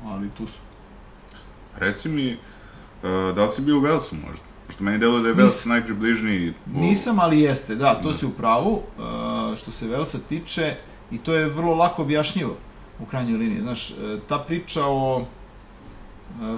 ali 0.05 0.31
tu 0.31 0.47
su. 0.47 0.59
Reci 1.77 2.09
mi, 2.09 2.33
uh, 2.33 2.39
da 3.35 3.43
li 3.43 3.49
si 3.49 3.63
bio 3.63 3.77
u 3.77 3.81
Velsu 3.81 4.17
možda? 4.17 4.45
Pošto 4.67 4.85
meni 4.85 4.99
deluje 4.99 5.23
da 5.23 5.29
je 5.29 5.35
Vels 5.35 5.53
Nisam. 5.55 5.71
najpribližniji... 5.71 6.53
po- 6.65 6.81
Nisam, 6.81 7.19
ali 7.19 7.41
jeste, 7.41 7.75
da, 7.75 7.95
to 7.95 8.09
Da. 8.09 8.15
si 8.15 8.27
u 8.27 8.31
pravu. 8.31 8.73
Uh, 8.99 9.57
što 9.59 9.71
se 9.71 9.89
Velsa 9.89 10.19
tiče, 10.19 10.75
i 11.11 11.19
to 11.19 11.35
je 11.35 11.49
vrlo 11.49 11.75
lako 11.75 12.03
objašnjivo 12.03 12.57
u 13.01 13.07
krajnjoj 13.07 13.39
liniji. 13.39 13.61
Znaš, 13.61 13.91
e, 13.91 13.95
ta 14.29 14.39
priča 14.39 14.85
o 14.85 15.25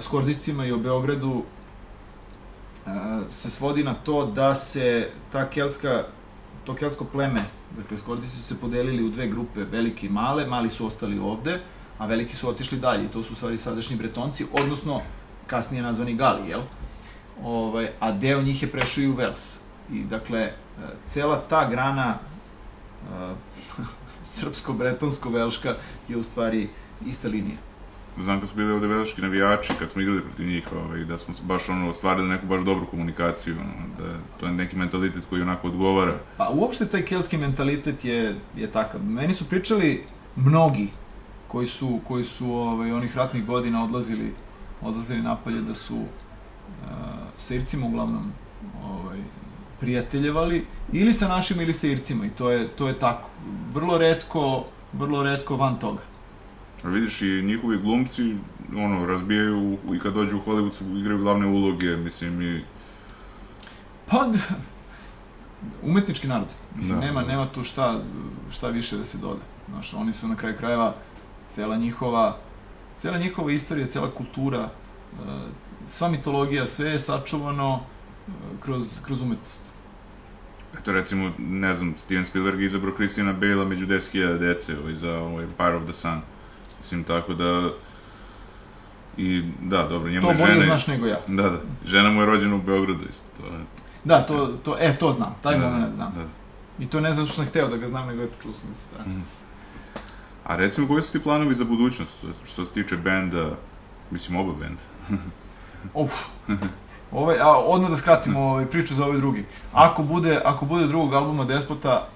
Skordicima 0.01 0.65
i 0.65 0.71
o 0.71 0.77
Beogradu 0.77 1.43
se 3.31 3.49
svodi 3.49 3.83
na 3.83 3.93
to 3.93 4.25
da 4.25 4.55
se 4.55 5.09
ta 5.31 5.49
keltska, 5.49 6.03
to 6.63 6.75
keltsko 6.75 7.03
pleme, 7.05 7.43
dakle 7.77 7.97
Skordici 7.97 8.35
su 8.35 8.43
se 8.43 8.59
podelili 8.59 9.03
u 9.03 9.09
dve 9.09 9.27
grupe, 9.27 9.63
velike 9.63 10.07
i 10.07 10.09
male, 10.09 10.47
mali 10.47 10.69
su 10.69 10.85
ostali 10.85 11.19
ovde, 11.19 11.59
a 11.97 12.05
veliki 12.05 12.35
su 12.35 12.49
otišli 12.49 12.79
dalje, 12.79 13.11
to 13.11 13.23
su 13.23 13.33
u 13.33 13.35
stvari 13.35 13.57
sadašnji 13.57 13.97
bretonci, 13.97 14.45
odnosno 14.61 15.01
kasnije 15.47 15.83
nazvani 15.83 16.15
Gali, 16.15 16.49
jel? 16.49 16.61
Ovaj, 17.43 17.91
a 17.99 18.11
deo 18.11 18.41
njih 18.41 18.63
je 18.63 18.71
prešao 18.71 19.03
i 19.03 19.07
u 19.07 19.15
Vels. 19.15 19.59
I 19.91 20.03
dakle, 20.03 20.39
e, 20.39 20.53
cela 21.05 21.41
ta 21.49 21.69
grana 21.69 22.17
uh, 23.03 23.85
srpsko-bretonsko-velška 24.35 25.75
je 26.07 26.17
u 26.17 26.23
stvari 26.23 26.69
ista 27.05 27.27
linija. 27.27 27.57
Znam 28.19 28.39
kad 28.39 28.49
su 28.49 28.55
bili 28.55 28.71
ovde 28.71 28.87
velški 28.87 29.21
navijači, 29.21 29.73
kad 29.79 29.89
smo 29.89 30.01
igrali 30.01 30.21
protiv 30.21 30.47
njih, 30.47 30.67
ovaj, 30.73 31.03
da 31.03 31.17
smo 31.17 31.33
baš 31.43 31.69
ono, 31.69 31.89
ostvarili 31.89 32.29
neku 32.29 32.45
baš 32.45 32.61
dobru 32.61 32.85
komunikaciju, 32.85 33.55
ono, 33.59 33.87
da 33.97 34.13
to 34.39 34.45
je 34.45 34.51
neki 34.51 34.75
mentalitet 34.75 35.23
koji 35.29 35.41
onako 35.41 35.67
odgovara. 35.67 36.19
Pa 36.37 36.49
uopšte 36.49 36.87
taj 36.87 37.01
keltski 37.01 37.37
mentalitet 37.37 38.05
je, 38.05 38.35
je 38.55 38.71
takav. 38.71 39.03
Meni 39.03 39.33
su 39.33 39.49
pričali 39.49 40.03
mnogi 40.35 40.87
koji 41.47 41.67
su, 41.67 41.99
koji 42.07 42.23
su 42.23 42.51
ovaj, 42.51 42.91
onih 42.91 43.17
ratnih 43.17 43.45
godina 43.45 43.83
odlazili, 43.83 44.33
odlazili 44.81 45.21
napolje 45.21 45.61
da 45.61 45.73
su 45.73 45.95
uh, 45.95 46.05
sa 47.37 47.55
Ircima 47.55 47.85
uglavnom 47.85 48.31
ovaj, 48.83 49.17
prijateljevali 49.79 50.65
ili 50.91 51.13
sa 51.13 51.27
našim 51.27 51.61
ili 51.61 51.73
sa 51.73 51.87
Ircima 51.87 52.25
i 52.25 52.29
to 52.29 52.51
je, 52.51 52.67
to 52.67 52.87
je 52.87 52.99
tako. 52.99 53.29
Vrlo 53.73 53.97
redko, 53.97 54.65
vrlo 54.93 55.23
redko 55.23 55.55
van 55.55 55.79
toga. 55.79 56.08
Vidiš 56.83 57.21
i 57.21 57.41
njihovi 57.41 57.77
glumci, 57.77 58.35
ono, 58.77 59.05
razbijaju 59.05 59.77
i 59.93 59.99
kad 59.99 60.13
dođu 60.13 60.37
u 60.37 60.41
Hollywood 60.41 60.73
su 60.73 60.97
igraju 60.97 61.19
glavne 61.19 61.47
uloge, 61.47 61.97
mislim 61.97 62.41
i... 62.41 62.61
Pa, 64.05 64.25
umetnički 65.83 66.27
narod. 66.27 66.47
Mislim, 66.75 66.99
Da. 66.99 67.05
nema, 67.05 67.21
nema 67.21 67.45
tu 67.45 67.63
šta, 67.63 68.01
šta 68.51 68.69
više 68.69 68.97
da 68.97 69.05
se 69.05 69.17
doda. 69.17 69.41
Znaš, 69.69 69.93
oni 69.93 70.13
su 70.13 70.27
na 70.27 70.35
kraju 70.35 70.55
krajeva, 70.57 70.95
cela 71.55 71.75
njihova, 71.75 72.37
cela 72.97 73.17
njihova 73.17 73.51
istorija, 73.51 73.87
cela 73.87 74.11
kultura, 74.11 74.63
uh, 74.63 75.27
sva 75.87 76.09
mitologija, 76.09 76.67
sve 76.67 76.89
je 76.89 76.99
sačuvano 76.99 77.73
uh, 77.75 78.33
kroz, 78.59 79.01
kroz 79.05 79.21
umetnost. 79.21 79.61
Eto 80.79 80.91
recimo, 80.91 81.31
ne 81.37 81.73
znam, 81.73 81.93
Steven 81.97 82.25
Spielberg 82.25 82.59
je 82.59 82.65
izabrao 82.65 82.95
Christiana 82.95 83.33
Bale-a 83.33 83.65
među 83.65 83.87
10.000 83.87 84.37
dece 84.37 84.79
ovaj, 84.79 84.93
za 84.93 85.19
ovaj 85.19 85.43
Empire 85.43 85.75
of 85.75 85.83
the 85.83 85.93
Sun. 85.93 86.21
Mislim, 86.79 87.03
tako 87.03 87.33
da... 87.33 87.69
I, 89.17 89.43
da, 89.61 89.87
dobro, 89.87 90.09
njemu 90.09 90.21
To 90.21 90.31
je 90.31 90.37
bolje 90.37 90.53
žena... 90.53 90.65
znaš 90.65 90.87
nego 90.87 91.05
ja. 91.05 91.19
Da, 91.27 91.49
da. 91.49 91.59
Žena 91.85 92.09
mu 92.09 92.21
je 92.21 92.25
rođena 92.25 92.55
u 92.55 92.61
Beogradu 92.61 93.05
isto. 93.09 93.25
To 93.37 93.45
je... 93.45 93.59
Da, 94.03 94.25
to, 94.25 94.47
to, 94.47 94.77
e, 94.79 94.97
to 94.97 95.11
znam, 95.11 95.35
taj 95.41 95.59
da, 95.59 95.69
moment 95.69 95.93
znam. 95.93 96.13
Da. 96.15 96.23
I 96.83 96.87
to 96.87 96.99
ne 96.99 97.13
zato 97.13 97.25
što 97.25 97.35
sam 97.35 97.45
hteo 97.45 97.67
da 97.67 97.77
ga 97.77 97.87
znam, 97.87 98.07
nego 98.07 98.23
eto 98.23 98.35
čuo 98.41 98.53
sam 98.53 98.69
se. 98.73 98.97
Da. 98.97 99.03
A 100.43 100.55
recimo, 100.55 100.87
koji 100.87 101.01
su 101.01 101.11
ti 101.11 101.23
planovi 101.23 101.55
za 101.55 101.65
budućnost, 101.65 102.25
što 102.45 102.65
se 102.65 102.73
tiče 102.73 102.97
benda, 102.97 103.49
mislim, 104.11 104.39
oba 104.39 104.53
benda? 104.53 104.81
Uf. 105.93 106.13
Ovaj, 107.11 107.39
a, 107.39 107.57
odmah 107.57 107.89
da 107.89 107.97
skratimo 107.97 108.39
ovaj, 108.41 108.65
priču 108.65 108.95
za 108.95 109.05
ovaj 109.05 109.17
drugi. 109.17 109.45
Ako 109.73 110.03
bude, 110.03 110.41
ako 110.45 110.65
bude 110.65 110.87
drugog 110.87 111.13
albuma 111.13 111.45
Despota, 111.45 112.07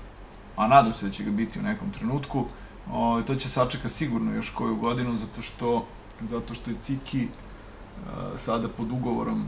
a 0.55 0.67
nadam 0.67 0.93
se 0.93 1.05
da 1.05 1.11
će 1.11 1.23
ga 1.23 1.31
biti 1.31 1.59
u 1.59 1.61
nekom 1.61 1.91
trenutku, 1.91 2.45
ovaj, 2.91 3.25
to 3.25 3.35
će 3.35 3.49
sačeka 3.49 3.89
sigurno 3.89 4.33
još 4.33 4.49
koju 4.49 4.75
godinu, 4.75 5.17
zato 5.17 5.41
što, 5.41 5.85
zato 6.21 6.53
što 6.53 6.69
je 6.69 6.77
Ciki 6.79 7.27
uh, 7.27 8.39
sada 8.39 8.69
pod 8.69 8.91
ugovorom 8.91 9.43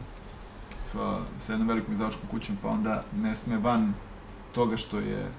sa, 0.84 1.20
sa 1.38 1.54
jednom 1.54 1.68
velikom 1.68 1.94
izdavačkom 1.94 2.30
kućom, 2.32 2.58
pa 2.62 2.70
onda 2.70 3.04
ne 3.16 3.36
sme 3.36 3.58
van 3.58 3.94
toga 4.54 4.78
što 4.78 5.00
je 5.00 5.32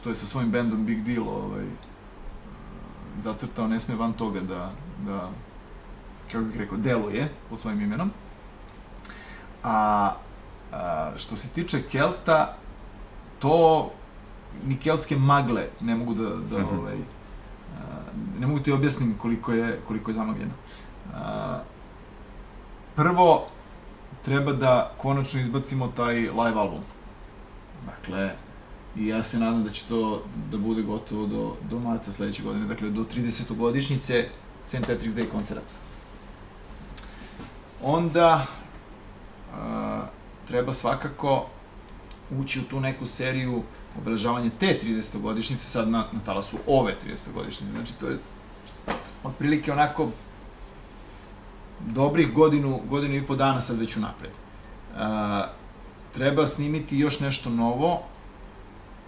što 0.00 0.08
je 0.08 0.14
sa 0.14 0.26
svojim 0.26 0.50
bendom 0.50 0.86
Big 0.86 1.04
Deal 1.04 1.28
ovaj, 1.28 1.64
zacrtao, 3.18 3.68
ne 3.68 3.80
sme 3.80 3.94
van 3.94 4.12
toga 4.12 4.40
da, 4.40 4.72
da 5.06 5.30
kako 6.32 6.44
bih 6.44 6.56
rekao, 6.56 6.78
deluje 6.78 7.32
pod 7.50 7.60
svojim 7.60 7.80
imenom. 7.80 8.10
A, 9.62 10.12
a 10.72 11.12
što 11.16 11.36
se 11.36 11.48
tiče 11.48 11.82
Kelta, 11.82 12.56
to 13.38 13.90
ni 14.66 14.76
keltske 14.76 15.16
magle 15.16 15.68
ne 15.80 15.94
mogu 15.94 16.14
da, 16.14 16.28
da 16.28 16.58
Mhm. 16.58 16.78
ovaj, 16.78 16.94
a, 16.94 17.82
ne 18.40 18.46
mogu 18.46 18.60
ti 18.60 18.72
objasnim 18.72 19.14
koliko 19.18 19.52
je, 19.52 19.80
koliko 19.88 20.10
je 20.10 20.14
zamagljeno. 20.14 20.52
A, 21.14 21.60
prvo, 22.96 23.46
treba 24.24 24.52
da 24.52 24.92
konačno 24.98 25.40
izbacimo 25.40 25.88
taj 25.88 26.14
live 26.14 26.58
album. 26.58 26.80
Dakle, 27.86 28.30
i 28.96 29.06
ja 29.06 29.22
se 29.22 29.38
nadam 29.38 29.64
da 29.64 29.70
će 29.70 29.84
to 29.88 30.22
da 30.50 30.58
bude 30.58 30.82
gotovo 30.82 31.26
do, 31.26 31.56
do 31.70 31.78
marta 31.78 32.12
sledeće 32.12 32.42
godine, 32.42 32.66
dakle 32.66 32.90
do 32.90 33.04
30. 33.04 33.56
godišnjice 33.56 34.28
St. 34.64 34.74
Patrick's 34.88 35.14
Day 35.14 35.28
koncerata. 35.28 35.74
Onda 37.82 38.46
a, 39.54 40.02
treba 40.48 40.72
svakako 40.72 41.46
ući 42.30 42.60
u 42.60 42.64
tu 42.64 42.80
neku 42.80 43.06
seriju 43.06 43.62
obeležavanja 43.98 44.50
te 44.60 44.78
30. 44.82 45.20
godišnjice, 45.20 45.64
sad 45.64 45.88
na, 45.88 46.06
na 46.12 46.20
talasu 46.26 46.56
ove 46.66 46.94
30. 47.06 47.32
godišnjice, 47.34 47.72
znači 47.72 47.92
to 48.00 48.08
je 48.08 48.18
otprilike 49.24 49.72
onako 49.72 50.08
dobrih 51.80 52.32
godinu, 52.32 52.80
godinu 52.88 53.14
i 53.14 53.26
po 53.26 53.36
dana 53.36 53.60
sad 53.60 53.78
već 53.78 53.96
unapred. 53.96 54.30
A, 54.96 55.46
treba 56.12 56.46
snimiti 56.46 56.98
još 56.98 57.20
nešto 57.20 57.50
novo, 57.50 58.02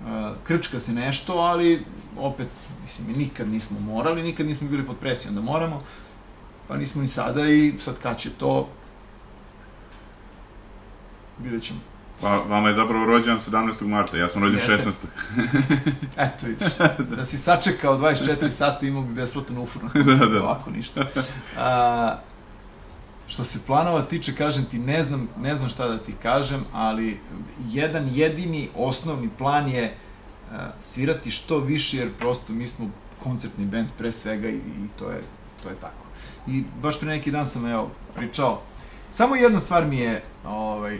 a, 0.06 0.32
krčka 0.44 0.80
se 0.80 0.92
nešto, 0.92 1.32
ali 1.32 1.84
opet, 2.18 2.48
mislim, 2.82 3.06
mi 3.08 3.12
nikad 3.12 3.48
nismo 3.48 3.80
morali, 3.80 4.22
nikad 4.22 4.46
nismo 4.46 4.68
bili 4.68 4.86
pod 4.86 4.96
presijom 4.96 5.34
da 5.34 5.40
moramo, 5.40 5.82
pa 6.68 6.76
nismo 6.76 7.02
ni 7.02 7.08
sada 7.08 7.48
i 7.48 7.74
sad 7.80 7.94
kad 8.02 8.18
će 8.18 8.30
to, 8.30 8.68
vidjet 11.38 11.62
ćemo. 11.62 11.93
Pa, 12.20 12.36
vama 12.36 12.68
je 12.68 12.74
zapravo 12.74 13.04
rođendan 13.04 13.38
17. 13.38 13.86
marta, 13.86 14.16
ja 14.16 14.28
sam 14.28 14.42
rođen 14.42 14.60
Jeste. 14.68 14.90
16. 14.90 15.06
Eto, 16.26 16.46
vidiš, 16.46 16.68
da 17.16 17.24
si 17.24 17.38
sačekao 17.38 17.98
24 17.98 18.50
sata 18.50 18.86
imao 18.86 19.02
bi 19.02 19.14
besplatan 19.14 19.58
ufurno. 19.58 19.90
da, 20.18 20.26
da. 20.26 20.42
Ovako 20.42 20.70
ništa. 20.70 21.04
A, 21.58 22.18
što 23.26 23.44
se 23.44 23.58
planova 23.66 24.02
tiče, 24.02 24.34
kažem 24.34 24.64
ti, 24.64 24.78
ne 24.78 25.02
znam, 25.02 25.28
ne 25.38 25.56
znam 25.56 25.68
šta 25.68 25.88
da 25.88 25.98
ti 25.98 26.14
kažem, 26.22 26.64
ali 26.72 27.20
jedan 27.68 28.08
jedini 28.12 28.68
osnovni 28.76 29.28
plan 29.38 29.68
je 29.68 29.96
a, 30.52 30.70
svirati 30.80 31.30
što 31.30 31.58
više, 31.58 31.96
jer 31.96 32.12
prosto 32.18 32.52
mi 32.52 32.66
smo 32.66 32.90
koncertni 33.22 33.64
band 33.64 33.88
pre 33.98 34.12
svega 34.12 34.48
i, 34.48 34.56
i 34.56 34.88
to, 34.98 35.10
je, 35.10 35.20
to 35.62 35.68
je 35.68 35.74
tako. 35.74 36.04
I 36.46 36.64
baš 36.82 37.00
pre 37.00 37.08
neki 37.08 37.30
dan 37.30 37.46
sam, 37.46 37.66
evo, 37.66 37.90
pričao, 38.14 38.62
samo 39.10 39.36
jedna 39.36 39.58
stvar 39.58 39.86
mi 39.86 39.98
je, 39.98 40.22
ovaj, 40.44 40.98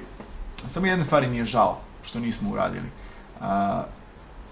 samo 0.68 0.86
jedna 0.86 1.04
stvar 1.04 1.28
mi 1.28 1.36
je 1.36 1.44
žao 1.44 1.80
što 2.02 2.20
nismo 2.20 2.50
uradili. 2.50 2.86
A, 3.40 3.84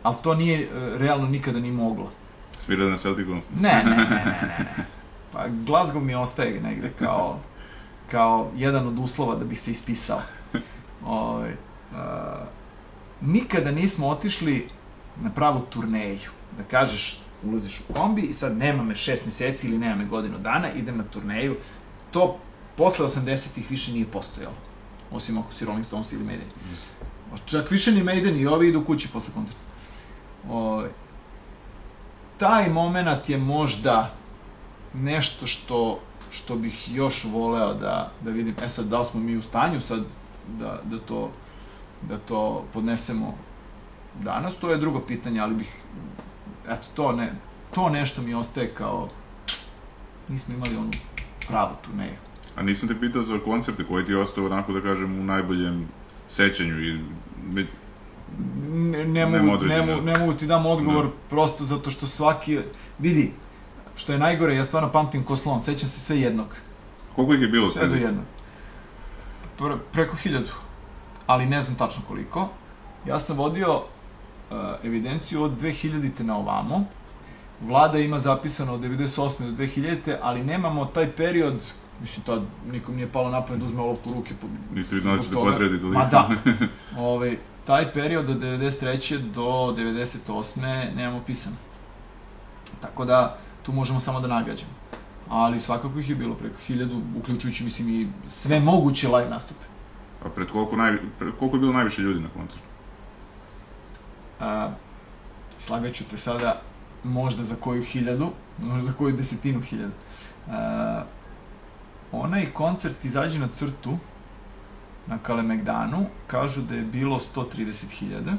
ali 0.02 0.16
to 0.22 0.34
nije 0.34 0.60
e, 0.60 0.68
realno 0.98 1.28
nikada 1.28 1.60
ni 1.60 1.72
moglo. 1.72 2.10
Svirali 2.58 2.90
na 2.90 2.96
Celticu. 2.96 3.30
Ne, 3.30 3.82
ne, 3.84 3.90
ne, 3.90 3.96
ne, 3.96 4.04
ne, 4.04 4.56
ne. 4.58 4.84
Pa 5.32 5.48
Glasgow 5.48 6.00
mi 6.00 6.14
ostaje 6.14 6.60
negde 6.60 6.92
kao, 6.98 7.38
kao 8.10 8.50
jedan 8.56 8.86
od 8.86 8.98
uslova 8.98 9.34
da 9.34 9.44
bih 9.44 9.60
se 9.60 9.70
ispisao. 9.70 10.20
Ovaj, 11.04 11.52
a, 11.94 12.44
nikada 13.20 13.70
nismo 13.70 14.08
otišli 14.08 14.68
na 15.22 15.30
pravu 15.30 15.60
turneju. 15.70 16.30
Da 16.58 16.64
kažeš, 16.64 17.20
ulaziš 17.44 17.80
u 17.80 17.92
kombi 17.92 18.22
i 18.22 18.32
sad 18.32 18.56
nema 18.56 18.82
me 18.82 18.94
šest 18.94 19.26
meseci 19.26 19.68
ili 19.68 19.78
nema 19.78 19.96
me 19.96 20.04
godinu 20.04 20.38
dana, 20.38 20.68
idem 20.72 20.96
na 20.96 21.04
turneju. 21.04 21.56
To 22.10 22.38
posle 22.76 23.06
80-ih 23.06 23.70
više 23.70 23.92
nije 23.92 24.06
postojalo. 24.06 24.54
Osim 25.12 25.38
ako 25.38 25.52
si 25.52 25.64
Rolling 25.64 25.86
Stones 25.86 26.12
ili 26.12 26.24
Maiden. 26.24 26.48
Čak 27.46 27.70
više 27.70 27.92
ni 27.92 28.02
Maiden 28.02 28.40
i 28.40 28.46
ovi 28.46 28.68
idu 28.68 28.84
kući 28.84 29.08
posle 29.08 29.34
koncerta. 29.34 29.60
Ovaj, 30.50 30.88
taj 32.38 32.70
moment 32.70 33.28
je 33.28 33.38
možda 33.38 34.14
nešto 34.94 35.46
što 35.46 36.00
što 36.32 36.56
bih 36.56 36.94
još 36.94 37.24
voleo 37.24 37.74
da, 37.74 38.12
da 38.20 38.30
vidim. 38.30 38.54
E 38.62 38.68
sad, 38.68 38.86
da 38.86 38.98
li 38.98 39.04
smo 39.04 39.20
mi 39.20 39.36
u 39.36 39.42
stanju 39.42 39.80
sad 39.80 40.04
da, 40.58 40.80
da, 40.84 40.98
to, 40.98 41.30
da 42.02 42.18
to 42.18 42.64
podnesemo 42.72 43.34
danas, 44.20 44.56
to 44.56 44.70
je 44.70 44.78
drugo 44.78 45.00
pitanje, 45.00 45.40
ali 45.40 45.54
bih, 45.54 45.76
eto, 46.68 46.88
to, 46.94 47.12
ne, 47.12 47.32
to 47.74 47.88
nešto 47.88 48.22
mi 48.22 48.34
ostaje 48.34 48.74
kao, 48.74 49.08
nismo 50.28 50.54
imali 50.54 50.76
onu 50.76 50.90
pravu 51.48 51.74
turneju. 51.84 52.16
A 52.56 52.62
nisam 52.62 52.88
te 52.88 53.00
pitao 53.00 53.22
za 53.22 53.38
koncerte 53.38 53.84
koji 53.84 54.04
ti 54.04 54.12
je 54.12 54.18
ostao 54.18 54.46
onako 54.46 54.72
da 54.72 54.80
kažem 54.80 55.20
u 55.20 55.24
najboljem 55.24 55.88
sećanju 56.28 56.80
i 56.84 56.98
Ne, 58.68 59.04
ne, 59.06 59.26
mogu, 59.26 59.64
ne, 59.64 59.82
mogu, 59.82 60.02
ne 60.02 60.18
mogu 60.18 60.32
ti 60.32 60.46
dam 60.46 60.66
odgovor, 60.66 61.04
Da. 61.04 61.10
prosto 61.30 61.64
zato 61.64 61.90
što 61.90 62.06
svaki, 62.06 62.58
vidi, 62.98 63.32
što 63.96 64.12
je 64.12 64.18
najgore, 64.18 64.54
ja 64.56 64.64
stvarno 64.64 64.92
pamtim 64.92 65.22
ko 65.24 65.36
slon, 65.36 65.60
sećam 65.60 65.88
se 65.88 66.00
sve 66.00 66.20
jednog. 66.20 66.46
Koliko 67.14 67.34
ih 67.34 67.40
je 67.42 67.48
bilo? 67.48 67.68
Sve 67.68 67.86
do 67.88 67.94
jednog. 67.94 68.24
Pre, 69.58 69.76
preko 69.92 70.16
hiljadu, 70.16 70.50
ali 71.26 71.46
ne 71.46 71.62
znam 71.62 71.76
tačno 71.78 72.02
koliko. 72.08 72.48
Ja 73.06 73.18
sam 73.18 73.36
vodio 73.36 73.74
uh, 73.76 74.56
evidenciju 74.84 75.42
od 75.42 75.60
2000. 75.60 76.22
na 76.22 76.36
ovamo. 76.36 76.84
Vlada 77.60 77.98
ima 77.98 78.20
zapisano 78.20 78.74
od 78.74 78.80
98. 78.80 79.50
do 79.50 79.64
2000. 79.64 80.16
ali 80.22 80.44
nemamo 80.44 80.84
taj 80.84 81.12
period, 81.12 81.72
mislim, 82.00 82.24
tad 82.26 82.42
nikom 82.66 82.94
nije 82.96 83.08
palo 83.08 83.30
na 83.30 83.42
pamet 83.42 83.60
da 83.60 83.66
uzme 83.66 83.80
olovku 83.80 84.10
u 84.10 84.14
ruke. 84.14 84.34
po- 84.40 84.46
Niste 84.74 84.94
vi 84.94 85.00
znali 85.00 85.18
da 85.30 85.36
potrebiti 85.36 85.80
toliko? 85.80 85.98
Ma 85.98 86.06
da. 86.06 86.28
Ovaj, 87.00 87.36
taj 87.66 87.92
period 87.92 88.30
od 88.30 88.36
93. 88.38 89.18
do 89.18 89.42
98. 89.42 90.60
nemamo 90.94 91.22
pisano. 91.26 91.56
Tako 92.80 93.04
da, 93.04 93.38
tu 93.62 93.72
možemo 93.72 94.00
samo 94.00 94.20
da 94.20 94.28
nagađamo. 94.28 94.70
Ali 95.28 95.60
svakako 95.60 95.98
ih 95.98 96.08
je 96.10 96.16
bilo 96.16 96.34
preko 96.34 96.56
hiljadu, 96.58 97.00
uključujući, 97.18 97.64
mislim, 97.64 97.88
i 97.90 98.08
sve 98.26 98.60
moguće 98.60 99.08
live 99.08 99.30
nastupe. 99.30 99.64
A 100.24 100.28
pred 100.28 100.48
koliko, 100.48 100.76
naj, 100.76 100.96
pred 101.18 101.32
koliko 101.38 101.56
je 101.56 101.60
bilo 101.60 101.72
najviše 101.72 102.02
ljudi 102.02 102.20
na 102.20 102.28
koncertu? 102.28 102.64
A, 104.40 104.70
slagaću 105.58 106.04
te 106.04 106.16
sada 106.16 106.60
možda 107.04 107.44
za 107.44 107.56
koju 107.56 107.82
hiljadu, 107.82 108.30
možda 108.58 108.86
za 108.86 108.92
koju 108.92 109.16
desetinu 109.16 109.60
hiljada. 109.60 109.92
A, 110.50 111.04
onaj 112.12 112.46
koncert 112.52 113.04
izađe 113.04 113.38
na 113.38 113.48
crtu 113.48 113.98
na 115.06 115.18
Kalemegdanu, 115.18 116.06
kažu 116.26 116.62
da 116.62 116.74
je 116.74 116.82
bilo 116.82 117.18
130.000. 117.18 118.36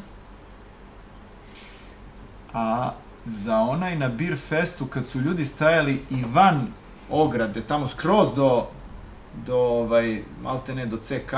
A 2.53 2.91
za 3.25 3.57
onaj 3.59 3.97
na 3.97 4.09
Beer 4.09 4.37
Festu, 4.49 4.85
kad 4.85 5.05
su 5.05 5.21
ljudi 5.21 5.45
stajali 5.45 6.01
i 6.09 6.23
van 6.33 6.67
ograde, 7.09 7.61
tamo 7.61 7.87
skroz 7.87 8.35
do, 8.35 8.67
do 9.45 9.57
ovaj, 9.57 10.21
maltene 10.41 10.85
do 10.85 10.97
CK, 10.97 11.33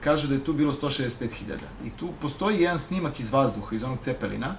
kažu 0.00 0.28
da 0.28 0.34
je 0.34 0.44
tu 0.44 0.52
bilo 0.52 0.72
165.000. 0.72 1.58
I 1.84 1.90
tu 1.90 2.08
postoji 2.20 2.62
jedan 2.62 2.78
snimak 2.78 3.20
iz 3.20 3.32
vazduha, 3.32 3.76
iz 3.76 3.84
onog 3.84 3.98
cepelina. 4.00 4.54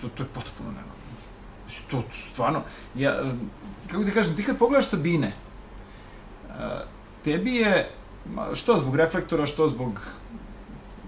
To, 0.00 0.08
to 0.08 0.22
je 0.22 0.28
potpuno 0.28 0.70
nenormalno. 0.70 0.95
To, 1.90 2.02
stvarno, 2.32 2.62
ja, 2.94 3.22
kako 3.90 4.04
ti 4.04 4.10
kažem, 4.10 4.36
ti 4.36 4.42
kad 4.42 4.58
pogledaš 4.58 4.88
Sabine, 4.88 5.32
eh, 6.48 6.84
tebi 7.24 7.54
je, 7.54 7.90
što 8.54 8.78
zbog 8.78 8.96
reflektora, 8.96 9.46
što 9.46 9.68
zbog 9.68 10.00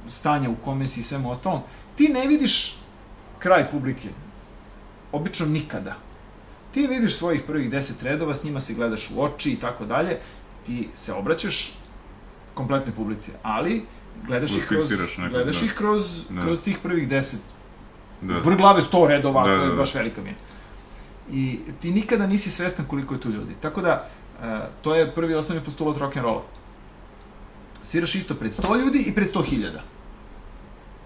stanja 0.09 0.51
u 0.51 0.57
kome 0.65 0.87
si 0.87 1.01
i 1.01 1.03
svemu 1.03 1.31
ostalom, 1.31 1.61
ti 1.97 2.09
ne 2.09 2.27
vidiš 2.27 2.77
kraj 3.39 3.71
publike. 3.71 4.09
Obično 5.13 5.47
nikada. 5.47 5.95
Ti 6.75 6.87
vidiš 6.87 7.17
svojih 7.17 7.43
prvih 7.47 7.71
deset 7.71 8.03
redova, 8.03 8.35
s 8.35 8.45
njima 8.45 8.61
se 8.61 8.75
gledaš 8.75 9.11
u 9.17 9.23
oči 9.23 9.51
i 9.51 9.57
tako 9.57 9.85
dalje, 9.85 10.19
ti 10.67 10.89
se 10.95 11.13
obraćaš 11.13 11.73
kompletnoj 12.55 12.95
publici, 12.95 13.33
ali 13.43 13.85
gledaš 14.27 14.51
ih 14.57 14.67
kroz, 14.69 14.89
Fiksiraš 14.89 15.17
neko, 15.19 15.31
gledaš 15.31 15.61
da. 15.61 15.67
ih 15.67 15.75
kroz, 15.75 16.25
Da. 16.31 16.43
kroz 16.43 16.63
tih 16.63 16.79
prvih 16.83 17.09
deset 17.09 17.41
Da. 18.21 18.39
vrh 18.39 18.57
glave 18.57 18.81
100 18.81 19.07
redova, 19.09 19.49
Da, 19.49 19.57
da, 19.57 19.67
da, 19.67 19.75
baš 19.75 19.95
velika 19.95 20.23
mi 20.23 20.29
je. 20.29 20.37
I 21.33 21.61
ti 21.81 21.91
nikada 21.91 22.27
nisi 22.27 22.51
svestan 22.51 22.85
koliko 22.85 23.15
je 23.15 23.21
tu 23.21 23.31
ljudi. 23.31 23.55
Tako 23.61 23.81
da, 23.81 24.09
e, 24.43 24.59
to 24.83 24.95
je 24.95 25.15
prvi 25.15 25.35
osnovni 25.35 25.65
postulat 25.65 25.97
rock'n'rolla. 25.97 26.41
Sviraš 27.83 28.15
isto 28.15 28.35
pred 28.35 28.53
100 28.53 28.81
ljudi 28.81 29.05
i 29.07 29.15
pred 29.15 29.35
100.000. 29.35 29.79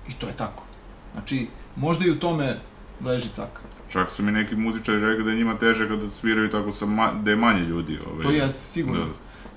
I 0.08 0.12
to 0.12 0.26
je 0.26 0.32
tako. 0.36 0.64
Znači, 1.12 1.46
možda 1.76 2.06
i 2.06 2.10
u 2.10 2.18
tome 2.18 2.60
leži 3.04 3.28
caka. 3.28 3.60
Čak 3.92 4.10
su 4.10 4.22
mi 4.22 4.32
neki 4.32 4.56
muzičari 4.56 5.00
rekli 5.00 5.24
da 5.24 5.30
je 5.30 5.36
njima 5.36 5.58
teže 5.58 5.88
kada 5.88 6.10
sviraju 6.10 6.50
tako 6.50 6.72
sa 6.72 6.86
ma, 6.86 7.12
da 7.22 7.30
je 7.30 7.36
manje 7.36 7.60
ljudi. 7.60 7.98
Ovaj. 8.12 8.22
To 8.22 8.30
jeste, 8.30 8.60
sigurno. 8.64 9.04
Da. 9.04 9.10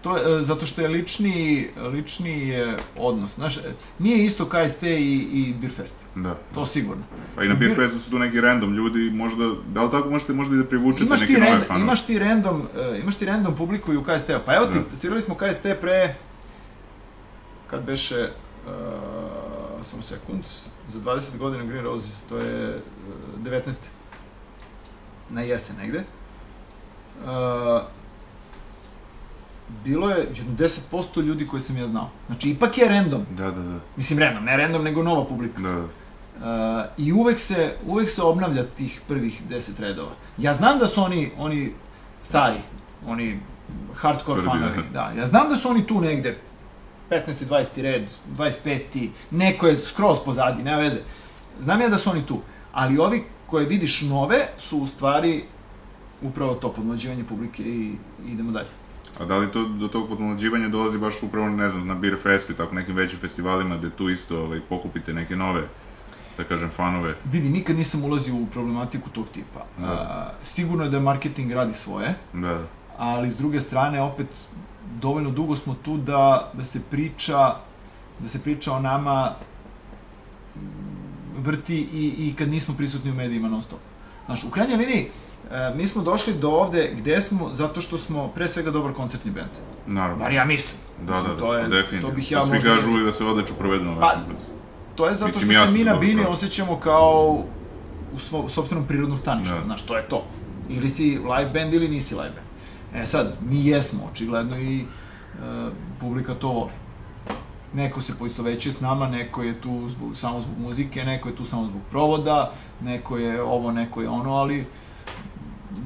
To 0.05 0.17
je, 0.17 0.39
e, 0.39 0.43
zato 0.43 0.65
što 0.65 0.81
je 0.81 0.87
lični, 0.87 1.67
lični 1.91 2.47
je 2.47 2.77
odnos. 2.97 3.35
Znaš, 3.35 3.57
e, 3.57 3.61
nije 3.99 4.25
isto 4.25 4.45
KST 4.45 4.83
i, 4.83 4.95
i 5.33 5.53
Beerfest. 5.61 5.95
Da. 6.15 6.37
To 6.53 6.65
sigurno. 6.65 7.03
Pa 7.35 7.43
i 7.43 7.47
na 7.47 7.55
Beer 7.55 7.75
Festu 7.75 7.99
su 7.99 8.11
tu 8.11 8.19
neki 8.19 8.41
random 8.41 8.73
ljudi, 8.73 9.09
možda, 9.09 9.51
da 9.67 9.83
li 9.83 9.91
tako 9.91 10.09
možete 10.09 10.33
možda 10.33 10.55
i 10.55 10.57
da 10.57 10.65
privučete 10.65 11.05
Imaš 11.05 11.21
neke 11.21 11.33
ti, 11.33 11.39
nove 11.39 11.51
random, 11.51 11.67
fanove? 11.67 11.83
imaš 11.83 12.05
ti 12.05 12.19
random, 12.19 12.61
uh, 12.61 12.99
imaš 12.99 13.15
ti 13.15 13.25
random 13.25 13.55
publiku 13.55 13.93
i 13.93 13.97
u 13.97 14.03
KST-u. 14.03 14.39
Pa 14.45 14.55
evo 14.55 14.65
ti, 14.65 14.79
Da. 14.89 14.95
svirali 14.95 15.21
smo 15.21 15.35
KST 15.35 15.65
pre, 15.81 16.15
kad 17.67 17.83
beše, 17.83 18.29
uh, 18.67 18.71
samo 19.81 20.01
sekund, 20.03 20.43
za 20.89 20.99
20 20.99 21.37
godina 21.37 21.63
Green 21.63 21.83
Roses, 21.83 22.21
to 22.21 22.37
je 22.37 22.81
uh, 23.37 23.41
19. 23.43 23.75
Na 25.29 25.41
jesen 25.41 25.75
negde. 25.77 26.03
Uh, 27.17 27.81
bilo 29.83 30.09
je 30.09 30.17
jedno 30.17 30.55
10% 30.57 31.21
ljudi 31.21 31.47
koje 31.47 31.61
sam 31.61 31.77
ja 31.77 31.87
znao. 31.87 32.09
Znači, 32.27 32.49
ipak 32.49 32.77
je 32.77 32.89
random. 32.89 33.25
Da, 33.37 33.51
da, 33.51 33.61
da. 33.61 33.79
Mislim, 33.95 34.19
random, 34.19 34.43
ne 34.43 34.57
random, 34.57 34.83
nego 34.83 35.03
nova 35.03 35.25
publika. 35.25 35.61
Da, 35.61 35.71
da. 35.71 35.85
Uh, 36.35 37.05
I 37.05 37.13
uvek 37.13 37.39
se, 37.39 37.75
uvek 37.87 38.09
se 38.09 38.21
obnavlja 38.21 38.63
tih 38.63 39.01
prvih 39.07 39.41
10 39.49 39.79
redova. 39.79 40.11
Ja 40.37 40.53
znam 40.53 40.79
da 40.79 40.87
su 40.87 41.01
oni, 41.01 41.31
oni 41.37 41.73
stari, 42.21 42.59
oni 43.07 43.39
hardcore 43.95 44.41
Tvrdi, 44.41 44.59
fanovi, 44.59 44.89
da. 44.93 45.11
Ja 45.17 45.25
znam 45.25 45.49
da 45.49 45.55
su 45.55 45.69
oni 45.69 45.87
tu 45.87 46.01
negde, 46.01 46.37
15. 47.09 47.45
20. 47.49 47.81
red, 47.81 48.11
25. 48.37 49.09
Neko 49.31 49.67
je 49.67 49.77
skroz 49.77 50.17
pozadi, 50.25 50.63
nema 50.63 50.77
veze. 50.77 50.99
Znam 51.59 51.81
ja 51.81 51.89
da 51.89 51.97
su 51.97 52.09
oni 52.09 52.25
tu, 52.25 52.41
ali 52.73 52.97
ovi 52.97 53.23
koje 53.47 53.65
vidiš 53.65 54.01
nove 54.01 54.47
su 54.57 54.77
u 54.77 54.87
stvari 54.87 55.43
upravo 56.21 56.53
to 56.53 56.73
podmlađivanje 56.73 57.23
publike 57.23 57.63
i 57.63 57.95
idemo 58.27 58.51
dalje. 58.51 58.69
A 59.19 59.25
da 59.25 59.37
li 59.37 59.51
to 59.51 59.65
do 59.67 59.87
tog 59.87 60.07
podmlađivanja 60.07 60.69
dolazi 60.69 60.97
baš 60.97 61.23
upravo, 61.23 61.49
ne 61.49 61.69
znam, 61.69 61.87
na 61.87 61.95
Beer 61.95 62.17
Festu 62.23 62.51
i 62.51 62.55
tako 62.55 62.75
nekim 62.75 62.95
većim 62.95 63.19
festivalima 63.19 63.77
gde 63.77 63.89
tu 63.89 64.09
isto 64.09 64.43
ovaj, 64.43 64.59
pokupite 64.69 65.13
neke 65.13 65.35
nove, 65.35 65.61
da 66.37 66.43
kažem, 66.43 66.69
fanove? 66.69 67.15
Vidi, 67.31 67.49
nikad 67.49 67.77
nisam 67.77 68.03
ulazio 68.03 68.35
u 68.35 68.45
problematiku 68.45 69.09
tog 69.09 69.25
tipa. 69.33 69.65
Da. 69.77 69.85
A, 69.85 70.31
sigurno 70.43 70.83
je 70.83 70.89
da 70.89 70.99
marketing 70.99 71.51
radi 71.51 71.73
svoje, 71.73 72.15
Da, 72.33 72.59
ali 72.97 73.31
s 73.31 73.37
druge 73.37 73.59
strane 73.59 74.01
opet 74.01 74.47
dovoljno 75.01 75.29
dugo 75.29 75.55
smo 75.55 75.75
tu 75.83 75.97
da, 75.97 76.51
da 76.53 76.63
se 76.63 76.81
priča 76.91 77.55
da 78.19 78.27
se 78.27 78.43
priča 78.43 78.73
o 78.73 78.79
nama 78.79 79.35
vrti 81.37 81.75
i, 81.93 82.13
i 82.17 82.33
kad 82.37 82.49
nismo 82.49 82.75
prisutni 82.77 83.11
u 83.11 83.13
medijima 83.13 83.49
non 83.49 83.61
stop. 83.61 83.79
Znaš, 84.25 84.43
u 84.43 84.49
krajnjoj 84.49 84.77
liniji, 84.77 85.07
e, 85.51 85.75
mi 85.75 85.87
smo 85.87 86.03
došli 86.03 86.33
do 86.33 86.49
ovde 86.49 86.91
gde 86.95 87.21
smo 87.21 87.53
zato 87.53 87.81
što 87.81 87.97
smo 87.97 88.27
pre 88.27 88.47
svega 88.47 88.71
dobar 88.71 88.93
koncertni 88.93 89.31
bend. 89.31 89.49
Naravno. 89.87 90.23
Bar 90.23 90.33
ja 90.33 90.45
mislim. 90.45 90.77
Da, 90.97 91.11
Mislim, 91.11 91.27
da, 91.27 91.33
da, 91.33 91.39
to 91.39 91.53
je- 91.53 91.67
definitivno. 91.69 92.09
to 92.09 92.15
bih 92.15 92.31
ja 92.31 92.39
Pa 92.39 92.45
Svi 92.45 92.53
možda- 92.53 92.69
kažu 92.69 92.89
uvijek 92.89 93.05
da 93.05 93.11
se 93.11 93.25
odlično 93.25 93.55
provedu 93.55 93.83
na 93.85 93.93
Pa, 93.93 93.99
vašem 93.99 94.19
koncertu. 94.21 94.53
To 94.95 95.07
je 95.07 95.15
zato 95.15 95.27
Mislim, 95.29 95.51
što 95.53 95.67
se 95.67 95.73
mi 95.73 95.79
na 95.79 95.85
dobro 95.85 95.99
bini 96.01 96.13
proveo. 96.13 96.31
osjećamo 96.31 96.75
kao 96.77 97.43
u 98.13 98.19
svo, 98.19 98.39
u 98.39 98.49
sopstvenom 98.49 98.87
prirodnom 98.87 99.17
staništu, 99.17 99.55
Da. 99.55 99.61
znaš, 99.61 99.81
to 99.81 99.97
je 99.97 100.03
to. 100.03 100.23
Ili 100.69 100.89
si 100.89 101.03
live 101.03 101.49
band 101.53 101.73
ili 101.73 101.87
nisi 101.87 102.15
live 102.15 102.29
band. 102.29 102.45
E 102.95 103.05
sad, 103.05 103.33
mi 103.41 103.65
jesmo, 103.65 103.99
očigledno 104.11 104.57
i 104.57 104.79
e, 104.79 104.85
publika 105.99 106.33
to 106.33 106.49
voli. 106.49 106.71
Neko 107.73 108.01
se 108.01 108.13
poistovećuje 108.15 108.73
s 108.73 108.79
nama, 108.79 109.07
neko 109.07 109.43
je 109.43 109.61
tu 109.61 109.87
zbog, 109.87 110.17
samo 110.17 110.41
zbog 110.41 110.57
muzike, 110.59 111.03
neko 111.03 111.29
je 111.29 111.35
tu 111.35 111.45
samo 111.45 111.65
zbog 111.65 111.81
provoda, 111.91 112.51
neko 112.81 113.17
je 113.17 113.41
ovo, 113.41 113.71
neko 113.71 114.01
je 114.01 114.09
ono, 114.09 114.33
ali 114.33 114.65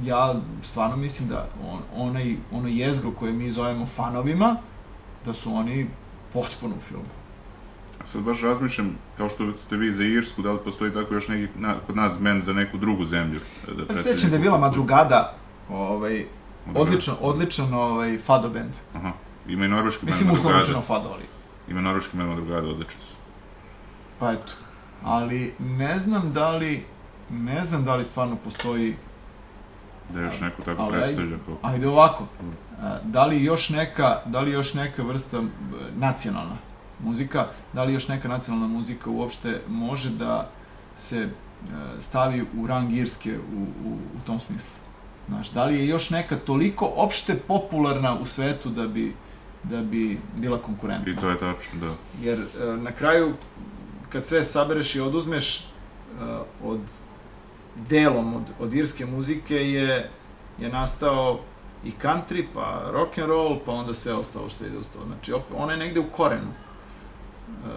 ja 0.03 0.35
stvarno 0.63 0.95
mislim 0.97 1.29
da 1.29 1.47
on, 1.71 1.79
onaj, 2.07 2.35
ono 2.51 2.67
jezgro 2.67 3.11
koje 3.11 3.33
mi 3.33 3.51
zovemo 3.51 3.85
fanovima, 3.85 4.55
da 5.25 5.33
su 5.33 5.53
oni 5.55 5.87
potpuno 6.33 6.75
u 6.75 6.79
filmu. 6.79 7.03
Sad 8.03 8.23
baš 8.23 8.41
razmišljam, 8.41 8.95
kao 9.17 9.29
što 9.29 9.53
ste 9.53 9.77
vi 9.77 9.91
za 9.91 10.03
Irsku, 10.03 10.41
da 10.41 10.51
li 10.51 10.59
postoji 10.65 10.93
tako 10.93 11.13
još 11.13 11.27
neki, 11.27 11.53
na, 11.59 11.75
kod 11.87 11.95
nas 11.95 12.19
band 12.19 12.43
za 12.43 12.53
neku 12.53 12.77
drugu 12.77 13.05
zemlju? 13.05 13.39
e, 13.67 13.71
Da 13.71 13.71
Ja 13.71 13.77
se 13.79 13.85
predstavi 13.87 14.15
sjećam 14.15 14.29
da 14.29 14.35
je 14.35 14.41
bila? 14.41 14.57
Madrugada, 14.57 15.35
ovaj, 15.69 16.25
odličan, 16.75 17.15
odličan 17.21 17.73
ovaj, 17.73 18.17
fado 18.17 18.49
band. 18.49 18.71
Aha. 18.95 19.11
Ima 19.47 19.65
i 19.65 19.67
norveški 19.67 20.05
band 20.05 20.13
Mislim, 20.15 20.29
Madrugada. 20.29 20.59
rečeno 20.59 20.81
fado, 20.81 21.09
ali, 21.13 21.23
Ima 21.69 21.81
norveški 21.81 22.17
band 22.17 22.29
Madrugada, 22.29 22.67
odlični 22.67 23.01
su. 23.01 23.13
pa 24.19 24.31
eto. 24.31 24.53
Ali 25.03 25.53
ne 25.59 25.99
znam 25.99 26.33
da 26.33 26.51
li, 26.51 26.85
ne 27.29 27.65
znam 27.65 27.83
da 27.85 27.95
li 27.95 28.03
stvarno 28.03 28.35
postoji, 28.35 28.95
Da 30.13 30.21
još 30.21 30.39
neko 30.41 30.61
tako 30.61 30.81
Ali 30.81 30.91
predstavlja 30.91 31.37
kao... 31.45 31.57
ajde 31.61 31.87
ovako, 31.87 32.27
a, 32.81 32.97
da 33.03 33.25
li 33.25 33.43
još 33.43 33.69
neka, 33.69 34.21
da 34.25 34.41
li 34.41 34.51
još 34.51 34.73
neka 34.73 35.03
vrsta 35.03 35.37
m, 35.37 35.51
nacionalna 35.95 36.57
muzika, 37.03 37.47
da 37.73 37.83
li 37.83 37.93
još 37.93 38.07
neka 38.07 38.27
nacionalna 38.27 38.67
muzika 38.67 39.09
uopšte 39.09 39.61
može 39.67 40.09
da 40.09 40.49
se 40.97 41.17
e, 41.19 41.29
stavi 41.99 42.45
u 42.57 42.67
rang 42.67 42.93
Irske 42.93 43.37
u, 43.37 43.61
u, 43.89 43.93
u 43.93 44.25
tom 44.25 44.39
smislu. 44.39 44.71
Znaš, 45.27 45.49
da 45.49 45.65
li 45.65 45.75
je 45.75 45.87
još 45.87 46.09
neka 46.09 46.35
toliko 46.35 46.91
opšte 46.95 47.35
popularna 47.35 48.19
u 48.19 48.25
svetu 48.25 48.69
da 48.69 48.87
bi, 48.87 49.15
da 49.63 49.81
bi 49.81 50.19
bila 50.37 50.57
konkurentna? 50.57 51.11
I 51.11 51.15
to 51.15 51.29
je 51.29 51.37
tačno, 51.37 51.79
da. 51.79 51.87
Jer 52.21 52.39
e, 52.39 52.65
na 52.65 52.91
kraju, 52.91 53.33
kad 54.09 54.25
sve 54.25 54.43
sabereš 54.43 54.95
i 54.95 54.99
oduzmeš, 54.99 55.59
e, 55.59 55.65
od 56.63 56.79
delom 57.75 58.35
od, 58.35 58.43
od 58.59 58.73
irske 58.73 59.05
muzike 59.05 59.55
je, 59.55 60.09
je 60.57 60.69
nastao 60.69 61.39
i 61.83 61.91
country, 62.01 62.45
pa 62.53 62.89
rock 62.91 63.17
and 63.17 63.27
roll, 63.27 63.59
pa 63.65 63.71
onda 63.71 63.93
sve 63.93 64.13
ostalo 64.13 64.49
što 64.49 64.65
ide 64.65 64.77
uz 64.77 64.87
to. 64.87 64.99
Znači, 65.05 65.33
opet, 65.33 65.57
ona 65.57 65.71
je 65.71 65.77
negde 65.77 65.99
u 65.99 66.09
korenu. 66.11 66.51
E, 67.49 67.69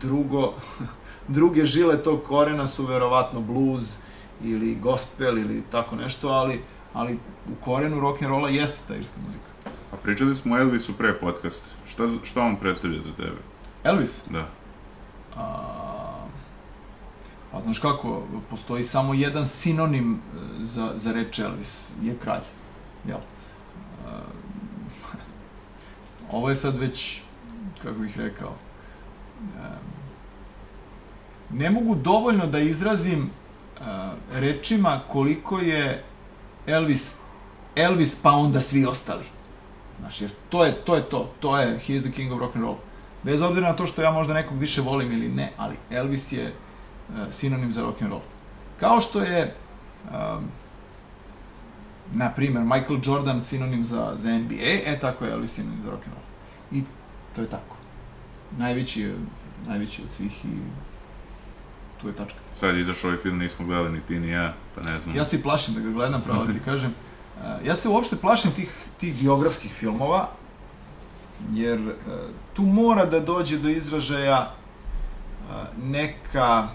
drugo, 0.00 0.54
druge 1.28 1.64
žile 1.64 2.02
tog 2.02 2.22
korena 2.22 2.66
su 2.66 2.86
verovatno 2.86 3.40
blues 3.40 3.98
ili 4.44 4.74
gospel 4.74 5.38
ili 5.38 5.62
tako 5.70 5.96
nešto, 5.96 6.28
ali, 6.28 6.60
ali 6.92 7.18
u 7.52 7.64
korenu 7.64 8.00
rock 8.00 8.22
and 8.22 8.30
rolla 8.30 8.48
jeste 8.48 8.78
ta 8.88 8.96
irska 8.96 9.16
muzika. 9.26 9.44
A 9.92 9.96
pričali 9.96 10.34
smo 10.34 10.54
o 10.54 10.58
Elvisu 10.58 10.98
pre 10.98 11.18
podcast. 11.18 11.76
Šta, 11.88 12.08
šta 12.22 12.42
on 12.42 12.56
predstavlja 12.56 13.02
za 13.02 13.12
tebe? 13.12 13.36
Elvis? 13.84 14.24
Da. 14.30 14.48
A, 15.36 16.07
pa 17.52 17.60
znaš 17.60 17.78
kako, 17.78 18.22
postoji 18.50 18.84
samo 18.84 19.14
jedan 19.14 19.46
sinonim 19.46 20.14
e, 20.14 20.64
za, 20.64 20.92
za 20.96 21.12
reč 21.12 21.38
Elvis, 21.38 21.92
je 22.02 22.18
kralj. 22.18 22.44
Jel? 23.08 23.18
A, 24.06 24.20
ovo 26.36 26.48
je 26.48 26.54
sad 26.54 26.78
već, 26.78 27.20
kako 27.82 27.98
bih 27.98 28.18
rekao, 28.18 28.54
a, 29.60 29.76
ne 31.50 31.70
mogu 31.70 31.94
dovoljno 31.94 32.46
da 32.46 32.58
izrazim 32.58 33.30
a, 33.80 34.12
rečima 34.32 35.00
koliko 35.08 35.58
je 35.58 36.04
Elvis 36.66 37.16
Elvis 37.78 38.22
pa 38.22 38.32
onda 38.32 38.60
svi 38.60 38.86
ostali. 38.86 39.24
Znaš, 40.00 40.20
jer 40.20 40.30
to 40.48 40.64
je 40.64 40.72
to, 40.72 40.96
je 40.96 41.02
to, 41.02 41.30
to 41.40 41.58
je 41.58 41.78
he 41.78 41.94
is 41.94 42.02
the 42.02 42.12
king 42.12 42.32
of 42.32 42.40
rock 42.40 42.56
and 42.56 42.64
roll. 42.64 42.76
Bez 43.22 43.42
obzira 43.42 43.68
na 43.68 43.76
to 43.76 43.86
što 43.86 44.02
ja 44.02 44.10
možda 44.10 44.34
nekog 44.34 44.58
više 44.58 44.80
volim 44.80 45.12
ili 45.12 45.28
ne, 45.28 45.52
ali 45.56 45.76
Elvis 45.90 46.32
je 46.32 46.52
sinonim 47.30 47.72
za 47.72 47.82
rock 47.82 48.02
and 48.02 48.10
roll. 48.10 48.22
Kao 48.80 49.00
što 49.00 49.20
je 49.20 49.54
um, 50.04 50.44
na 52.12 52.32
primer 52.36 52.62
Michael 52.62 53.00
Jordan 53.04 53.40
sinonim 53.40 53.84
za, 53.84 54.14
za 54.16 54.38
NBA, 54.38 54.56
e 54.84 54.98
tako 55.00 55.24
je 55.24 55.32
Elvis 55.32 55.52
sinonim 55.52 55.82
za 55.82 55.90
rock 55.90 56.06
and 56.06 56.14
roll. 56.14 56.26
I 56.72 56.84
to 57.34 57.40
je 57.40 57.50
tako. 57.50 57.76
Najveći 58.58 59.00
je, 59.00 59.14
najveći 59.66 60.02
od 60.02 60.10
svih 60.10 60.44
i 60.44 60.48
tu 62.00 62.08
je 62.08 62.14
tačka. 62.14 62.38
Sad 62.54 62.74
je 62.74 62.80
izašao 62.80 63.08
ovaj 63.10 63.22
film, 63.22 63.38
nismo 63.38 63.66
gledali 63.66 63.92
ni 63.92 64.00
ti 64.00 64.20
ni 64.20 64.28
ja, 64.28 64.54
pa 64.74 64.82
ne 64.82 65.00
znam. 65.00 65.16
Ja 65.16 65.24
se 65.24 65.42
plašim 65.42 65.74
da 65.74 65.80
ga 65.80 65.90
gledam, 65.90 66.22
pravo 66.22 66.46
ti 66.46 66.60
kažem. 66.64 66.94
Uh, 67.36 67.66
ja 67.66 67.76
se 67.76 67.88
uopšte 67.88 68.16
plašim 68.16 68.50
tih, 68.50 68.74
tih 69.00 69.22
geografskih 69.22 69.72
filmova, 69.72 70.28
jer 71.50 71.80
uh, 71.80 71.94
tu 72.54 72.62
mora 72.62 73.04
da 73.04 73.20
dođe 73.20 73.58
do 73.58 73.68
izražaja 73.68 74.58
neka 75.82 76.68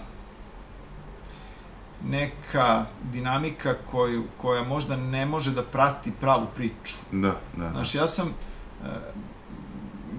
neka 2.08 2.86
dinamika 3.12 3.74
koju, 3.90 4.24
koja 4.40 4.64
možda 4.64 4.96
ne 4.96 5.26
može 5.26 5.50
da 5.50 5.62
prati 5.62 6.12
pravu 6.20 6.46
priču. 6.54 6.94
Da, 7.12 7.36
da. 7.56 7.64
da. 7.64 7.70
Znaš, 7.70 7.94
ja 7.94 8.06
sam, 8.06 8.28
uh, 8.28 8.86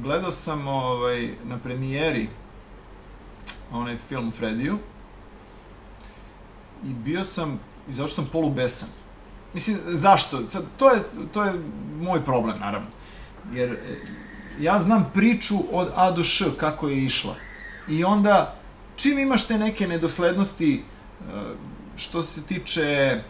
gledao 0.01 0.31
sam 0.31 0.67
ovaj, 0.67 1.29
na 1.43 1.57
premijeri 1.57 2.29
onaj 3.71 3.97
film 3.97 4.31
Frediju 4.31 4.77
i 6.83 6.93
bio 6.93 7.23
sam, 7.23 7.59
izašao 7.89 8.15
sam 8.15 8.29
polubesan. 8.31 8.89
Mislim, 9.53 9.77
zašto? 9.85 10.47
Sad, 10.47 10.63
to, 10.77 10.91
je, 10.91 11.01
to 11.33 11.43
je 11.43 11.53
moj 12.01 12.25
problem, 12.25 12.59
naravno. 12.59 12.87
Jer 13.53 13.69
e, 13.69 13.99
ja 14.59 14.79
znam 14.79 15.11
priču 15.13 15.55
od 15.71 15.87
A 15.95 16.11
do 16.11 16.23
Š 16.23 16.45
kako 16.59 16.89
je 16.89 17.03
išla. 17.03 17.35
I 17.89 18.03
onda, 18.03 18.55
čim 18.95 19.19
imaš 19.19 19.47
te 19.47 19.57
neke 19.57 19.87
nedoslednosti 19.87 20.73
e, 20.75 20.94
što 21.95 22.21
se 22.21 22.43
tiče 22.43 22.81
e, 22.83 23.21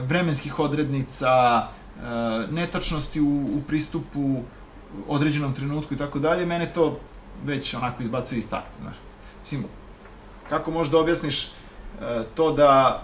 vremenskih 0.00 0.58
odrednica, 0.58 1.66
netačnosti 2.50 3.20
u, 3.20 3.46
u 3.54 3.62
pristupu 3.68 4.42
određenom 5.08 5.54
trenutku 5.54 5.94
i 5.94 5.96
tako 5.96 6.18
dalje, 6.18 6.46
mene 6.46 6.72
to 6.72 7.00
već 7.44 7.74
onako 7.74 8.02
izbacuje 8.02 8.38
iz 8.38 8.48
takta, 8.50 8.72
znaš. 8.80 8.96
Mislim, 9.40 9.64
kako 10.48 10.70
možeš 10.70 10.92
da 10.92 10.98
objasniš 10.98 11.50
to 12.34 12.52
da 12.52 13.02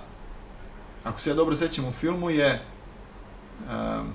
ako 1.04 1.20
se 1.20 1.30
ja 1.30 1.34
dobro 1.34 1.56
sećam 1.56 1.84
u 1.84 1.92
filmu 1.92 2.30
je 2.30 2.60
um, 3.60 4.06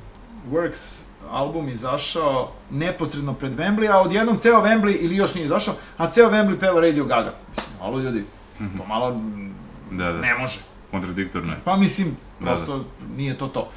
Works 0.51 1.03
album 1.31 1.69
izašao 1.69 2.51
neposredno 2.71 3.33
pred 3.33 3.51
Wembley, 3.51 3.91
a 3.91 4.01
odjednom 4.01 4.37
ceo 4.37 4.61
Wembley 4.61 4.97
ili 4.99 5.15
još 5.15 5.35
nije 5.35 5.45
izašao, 5.45 5.73
a 5.97 6.09
ceo 6.09 6.29
Wembley 6.29 6.59
peva 6.59 6.81
Radio 6.81 7.05
Gaga. 7.05 7.33
Mislim, 7.49 7.75
malo 7.79 7.99
ljudi, 7.99 8.25
to 8.77 8.85
malo 8.87 9.21
Da, 9.91 10.11
da. 10.11 10.21
ne 10.21 10.33
može. 10.35 10.59
Kontradiktorno 10.91 11.51
je. 11.53 11.59
Pa 11.65 11.75
mislim, 11.77 12.07
Da, 12.39 12.45
prosto 12.45 12.85
nije 13.17 13.37
to 13.37 13.47
to. 13.47 13.69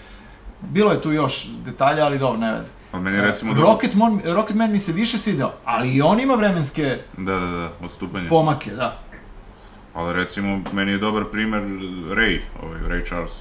Bilo 0.60 0.92
je 0.92 1.02
tu 1.02 1.12
još 1.12 1.46
detalja, 1.64 2.04
ali 2.04 2.18
dobro, 2.18 2.40
ne 2.40 2.52
veze. 2.52 2.70
Ali 2.92 3.02
meni 3.02 3.20
recimo 3.20 3.54
da... 3.54 3.60
Rocketman, 3.60 4.20
Rocketman 4.24 4.72
mi 4.72 4.78
se 4.78 4.92
više 4.92 5.18
svideo, 5.18 5.52
ali 5.64 5.94
i 5.94 6.02
on 6.02 6.20
ima 6.20 6.34
vremenske 6.34 6.98
Da, 7.16 7.32
da, 7.32 7.46
da, 7.46 7.70
odstupanje. 7.82 8.28
pomake, 8.28 8.70
da. 8.70 8.98
Ali 9.94 10.12
recimo, 10.14 10.60
meni 10.72 10.92
je 10.92 10.98
dobar 10.98 11.24
primer 11.24 11.62
Ray, 12.08 12.40
ovaj, 12.62 12.80
Ray 12.80 13.06
Charles. 13.06 13.32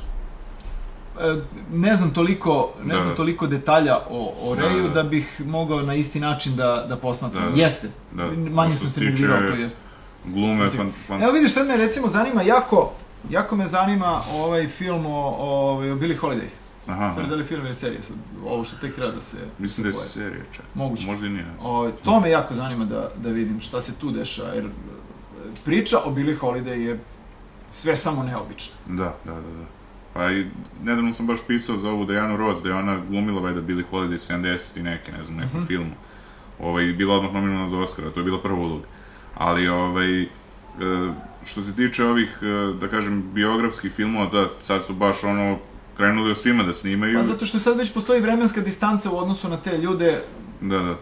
E, 1.21 1.35
ne 1.73 1.95
znam 1.95 2.13
toliko, 2.13 2.73
ne 2.83 2.93
Da, 2.93 2.99
znam 2.99 3.09
da. 3.09 3.15
toliko 3.15 3.47
detalja 3.47 3.97
o, 4.09 4.33
o 4.41 4.55
Da, 4.55 4.61
Reju 4.61 4.87
da. 4.87 4.93
da, 4.93 5.03
bih 5.03 5.41
mogao 5.45 5.81
na 5.81 5.95
isti 5.95 6.19
način 6.19 6.55
da, 6.55 6.85
da 6.89 6.97
posmatram. 6.97 7.43
Da, 7.43 7.51
da. 7.51 7.61
Jeste. 7.61 7.89
Da. 8.11 8.27
Manje 8.51 8.75
sam 8.75 8.89
se 8.89 9.01
nervirao, 9.01 9.39
to 9.39 9.55
jeste. 9.55 9.79
Glume, 10.25 10.63
Mislim, 10.63 10.81
fan, 10.81 10.91
fan... 11.07 11.23
Evo 11.23 11.31
vidiš, 11.31 11.51
sad 11.51 11.67
me 11.67 11.77
recimo 11.77 12.07
zanima 12.09 12.41
jako, 12.43 12.91
jako 13.29 13.55
me 13.55 13.67
zanima 13.67 14.21
ovaj 14.33 14.67
film 14.67 15.05
o, 15.05 15.35
o, 15.39 15.91
o 15.91 15.95
Billie 15.95 16.17
Holiday. 16.17 16.47
Aha, 16.87 17.11
Sad 17.11 17.29
da 17.29 17.35
li 17.35 17.43
film 17.43 17.65
ili 17.65 17.73
serija, 17.73 18.01
sad, 18.01 18.15
ovo 18.45 18.63
što 18.63 18.77
tek 18.77 18.95
treba 18.95 19.11
da 19.11 19.21
se... 19.21 19.37
Mislim 19.59 19.83
da 19.83 19.89
je 19.89 19.93
pojavi. 19.93 20.09
serija 20.09 20.43
čak. 20.51 20.65
Moguće. 20.73 21.07
Možda 21.07 21.25
i 21.25 21.29
nije. 21.29 21.45
O, 21.61 21.91
to 22.03 22.19
me 22.19 22.29
jako 22.29 22.53
zanima 22.53 22.85
da, 22.85 23.11
da 23.17 23.29
vidim 23.29 23.59
šta 23.59 23.81
se 23.81 23.93
tu 23.93 24.11
dešava, 24.11 24.49
jer 24.49 24.65
e, 24.65 24.69
priča 25.65 25.97
o 26.05 26.11
Billie 26.11 26.37
Holiday 26.37 26.77
je 26.79 26.99
sve 27.69 27.95
samo 27.95 28.23
neobično. 28.23 28.75
Da, 28.87 29.15
da, 29.25 29.33
da, 29.33 29.41
da. 29.41 29.65
Pa 30.13 30.31
i 30.31 30.45
nedavno 30.83 31.13
sam 31.13 31.27
baš 31.27 31.39
pisao 31.47 31.77
za 31.77 31.89
ovu 31.89 32.05
Dejanu 32.05 32.37
Ross, 32.37 32.63
da 32.63 32.69
je 32.69 32.75
ona 32.75 32.99
glumila 33.09 33.41
valjda 33.41 33.61
Billie 33.61 33.85
Holiday 33.91 34.31
70 34.33 34.79
i 34.79 34.83
neke, 34.83 35.11
ne 35.11 35.23
znam, 35.23 35.37
nekom 35.37 35.59
Mhm. 35.59 35.67
filmu. 35.67 35.91
Ovaj, 36.59 36.85
bila 36.85 37.15
odmah 37.15 37.33
nominovana 37.33 37.67
za 37.67 37.79
Oscara, 37.79 38.09
to 38.09 38.19
je 38.19 38.23
bila 38.23 38.41
prva 38.41 38.59
uloga. 38.59 38.85
Ali, 39.35 39.67
ovaj, 39.67 40.21
e, 40.21 40.27
što 41.45 41.61
se 41.61 41.75
tiče 41.75 42.05
ovih, 42.05 42.39
e, 42.41 42.73
da 42.79 42.87
kažem, 42.87 43.23
biografskih 43.33 43.91
filmova, 43.91 44.25
da, 44.25 44.47
sad 44.59 44.85
su 44.85 44.93
baš 44.93 45.23
ono, 45.23 45.57
krenuli 45.97 46.31
o 46.31 46.35
svima 46.35 46.63
da 46.63 46.73
snimaju. 46.73 47.17
Pa 47.17 47.23
zato 47.23 47.45
što 47.45 47.59
sad 47.59 47.77
već 47.77 47.93
postoji 47.93 48.21
vremenska 48.21 48.61
distanca 48.61 49.11
u 49.11 49.17
odnosu 49.17 49.49
na 49.49 49.57
te 49.57 49.77
ljude 49.77 50.21
Da, 50.61 50.79
da. 50.79 50.95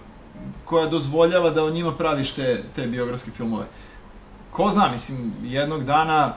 koja 0.65 0.87
dozvoljava 0.87 1.49
da 1.49 1.63
o 1.63 1.69
njima 1.69 1.95
praviš 1.95 2.31
te, 2.31 2.63
te 2.75 2.87
biografske 2.87 3.31
filmove. 3.31 3.65
Ko 4.51 4.69
zna, 4.69 4.91
mislim, 4.91 5.33
jednog 5.43 5.83
dana 5.83 6.33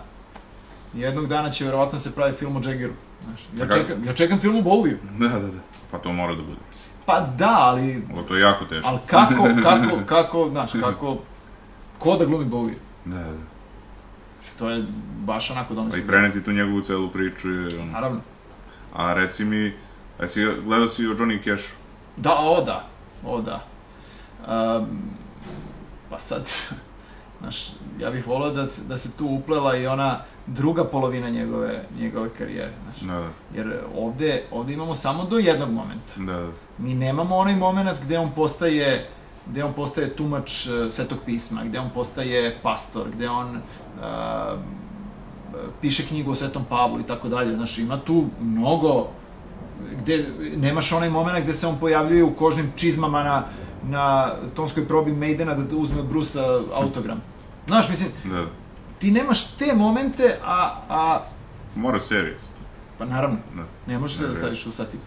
jednog 0.94 1.27
dana 1.27 1.51
će 1.51 1.64
verovatno 1.64 1.98
se 1.98 2.14
pravi 2.14 2.32
film 2.32 2.56
o 2.56 2.60
Jaggeru. 2.64 2.93
Znaš, 3.24 3.40
ja, 3.59 3.77
čekam, 3.77 4.05
ja 4.05 4.12
čekam 4.12 4.39
film 4.39 4.56
o 4.56 4.60
Bowiju. 4.62 4.97
Da, 5.18 5.28
da, 5.28 5.39
da. 5.39 5.60
Pa 5.90 5.98
to 5.98 6.12
mora 6.12 6.35
da 6.35 6.43
bude. 6.43 6.59
Pa 7.06 7.20
da, 7.20 7.56
ali, 7.59 8.02
Ovo 8.12 8.23
to 8.23 8.35
je 8.35 8.40
jako 8.40 8.64
teško. 8.64 8.89
ali 8.89 8.98
kako, 9.06 9.48
kako, 9.68 10.06
kako, 10.06 10.48
znaš, 10.51 10.73
kako, 10.73 11.18
ko 11.98 12.16
da 12.16 12.24
glumi 12.24 12.44
Bowiju? 12.47 12.77
Da, 13.05 13.16
da. 13.16 13.32
To 14.59 14.70
je 14.70 14.85
baš 15.18 15.51
onako 15.51 15.68
Pa 15.68 15.74
domaće. 15.74 15.98
i 15.98 16.06
preneti 16.06 16.44
tu 16.44 16.52
njegovu 16.52 16.81
celu 16.81 17.09
priču 17.10 17.51
je, 17.51 17.68
ono. 17.74 17.93
Naravno. 17.93 18.20
A 18.94 19.14
reci 19.14 19.44
mi, 19.44 19.73
a 20.20 20.27
si 20.27 20.44
gledao 20.56 20.89
si 20.89 21.06
o 21.06 21.10
Johnny 21.10 21.44
Cashu? 21.44 21.77
Da, 22.16 22.35
o 22.35 22.62
da, 22.62 22.89
o 23.24 23.40
da. 23.40 23.64
Um, 24.40 24.86
pa 26.10 26.18
sad, 26.18 26.51
znaš, 27.40 27.68
ja 28.01 28.10
bih 28.10 28.27
volao 28.27 28.51
da, 28.51 28.66
se- 28.66 28.82
da 28.82 28.97
se 28.97 29.12
tu 29.12 29.27
uplela 29.28 29.77
i 29.77 29.86
ona 29.86 30.18
druga 30.47 30.85
polovina 30.85 31.28
njegove, 31.31 31.85
njegove 31.98 32.28
karijere, 32.28 32.73
znaš. 32.85 33.01
Da, 33.01 33.14
da, 33.14 33.28
Jer 33.55 33.74
ovde, 33.97 34.43
ovde 34.51 34.73
imamo 34.73 34.94
samo 34.94 35.24
do 35.24 35.39
jednog 35.39 35.70
momenta. 35.70 36.12
da, 36.16 36.32
da. 36.35 36.48
Mi 36.78 36.94
nemamo 36.94 37.36
onaj 37.36 37.56
moment 37.56 38.01
gde 38.02 38.18
on 38.18 38.32
postaje 38.32 39.09
gde 39.51 39.64
on 39.64 39.73
postaje 39.73 40.16
tumač 40.16 40.66
uh, 40.66 40.93
Svetog 40.93 41.18
pisma, 41.27 41.64
gde 41.64 41.81
on 41.81 41.90
postaje 41.94 42.59
pastor, 42.62 43.06
gde 43.14 43.28
on 43.28 43.56
uh, 43.56 44.59
piše 45.81 46.06
knjigu 46.06 46.31
o 46.31 46.35
Svetom 46.35 46.64
Pavlu 46.64 47.01
i 47.01 47.06
tako 47.06 47.28
dalje. 47.28 47.56
Znaš, 47.56 47.78
ima 47.78 48.01
tu 48.01 48.24
mnogo 48.40 49.09
gde 50.02 50.24
nemaš 50.56 50.93
onaj 50.93 51.10
moment 51.10 51.44
gde 51.44 51.52
se 51.52 51.66
on 51.66 51.78
pojavljuje 51.78 52.24
u 52.24 52.35
kožnim 52.35 52.73
čizmama 52.77 53.24
na, 53.24 53.44
na 53.85 54.32
tonskoj 54.55 54.89
probi 54.89 55.12
Maidena 55.12 55.55
da 55.55 55.77
uzme 55.77 56.01
od 56.01 56.06
Brusa 56.06 56.60
autogram. 56.74 57.20
Znaš, 57.66 57.89
mislim, 57.89 58.10
da. 58.24 58.44
ti 58.98 59.10
nemaš 59.10 59.47
te 59.51 59.74
momente, 59.74 60.39
a, 60.44 60.81
a 60.89 61.20
Mora 61.74 62.01
serija. 62.01 62.36
pa 62.98 63.05
naravno, 63.05 63.39
Da. 63.55 63.62
ne 63.86 63.98
možeš 63.98 64.16
se 64.16 64.23
da 64.23 64.28
Ne, 64.28 64.35
staviš 64.35 64.66
u 64.66 64.73
satipu. 64.73 65.05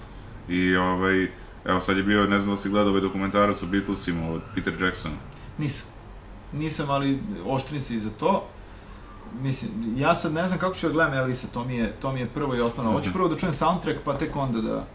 I 0.50 0.76
ovaj, 0.76 1.28
evo 1.70 1.80
sad 1.80 1.98
je 1.98 2.04
bio, 2.04 2.28
ne 2.28 2.40
znam 2.40 2.56
da 2.56 2.58
si 2.58 2.70
gledao 2.70 2.90
ovaj 2.90 3.02
dokumentarac 3.02 3.64
o 3.64 3.68
Beatlesima 3.68 4.30
od 4.30 4.42
Peter 4.56 4.84
Jacksona. 4.84 5.16
Nisam. 5.58 5.92
Nisam, 6.54 6.90
ali 6.90 7.20
oštrim 7.46 7.82
se 7.82 7.96
i 7.96 8.00
za 8.00 8.10
to. 8.10 8.46
Mislim, 9.34 9.72
ja 9.98 10.16
sad 10.16 10.34
ne 10.34 10.48
znam 10.48 10.60
kako 10.60 10.76
ću 10.76 10.88
da 10.88 10.94
gledam 10.94 11.14
Elvisa, 11.14 11.48
to 11.48 11.64
mi 11.64 11.76
je, 11.76 11.92
to 11.92 12.12
mi 12.12 12.20
je 12.20 12.28
prvo 12.28 12.56
i 12.56 12.62
osnovno. 12.62 12.92
Hoću 12.92 13.10
Mhm. 13.10 13.18
prvo 13.18 13.28
da 13.30 13.38
čujem 13.38 13.54
soundtrack, 13.54 14.00
pa 14.06 14.18
tek 14.18 14.36
onda 14.36 14.62
da, 14.62 14.86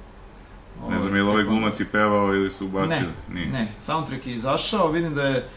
Ne 0.91 0.99
znam, 0.99 1.17
je 1.17 1.23
li 1.23 1.29
ovaj 1.29 1.45
glumac 1.45 1.81
i 1.81 1.85
pevao 1.85 2.35
ili 2.35 2.51
su 2.51 2.67
ubacili? 2.67 3.09
Ne, 3.29 3.35
Nije. 3.35 3.47
ne, 3.47 3.73
soundtrack 3.79 4.27
je 4.27 4.35
izašao, 4.35 4.91
vidim 4.91 5.15
da 5.15 5.23
je 5.23 5.49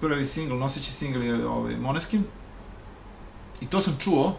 prvi 0.00 0.24
singl, 0.24 0.54
noseći 0.54 0.92
singl 0.92 1.22
je 1.22 1.46
ovaj, 1.46 1.76
Moneskin. 1.76 2.24
I 3.60 3.66
to 3.66 3.80
sam 3.80 3.96
čuo. 3.98 4.36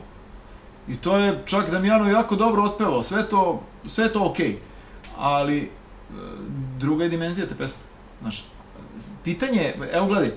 I 0.87 0.95
to 0.95 1.17
je 1.17 1.41
čak 1.45 1.71
Damjano 1.71 2.09
jako 2.09 2.35
dobro 2.35 2.63
otpevao, 2.63 3.03
sve 3.03 3.29
to, 3.29 3.61
sve 3.85 4.13
to 4.13 4.25
okej. 4.25 4.57
Ali, 5.17 5.57
e, 5.57 5.67
druga 6.77 7.03
je 7.03 7.09
dimenzija 7.09 7.47
te 7.47 7.55
pesme. 7.55 7.83
Znaš, 8.21 8.45
pitanje, 9.23 9.73
evo 9.93 10.07
gledaj, 10.07 10.29
e, 10.29 10.33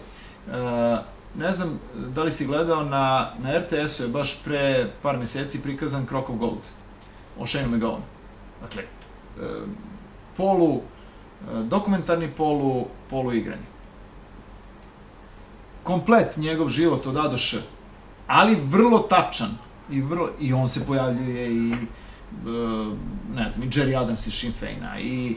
ne 1.39 1.53
znam 1.53 1.81
da 2.15 2.23
li 2.23 2.31
si 2.31 2.47
gledao 2.47 2.85
na, 2.85 3.31
na 3.39 3.59
RTS-u 3.59 4.03
je 4.03 4.09
baš 4.09 4.43
pre 4.45 4.91
par 5.03 5.19
meseci 5.19 5.63
prikazan 5.63 6.07
Crock 6.07 6.31
of 6.31 6.37
Gold 6.37 6.61
o 7.39 7.47
Shane 7.47 7.67
McGowan. 7.67 8.03
Dakle, 8.63 8.83
e, 8.83 8.87
polu 10.37 10.75
e, 10.75 11.63
dokumentarni, 11.63 12.29
polu, 12.29 12.87
polu 13.11 13.33
igrani. 13.33 13.63
Komplet 15.83 16.37
njegov 16.37 16.69
život 16.69 17.07
od 17.07 17.17
A 17.17 17.29
do 17.29 17.37
Š, 17.37 17.59
ali 18.27 18.57
vrlo 18.65 18.99
tačan 18.99 19.59
i 19.91 20.01
vrlo, 20.01 20.31
i 20.41 20.53
on 20.53 20.69
se 20.69 20.87
pojavljuje 20.87 21.53
i 21.53 21.71
e, 21.71 21.77
ne 23.35 23.49
znam, 23.51 23.69
i 23.69 23.71
Jerry 23.71 24.03
Adams 24.03 24.27
iz 24.27 24.35
Sinn 24.35 24.53
Féina 24.61 25.01
i 25.01 25.37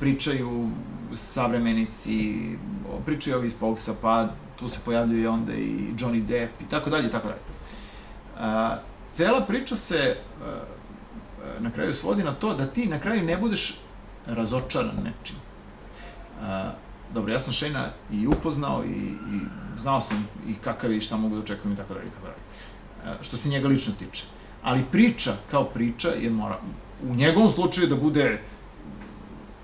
pričaju 0.00 0.70
savremenici, 1.14 2.34
pričaju 3.06 3.36
ovi 3.36 3.46
iz 3.46 3.54
Pogsa, 3.54 3.94
pa 4.02 4.28
tu 4.58 4.68
se 4.68 4.80
pojavljuje 4.84 5.28
onda 5.28 5.52
i 5.54 5.94
Johnny 5.98 6.26
Depp 6.26 6.62
i 6.62 6.64
tako 6.70 6.90
dalje 6.90 7.08
i 7.08 7.10
tako 7.10 7.28
dalje. 7.28 7.40
Cela 9.10 9.40
priča 9.40 9.76
se 9.76 9.96
e, 9.96 10.16
na 11.60 11.70
kraju 11.70 11.92
svodi 11.92 12.22
na 12.22 12.34
to 12.34 12.54
da 12.54 12.66
ti 12.66 12.86
na 12.86 12.98
kraju 12.98 13.22
ne 13.22 13.36
budeš 13.36 13.78
razočaran 14.26 14.96
nečim. 14.96 15.36
Dobro, 17.14 17.32
ja 17.32 17.38
sam 17.38 17.52
Shayna 17.52 17.88
i 18.12 18.26
upoznao 18.26 18.84
i, 18.84 18.98
i 18.98 19.40
znao 19.78 20.00
sam 20.00 20.28
i 20.48 20.54
kakav 20.54 20.90
je 20.90 20.96
i 20.96 21.00
šta 21.00 21.16
mogu 21.16 21.34
da 21.34 21.40
očekujem 21.40 21.74
i 21.74 21.76
tako 21.76 21.94
dalje 21.94 22.06
i 22.06 22.10
tako 22.10 22.26
dalje. 22.26 23.18
Što 23.22 23.36
se 23.36 23.48
njega 23.48 23.68
lično 23.68 23.92
tiče. 23.98 24.24
Ali 24.62 24.84
priča 24.92 25.32
kao 25.50 25.64
priča 25.64 26.08
je 26.08 26.30
mora, 26.30 26.58
u 27.02 27.14
njegovom 27.14 27.50
slučaju 27.50 27.86
da 27.86 27.96
bude 27.96 28.40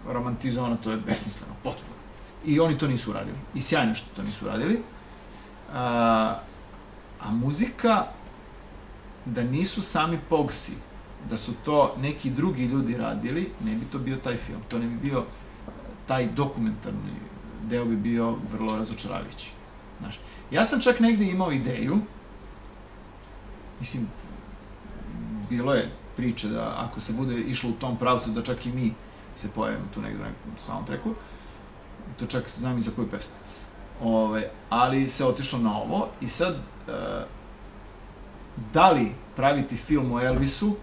romantizovana, 0.08 0.76
to 0.76 0.90
je 0.90 0.96
besmisleno, 0.96 1.52
potpuno. 1.64 1.96
I 2.44 2.60
oni 2.60 2.78
to 2.78 2.88
nisu 2.88 3.10
uradili. 3.10 3.36
I 3.54 3.60
sjajno 3.60 3.94
što 3.94 4.16
to 4.16 4.22
nisu 4.22 4.44
uradili. 4.44 4.82
A, 5.72 6.40
a 7.20 7.30
muzika, 7.30 8.04
da 9.24 9.42
nisu 9.42 9.82
sami 9.82 10.18
Pogsi, 10.28 10.72
da 11.30 11.36
su 11.36 11.52
to 11.64 11.94
neki 12.00 12.30
drugi 12.30 12.64
ljudi 12.64 12.96
radili, 12.96 13.50
ne 13.64 13.74
bi 13.74 13.84
to 13.92 13.98
bio 13.98 14.16
taj 14.16 14.36
film. 14.36 14.60
To 14.68 14.78
ne 14.78 14.86
bi 14.86 14.94
bio 14.94 15.24
taj 16.06 16.26
dokumentarni 16.26 17.26
deo 17.68 17.84
bi 17.84 17.96
bio 17.96 18.36
vrlo 18.52 18.76
razočaravajući. 18.76 19.50
Znaš, 20.00 20.20
ja 20.50 20.64
sam 20.64 20.80
čak 20.80 21.00
negde 21.00 21.24
imao 21.24 21.52
ideju, 21.52 21.98
mislim, 23.80 24.08
bilo 25.50 25.74
je 25.74 25.90
priče 26.16 26.48
da 26.48 26.74
ako 26.78 27.00
se 27.00 27.12
bude 27.12 27.40
išlo 27.40 27.70
u 27.70 27.72
tom 27.72 27.96
pravcu 27.96 28.30
da 28.30 28.42
čak 28.42 28.66
i 28.66 28.72
mi 28.72 28.92
se 29.36 29.48
pojavimo 29.48 29.84
tu 29.94 30.00
negde 30.00 30.22
u 30.22 30.26
nekom 30.26 30.66
soundtracku, 30.66 31.14
to 32.18 32.26
čak 32.26 32.44
znam 32.56 32.78
i 32.78 32.82
za 32.82 32.90
koju 32.96 33.10
pesmu. 33.10 33.34
Ove, 34.02 34.50
ali 34.68 35.08
se 35.08 35.24
otišlo 35.24 35.58
na 35.58 35.78
ovo 35.78 36.08
i 36.20 36.28
sad 36.28 36.54
e, 36.54 36.92
da 38.72 38.90
li 38.90 39.12
praviti 39.36 39.76
film 39.76 40.12
o 40.12 40.20
Elvisu 40.20 40.76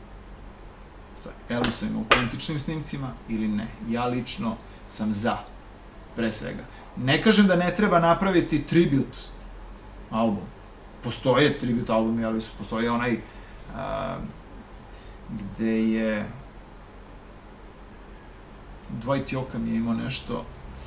sa 1.15 1.29
Elvisovim 1.49 1.97
autentičnim 1.97 2.59
snimcima 2.59 3.11
ili 3.29 3.47
ne. 3.47 3.67
Ja 3.89 4.05
lično 4.05 4.55
sam 4.87 5.13
za, 5.13 5.37
pre 6.15 6.31
svega. 6.31 6.63
Ne 6.97 7.23
kažem 7.23 7.47
da 7.47 7.55
ne 7.55 7.75
treba 7.75 7.99
napraviti 7.99 8.65
tribute 8.65 9.19
album. 10.11 10.43
Postoje 11.03 11.57
tribute 11.57 11.93
albumi 11.93 12.23
Elvisu, 12.23 12.53
postoje 12.57 12.91
onaj 12.91 13.17
a, 13.75 14.17
gde 15.29 15.89
je 15.89 16.29
Dwight 19.01 19.33
Yoakam 19.33 19.67
je 19.67 19.75
imao 19.75 19.93
nešto 19.93 20.45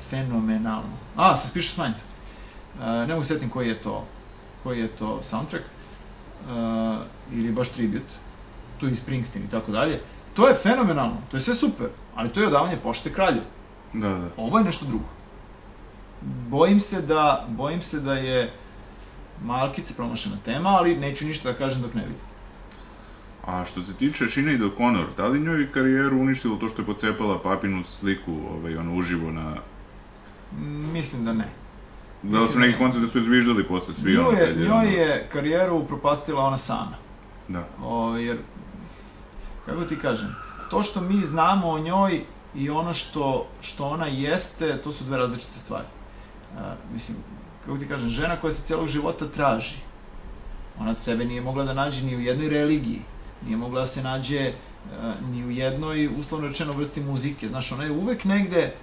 fenomenalno. 0.09 0.97
A, 1.15 1.35
Suspicious 1.35 1.77
Minds. 1.77 1.99
Uh, 1.99 2.83
ne 2.85 3.13
mogu 3.13 3.23
se 3.23 3.33
setim 3.33 3.49
koji 3.49 3.67
je 3.67 3.81
to, 3.81 4.05
koji 4.63 4.79
je 4.79 4.87
to 4.87 5.21
soundtrack. 5.21 5.65
Uh, 5.65 6.97
ili 7.31 7.51
baš 7.51 7.69
tribute. 7.69 8.13
Tu 8.79 8.87
i 8.87 8.95
Springsteen 8.95 9.45
i 9.45 9.49
tako 9.49 9.71
dalje. 9.71 10.01
To 10.37 10.47
je 10.47 10.55
fenomenalno, 10.55 11.17
to 11.31 11.37
je 11.37 11.41
sve 11.41 11.53
super, 11.53 11.87
ali 12.15 12.29
to 12.29 12.41
je 12.41 12.47
odavanje 12.47 12.77
pošte 12.77 13.13
kralju. 13.13 13.41
Da, 13.93 14.09
da. 14.09 14.29
Ovo 14.37 14.57
je 14.57 14.63
nešto 14.63 14.85
drugo. 14.85 15.05
Bojim 16.49 16.79
se 16.79 17.01
da, 17.01 17.45
bojim 17.49 17.81
se 17.81 17.99
da 17.99 18.13
je 18.13 18.53
malkice 19.43 19.93
promašena 19.93 20.35
tema, 20.45 20.69
ali 20.69 20.97
neću 20.97 21.25
ništa 21.25 21.51
da 21.51 21.57
kažem 21.57 21.81
dok 21.81 21.93
ne 21.93 22.01
vidim. 22.01 22.26
A 23.47 23.65
što 23.65 23.83
se 23.83 23.93
tiče 23.93 24.27
Sinead 24.27 24.59
O'Connor, 24.61 25.05
da 25.17 25.27
li 25.27 25.39
njoj 25.39 25.71
karijeru 25.71 26.19
uništilo 26.19 26.55
to 26.55 26.69
što 26.69 26.81
je 26.81 26.85
pocepala 26.85 27.39
papinu 27.39 27.83
sliku, 27.83 28.33
ovaj, 28.51 28.77
ono, 28.77 28.95
uživo 28.95 29.31
na... 29.31 29.55
Mislim 30.93 31.25
da 31.25 31.33
ne. 31.33 31.49
Da 32.23 32.37
li 32.37 32.41
su 32.41 32.47
Mislim 32.47 32.61
neki 32.61 32.73
da- 32.73 32.77
koncerte 32.77 33.07
su 33.07 33.17
je 33.17 33.23
zviždali 33.23 33.63
posle 33.63 33.93
svi, 33.93 34.17
ono, 34.17 34.31
Njoj 34.31 34.39
je, 34.39 34.45
kad 34.47 34.57
njoj 34.57 34.69
ono- 34.69 34.81
je 34.83 35.29
karijeru 35.31 35.75
upropastila 35.75 36.43
ona 36.43 36.57
sama. 36.57 36.95
Da. 37.47 37.67
O, 37.83 38.17
jer, 38.17 38.37
kako 39.65 39.81
ti 39.81 39.95
kažem, 39.95 40.35
to 40.69 40.83
što 40.83 41.01
mi 41.01 41.15
znamo 41.15 41.67
o 41.69 41.79
njoj 41.79 42.21
i 42.55 42.69
ono 42.69 42.93
što, 42.93 43.47
što 43.61 43.85
ona 43.85 44.05
jeste, 44.07 44.77
to 44.77 44.91
su 44.91 45.03
dve 45.03 45.17
različite 45.17 45.59
stvari. 45.59 45.85
A, 46.57 46.75
mislim, 46.93 47.17
kako 47.65 47.77
ti 47.77 47.87
kažem, 47.87 48.09
žena 48.09 48.35
koja 48.35 48.51
se 48.51 48.61
celog 48.63 48.87
života 48.87 49.27
traži, 49.27 49.75
ona 50.79 50.93
sebe 50.93 51.25
nije 51.25 51.41
mogla 51.41 51.63
da 51.63 51.73
nađe 51.73 52.05
ni 52.05 52.15
u 52.15 52.19
jednoj 52.19 52.49
religiji, 52.49 53.01
nije 53.45 53.57
mogla 53.57 53.79
da 53.79 53.85
se 53.85 54.03
nađe 54.03 54.51
a, 55.01 55.13
ni 55.31 55.45
u 55.45 55.51
jednoj, 55.51 56.07
uslovno 56.07 56.47
rečeno, 56.47 56.73
vrsti 56.73 57.01
muzike. 57.01 57.47
Znaš, 57.47 57.71
ona 57.71 57.83
je 57.83 57.91
uvek 57.91 58.23
negde 58.23 58.75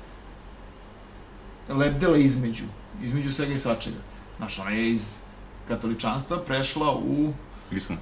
lebdela 1.69 2.17
između, 2.17 2.65
između 3.03 3.33
svega 3.33 3.53
i 3.53 3.59
svačega. 3.59 3.99
Znaš, 4.37 4.59
ona 4.59 4.71
je 4.71 4.91
iz 4.91 5.19
katoličanstva 5.69 6.39
prešla 6.39 6.97
u 6.97 7.33
Islam. 7.71 7.99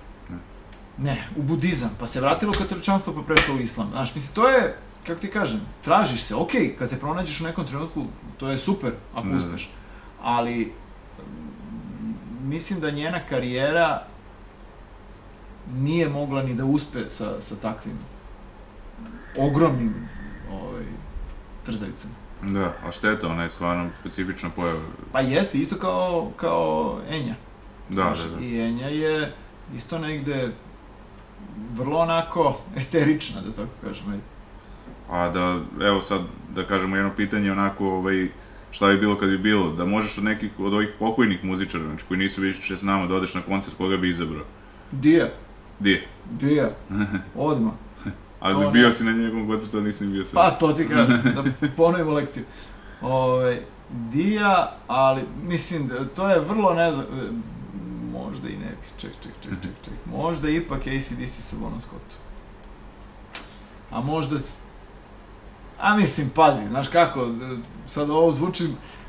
Ne, 0.98 1.28
u 1.36 1.42
budizam, 1.42 1.90
pa 2.00 2.06
se 2.06 2.20
vratilo 2.20 2.52
u 2.56 2.58
katoličanstvo 2.58 3.12
pa 3.14 3.22
prešlo 3.22 3.54
u 3.54 3.58
islam. 3.58 3.88
Znaš, 3.90 4.14
mislim, 4.14 4.34
to 4.34 4.48
je, 4.48 4.76
kako 5.06 5.20
ti 5.20 5.30
kažem, 5.30 5.60
tražiš 5.84 6.22
se, 6.22 6.34
okej, 6.34 6.76
kad 6.78 6.90
se 6.90 7.00
pronađeš 7.00 7.40
u 7.40 7.44
nekom 7.44 7.66
trenutku, 7.66 8.04
to 8.38 8.48
je 8.48 8.58
super, 8.58 8.92
ako 9.14 9.28
da. 9.28 9.36
uspeš. 9.36 9.70
Ali, 10.22 10.72
mislim 12.42 12.80
da 12.80 12.90
njena 12.90 13.20
karijera 13.28 14.02
nije 15.74 16.09
mogla 16.09 16.43
ni 16.43 16.55
da 16.55 16.64
uspe 16.64 17.10
sa, 17.10 17.40
sa 17.40 17.56
takvim 17.56 17.98
ogromnim 19.39 19.94
ovaj, 20.52 20.84
trzavicama. 21.64 22.14
Da, 22.43 22.74
a 22.84 22.93
šteta, 22.93 23.28
ona 23.28 23.43
je 23.43 23.48
stvarno 23.48 23.90
specifična 24.01 24.51
pojava. 24.51 24.80
Pa 25.12 25.20
jeste, 25.20 25.59
isto 25.59 25.76
kao, 25.76 26.30
kao 26.36 26.98
Enja. 27.10 27.34
Da, 27.89 28.02
Znaš, 28.02 28.18
da, 28.18 28.36
da. 28.36 28.44
I 28.44 28.60
Enja 28.60 28.89
je 28.89 29.32
isto 29.74 29.98
negde 29.98 30.52
vrlo 31.74 31.98
onako 31.98 32.59
eterična, 32.76 33.40
da 33.40 33.52
tako 33.52 33.70
kažem. 33.84 34.20
A 35.10 35.28
da, 35.28 35.60
evo 35.86 36.02
sad, 36.02 36.20
da 36.55 36.66
kažemo 36.66 36.97
jedno 36.97 37.12
pitanje 37.16 37.52
onako, 37.52 37.89
ovaj, 37.89 38.28
šta 38.70 38.89
bi 38.89 38.98
bilo 38.98 39.18
kad 39.18 39.28
bi 39.28 39.39
bilo, 39.39 39.72
da 39.72 39.84
možeš 39.84 40.18
od 40.18 40.24
nekih, 40.24 40.51
od 40.59 40.74
ovih 40.74 40.89
pokojnih 40.98 41.44
muzičara, 41.44 41.84
znači 41.84 42.05
koji 42.09 42.18
nisu 42.18 42.40
više 42.40 42.76
s 42.76 42.82
nama, 42.82 43.06
da 43.06 43.14
odeš 43.14 43.34
na 43.34 43.40
koncert, 43.40 43.76
koga 43.76 43.97
bi 43.97 44.09
izabrao? 44.09 44.44
Dija, 44.93 45.28
Di 45.82 45.90
je? 45.90 46.06
Dija, 46.30 46.70
odmah. 47.36 47.72
Ali 48.40 48.54
To 48.54 48.60
bi 48.60 48.66
ne. 48.66 48.72
bio 48.72 48.92
si 48.92 49.04
na 49.04 49.12
njegovom 49.12 49.48
koncertu, 49.48 49.76
ali 49.76 49.86
nisam 49.86 50.12
bio 50.12 50.24
sad. 50.24 50.34
Pa 50.34 50.50
to 50.50 50.72
ti 50.72 50.88
kažem, 50.88 51.22
da 51.34 51.42
ponovimo 51.76 52.10
lekciju. 52.10 52.44
Ove, 53.02 53.62
Dija, 53.90 54.76
ali 54.86 55.22
mislim 55.42 55.88
da 55.88 56.04
to 56.04 56.28
je 56.28 56.40
vrlo 56.40 56.74
ne 56.74 56.92
znam, 56.92 57.06
možda 58.12 58.48
i 58.48 58.52
ne 58.52 58.68
bi, 58.70 58.86
ček, 59.00 59.10
ček, 59.22 59.32
ček, 59.42 59.52
ček, 59.62 59.72
ček, 59.84 59.94
možda 60.18 60.48
ipak 60.50 60.80
ACDC 60.80 61.40
sa 61.40 61.56
Bonom 61.60 61.80
Scottom. 61.80 62.20
A 63.90 64.00
možda, 64.00 64.36
a 65.80 65.96
mislim, 65.96 66.30
pazi, 66.34 66.68
znaš 66.68 66.88
kako, 66.88 67.28
sad 67.86 68.10
ovo 68.10 68.32
zvuči, 68.32 68.64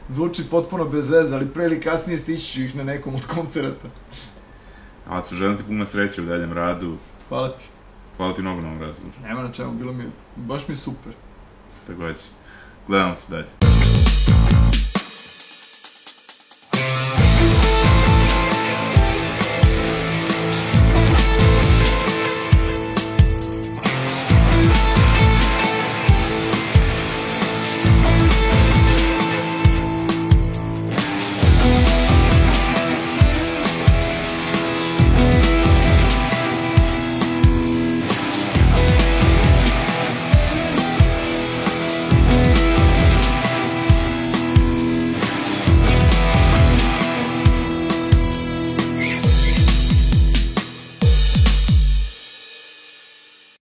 zvuči 0.09 0.43
potpuno 0.51 0.85
bez 0.85 1.09
veze, 1.09 1.35
ali 1.35 1.49
pre 1.53 1.65
ili 1.65 1.81
kasnije 1.81 2.17
stići 2.17 2.53
ću 2.53 2.61
ih 2.61 2.75
na 2.75 2.83
nekom 2.83 3.15
od 3.15 3.25
koncerata. 3.25 3.87
A 5.09 5.23
su 5.23 5.35
želim 5.35 5.57
ti 5.57 5.63
puno 5.63 5.85
sreće 5.85 6.21
u 6.21 6.25
daljem 6.25 6.53
radu. 6.53 6.97
Hvala 7.29 7.49
ti. 7.49 7.65
Hvala 8.17 8.33
ti 8.33 8.41
mnogo 8.41 8.61
na 8.61 8.67
ovom 8.67 8.81
razgovoru. 8.81 9.17
Nema 9.23 9.43
na 9.43 9.51
čemu, 9.51 9.71
bilo 9.71 9.93
mi, 9.93 10.03
baš 10.35 10.67
mi 10.67 10.71
je 10.71 10.77
super. 10.77 11.13
Takođe. 11.87 12.21
Gledamo 12.87 13.15
se 13.15 13.31
dalje. 13.31 13.72